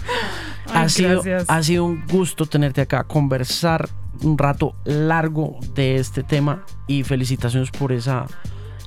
ha, 0.75 0.89
sido, 0.89 1.23
ha 1.47 1.63
sido 1.63 1.85
un 1.85 2.05
gusto 2.07 2.47
tenerte 2.47 2.83
acá, 2.83 3.05
conversar 3.05 3.89
un 4.23 4.37
rato 4.37 4.75
largo 4.85 5.59
de 5.75 5.97
este 5.97 6.23
tema 6.23 6.65
y 6.87 7.03
felicitaciones 7.03 7.71
por 7.71 7.93
esa 7.93 8.27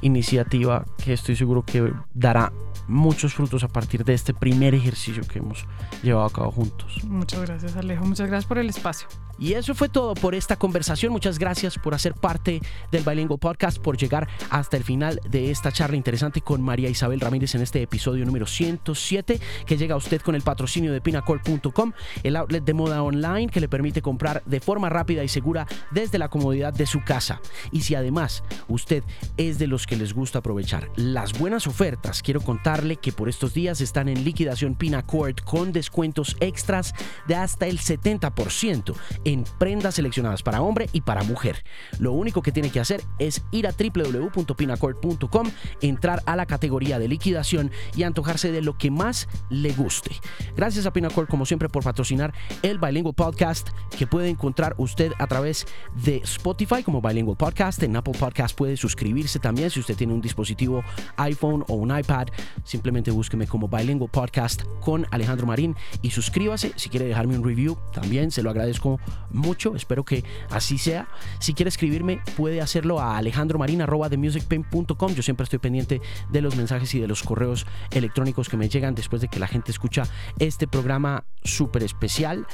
iniciativa 0.01 0.85
que 1.03 1.13
estoy 1.13 1.35
seguro 1.35 1.63
que 1.63 1.91
dará 2.13 2.51
muchos 2.87 3.33
frutos 3.33 3.63
a 3.63 3.67
partir 3.67 4.03
de 4.03 4.13
este 4.13 4.33
primer 4.33 4.75
ejercicio 4.75 5.23
que 5.23 5.39
hemos 5.39 5.65
llevado 6.03 6.25
a 6.25 6.31
cabo 6.31 6.51
juntos. 6.51 7.03
Muchas 7.05 7.41
gracias 7.41 7.75
Alejo, 7.75 8.05
muchas 8.05 8.27
gracias 8.27 8.47
por 8.47 8.57
el 8.57 8.69
espacio. 8.69 9.07
Y 9.41 9.55
eso 9.55 9.73
fue 9.73 9.89
todo 9.89 10.13
por 10.13 10.35
esta 10.35 10.55
conversación. 10.55 11.11
Muchas 11.11 11.39
gracias 11.39 11.79
por 11.79 11.95
hacer 11.95 12.13
parte 12.13 12.61
del 12.91 13.03
Bilingual 13.03 13.39
Podcast, 13.39 13.79
por 13.79 13.97
llegar 13.97 14.27
hasta 14.51 14.77
el 14.77 14.83
final 14.83 15.19
de 15.27 15.49
esta 15.49 15.71
charla 15.71 15.97
interesante 15.97 16.41
con 16.41 16.61
María 16.61 16.89
Isabel 16.89 17.19
Ramírez 17.19 17.55
en 17.55 17.63
este 17.63 17.81
episodio 17.81 18.23
número 18.23 18.45
107, 18.45 19.41
que 19.65 19.77
llega 19.77 19.95
a 19.95 19.97
usted 19.97 20.21
con 20.21 20.35
el 20.35 20.43
patrocinio 20.43 20.93
de 20.93 21.01
pinacol.com, 21.01 21.91
el 22.21 22.35
outlet 22.35 22.63
de 22.63 22.73
moda 22.75 23.01
online 23.01 23.47
que 23.47 23.59
le 23.59 23.67
permite 23.67 24.03
comprar 24.03 24.43
de 24.45 24.59
forma 24.59 24.89
rápida 24.89 25.23
y 25.23 25.27
segura 25.27 25.65
desde 25.89 26.19
la 26.19 26.29
comodidad 26.29 26.71
de 26.71 26.85
su 26.85 27.03
casa. 27.03 27.41
Y 27.71 27.81
si 27.81 27.95
además 27.95 28.43
usted 28.67 29.03
es 29.37 29.57
de 29.57 29.65
los 29.65 29.87
que 29.87 29.95
les 29.95 30.13
gusta 30.13 30.37
aprovechar 30.37 30.91
las 30.97 31.39
buenas 31.39 31.65
ofertas, 31.65 32.21
quiero 32.21 32.41
contarle 32.41 32.97
que 32.97 33.11
por 33.11 33.27
estos 33.27 33.55
días 33.55 33.81
están 33.81 34.07
en 34.07 34.23
liquidación 34.23 34.75
Pinacord 34.75 35.37
con 35.37 35.71
descuentos 35.71 36.37
extras 36.41 36.93
de 37.27 37.33
hasta 37.33 37.65
el 37.65 37.79
70% 37.79 38.93
en 39.31 39.45
prendas 39.57 39.95
seleccionadas 39.95 40.43
para 40.43 40.61
hombre 40.61 40.89
y 40.91 41.01
para 41.01 41.23
mujer. 41.23 41.63
Lo 41.99 42.11
único 42.11 42.41
que 42.41 42.51
tiene 42.51 42.69
que 42.69 42.79
hacer 42.79 43.01
es 43.19 43.43
ir 43.51 43.67
a 43.67 43.71
www.pinacord.com, 43.71 45.51
entrar 45.81 46.21
a 46.25 46.35
la 46.35 46.45
categoría 46.45 46.99
de 46.99 47.07
liquidación 47.07 47.71
y 47.95 48.03
antojarse 48.03 48.51
de 48.51 48.61
lo 48.61 48.77
que 48.77 48.91
más 48.91 49.27
le 49.49 49.71
guste. 49.71 50.11
Gracias 50.55 50.85
a 50.85 50.93
Pinacord 50.93 51.27
como 51.27 51.45
siempre 51.45 51.69
por 51.69 51.83
patrocinar 51.83 52.33
el 52.61 52.79
Bilingual 52.79 53.15
Podcast 53.15 53.69
que 53.97 54.07
puede 54.07 54.29
encontrar 54.29 54.75
usted 54.77 55.13
a 55.17 55.27
través 55.27 55.65
de 56.03 56.17
Spotify 56.17 56.83
como 56.83 57.01
Bilingual 57.01 57.37
Podcast. 57.37 57.81
En 57.83 57.95
Apple 57.95 58.15
Podcast 58.19 58.57
puede 58.57 58.75
suscribirse 58.77 59.39
también 59.39 59.69
si 59.69 59.79
usted 59.79 59.95
tiene 59.95 60.13
un 60.13 60.21
dispositivo 60.21 60.83
iPhone 61.17 61.63
o 61.67 61.75
un 61.75 61.97
iPad. 61.97 62.27
Simplemente 62.63 63.11
búsqueme 63.11 63.47
como 63.47 63.67
Bilingual 63.67 64.11
Podcast 64.11 64.63
con 64.81 65.07
Alejandro 65.11 65.47
Marín 65.47 65.75
y 66.01 66.11
suscríbase. 66.11 66.73
Si 66.75 66.89
quiere 66.89 67.05
dejarme 67.05 67.37
un 67.37 67.43
review 67.43 67.77
también 67.93 68.31
se 68.31 68.43
lo 68.43 68.49
agradezco 68.49 68.99
mucho. 69.29 69.75
Espero 69.75 70.03
que 70.03 70.23
así 70.49 70.77
sea. 70.77 71.07
Si 71.39 71.53
quiere 71.53 71.69
escribirme 71.69 72.21
puede 72.35 72.61
hacerlo 72.61 72.99
a 72.99 73.17
alejandromarin.com. 73.17 75.13
Yo 75.13 75.23
siempre 75.23 75.43
estoy 75.43 75.59
pendiente 75.59 76.01
de 76.29 76.41
los 76.41 76.55
mensajes 76.55 76.93
y 76.95 76.99
de 76.99 77.07
los 77.07 77.23
correos 77.23 77.65
electrónicos 77.91 78.49
que 78.49 78.57
me 78.57 78.69
llegan 78.69 78.95
después 78.95 79.21
de 79.21 79.27
que 79.27 79.39
la 79.39 79.47
gente 79.47 79.71
escucha 79.71 80.03
este 80.39 80.67
programa 80.67 81.25
súper 81.43 81.83
especial. 81.83 82.47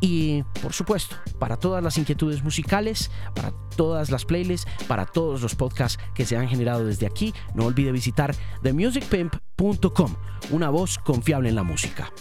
Y 0.00 0.42
por 0.62 0.72
supuesto, 0.72 1.16
para 1.38 1.56
todas 1.56 1.82
las 1.82 1.98
inquietudes 1.98 2.42
musicales, 2.42 3.10
para 3.34 3.52
todas 3.76 4.10
las 4.10 4.24
playlists, 4.24 4.70
para 4.86 5.06
todos 5.06 5.42
los 5.42 5.54
podcasts 5.54 6.02
que 6.14 6.26
se 6.26 6.36
han 6.36 6.48
generado 6.48 6.84
desde 6.84 7.06
aquí, 7.06 7.34
no 7.54 7.66
olvide 7.66 7.92
visitar 7.92 8.34
themusicpimp.com, 8.62 10.14
una 10.50 10.70
voz 10.70 10.98
confiable 10.98 11.48
en 11.48 11.54
la 11.54 11.62
música. 11.62 12.12